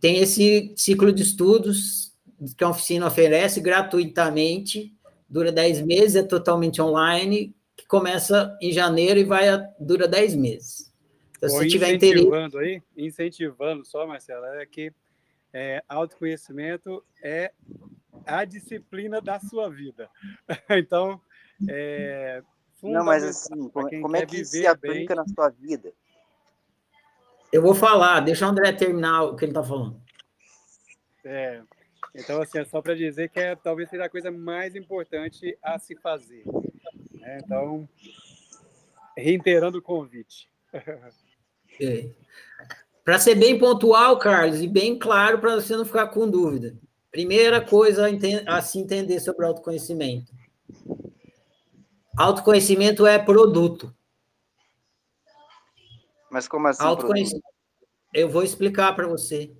Tem 0.00 0.18
esse 0.18 0.74
ciclo 0.76 1.12
de 1.12 1.22
estudos 1.22 2.12
que 2.58 2.64
a 2.64 2.68
oficina 2.68 3.06
oferece 3.06 3.60
gratuitamente, 3.60 4.92
dura 5.28 5.52
10 5.52 5.82
meses, 5.82 6.16
é 6.16 6.22
totalmente 6.22 6.82
online, 6.82 7.54
que 7.76 7.86
começa 7.86 8.56
em 8.60 8.72
janeiro 8.72 9.20
e 9.20 9.24
vai 9.24 9.48
a, 9.48 9.58
dura 9.78 10.08
10 10.08 10.34
meses. 10.34 10.91
Então, 11.42 11.58
se 11.58 11.66
tiver 11.66 11.94
incentivando 11.94 12.56
interesse... 12.56 12.84
aí, 12.96 13.04
incentivando 13.04 13.84
só, 13.84 14.06
Marcelo, 14.06 14.44
é 14.46 14.64
que 14.64 14.92
é, 15.52 15.82
autoconhecimento 15.88 17.04
é 17.20 17.52
a 18.24 18.44
disciplina 18.44 19.20
da 19.20 19.40
sua 19.40 19.68
vida. 19.68 20.08
então, 20.70 21.20
é 21.68 22.42
Não, 22.80 23.04
mas 23.04 23.24
assim, 23.24 23.68
como, 23.70 23.90
como 24.02 24.16
é 24.16 24.24
que 24.24 24.44
se 24.44 24.64
aplica 24.66 25.14
bem, 25.14 25.16
na 25.16 25.26
sua 25.34 25.48
vida? 25.48 25.92
Eu 27.52 27.60
vou 27.60 27.74
falar, 27.74 28.20
deixa 28.20 28.46
o 28.46 28.48
André 28.48 28.72
terminar 28.72 29.24
o 29.24 29.34
que 29.34 29.44
ele 29.44 29.50
está 29.50 29.64
falando. 29.64 30.00
É, 31.24 31.60
então, 32.14 32.40
assim, 32.40 32.58
é 32.58 32.64
só 32.64 32.80
para 32.80 32.94
dizer 32.94 33.30
que 33.30 33.40
é, 33.40 33.56
talvez 33.56 33.90
seja 33.90 34.04
a 34.04 34.08
coisa 34.08 34.30
mais 34.30 34.76
importante 34.76 35.58
a 35.60 35.76
se 35.76 35.96
fazer. 35.96 36.44
Né? 37.12 37.40
Então, 37.44 37.88
reiterando 39.16 39.78
o 39.78 39.82
convite. 39.82 40.48
É. 41.80 42.10
Para 43.04 43.18
ser 43.18 43.34
bem 43.34 43.58
pontual, 43.58 44.18
Carlos, 44.18 44.60
e 44.60 44.68
bem 44.68 44.98
claro 44.98 45.40
para 45.40 45.56
você 45.56 45.76
não 45.76 45.84
ficar 45.84 46.08
com 46.08 46.30
dúvida. 46.30 46.76
Primeira 47.10 47.60
coisa 47.60 48.06
a 48.46 48.62
se 48.62 48.78
entender 48.78 49.20
sobre 49.20 49.44
autoconhecimento. 49.44 50.32
Autoconhecimento 52.16 53.06
é 53.06 53.18
produto. 53.18 53.94
Mas 56.30 56.46
como 56.46 56.68
assim? 56.68 56.82
Autoconhecimento. 56.82 57.44
Eu 58.14 58.28
vou 58.28 58.42
explicar 58.42 58.94
para 58.94 59.06
você. 59.06 59.52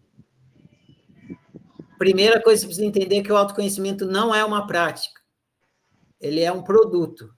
Primeira 1.98 2.42
coisa 2.42 2.60
que 2.60 2.72
você 2.72 2.80
precisa 2.80 2.86
entender 2.86 3.18
é 3.18 3.22
que 3.22 3.32
o 3.32 3.36
autoconhecimento 3.36 4.06
não 4.06 4.34
é 4.34 4.44
uma 4.44 4.66
prática. 4.66 5.20
Ele 6.20 6.40
é 6.40 6.52
um 6.52 6.62
produto. 6.62 7.34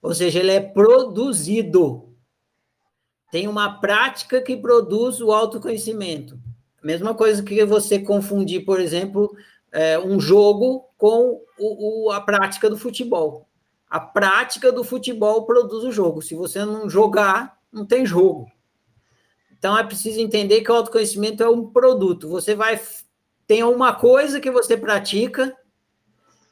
Ou 0.00 0.14
seja, 0.14 0.40
ele 0.40 0.50
é 0.50 0.60
produzido. 0.60 2.11
Tem 3.32 3.48
uma 3.48 3.80
prática 3.80 4.42
que 4.42 4.54
produz 4.54 5.18
o 5.22 5.32
autoconhecimento. 5.32 6.38
Mesma 6.84 7.14
coisa 7.14 7.42
que 7.42 7.64
você 7.64 7.98
confundir, 7.98 8.62
por 8.66 8.78
exemplo, 8.78 9.34
é, 9.72 9.98
um 9.98 10.20
jogo 10.20 10.84
com 10.98 11.40
o, 11.58 12.08
o, 12.08 12.10
a 12.12 12.20
prática 12.20 12.68
do 12.68 12.76
futebol. 12.76 13.48
A 13.88 13.98
prática 13.98 14.70
do 14.70 14.84
futebol 14.84 15.46
produz 15.46 15.82
o 15.82 15.90
jogo. 15.90 16.20
Se 16.20 16.34
você 16.34 16.62
não 16.62 16.90
jogar, 16.90 17.58
não 17.72 17.86
tem 17.86 18.04
jogo. 18.04 18.52
Então 19.58 19.78
é 19.78 19.82
preciso 19.82 20.20
entender 20.20 20.60
que 20.60 20.70
o 20.70 20.74
autoconhecimento 20.74 21.42
é 21.42 21.48
um 21.48 21.70
produto. 21.70 22.28
Você 22.28 22.54
vai 22.54 22.78
tem 23.46 23.64
uma 23.64 23.94
coisa 23.94 24.40
que 24.40 24.50
você 24.50 24.76
pratica 24.76 25.56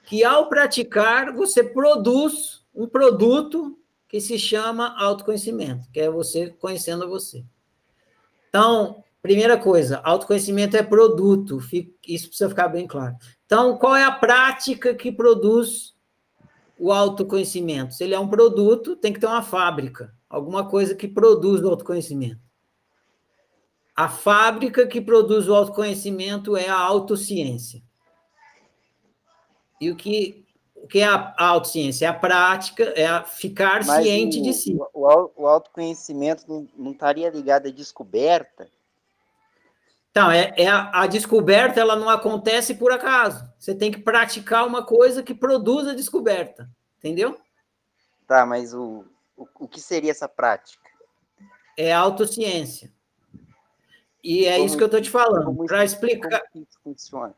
que 0.04 0.24
ao 0.24 0.48
praticar 0.48 1.34
você 1.34 1.62
produz 1.62 2.64
um 2.74 2.86
produto 2.86 3.78
que 4.10 4.20
se 4.20 4.38
chama 4.38 4.94
autoconhecimento, 5.00 5.88
que 5.92 6.00
é 6.00 6.10
você 6.10 6.50
conhecendo 6.50 7.08
você. 7.08 7.44
Então, 8.48 9.02
Primeira 9.22 9.58
coisa, 9.58 10.00
autoconhecimento 10.02 10.76
é 10.78 10.82
produto, 10.82 11.58
isso 12.06 12.28
precisa 12.28 12.48
ficar 12.48 12.68
bem 12.68 12.86
claro. 12.86 13.14
Então, 13.44 13.76
qual 13.76 13.94
é 13.94 14.02
a 14.02 14.10
prática 14.10 14.94
que 14.94 15.12
produz 15.12 15.94
o 16.78 16.90
autoconhecimento? 16.90 17.92
Se 17.92 18.02
ele 18.02 18.14
é 18.14 18.18
um 18.18 18.28
produto, 18.28 18.96
tem 18.96 19.12
que 19.12 19.20
ter 19.20 19.26
uma 19.26 19.42
fábrica, 19.42 20.14
alguma 20.28 20.66
coisa 20.66 20.94
que 20.94 21.06
produz 21.06 21.62
o 21.62 21.68
autoconhecimento. 21.68 22.40
A 23.94 24.08
fábrica 24.08 24.86
que 24.86 25.02
produz 25.02 25.48
o 25.48 25.54
autoconhecimento 25.54 26.56
é 26.56 26.68
a 26.68 26.78
autociência. 26.78 27.82
E 29.78 29.90
o 29.90 29.96
que, 29.96 30.46
o 30.82 30.86
que 30.86 31.00
é 31.00 31.04
a 31.04 31.34
autociência? 31.36 32.06
É 32.06 32.08
a 32.08 32.14
prática, 32.14 32.84
é 32.96 33.06
a 33.06 33.22
ficar 33.22 33.84
Mas 33.84 34.02
ciente 34.02 34.40
o, 34.40 34.42
de 34.42 34.52
si. 34.52 34.76
O, 34.94 35.42
o 35.42 35.46
autoconhecimento 35.46 36.44
não, 36.48 36.66
não 36.76 36.92
estaria 36.92 37.28
ligado 37.30 37.68
à 37.68 37.70
descoberta? 37.70 38.68
Então, 40.10 40.30
é, 40.30 40.52
é 40.56 40.66
a, 40.66 41.02
a, 41.02 41.06
descoberta 41.06 41.80
ela 41.80 41.94
não 41.94 42.08
acontece 42.08 42.74
por 42.74 42.90
acaso. 42.90 43.48
Você 43.58 43.74
tem 43.74 43.92
que 43.92 44.00
praticar 44.00 44.66
uma 44.66 44.84
coisa 44.84 45.22
que 45.22 45.34
produz 45.34 45.86
a 45.86 45.94
descoberta. 45.94 46.68
Entendeu? 46.98 47.38
Tá, 48.26 48.44
mas 48.44 48.74
o, 48.74 49.04
o, 49.36 49.46
o 49.60 49.68
que 49.68 49.80
seria 49.80 50.10
essa 50.10 50.28
prática? 50.28 50.88
É 51.76 51.92
a 51.92 51.98
autociência. 51.98 52.92
E 54.22 54.46
é 54.46 54.54
como, 54.54 54.66
isso 54.66 54.76
que 54.76 54.82
eu 54.82 54.86
estou 54.86 55.00
te 55.00 55.10
falando. 55.10 55.64
Para 55.64 55.84
explicar. 55.84 56.42
Como 56.52 56.64
isso 56.68 56.78
funciona? 56.82 57.34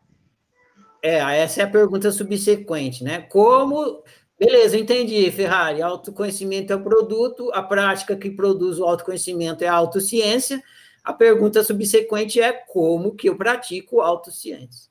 É, 1.02 1.16
essa 1.40 1.60
é 1.60 1.64
a 1.64 1.70
pergunta 1.70 2.10
subsequente, 2.10 3.02
né? 3.02 3.20
Como. 3.22 4.02
Beleza, 4.38 4.78
entendi, 4.78 5.30
Ferrari. 5.30 5.82
Autoconhecimento 5.82 6.72
é 6.72 6.76
o 6.76 6.82
produto, 6.82 7.50
a 7.52 7.62
prática 7.62 8.16
que 8.16 8.30
produz 8.30 8.78
o 8.78 8.84
autoconhecimento 8.84 9.62
é 9.62 9.68
a 9.68 9.74
autociência 9.74 10.62
a 11.02 11.12
pergunta 11.12 11.64
subsequente 11.64 12.40
é 12.40 12.52
como 12.52 13.14
que 13.14 13.28
eu 13.28 13.36
pratico 13.36 14.00
autociência. 14.00 14.90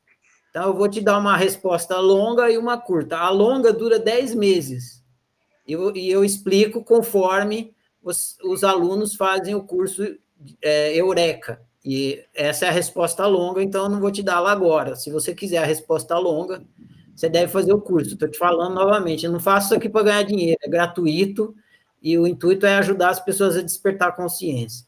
Então, 0.50 0.68
eu 0.68 0.74
vou 0.74 0.90
te 0.90 1.00
dar 1.00 1.18
uma 1.18 1.38
resposta 1.38 1.98
longa 1.98 2.52
e 2.52 2.58
uma 2.58 2.78
curta. 2.78 3.18
A 3.18 3.30
longa 3.30 3.72
dura 3.72 3.98
10 3.98 4.36
meses. 4.36 5.02
E 5.66 5.72
eu, 5.72 5.96
e 5.96 6.10
eu 6.10 6.26
explico 6.26 6.84
conforme 6.84 7.74
os, 8.04 8.38
os, 8.44 8.64
alunos 8.64 9.16
fazem 9.16 9.56
o 9.56 9.64
curso 9.64 10.04
é, 10.62 10.94
Eureka. 10.94 11.62
E 11.84 12.24
essa 12.34 12.66
é 12.66 12.70
a 12.70 12.72
resposta 12.72 13.26
longa, 13.26 13.62
então 13.62 13.86
eu 13.86 13.90
não 13.90 14.00
vou 14.00 14.12
te 14.12 14.22
dar 14.22 14.40
lá 14.40 14.52
agora. 14.52 14.96
Se 14.96 15.10
você 15.10 15.34
quiser 15.34 15.58
a 15.58 15.66
resposta 15.66 16.18
longa, 16.18 16.64
você 17.16 17.28
deve 17.28 17.52
fazer 17.52 17.74
o 17.74 17.82
curso. 17.82 18.14
Estou 18.14 18.30
te 18.30 18.38
falando 18.38 18.76
novamente, 18.76 19.26
eu 19.26 19.32
não 19.32 19.40
faço 19.40 19.68
isso 19.68 19.76
aqui 19.76 19.90
para 19.90 20.04
ganhar 20.04 20.24
dinheiro, 20.24 20.60
é 20.62 20.70
gratuito 20.70 21.56
e 22.02 22.18
o 22.18 22.28
intuito 22.28 22.66
é 22.66 22.76
ajudar 22.76 23.10
as 23.10 23.20
pessoas 23.20 23.58
a 23.58 23.62
despertar 23.62 24.16
consciência. 24.16 24.86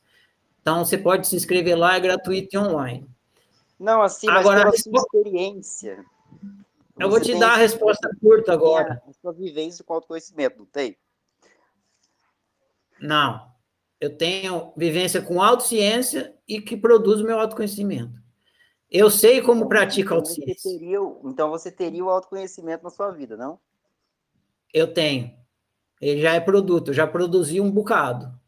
Então, 0.62 0.86
você 0.86 0.98
pode 0.98 1.28
se 1.28 1.36
inscrever 1.36 1.78
lá, 1.78 1.96
é 1.96 2.00
gratuito 2.00 2.56
e 2.56 2.60
online. 2.60 3.08
Não, 3.80 4.02
assim, 4.02 4.28
mas 4.28 4.38
agora, 4.38 4.62
pela 4.62 4.78
sua 4.78 5.00
experiência. 5.00 6.06
Eu 6.98 7.10
vou 7.10 7.20
te 7.20 7.38
dar 7.38 7.54
a 7.54 7.58
resposta 7.58 8.10
curta 8.22 8.54
agora. 8.54 9.02
A 9.08 9.14
sua 9.14 9.34
vivência 9.34 9.84
com 9.84 9.94
autoconhecimento, 9.94 10.60
não 10.60 10.66
tem? 10.66 10.96
Não. 13.02 13.52
Eu 14.00 14.16
tenho 14.16 14.72
vivência 14.78 15.22
com 15.22 15.42
autociência 15.42 16.33
e 16.48 16.62
que 16.62 16.78
produz 16.78 17.22
o 17.22 17.24
meu 17.24 17.40
autoconhecimento. 17.40 18.22
Eu 18.90 19.10
sei 19.10 19.42
como 19.42 19.62
então, 19.62 19.70
pratica 19.70 20.02
então 20.02 20.18
autociência. 20.18 20.56
Você 20.56 20.78
teria, 20.78 21.00
então 21.24 21.50
você 21.50 21.72
teria 21.72 22.06
o 22.06 22.10
autoconhecimento 22.10 22.84
na 22.84 22.90
sua 22.90 23.12
vida, 23.12 23.36
não? 23.36 23.60
Eu 24.74 24.94
tenho. 24.94 25.36
Ele 26.00 26.22
já 26.22 26.34
é 26.34 26.40
produto, 26.40 26.90
eu 26.90 26.94
já 26.94 27.08
produzi 27.08 27.60
um 27.60 27.72
bocado. 27.72 28.40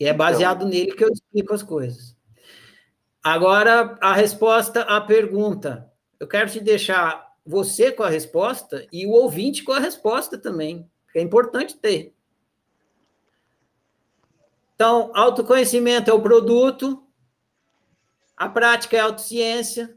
E 0.00 0.04
é 0.04 0.08
então. 0.08 0.18
baseado 0.18 0.66
então... 0.66 0.68
nele 0.68 0.94
que 0.94 1.04
eu 1.04 1.10
explico 1.10 1.54
as 1.54 1.62
coisas. 1.62 2.16
Agora, 3.22 3.96
a 4.00 4.12
resposta 4.14 4.82
à 4.82 5.00
pergunta. 5.00 5.88
Eu 6.18 6.26
quero 6.26 6.50
te 6.50 6.60
deixar 6.60 7.32
você 7.44 7.92
com 7.92 8.02
a 8.02 8.08
resposta 8.08 8.86
e 8.92 9.06
o 9.06 9.10
ouvinte 9.10 9.62
com 9.62 9.72
a 9.72 9.78
resposta 9.78 10.38
também, 10.38 10.90
é 11.14 11.20
importante 11.20 11.76
ter. 11.76 12.14
Então, 14.82 15.12
autoconhecimento 15.14 16.10
é 16.10 16.12
o 16.12 16.20
produto, 16.20 17.06
a 18.36 18.48
prática 18.48 18.96
é 18.96 18.98
a 18.98 19.04
autociência. 19.04 19.96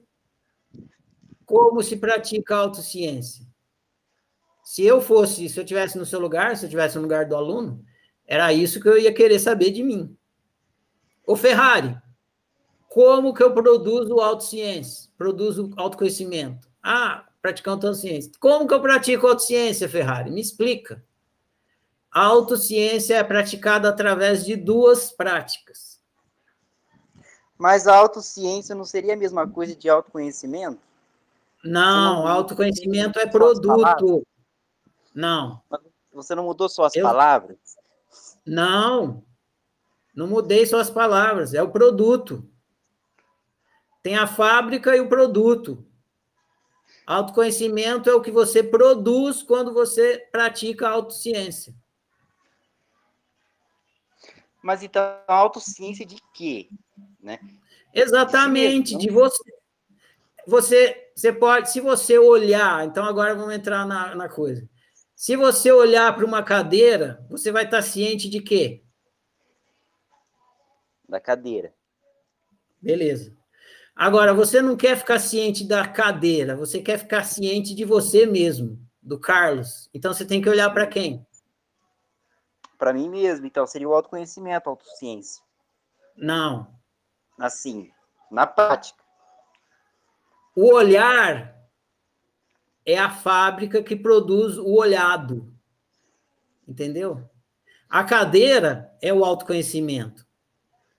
Como 1.43 1.81
se 1.81 1.97
pratica 1.97 2.55
a 2.55 2.59
autociência? 2.59 3.43
Se 4.63 4.85
eu 4.85 5.01
fosse, 5.01 5.49
se 5.49 5.59
eu 5.59 5.65
tivesse 5.65 5.97
no 5.97 6.05
seu 6.05 6.19
lugar, 6.19 6.55
se 6.55 6.67
eu 6.67 6.69
tivesse 6.69 6.97
no 6.97 7.01
lugar 7.01 7.25
do 7.25 7.35
aluno, 7.35 7.83
era 8.27 8.53
isso 8.53 8.79
que 8.79 8.87
eu 8.87 8.95
ia 8.95 9.11
querer 9.11 9.39
saber 9.39 9.71
de 9.71 9.81
mim. 9.81 10.15
Ô 11.25 11.35
Ferrari, 11.35 11.97
como 12.87 13.33
que 13.33 13.41
eu 13.41 13.55
produzo 13.55 14.19
autociência? 14.19 15.09
Produzo 15.17 15.71
autoconhecimento? 15.77 16.69
Ah, 16.83 17.25
praticando 17.41 17.87
autociência. 17.87 18.31
Como 18.39 18.67
que 18.67 18.73
eu 18.75 18.81
pratico 18.83 19.25
autociência, 19.25 19.89
Ferrari? 19.89 20.29
Me 20.29 20.41
explica. 20.41 21.03
A 22.15 22.23
autociência 22.23 23.15
é 23.15 23.23
praticada 23.25 23.89
através 23.89 24.45
de 24.45 24.55
duas 24.55 25.11
práticas. 25.11 26.01
Mas 27.57 27.89
a 27.89 27.97
autociência 27.97 28.73
não 28.73 28.85
seria 28.85 29.15
a 29.15 29.17
mesma 29.17 29.45
coisa 29.45 29.75
de 29.75 29.89
autoconhecimento? 29.89 30.79
Não, 31.61 32.21
não 32.21 32.27
autoconhecimento 32.27 33.19
é 33.19 33.25
produto. 33.25 34.25
Não. 35.13 35.61
Você 36.13 36.33
não 36.33 36.45
mudou 36.45 36.69
suas 36.69 36.95
eu... 36.95 37.03
palavras? 37.03 37.57
Não. 38.45 39.21
Não 40.15 40.25
mudei 40.25 40.65
suas 40.65 40.89
palavras, 40.89 41.53
é 41.53 41.61
o 41.61 41.69
produto. 41.69 42.49
Tem 44.01 44.15
a 44.15 44.25
fábrica 44.25 44.95
e 44.95 45.01
o 45.01 45.09
produto. 45.09 45.85
Autoconhecimento 47.05 48.09
é 48.09 48.15
o 48.15 48.21
que 48.21 48.31
você 48.31 48.63
produz 48.63 49.43
quando 49.43 49.73
você 49.73 50.29
pratica 50.31 50.87
a 50.87 50.91
autociência. 50.91 51.75
Mas 54.65 54.81
então, 54.81 55.03
a 55.27 55.33
autociência 55.35 56.03
de 56.03 56.15
quê? 56.33 56.69
Né? 57.21 57.37
Exatamente, 57.93 58.97
de, 58.97 59.05
de 59.05 59.11
você. 59.11 59.43
Você, 60.47 61.11
você 61.15 61.31
pode, 61.31 61.69
se 61.69 61.79
você 61.79 62.17
olhar, 62.17 62.83
então 62.83 63.05
agora 63.05 63.35
vamos 63.35 63.53
entrar 63.53 63.85
na, 63.85 64.15
na 64.15 64.27
coisa. 64.27 64.67
Se 65.15 65.35
você 65.35 65.71
olhar 65.71 66.15
para 66.15 66.25
uma 66.25 66.41
cadeira, 66.41 67.23
você 67.29 67.51
vai 67.51 67.65
estar 67.65 67.83
ciente 67.83 68.27
de 68.27 68.41
quê? 68.41 68.83
Da 71.07 71.19
cadeira. 71.19 71.71
Beleza. 72.81 73.37
Agora, 73.95 74.33
você 74.33 74.63
não 74.63 74.75
quer 74.75 74.97
ficar 74.97 75.19
ciente 75.19 75.63
da 75.63 75.87
cadeira, 75.87 76.55
você 76.55 76.81
quer 76.81 76.97
ficar 76.97 77.23
ciente 77.23 77.75
de 77.75 77.85
você 77.85 78.25
mesmo, 78.25 78.79
do 78.99 79.19
Carlos. 79.19 79.91
Então 79.93 80.11
você 80.11 80.25
tem 80.25 80.41
que 80.41 80.49
olhar 80.49 80.71
para 80.71 80.87
quem? 80.87 81.23
Para 82.77 82.93
mim 82.93 83.09
mesmo. 83.09 83.45
Então 83.45 83.65
seria 83.65 83.87
o 83.87 83.93
autoconhecimento, 83.93 84.69
a 84.69 84.71
autociência. 84.71 85.43
Não. 86.15 86.73
Assim, 87.39 87.91
na 88.31 88.47
prática. 88.47 89.03
O 90.55 90.73
olhar 90.73 91.55
é 92.85 92.97
a 92.97 93.09
fábrica 93.09 93.83
que 93.83 93.95
produz 93.95 94.57
o 94.57 94.75
olhado. 94.75 95.53
Entendeu? 96.67 97.29
A 97.89 98.03
cadeira 98.03 98.91
é 99.01 99.13
o 99.13 99.23
autoconhecimento. 99.23 100.25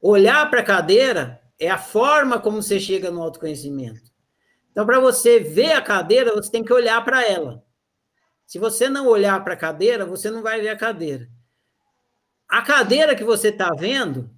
Olhar 0.00 0.48
para 0.50 0.60
a 0.60 0.64
cadeira 0.64 1.42
é 1.58 1.70
a 1.70 1.78
forma 1.78 2.38
como 2.38 2.62
você 2.62 2.78
chega 2.78 3.10
no 3.10 3.22
autoconhecimento. 3.22 4.12
Então, 4.70 4.84
para 4.84 5.00
você 5.00 5.40
ver 5.40 5.72
a 5.72 5.80
cadeira, 5.80 6.34
você 6.34 6.50
tem 6.50 6.62
que 6.62 6.72
olhar 6.72 7.02
para 7.02 7.26
ela. 7.26 7.64
Se 8.46 8.58
você 8.58 8.88
não 8.88 9.08
olhar 9.08 9.42
para 9.42 9.54
a 9.54 9.56
cadeira, 9.56 10.04
você 10.04 10.30
não 10.30 10.42
vai 10.42 10.60
ver 10.60 10.68
a 10.68 10.76
cadeira. 10.76 11.28
A 12.48 12.62
cadeira 12.62 13.16
que 13.16 13.24
você 13.24 13.48
está 13.48 13.70
vendo 13.74 14.31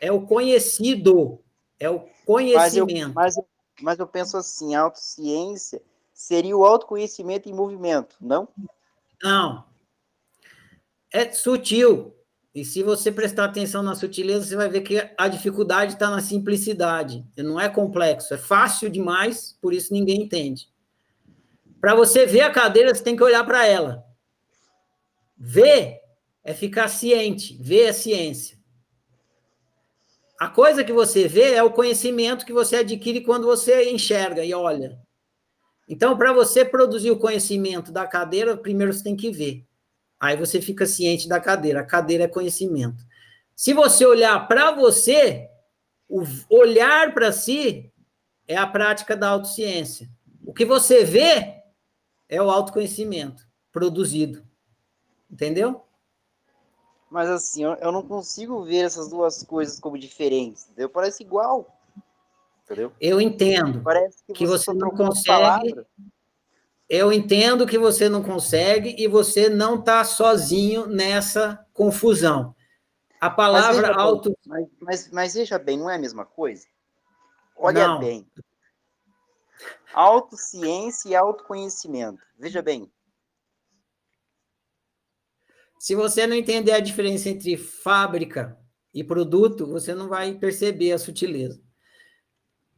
é 0.00 0.12
o 0.12 0.22
conhecido, 0.22 1.40
é 1.78 1.90
o 1.90 2.00
conhecimento. 2.24 3.12
Mas 3.14 3.36
eu, 3.36 3.36
mas, 3.36 3.36
eu, 3.36 3.46
mas 3.82 3.98
eu 3.98 4.06
penso 4.06 4.36
assim, 4.36 4.74
a 4.74 4.82
autociência 4.82 5.82
seria 6.12 6.56
o 6.56 6.64
autoconhecimento 6.64 7.48
em 7.48 7.52
movimento, 7.52 8.16
não? 8.20 8.48
Não. 9.22 9.64
É 11.12 11.30
sutil. 11.32 12.14
E 12.54 12.64
se 12.64 12.82
você 12.82 13.12
prestar 13.12 13.44
atenção 13.44 13.82
na 13.82 13.94
sutileza, 13.94 14.46
você 14.46 14.56
vai 14.56 14.68
ver 14.68 14.80
que 14.80 15.10
a 15.18 15.28
dificuldade 15.28 15.92
está 15.92 16.08
na 16.08 16.22
simplicidade. 16.22 17.22
Não 17.36 17.60
é 17.60 17.68
complexo, 17.68 18.32
é 18.32 18.38
fácil 18.38 18.88
demais, 18.88 19.58
por 19.60 19.74
isso 19.74 19.92
ninguém 19.92 20.22
entende. 20.22 20.70
Para 21.80 21.94
você 21.94 22.24
ver 22.24 22.40
a 22.40 22.50
cadeira, 22.50 22.94
você 22.94 23.04
tem 23.04 23.14
que 23.14 23.22
olhar 23.22 23.44
para 23.44 23.66
ela. 23.66 24.04
Ver 25.36 26.00
é 26.46 26.54
ficar 26.54 26.86
ciente, 26.86 27.58
ver 27.60 27.86
é 27.86 27.92
ciência. 27.92 28.56
A 30.38 30.48
coisa 30.48 30.84
que 30.84 30.92
você 30.92 31.26
vê 31.26 31.54
é 31.54 31.62
o 31.62 31.72
conhecimento 31.72 32.46
que 32.46 32.52
você 32.52 32.76
adquire 32.76 33.20
quando 33.22 33.46
você 33.46 33.90
enxerga 33.90 34.44
e 34.44 34.54
olha. 34.54 34.96
Então, 35.88 36.16
para 36.16 36.32
você 36.32 36.64
produzir 36.64 37.10
o 37.10 37.18
conhecimento 37.18 37.90
da 37.90 38.06
cadeira, 38.06 38.56
primeiro 38.56 38.92
você 38.92 39.02
tem 39.02 39.16
que 39.16 39.28
ver. 39.32 39.66
Aí 40.20 40.36
você 40.36 40.60
fica 40.60 40.86
ciente 40.86 41.28
da 41.28 41.40
cadeira. 41.40 41.80
A 41.80 41.84
cadeira 41.84 42.24
é 42.24 42.28
conhecimento. 42.28 43.04
Se 43.56 43.72
você 43.72 44.06
olhar 44.06 44.46
para 44.46 44.70
você, 44.70 45.48
o 46.08 46.22
olhar 46.48 47.12
para 47.12 47.32
si 47.32 47.92
é 48.46 48.56
a 48.56 48.68
prática 48.68 49.16
da 49.16 49.30
autociência. 49.30 50.08
O 50.44 50.54
que 50.54 50.64
você 50.64 51.02
vê 51.02 51.56
é 52.28 52.40
o 52.40 52.50
autoconhecimento 52.50 53.44
produzido. 53.72 54.46
Entendeu? 55.28 55.85
Mas 57.10 57.28
assim, 57.28 57.62
eu 57.64 57.92
não 57.92 58.02
consigo 58.02 58.64
ver 58.64 58.84
essas 58.84 59.08
duas 59.08 59.42
coisas 59.42 59.78
como 59.78 59.98
diferentes. 59.98 60.66
Entendeu? 60.66 60.88
Parece 60.88 61.22
igual. 61.22 61.66
Entendeu? 62.64 62.92
Eu 63.00 63.20
entendo 63.20 63.80
Parece 63.82 64.24
que, 64.26 64.32
que 64.32 64.46
você, 64.46 64.72
você 64.72 64.74
não 64.74 64.90
consegue. 64.90 65.86
Eu 66.88 67.12
entendo 67.12 67.66
que 67.66 67.78
você 67.78 68.08
não 68.08 68.22
consegue 68.22 68.94
e 68.98 69.08
você 69.08 69.48
não 69.48 69.76
está 69.76 70.04
sozinho 70.04 70.86
nessa 70.86 71.64
confusão. 71.72 72.54
A 73.20 73.30
palavra 73.30 73.88
mas 73.88 73.96
auto. 73.96 74.36
Mas, 74.46 74.66
mas, 74.80 75.10
mas, 75.10 75.34
veja 75.34 75.58
bem, 75.58 75.78
não 75.78 75.90
é 75.90 75.96
a 75.96 75.98
mesma 75.98 76.24
coisa? 76.24 76.66
Olha 77.56 77.88
não. 77.88 77.98
bem. 77.98 78.26
Autociência 79.94 81.08
e 81.08 81.14
autoconhecimento. 81.14 82.22
Veja 82.38 82.60
bem. 82.60 82.90
Se 85.86 85.94
você 85.94 86.26
não 86.26 86.34
entender 86.34 86.72
a 86.72 86.80
diferença 86.80 87.28
entre 87.28 87.56
fábrica 87.56 88.58
e 88.92 89.04
produto, 89.04 89.68
você 89.68 89.94
não 89.94 90.08
vai 90.08 90.34
perceber 90.34 90.90
a 90.90 90.98
sutileza. 90.98 91.62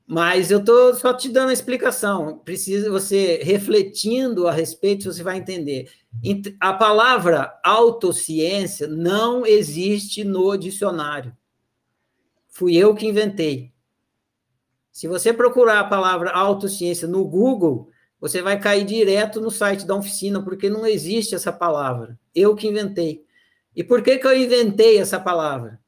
Mas 0.06 0.50
eu 0.50 0.58
estou 0.58 0.92
só 0.94 1.14
te 1.14 1.30
dando 1.30 1.48
a 1.48 1.54
explicação. 1.54 2.40
Precisa 2.40 2.90
você 2.90 3.40
refletindo 3.42 4.46
a 4.46 4.52
respeito, 4.52 5.10
você 5.10 5.22
vai 5.22 5.38
entender. 5.38 5.90
A 6.60 6.74
palavra 6.74 7.58
autociência 7.64 8.86
não 8.86 9.46
existe 9.46 10.22
no 10.22 10.54
dicionário. 10.58 11.34
Fui 12.50 12.76
eu 12.76 12.94
que 12.94 13.06
inventei. 13.06 13.72
Se 14.92 15.08
você 15.08 15.32
procurar 15.32 15.80
a 15.80 15.88
palavra 15.88 16.30
autociência 16.30 17.08
no 17.08 17.24
Google, 17.24 17.88
você 18.20 18.42
vai 18.42 18.58
cair 18.58 18.84
direto 18.84 19.40
no 19.40 19.50
site 19.50 19.86
da 19.86 19.94
oficina, 19.94 20.42
porque 20.42 20.68
não 20.68 20.86
existe 20.86 21.34
essa 21.34 21.52
palavra. 21.52 22.18
Eu 22.34 22.54
que 22.54 22.66
inventei. 22.66 23.24
E 23.74 23.84
por 23.84 24.02
que, 24.02 24.18
que 24.18 24.26
eu 24.26 24.36
inventei 24.36 24.98
essa 24.98 25.20
palavra? 25.20 25.80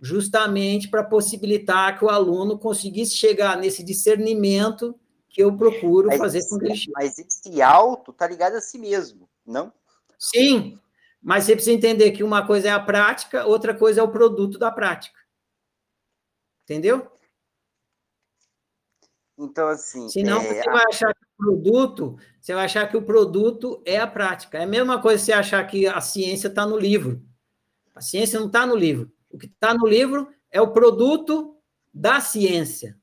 justamente 0.00 0.88
para 0.88 1.02
possibilitar 1.02 1.98
que 1.98 2.04
o 2.04 2.10
aluno 2.10 2.58
conseguisse 2.58 3.16
chegar 3.16 3.56
nesse 3.56 3.82
discernimento 3.82 4.98
que 5.28 5.42
eu 5.42 5.56
procuro 5.56 6.08
mas 6.08 6.18
fazer 6.18 6.48
com 6.48 6.58
que 6.58 6.66
ele 6.66 6.76
chegue. 6.76 6.92
Mas 6.94 7.18
esse 7.18 7.60
alto 7.62 8.10
está 8.10 8.26
ligado 8.26 8.54
a 8.54 8.60
si 8.60 8.78
mesmo, 8.78 9.28
não? 9.44 9.72
Sim, 10.18 10.78
mas 11.22 11.44
você 11.44 11.54
precisa 11.54 11.76
entender 11.76 12.12
que 12.12 12.22
uma 12.22 12.46
coisa 12.46 12.68
é 12.68 12.70
a 12.70 12.80
prática, 12.80 13.46
outra 13.46 13.74
coisa 13.74 14.00
é 14.00 14.02
o 14.02 14.10
produto 14.10 14.58
da 14.58 14.70
prática. 14.70 15.18
Entendeu? 16.64 17.10
Então, 19.38 19.68
assim. 19.68 20.08
Senão 20.08 20.40
é... 20.40 20.62
você 20.62 20.70
vai 20.70 20.84
achar 20.88 21.14
que 21.14 21.24
o 21.24 21.36
produto, 21.36 22.18
você 22.40 22.54
vai 22.54 22.64
achar 22.64 22.88
que 22.88 22.96
o 22.96 23.02
produto 23.02 23.82
é 23.84 23.98
a 23.98 24.06
prática. 24.06 24.58
É 24.58 24.62
a 24.62 24.66
mesma 24.66 25.00
coisa 25.00 25.22
você 25.22 25.32
achar 25.32 25.64
que 25.66 25.86
a 25.86 26.00
ciência 26.00 26.48
está 26.48 26.64
no 26.66 26.78
livro. 26.78 27.22
A 27.94 28.00
ciência 28.00 28.38
não 28.38 28.46
está 28.46 28.66
no 28.66 28.74
livro. 28.74 29.12
O 29.30 29.38
que 29.38 29.46
está 29.46 29.74
no 29.74 29.86
livro 29.86 30.28
é 30.50 30.60
o 30.60 30.72
produto 30.72 31.56
da 31.92 32.20
ciência. 32.20 32.96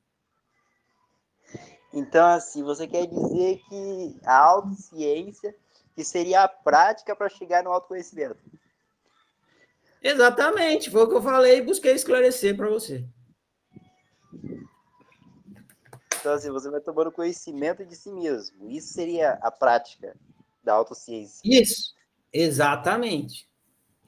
Então, 1.92 2.26
assim, 2.26 2.62
você 2.62 2.88
quer 2.88 3.06
dizer 3.06 3.60
que 3.68 4.16
a 4.24 4.36
autociência 4.36 5.54
que 5.94 6.02
seria 6.02 6.42
a 6.42 6.48
prática 6.48 7.14
para 7.14 7.28
chegar 7.28 7.62
no 7.62 7.70
autoconhecimento. 7.70 8.38
Exatamente, 10.02 10.90
foi 10.90 11.04
o 11.04 11.08
que 11.08 11.14
eu 11.14 11.22
falei 11.22 11.58
e 11.58 11.62
busquei 11.62 11.92
esclarecer 11.92 12.56
para 12.56 12.68
você. 12.68 13.06
Então, 16.24 16.32
assim, 16.32 16.50
você 16.50 16.70
vai 16.70 16.80
tomando 16.80 17.12
conhecimento 17.12 17.84
de 17.84 17.94
si 17.94 18.10
mesmo. 18.10 18.70
Isso 18.70 18.94
seria 18.94 19.32
a 19.42 19.50
prática 19.50 20.16
da 20.64 20.72
autociência. 20.72 21.42
Isso, 21.44 21.92
exatamente. 22.32 23.46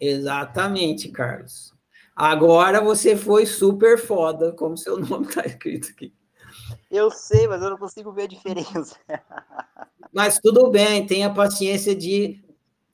Exatamente, 0.00 1.10
Carlos. 1.10 1.74
Agora 2.14 2.80
você 2.80 3.14
foi 3.14 3.44
super 3.44 3.98
foda, 3.98 4.50
como 4.52 4.78
seu 4.78 4.96
nome 5.04 5.26
está 5.26 5.44
escrito 5.44 5.90
aqui. 5.90 6.10
Eu 6.90 7.10
sei, 7.10 7.46
mas 7.46 7.60
eu 7.60 7.68
não 7.68 7.76
consigo 7.76 8.10
ver 8.12 8.22
a 8.22 8.28
diferença. 8.28 8.96
Mas 10.10 10.38
tudo 10.38 10.70
bem, 10.70 11.06
tenha 11.06 11.34
paciência 11.34 11.94
de 11.94 12.42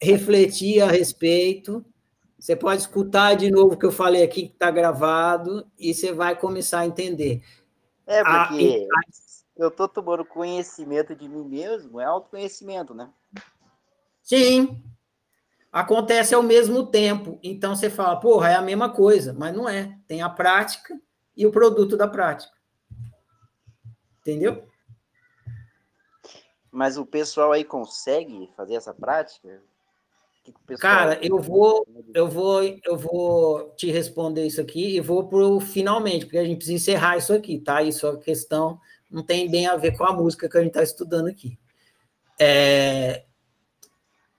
refletir 0.00 0.80
a 0.80 0.88
respeito 0.88 1.84
Você 2.36 2.56
pode 2.56 2.80
escutar 2.80 3.34
de 3.34 3.48
novo 3.48 3.74
o 3.74 3.78
que 3.78 3.86
eu 3.86 3.92
falei 3.92 4.24
aqui, 4.24 4.48
que 4.48 4.54
está 4.54 4.72
gravado, 4.72 5.64
e 5.78 5.94
você 5.94 6.12
vai 6.12 6.34
começar 6.34 6.80
a 6.80 6.86
entender. 6.86 7.40
É, 8.06 8.20
ah, 8.20 8.46
porque 8.46 8.88
eu 9.56 9.68
estou 9.68 9.88
tomando 9.88 10.24
conhecimento 10.24 11.14
de 11.14 11.28
mim 11.28 11.44
mesmo, 11.44 12.00
é 12.00 12.04
autoconhecimento, 12.04 12.94
né? 12.94 13.10
Sim. 14.22 14.82
Acontece 15.70 16.34
ao 16.34 16.42
mesmo 16.42 16.86
tempo. 16.86 17.38
Então 17.42 17.74
você 17.74 17.88
fala, 17.88 18.20
porra, 18.20 18.50
é 18.50 18.54
a 18.54 18.62
mesma 18.62 18.90
coisa, 18.90 19.32
mas 19.32 19.54
não 19.54 19.68
é. 19.68 19.98
Tem 20.06 20.20
a 20.22 20.28
prática 20.28 21.00
e 21.36 21.46
o 21.46 21.50
produto 21.50 21.96
da 21.96 22.06
prática. 22.06 22.52
Entendeu? 24.20 24.68
Mas 26.70 26.96
o 26.96 27.04
pessoal 27.04 27.52
aí 27.52 27.64
consegue 27.64 28.50
fazer 28.56 28.74
essa 28.74 28.94
prática? 28.94 29.62
Cara, 30.78 31.18
eu 31.22 31.38
vou, 31.38 31.86
eu 32.14 32.28
vou, 32.28 32.62
eu 32.62 32.96
vou 32.96 33.74
te 33.76 33.90
responder 33.90 34.46
isso 34.46 34.60
aqui 34.60 34.96
e 34.96 35.00
vou 35.00 35.28
pro 35.28 35.60
finalmente, 35.60 36.24
porque 36.24 36.38
a 36.38 36.44
gente 36.44 36.56
precisa 36.56 36.76
encerrar 36.76 37.16
isso 37.16 37.32
aqui, 37.32 37.58
tá? 37.60 37.82
Isso 37.82 38.06
é 38.06 38.10
uma 38.10 38.18
questão 38.18 38.80
não 39.12 39.22
tem 39.22 39.50
bem 39.50 39.66
a 39.66 39.76
ver 39.76 39.96
com 39.96 40.04
a 40.04 40.12
música 40.12 40.48
que 40.48 40.56
a 40.56 40.60
gente 40.60 40.70
está 40.70 40.82
estudando 40.82 41.28
aqui. 41.28 41.58
É, 42.40 43.24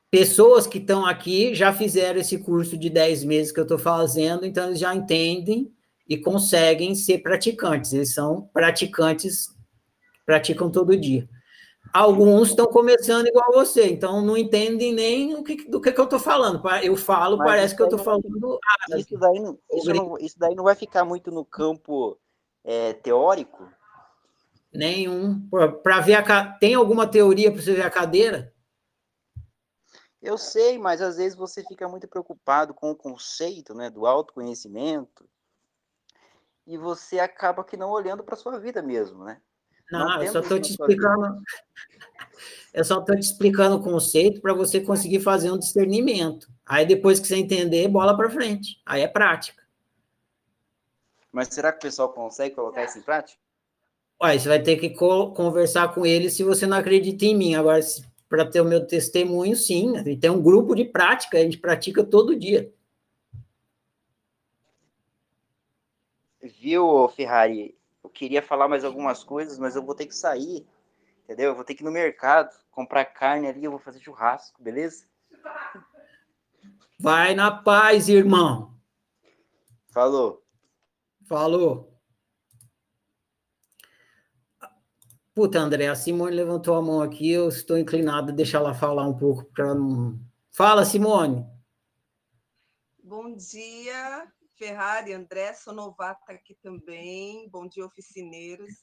pessoas 0.10 0.66
que 0.66 0.80
estão 0.80 1.06
aqui 1.06 1.54
já 1.54 1.72
fizeram 1.72 2.20
esse 2.20 2.40
curso 2.40 2.76
de 2.76 2.90
10 2.90 3.24
meses 3.24 3.52
que 3.52 3.60
eu 3.60 3.64
estou 3.64 3.78
fazendo, 3.78 4.46
então 4.46 4.68
eles 4.68 4.80
já 4.80 4.94
entendem 4.94 5.72
e 6.10 6.18
conseguem 6.18 6.96
ser 6.96 7.20
praticantes. 7.20 7.94
Eles 7.94 8.14
são 8.14 8.50
praticantes, 8.52 9.50
praticam 10.26 10.72
todo 10.72 10.98
dia. 10.98 11.30
Alguns 11.94 12.50
estão 12.50 12.66
começando 12.66 13.28
igual 13.28 13.54
você, 13.54 13.86
então 13.88 14.20
não 14.20 14.36
entendem 14.36 14.92
nem 14.92 15.36
o 15.36 15.44
que, 15.44 15.70
do 15.70 15.80
que, 15.80 15.92
que 15.92 16.00
eu 16.00 16.06
estou 16.06 16.18
falando. 16.18 16.60
Eu 16.82 16.98
falo, 16.98 17.38
Mas 17.38 17.48
parece 17.48 17.76
que 17.76 17.84
eu 17.84 17.86
estou 17.86 18.00
falando. 18.00 18.60
Isso 18.98 19.16
daí, 19.20 19.40
não, 19.40 19.60
isso, 19.72 19.94
não, 19.94 20.18
isso 20.18 20.40
daí 20.40 20.56
não 20.56 20.64
vai 20.64 20.74
ficar 20.74 21.06
muito 21.06 21.30
no 21.30 21.46
campo 21.46 22.18
é, 22.64 22.94
teórico? 22.94 23.70
Nenhum. 24.74 25.48
Para 25.84 26.00
ver 26.00 26.16
a 26.16 26.54
tem 26.54 26.74
alguma 26.74 27.06
teoria 27.06 27.52
para 27.52 27.62
você 27.62 27.74
ver 27.74 27.86
a 27.86 27.92
cadeira? 27.92 28.52
Eu 30.20 30.38
sei, 30.38 30.80
mas 30.80 31.00
às 31.00 31.18
vezes 31.18 31.38
você 31.38 31.64
fica 31.64 31.88
muito 31.88 32.08
preocupado 32.08 32.74
com 32.74 32.90
o 32.90 32.96
conceito, 32.96 33.76
né, 33.76 33.90
do 33.90 34.08
autoconhecimento, 34.08 35.30
e 36.66 36.78
você 36.78 37.20
acaba 37.20 37.64
que 37.64 37.78
não 37.78 37.92
olhando 37.92 38.24
para 38.24 38.38
sua 38.38 38.58
vida 38.58 38.82
mesmo, 38.82 39.26
né? 39.26 39.40
Não, 39.92 40.00
não 40.00 40.24
eu 40.24 40.32
só 40.32 40.40
estou 40.40 40.60
te 40.60 40.72
explicando. 40.72 41.42
Eu 42.74 42.84
só 42.84 43.00
estou 43.00 43.16
te 43.16 43.22
explicando 43.22 43.76
o 43.76 43.84
conceito 43.84 44.42
para 44.42 44.52
você 44.52 44.82
conseguir 44.82 45.20
fazer 45.20 45.52
um 45.52 45.60
discernimento. 45.60 46.52
Aí 46.66 46.84
depois 46.88 47.20
que 47.20 47.28
você 47.28 47.36
entender, 47.36 47.88
bola 47.88 48.18
para 48.18 48.32
frente. 48.32 48.82
Aí 48.84 49.04
é 49.04 49.08
prática. 49.08 49.62
Mas 51.32 51.50
será 51.50 51.72
que 51.72 51.78
o 51.78 51.82
pessoal 51.82 52.10
consegue 52.10 52.56
colocar 52.56 52.84
isso 52.84 52.98
em 52.98 53.04
prática? 53.04 53.40
Ué, 54.22 54.40
você 54.40 54.50
vai 54.50 54.62
ter 54.62 54.78
que 54.78 54.90
co 54.90 55.32
conversar 55.34 55.94
com 55.94 56.04
ele 56.04 56.32
se 56.32 56.44
você 56.44 56.66
não 56.66 56.78
acredita 56.78 57.26
em 57.26 57.36
mim. 57.36 57.54
Agora, 57.54 57.80
para 58.28 58.46
ter 58.46 58.62
o 58.62 58.66
meu 58.66 58.86
testemunho, 58.88 59.56
sim. 59.56 59.96
A 59.96 60.04
gente 60.04 60.20
tem 60.20 60.30
um 60.32 60.42
grupo 60.42 60.74
de 60.74 60.86
prática, 60.86 61.38
a 61.38 61.42
gente 61.42 61.60
pratica 61.60 62.04
todo 62.04 62.36
dia. 62.36 62.74
Viu, 66.42 67.08
Ferrari? 67.10 67.76
Eu 68.04 68.10
queria 68.10 68.42
falar 68.42 68.68
mais 68.68 68.84
algumas 68.84 69.24
coisas, 69.24 69.58
mas 69.58 69.76
eu 69.76 69.84
vou 69.84 69.96
ter 69.96 70.06
que 70.06 70.16
sair, 70.16 70.68
entendeu? 71.24 71.52
Eu 71.52 71.56
vou 71.56 71.64
ter 71.64 71.74
que 71.74 71.84
ir 71.84 71.86
no 71.86 71.92
mercado, 71.92 72.54
comprar 72.70 73.06
carne 73.06 73.48
ali, 73.48 73.64
eu 73.64 73.72
vou 73.72 73.80
fazer 73.80 74.00
churrasco, 74.00 74.62
beleza? 74.62 75.06
Vai 77.00 77.34
na 77.34 77.52
paz, 77.52 78.10
irmão. 78.10 78.74
Falou. 79.88 80.44
Falou. 81.26 81.94
Puta, 85.34 85.60
André, 85.60 85.88
a 85.88 85.96
Simone 85.96 86.36
levantou 86.36 86.76
a 86.76 86.82
mão 86.82 87.02
aqui, 87.02 87.32
eu 87.32 87.50
estou 87.50 87.78
inclinado 87.78 88.32
a 88.32 88.36
deixar 88.36 88.60
ela 88.60 88.74
falar 88.74 89.08
um 89.08 89.18
pouco 89.18 89.46
para 89.46 89.74
não. 89.74 90.20
Fala, 90.52 90.86
Simone. 90.86 91.44
Bom 93.04 93.36
dia, 93.36 94.32
Ferrari, 94.64 95.12
André, 95.12 95.54
sou 95.54 95.74
novata 95.74 96.32
aqui 96.32 96.56
também. 96.64 97.50
Bom 97.50 97.68
dia, 97.68 97.86
oficineiros. 97.86 98.74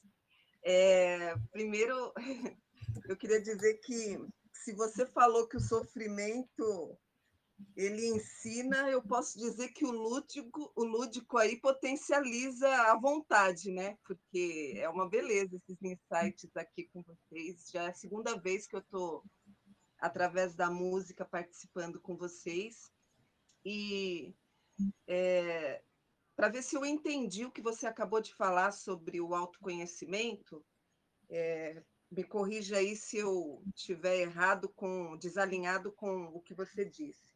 É, 0.63 1.33
primeiro, 1.51 2.13
eu 3.09 3.17
queria 3.17 3.41
dizer 3.41 3.79
que 3.79 4.19
se 4.53 4.75
você 4.75 5.07
falou 5.07 5.47
que 5.47 5.57
o 5.57 5.59
sofrimento 5.59 6.95
ele 7.75 8.05
ensina, 8.09 8.91
eu 8.91 9.01
posso 9.01 9.39
dizer 9.39 9.69
que 9.69 9.83
o 9.83 9.89
lúdico, 9.89 10.71
o 10.75 10.83
lúdico 10.83 11.39
aí 11.39 11.59
potencializa 11.59 12.69
a 12.69 12.95
vontade, 12.95 13.71
né? 13.71 13.97
Porque 14.05 14.75
é 14.77 14.87
uma 14.87 15.09
beleza 15.09 15.55
esses 15.55 15.81
insights 15.81 16.55
aqui 16.55 16.91
com 16.93 17.01
vocês. 17.01 17.71
Já 17.73 17.85
é 17.85 17.89
a 17.89 17.95
segunda 17.95 18.39
vez 18.39 18.67
que 18.67 18.75
eu 18.75 18.81
estou, 18.81 19.23
através 19.97 20.53
da 20.53 20.69
música, 20.69 21.25
participando 21.25 21.99
com 21.99 22.15
vocês. 22.15 22.91
E 23.65 24.35
é, 25.07 25.81
para 26.35 26.49
ver 26.49 26.63
se 26.63 26.75
eu 26.75 26.85
entendi 26.85 27.45
o 27.45 27.51
que 27.51 27.61
você 27.61 27.85
acabou 27.85 28.21
de 28.21 28.33
falar 28.33 28.71
sobre 28.71 29.21
o 29.21 29.35
autoconhecimento, 29.35 30.63
é, 31.29 31.83
me 32.09 32.23
corrija 32.23 32.77
aí 32.77 32.95
se 32.95 33.17
eu 33.17 33.63
estiver 33.75 34.17
errado 34.17 34.67
com 34.69 35.17
desalinhado 35.17 35.91
com 35.91 36.25
o 36.25 36.41
que 36.41 36.53
você 36.53 36.83
disse. 36.83 37.31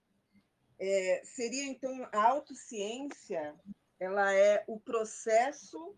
É, 0.77 1.21
seria 1.23 1.63
então 1.63 2.07
a 2.11 2.23
autociência, 2.23 3.55
ela 3.99 4.33
é 4.33 4.63
o 4.67 4.79
processo 4.79 5.95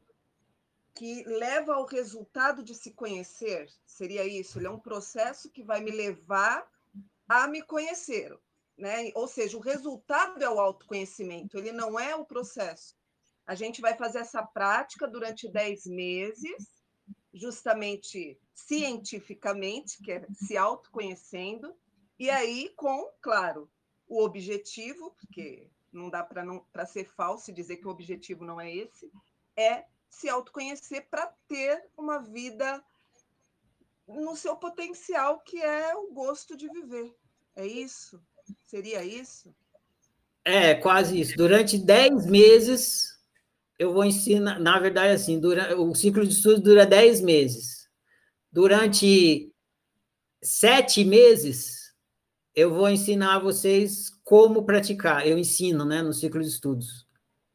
que 0.94 1.24
leva 1.24 1.76
ao 1.76 1.86
resultado 1.86 2.64
de 2.64 2.76
se 2.76 2.92
conhecer. 2.92 3.70
Seria 3.86 4.26
isso? 4.26 4.60
Ele 4.60 4.68
é 4.68 4.72
um 4.72 4.80
processo 4.80 5.50
que 5.50 5.64
vai 5.64 5.80
me 5.80 5.92
levar 5.92 6.68
a 7.28 7.48
me 7.48 7.62
conhecer, 7.62 8.38
né? 8.78 9.12
Ou 9.16 9.28
seja, 9.28 9.58
o 9.58 9.62
resultado 9.62 10.44
é 10.44 10.50
o 10.50 10.60
autoconhecimento, 10.60 11.58
ele 11.58 11.72
não 11.72 12.00
é 12.00 12.16
o 12.16 12.26
processo. 12.26 12.96
A 13.46 13.56
gente 13.56 13.82
vai 13.82 13.96
fazer 13.96 14.20
essa 14.20 14.44
prática 14.44 15.08
durante 15.08 15.50
10 15.50 15.88
meses, 15.88 16.84
justamente 17.34 18.40
cientificamente, 18.54 19.98
que 20.04 20.12
é 20.12 20.28
se 20.34 20.58
autoconhecendo, 20.58 21.76
e 22.20 22.30
aí 22.30 22.70
com, 22.76 23.10
claro, 23.22 23.70
o 24.08 24.24
objetivo, 24.24 25.12
porque 25.12 25.70
não 25.92 26.10
dá 26.10 26.24
para 26.24 26.86
ser 26.86 27.06
falso 27.06 27.50
e 27.50 27.54
dizer 27.54 27.78
que 27.78 27.88
o 27.88 27.92
objetivo 27.92 28.44
não 28.44 28.60
é 28.60 28.74
esse, 28.74 29.12
é 29.56 29.86
se 30.10 30.30
autoconhecer 30.30 31.08
para 31.10 31.28
ter 31.48 31.90
uma 31.98 32.20
vida 32.20 32.84
no 34.08 34.36
seu 34.36 34.56
potencial, 34.56 35.40
que 35.42 35.62
é 35.62 35.96
o 35.96 36.12
gosto 36.12 36.56
de 36.56 36.70
viver. 36.70 37.16
É 37.56 37.66
isso? 37.66 38.22
Seria 38.66 39.04
isso? 39.04 39.54
É, 40.44 40.76
quase 40.76 41.20
isso. 41.20 41.36
Durante 41.36 41.78
10 41.78 42.26
meses, 42.26 43.18
eu 43.78 43.94
vou 43.94 44.06
ensinar, 44.06 44.60
na 44.60 44.80
verdade, 44.80 45.14
assim, 45.14 45.40
durante, 45.40 45.74
o 45.74 45.94
ciclo 45.94 46.26
de 46.26 46.34
estudo 46.34 46.62
dura 46.62 46.86
10 46.86 47.22
meses. 47.22 47.88
Durante 48.52 49.52
sete 50.42 51.04
meses, 51.04 51.94
eu 52.56 52.74
vou 52.74 52.90
ensinar 52.90 53.40
vocês 53.40 54.10
como 54.24 54.64
praticar. 54.64 55.28
Eu 55.28 55.38
ensino, 55.38 55.86
né, 55.86 56.02
no 56.02 56.14
ciclo 56.14 56.42
de 56.42 56.48
estudos, 56.48 57.06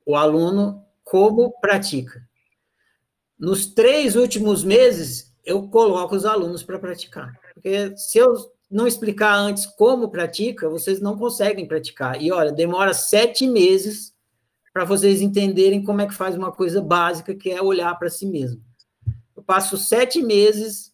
o 0.07 0.15
aluno 0.15 0.85
como 1.03 1.51
pratica. 1.61 2.27
Nos 3.39 3.67
três 3.67 4.15
últimos 4.15 4.63
meses, 4.63 5.35
eu 5.45 5.69
coloco 5.69 6.15
os 6.15 6.25
alunos 6.25 6.63
para 6.63 6.79
praticar. 6.79 7.37
Porque 7.55 7.97
se 7.97 8.19
eu 8.19 8.35
não 8.73 8.87
explicar 8.87 9.35
antes 9.35 9.67
como 9.67 10.09
pratica, 10.09 10.69
vocês 10.69 10.99
não 10.99 11.17
conseguem 11.17 11.69
praticar. 11.69 12.21
E 12.21 12.33
olha, 12.33 12.51
demora 12.51 12.95
sete 12.95 13.47
meses 13.47 14.15
para 14.73 14.85
vocês 14.85 15.21
entenderem 15.21 15.85
como 15.85 16.01
é 16.01 16.07
que 16.07 16.15
faz 16.15 16.35
uma 16.35 16.51
coisa 16.51 16.81
básica, 16.81 17.35
que 17.35 17.51
é 17.51 17.61
olhar 17.61 17.95
para 17.99 18.09
si 18.09 18.25
mesmo. 18.25 18.63
Eu 19.37 19.43
passo 19.43 19.77
sete 19.77 20.23
meses 20.23 20.91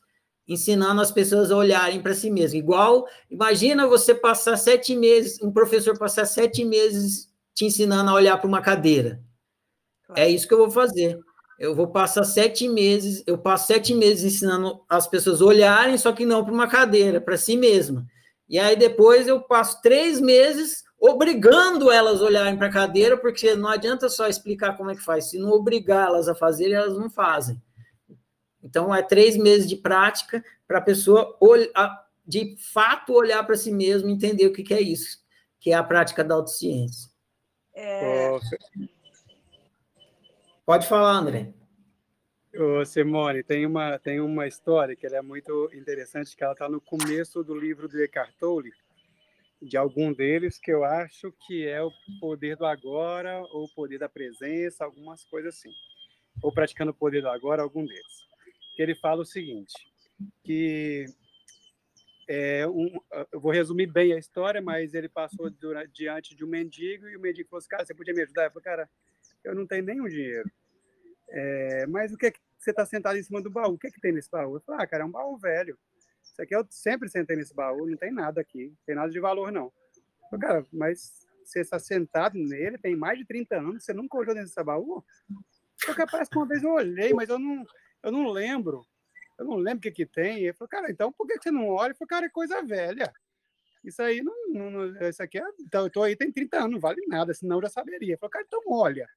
ensinando 0.46 1.00
as 1.00 1.12
pessoas 1.12 1.52
a 1.52 1.56
olharem 1.56 2.02
para 2.02 2.14
si 2.14 2.30
mesmo. 2.30 2.59
Igual, 2.59 3.06
imagina 3.30 3.86
você 3.86 4.12
passar 4.12 4.56
sete 4.56 4.96
meses, 4.96 5.40
um 5.40 5.52
professor 5.52 5.96
passar 5.96 6.26
sete 6.26 6.64
meses 6.64 7.30
te 7.55 7.66
ensinando 7.66 8.10
a 8.10 8.14
olhar 8.14 8.36
para 8.38 8.48
uma 8.48 8.62
cadeira. 8.62 9.22
É 10.16 10.28
isso 10.28 10.48
que 10.48 10.55
eu 10.55 10.59
vou 10.59 10.70
fazer. 10.70 11.18
Eu 11.59 11.74
vou 11.74 11.89
passar 11.89 12.22
sete 12.24 12.68
meses, 12.68 13.22
eu 13.26 13.36
passo 13.36 13.66
sete 13.66 13.93
meses 13.93 14.35
ensinando 14.35 14.80
as 14.89 15.09
pessoas 15.09 15.43
a 15.43 15.44
olharem, 15.44 15.98
só 15.98 16.12
que 16.12 16.24
não 16.24 16.44
para 16.44 16.55
uma 16.55 16.68
cadeira, 16.68 17.20
para 17.20 17.36
si 17.36 17.56
mesma. 17.56 18.06
E 18.48 18.59
aí 18.59 18.76
depois 18.76 19.26
eu 19.26 19.40
passo 19.40 19.82
três 19.82 20.20
meses 20.20 20.85
obrigando 21.01 21.90
elas 21.90 22.20
a 22.20 22.24
olharem 22.24 22.56
para 22.56 22.68
a 22.68 22.72
cadeira, 22.72 23.16
porque 23.16 23.55
não 23.55 23.68
adianta 23.68 24.09
só 24.09 24.28
explicar 24.28 24.76
como 24.76 24.90
é 24.90 24.94
que 24.94 25.02
faz. 25.02 25.30
Se 25.30 25.39
não 25.39 25.51
obrigar 25.51 26.09
elas 26.09 26.28
a 26.28 26.35
fazerem, 26.35 26.74
elas 26.74 26.97
não 26.97 27.09
fazem. 27.09 27.60
Então, 28.62 28.94
é 28.94 29.02
três 29.02 29.36
meses 29.36 29.68
de 29.68 29.76
prática 29.76 30.44
para 30.66 30.78
a 30.78 30.82
pessoa, 30.82 31.39
de 32.26 32.56
fato, 32.72 33.14
olhar 33.14 33.44
para 33.44 33.56
si 33.56 33.72
mesmo 33.72 34.09
e 34.09 34.12
entender 34.12 34.47
o 34.47 34.52
que, 34.52 34.62
que 34.62 34.74
é 34.74 34.80
isso, 34.80 35.18
que 35.60 35.70
é 35.70 35.74
a 35.74 35.82
prática 35.82 36.24
da 36.24 36.35
autociência. 36.35 37.10
É... 37.74 38.39
Pode 40.68 40.86
falar, 40.86 41.12
André. 41.12 41.54
Ô, 42.54 42.84
Simone, 42.84 43.42
tem 43.42 43.64
uma, 43.64 43.98
tem 43.98 44.20
uma 44.20 44.46
história 44.46 44.94
que 44.94 45.06
é 45.06 45.22
muito 45.22 45.70
interessante, 45.72 46.36
que 46.36 46.44
ela 46.44 46.52
está 46.52 46.68
no 46.68 46.78
começo 46.78 47.42
do 47.42 47.58
livro 47.58 47.88
do 47.88 47.98
Eckhart 47.98 48.34
Tolle, 48.38 48.70
de 49.62 49.78
algum 49.78 50.12
deles, 50.12 50.58
que 50.58 50.70
eu 50.70 50.84
acho 50.84 51.32
que 51.46 51.66
é 51.66 51.82
o 51.82 51.90
poder 52.20 52.54
do 52.54 52.66
agora, 52.66 53.40
ou 53.50 53.64
o 53.64 53.74
poder 53.74 53.98
da 53.98 54.10
presença, 54.10 54.84
algumas 54.84 55.24
coisas 55.24 55.56
assim. 55.56 55.70
Ou 56.42 56.52
praticando 56.52 56.90
o 56.90 56.94
poder 56.94 57.22
do 57.22 57.30
agora, 57.30 57.62
algum 57.62 57.86
deles. 57.86 58.26
Ele 58.76 58.94
fala 58.94 59.22
o 59.22 59.24
seguinte, 59.24 59.72
que 60.44 61.06
é 62.28 62.68
um, 62.68 62.90
eu 63.32 63.40
vou 63.40 63.52
resumir 63.52 63.86
bem 63.86 64.12
a 64.12 64.18
história, 64.18 64.60
mas 64.60 64.92
ele 64.92 65.08
passou 65.08 65.48
durante, 65.48 65.92
diante 65.94 66.36
de 66.36 66.44
um 66.44 66.48
mendigo 66.48 67.08
e 67.08 67.16
o 67.16 67.20
mendigo 67.20 67.48
falou 67.48 67.60
assim, 67.60 67.68
cara, 67.70 67.86
você 67.86 67.94
podia 67.94 68.12
me 68.12 68.20
ajudar? 68.20 68.44
Eu 68.44 68.50
falei, 68.50 68.64
cara, 68.64 68.90
eu 69.44 69.55
não 69.55 69.66
tenho 69.66 69.85
nenhum 69.85 70.09
dinheiro. 70.09 70.51
É, 71.31 71.86
mas 71.86 72.12
o 72.12 72.16
que, 72.16 72.27
é 72.27 72.31
que 72.31 72.40
você 72.59 72.70
está 72.70 72.85
sentado 72.85 73.19
em 73.19 73.23
cima 73.23 73.43
do 73.43 73.51
baú? 73.51 73.74
O 73.74 73.78
que, 73.78 73.86
é 73.86 73.90
que 73.90 74.01
tem 74.01 74.12
nesse 74.12 74.31
baú? 74.31 74.56
Eu 74.56 74.60
falei, 74.60 74.85
ah, 74.85 74.86
cara, 74.86 75.02
é 75.02 75.06
um 75.06 75.10
baú 75.10 75.36
velho. 75.36 75.78
Isso 76.23 76.43
aqui 76.43 76.55
eu 76.55 76.66
sempre 76.70 77.09
sentei 77.09 77.36
nesse 77.36 77.55
baú, 77.55 77.86
não 77.86 77.97
tem 77.97 78.12
nada 78.12 78.40
aqui, 78.40 78.69
não 78.69 78.77
tem 78.86 78.94
nada 78.94 79.10
de 79.10 79.20
valor, 79.20 79.51
não. 79.51 79.73
Eu 79.97 80.31
falei, 80.31 80.47
cara, 80.47 80.66
mas 80.73 81.27
você 81.44 81.60
está 81.60 81.78
sentado 81.78 82.39
nele, 82.39 82.78
tem 82.78 82.94
mais 82.94 83.19
de 83.19 83.24
30 83.24 83.56
anos, 83.56 83.85
você 83.85 83.93
nunca 83.93 84.19
olhou 84.19 84.35
nesse 84.35 84.62
baú? 84.62 85.05
Porque 85.85 86.06
parece 86.06 86.31
que 86.31 86.36
uma 86.36 86.47
vez 86.47 86.62
eu 86.62 86.70
olhei, 86.70 87.12
mas 87.15 87.28
eu 87.28 87.39
não, 87.39 87.65
eu 88.02 88.12
não 88.12 88.28
lembro. 88.31 88.86
Eu 89.39 89.44
não 89.44 89.56
lembro 89.56 89.78
o 89.78 89.81
que, 89.82 89.90
que 89.90 90.06
tem. 90.06 90.40
Ele 90.40 90.52
falou, 90.52 90.69
cara, 90.69 90.90
então 90.90 91.12
por 91.12 91.27
que 91.27 91.39
você 91.40 91.51
não 91.51 91.69
olha? 91.69 91.93
Eu 91.93 91.97
falei, 91.97 92.09
cara, 92.09 92.27
é 92.27 92.31
coisa 92.31 92.62
velha. 92.62 93.12
Isso 93.85 94.02
aí 94.02 94.23
não. 94.23 94.35
não 94.48 95.09
isso 95.09 95.23
aqui 95.23 95.39
é. 95.39 95.44
Então, 95.60 95.85
eu 95.85 95.90
tô 95.90 96.02
aí 96.02 96.16
tem 96.16 96.32
30 96.32 96.59
anos, 96.59 96.73
não 96.73 96.81
vale 96.81 97.01
nada, 97.06 97.32
senão 97.32 97.56
eu 97.56 97.62
já 97.62 97.69
saberia. 97.69 98.15
Eu 98.15 98.19
falei, 98.19 98.32
cara, 98.32 98.44
então 98.47 98.62
olha. 98.66 99.09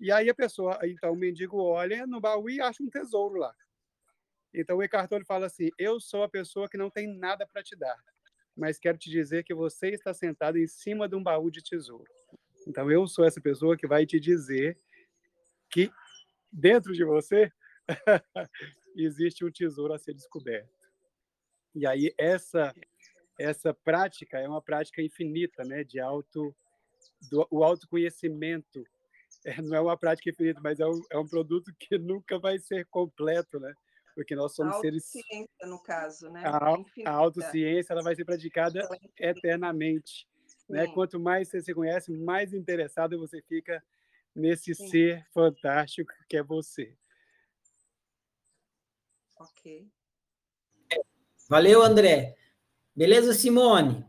E 0.00 0.10
aí 0.10 0.28
a 0.28 0.34
pessoa, 0.34 0.78
então 0.84 1.12
o 1.12 1.16
mendigo 1.16 1.58
olha 1.62 2.06
no 2.06 2.20
baú 2.20 2.50
e 2.50 2.60
acha 2.60 2.82
um 2.82 2.90
tesouro 2.90 3.38
lá. 3.38 3.54
Então 4.52 4.76
o 4.76 4.82
Eckhart 4.82 5.08
Tolle 5.08 5.24
fala 5.24 5.46
assim: 5.46 5.70
Eu 5.78 6.00
sou 6.00 6.22
a 6.22 6.28
pessoa 6.28 6.68
que 6.68 6.76
não 6.76 6.90
tem 6.90 7.06
nada 7.06 7.46
para 7.46 7.62
te 7.62 7.76
dar, 7.76 7.96
mas 8.56 8.78
quero 8.78 8.98
te 8.98 9.10
dizer 9.10 9.44
que 9.44 9.54
você 9.54 9.90
está 9.90 10.12
sentado 10.14 10.58
em 10.58 10.66
cima 10.66 11.08
de 11.08 11.16
um 11.16 11.22
baú 11.22 11.50
de 11.50 11.62
tesouro. 11.62 12.10
Então 12.66 12.90
eu 12.90 13.06
sou 13.06 13.24
essa 13.24 13.40
pessoa 13.40 13.76
que 13.76 13.86
vai 13.86 14.06
te 14.06 14.18
dizer 14.18 14.78
que 15.70 15.90
dentro 16.52 16.92
de 16.92 17.04
você 17.04 17.52
existe 18.96 19.44
um 19.44 19.50
tesouro 19.50 19.92
a 19.92 19.98
ser 19.98 20.14
descoberto. 20.14 20.70
E 21.74 21.86
aí 21.86 22.14
essa 22.18 22.72
essa 23.36 23.74
prática 23.74 24.38
é 24.38 24.48
uma 24.48 24.62
prática 24.62 25.02
infinita, 25.02 25.64
né, 25.64 25.82
de 25.82 25.98
auto 25.98 26.54
do, 27.28 27.46
o 27.50 27.64
autoconhecimento 27.64 28.86
é, 29.60 29.60
não 29.60 29.76
é 29.76 29.80
uma 29.80 29.96
prática 29.96 30.30
infinita, 30.30 30.60
mas 30.62 30.80
é 30.80 30.86
um, 30.86 31.00
é 31.10 31.18
um 31.18 31.28
produto 31.28 31.72
que 31.78 31.98
nunca 31.98 32.38
vai 32.38 32.58
ser 32.58 32.86
completo, 32.86 33.60
né? 33.60 33.74
Porque 34.14 34.34
nós 34.34 34.54
somos 34.54 34.76
a 34.76 34.80
seres. 34.80 35.04
ciência 35.04 35.66
no 35.66 35.82
caso, 35.82 36.30
né? 36.30 36.42
A, 36.46 37.10
a 37.10 37.12
autociência 37.12 37.92
ela 37.92 38.02
vai 38.02 38.14
ser 38.14 38.24
praticada 38.24 38.88
eternamente. 39.18 40.26
Né? 40.68 40.86
Quanto 40.86 41.18
mais 41.20 41.48
você 41.48 41.60
se 41.60 41.74
conhece, 41.74 42.12
mais 42.12 42.54
interessado 42.54 43.18
você 43.18 43.42
fica 43.42 43.84
nesse 44.34 44.74
Sim. 44.74 44.88
ser 44.88 45.26
fantástico 45.34 46.12
que 46.28 46.36
é 46.36 46.42
você. 46.42 46.96
Ok. 49.36 49.90
Valeu, 51.48 51.82
André. 51.82 52.36
Beleza, 52.96 53.34
Simone? 53.34 54.06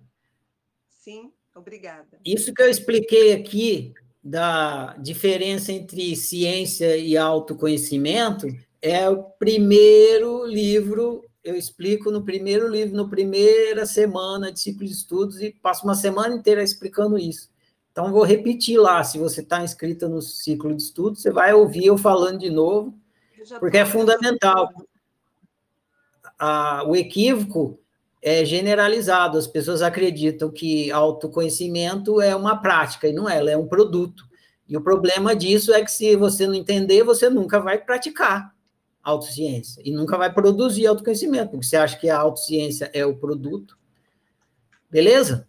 Sim, 0.88 1.34
obrigada. 1.54 2.20
Isso 2.24 2.54
que 2.54 2.62
eu 2.62 2.70
expliquei 2.70 3.34
aqui 3.34 3.94
da 4.28 4.96
diferença 4.98 5.72
entre 5.72 6.16
ciência 6.16 6.98
e 6.98 7.16
autoconhecimento 7.16 8.48
é 8.82 9.08
o 9.08 9.22
primeiro 9.22 10.48
livro, 10.48 11.24
eu 11.44 11.56
explico 11.56 12.10
no 12.10 12.24
primeiro 12.24 12.68
livro, 12.68 12.98
na 12.98 13.08
primeira 13.08 13.86
semana 13.86 14.52
de 14.52 14.60
ciclo 14.60 14.84
de 14.84 14.92
estudos, 14.92 15.40
e 15.40 15.52
passo 15.52 15.84
uma 15.84 15.94
semana 15.94 16.34
inteira 16.34 16.64
explicando 16.64 17.20
isso. 17.20 17.52
Então, 17.92 18.12
vou 18.12 18.24
repetir 18.24 18.80
lá, 18.80 19.04
se 19.04 19.20
você 19.20 19.42
está 19.42 19.64
inscrita 19.64 20.10
no 20.10 20.24
ciclo 20.24 20.76
de 20.76 20.82
estudos, 20.82 21.22
você 21.22 21.30
vai 21.30 21.54
ouvir 21.54 21.86
eu 21.86 21.98
falando 21.98 22.40
de 22.40 22.50
novo, 22.50 22.98
porque 23.60 23.78
é 23.78 23.86
fundamental. 23.86 24.70
O 26.88 26.96
equívoco 26.96 27.80
é 28.26 28.44
generalizado. 28.44 29.38
As 29.38 29.46
pessoas 29.46 29.84
acreditam 29.84 30.50
que 30.50 30.92
autoconhecimento 30.92 32.20
é 32.20 32.36
uma 32.36 32.60
prática, 32.60 33.08
e 33.08 33.14
não 33.14 33.30
é, 33.30 33.38
ela 33.38 33.52
é 33.52 33.58
um 33.58 33.68
produto. 33.68 34.28
E 34.68 34.76
o 34.76 34.82
problema 34.82 35.36
disso 35.36 35.72
é 35.72 35.84
que 35.84 35.92
se 35.92 36.16
você 36.16 36.48
não 36.48 36.56
entender, 36.56 37.04
você 37.04 37.30
nunca 37.30 37.60
vai 37.60 37.78
praticar 37.78 38.52
autociência 39.04 39.80
e 39.86 39.92
nunca 39.92 40.18
vai 40.18 40.34
produzir 40.34 40.88
autoconhecimento, 40.88 41.52
porque 41.52 41.68
você 41.68 41.78
acha 41.78 42.00
que 42.00 42.10
a 42.10 42.18
autociência 42.18 42.90
é 42.92 43.06
o 43.06 43.16
produto. 43.16 43.78
Beleza? 44.90 45.48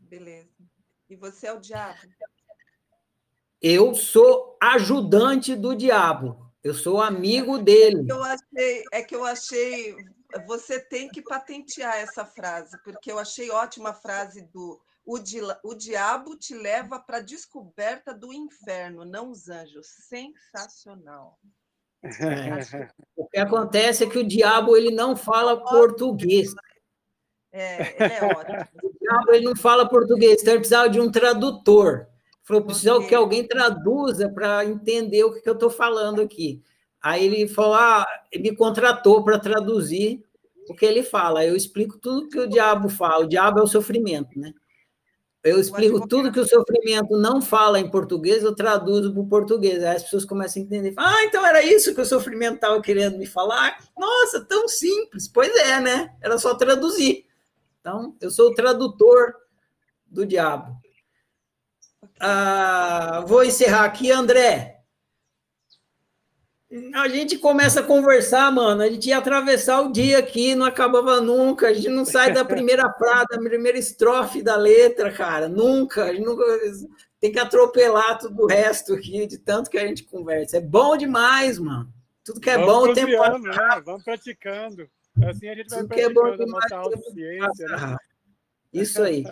Beleza. 0.00 0.50
E 1.08 1.16
você 1.16 1.46
é 1.46 1.52
o 1.54 1.60
diabo? 1.60 1.98
Eu 3.62 3.94
sou 3.94 4.58
ajudante 4.60 5.56
do 5.56 5.74
diabo. 5.74 6.52
Eu 6.62 6.74
sou 6.74 7.00
amigo 7.00 7.56
dele. 7.56 8.04
Eu 8.06 8.22
achei, 8.22 8.84
é 8.92 9.02
que 9.02 9.16
eu 9.16 9.24
achei 9.24 9.96
você 10.46 10.80
tem 10.80 11.08
que 11.08 11.22
patentear 11.22 11.96
essa 11.96 12.24
frase, 12.24 12.76
porque 12.82 13.10
eu 13.10 13.18
achei 13.18 13.50
ótima 13.50 13.90
a 13.90 13.94
frase 13.94 14.42
do 14.42 14.80
o, 15.06 15.18
di, 15.18 15.38
o 15.62 15.74
diabo 15.74 16.36
te 16.36 16.54
leva 16.54 16.98
para 16.98 17.18
a 17.18 17.22
descoberta 17.22 18.14
do 18.14 18.32
inferno, 18.32 19.04
não 19.04 19.30
os 19.30 19.48
anjos. 19.48 19.86
Sensacional. 19.86 21.38
o 23.16 23.26
que 23.28 23.38
acontece 23.38 24.04
é 24.04 24.08
que 24.08 24.18
o 24.18 24.26
diabo 24.26 24.76
ele 24.76 24.90
não 24.90 25.14
fala 25.14 25.62
português. 25.62 26.54
É, 27.52 28.02
ele 28.02 28.14
é 28.14 28.24
ótimo. 28.24 28.66
O 28.82 28.98
diabo 28.98 29.32
ele 29.32 29.44
não 29.44 29.56
fala 29.56 29.88
português, 29.88 30.40
então 30.40 30.54
ele 30.54 30.60
precisava 30.60 30.88
de 30.88 31.00
um 31.00 31.10
tradutor. 31.10 32.08
Falou, 32.42 32.64
precisa 32.64 33.02
que 33.06 33.14
alguém 33.14 33.46
traduza 33.46 34.28
para 34.28 34.64
entender 34.64 35.24
o 35.24 35.32
que 35.32 35.48
eu 35.48 35.54
estou 35.54 35.70
falando 35.70 36.20
aqui. 36.20 36.62
Aí 37.04 37.22
ele 37.26 37.46
falou, 37.46 37.74
ah, 37.74 38.06
ele 38.32 38.50
me 38.50 38.56
contratou 38.56 39.22
para 39.22 39.38
traduzir 39.38 40.24
o 40.66 40.74
que 40.74 40.86
ele 40.86 41.02
fala. 41.02 41.44
Eu 41.44 41.54
explico 41.54 41.98
tudo 41.98 42.30
que 42.30 42.38
o 42.40 42.48
diabo 42.48 42.88
fala. 42.88 43.26
O 43.26 43.28
diabo 43.28 43.60
é 43.60 43.62
o 43.62 43.66
sofrimento, 43.66 44.38
né? 44.38 44.54
Eu 45.42 45.60
explico 45.60 46.08
tudo 46.08 46.32
que 46.32 46.40
o 46.40 46.48
sofrimento 46.48 47.18
não 47.18 47.42
fala 47.42 47.78
em 47.78 47.90
português, 47.90 48.42
eu 48.42 48.54
traduzo 48.54 49.12
para 49.12 49.20
o 49.20 49.28
português. 49.28 49.84
Aí 49.84 49.96
as 49.96 50.04
pessoas 50.04 50.24
começam 50.24 50.62
a 50.62 50.64
entender. 50.64 50.94
Ah, 50.96 51.22
então 51.24 51.44
era 51.44 51.62
isso 51.62 51.94
que 51.94 52.00
o 52.00 52.06
sofrimento 52.06 52.54
estava 52.54 52.80
querendo 52.80 53.18
me 53.18 53.26
falar? 53.26 53.76
Nossa, 53.98 54.42
tão 54.42 54.66
simples. 54.66 55.28
Pois 55.28 55.54
é, 55.56 55.80
né? 55.80 56.10
Era 56.22 56.38
só 56.38 56.54
traduzir. 56.54 57.26
Então, 57.82 58.16
eu 58.18 58.30
sou 58.30 58.48
o 58.48 58.54
tradutor 58.54 59.34
do 60.06 60.24
diabo. 60.24 60.74
Ah, 62.18 63.22
vou 63.26 63.44
encerrar 63.44 63.84
aqui, 63.84 64.10
André 64.10 64.73
a 66.94 67.08
gente 67.08 67.38
começa 67.38 67.80
a 67.80 67.84
conversar, 67.84 68.50
mano. 68.50 68.82
A 68.82 68.88
gente 68.88 69.08
ia 69.08 69.18
atravessar 69.18 69.80
o 69.82 69.92
dia 69.92 70.18
aqui, 70.18 70.54
não 70.54 70.66
acabava 70.66 71.20
nunca. 71.20 71.68
A 71.68 71.72
gente 71.72 71.88
não 71.88 72.04
sai 72.04 72.32
da 72.32 72.44
primeira 72.44 72.90
frase, 72.98 73.26
da 73.30 73.38
primeira 73.38 73.78
estrofe 73.78 74.42
da 74.42 74.56
letra, 74.56 75.12
cara. 75.12 75.48
Nunca. 75.48 76.04
A 76.04 76.12
gente 76.12 76.24
nunca 76.24 76.44
tem 77.20 77.30
que 77.30 77.38
atropelar 77.38 78.18
tudo 78.18 78.44
o 78.44 78.46
resto 78.46 78.94
aqui, 78.94 79.26
de 79.26 79.38
tanto 79.38 79.70
que 79.70 79.78
a 79.78 79.86
gente 79.86 80.04
conversa. 80.04 80.56
É 80.56 80.60
bom 80.60 80.96
demais, 80.96 81.58
mano. 81.58 81.92
Tudo 82.24 82.40
que 82.40 82.50
é 82.50 82.58
Vamos 82.58 82.72
bom, 82.72 82.90
o 82.90 82.94
tempo 82.94 83.38
né? 83.38 83.82
Vamos 83.84 84.02
praticando. 84.02 84.88
Assim 85.22 85.48
a 85.48 85.54
gente 85.54 85.68
vai 85.68 85.78
Tudo 85.80 85.88
praticando 85.88 85.94
que 85.94 86.00
é 86.00 86.08
bom 86.12 86.36
demais, 86.36 86.72
a 86.72 86.76
nossa 86.76 87.86
né? 87.86 87.96
Isso 88.72 89.02
aí. 89.02 89.24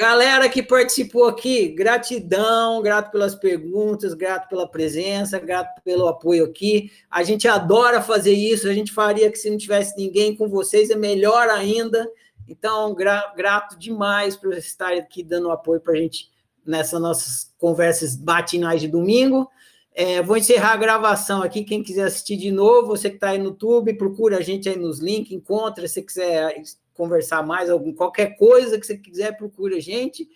Galera 0.00 0.48
que 0.48 0.62
participou 0.62 1.26
aqui, 1.26 1.68
gratidão, 1.68 2.80
grato 2.80 3.10
pelas 3.10 3.34
perguntas, 3.34 4.14
grato 4.14 4.48
pela 4.48 4.66
presença, 4.66 5.38
grato 5.38 5.82
pelo 5.82 6.08
apoio 6.08 6.46
aqui. 6.46 6.90
A 7.10 7.22
gente 7.22 7.46
adora 7.46 8.00
fazer 8.00 8.32
isso, 8.32 8.66
a 8.66 8.72
gente 8.72 8.92
faria 8.92 9.30
que 9.30 9.36
se 9.36 9.50
não 9.50 9.58
tivesse 9.58 9.94
ninguém 9.98 10.34
com 10.34 10.48
vocês, 10.48 10.88
é 10.88 10.96
melhor 10.96 11.50
ainda. 11.50 12.10
Então, 12.48 12.94
gra 12.94 13.30
grato 13.36 13.78
demais 13.78 14.36
por 14.36 14.54
estar 14.54 14.94
aqui 14.94 15.22
dando 15.22 15.50
apoio 15.50 15.82
para 15.82 15.92
a 15.92 15.96
gente 15.96 16.30
nessas 16.64 16.98
nossas 16.98 17.52
conversas 17.58 18.16
matinais 18.16 18.80
de 18.80 18.88
domingo. 18.88 19.50
É, 19.94 20.22
vou 20.22 20.38
encerrar 20.38 20.72
a 20.72 20.78
gravação 20.78 21.42
aqui. 21.42 21.62
Quem 21.62 21.82
quiser 21.82 22.04
assistir 22.04 22.38
de 22.38 22.50
novo, 22.50 22.86
você 22.86 23.10
que 23.10 23.16
está 23.16 23.28
aí 23.32 23.38
no 23.38 23.50
YouTube, 23.50 23.92
procura 23.98 24.38
a 24.38 24.40
gente 24.40 24.66
aí 24.66 24.78
nos 24.78 24.98
links, 24.98 25.30
encontra. 25.30 25.86
Se 25.86 26.00
quiser 26.00 26.54
conversar 27.00 27.42
mais, 27.42 27.70
algum, 27.70 27.94
qualquer 27.94 28.36
coisa 28.36 28.78
que 28.78 28.86
você 28.86 28.98
quiser, 28.98 29.34
procure 29.38 29.78
a 29.78 29.80
gente. 29.80 30.28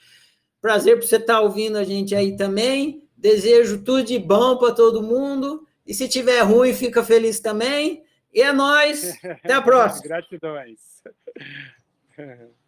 Prazer 0.63 0.99
por 0.99 1.05
você 1.05 1.17
estar 1.17 1.43
ouvindo 1.43 1.77
a 1.77 1.85
gente 1.85 2.15
aí 2.15 2.35
também. 2.39 3.07
Desejo 3.15 3.83
tudo 3.83 4.03
de 4.03 4.19
bom 4.19 4.57
para 4.57 4.75
todo 4.75 5.03
mundo. 5.03 5.67
E 5.87 5.93
se 5.93 6.09
tiver 6.09 6.41
ruim, 6.41 6.73
fica 6.73 7.05
feliz 7.05 7.39
também. 7.39 8.03
E 8.33 8.41
é 8.41 8.51
nós. 8.51 9.13
Até 9.45 9.53
a 9.53 9.61
próxima. 9.61 10.09
Gratidões. 10.09 10.81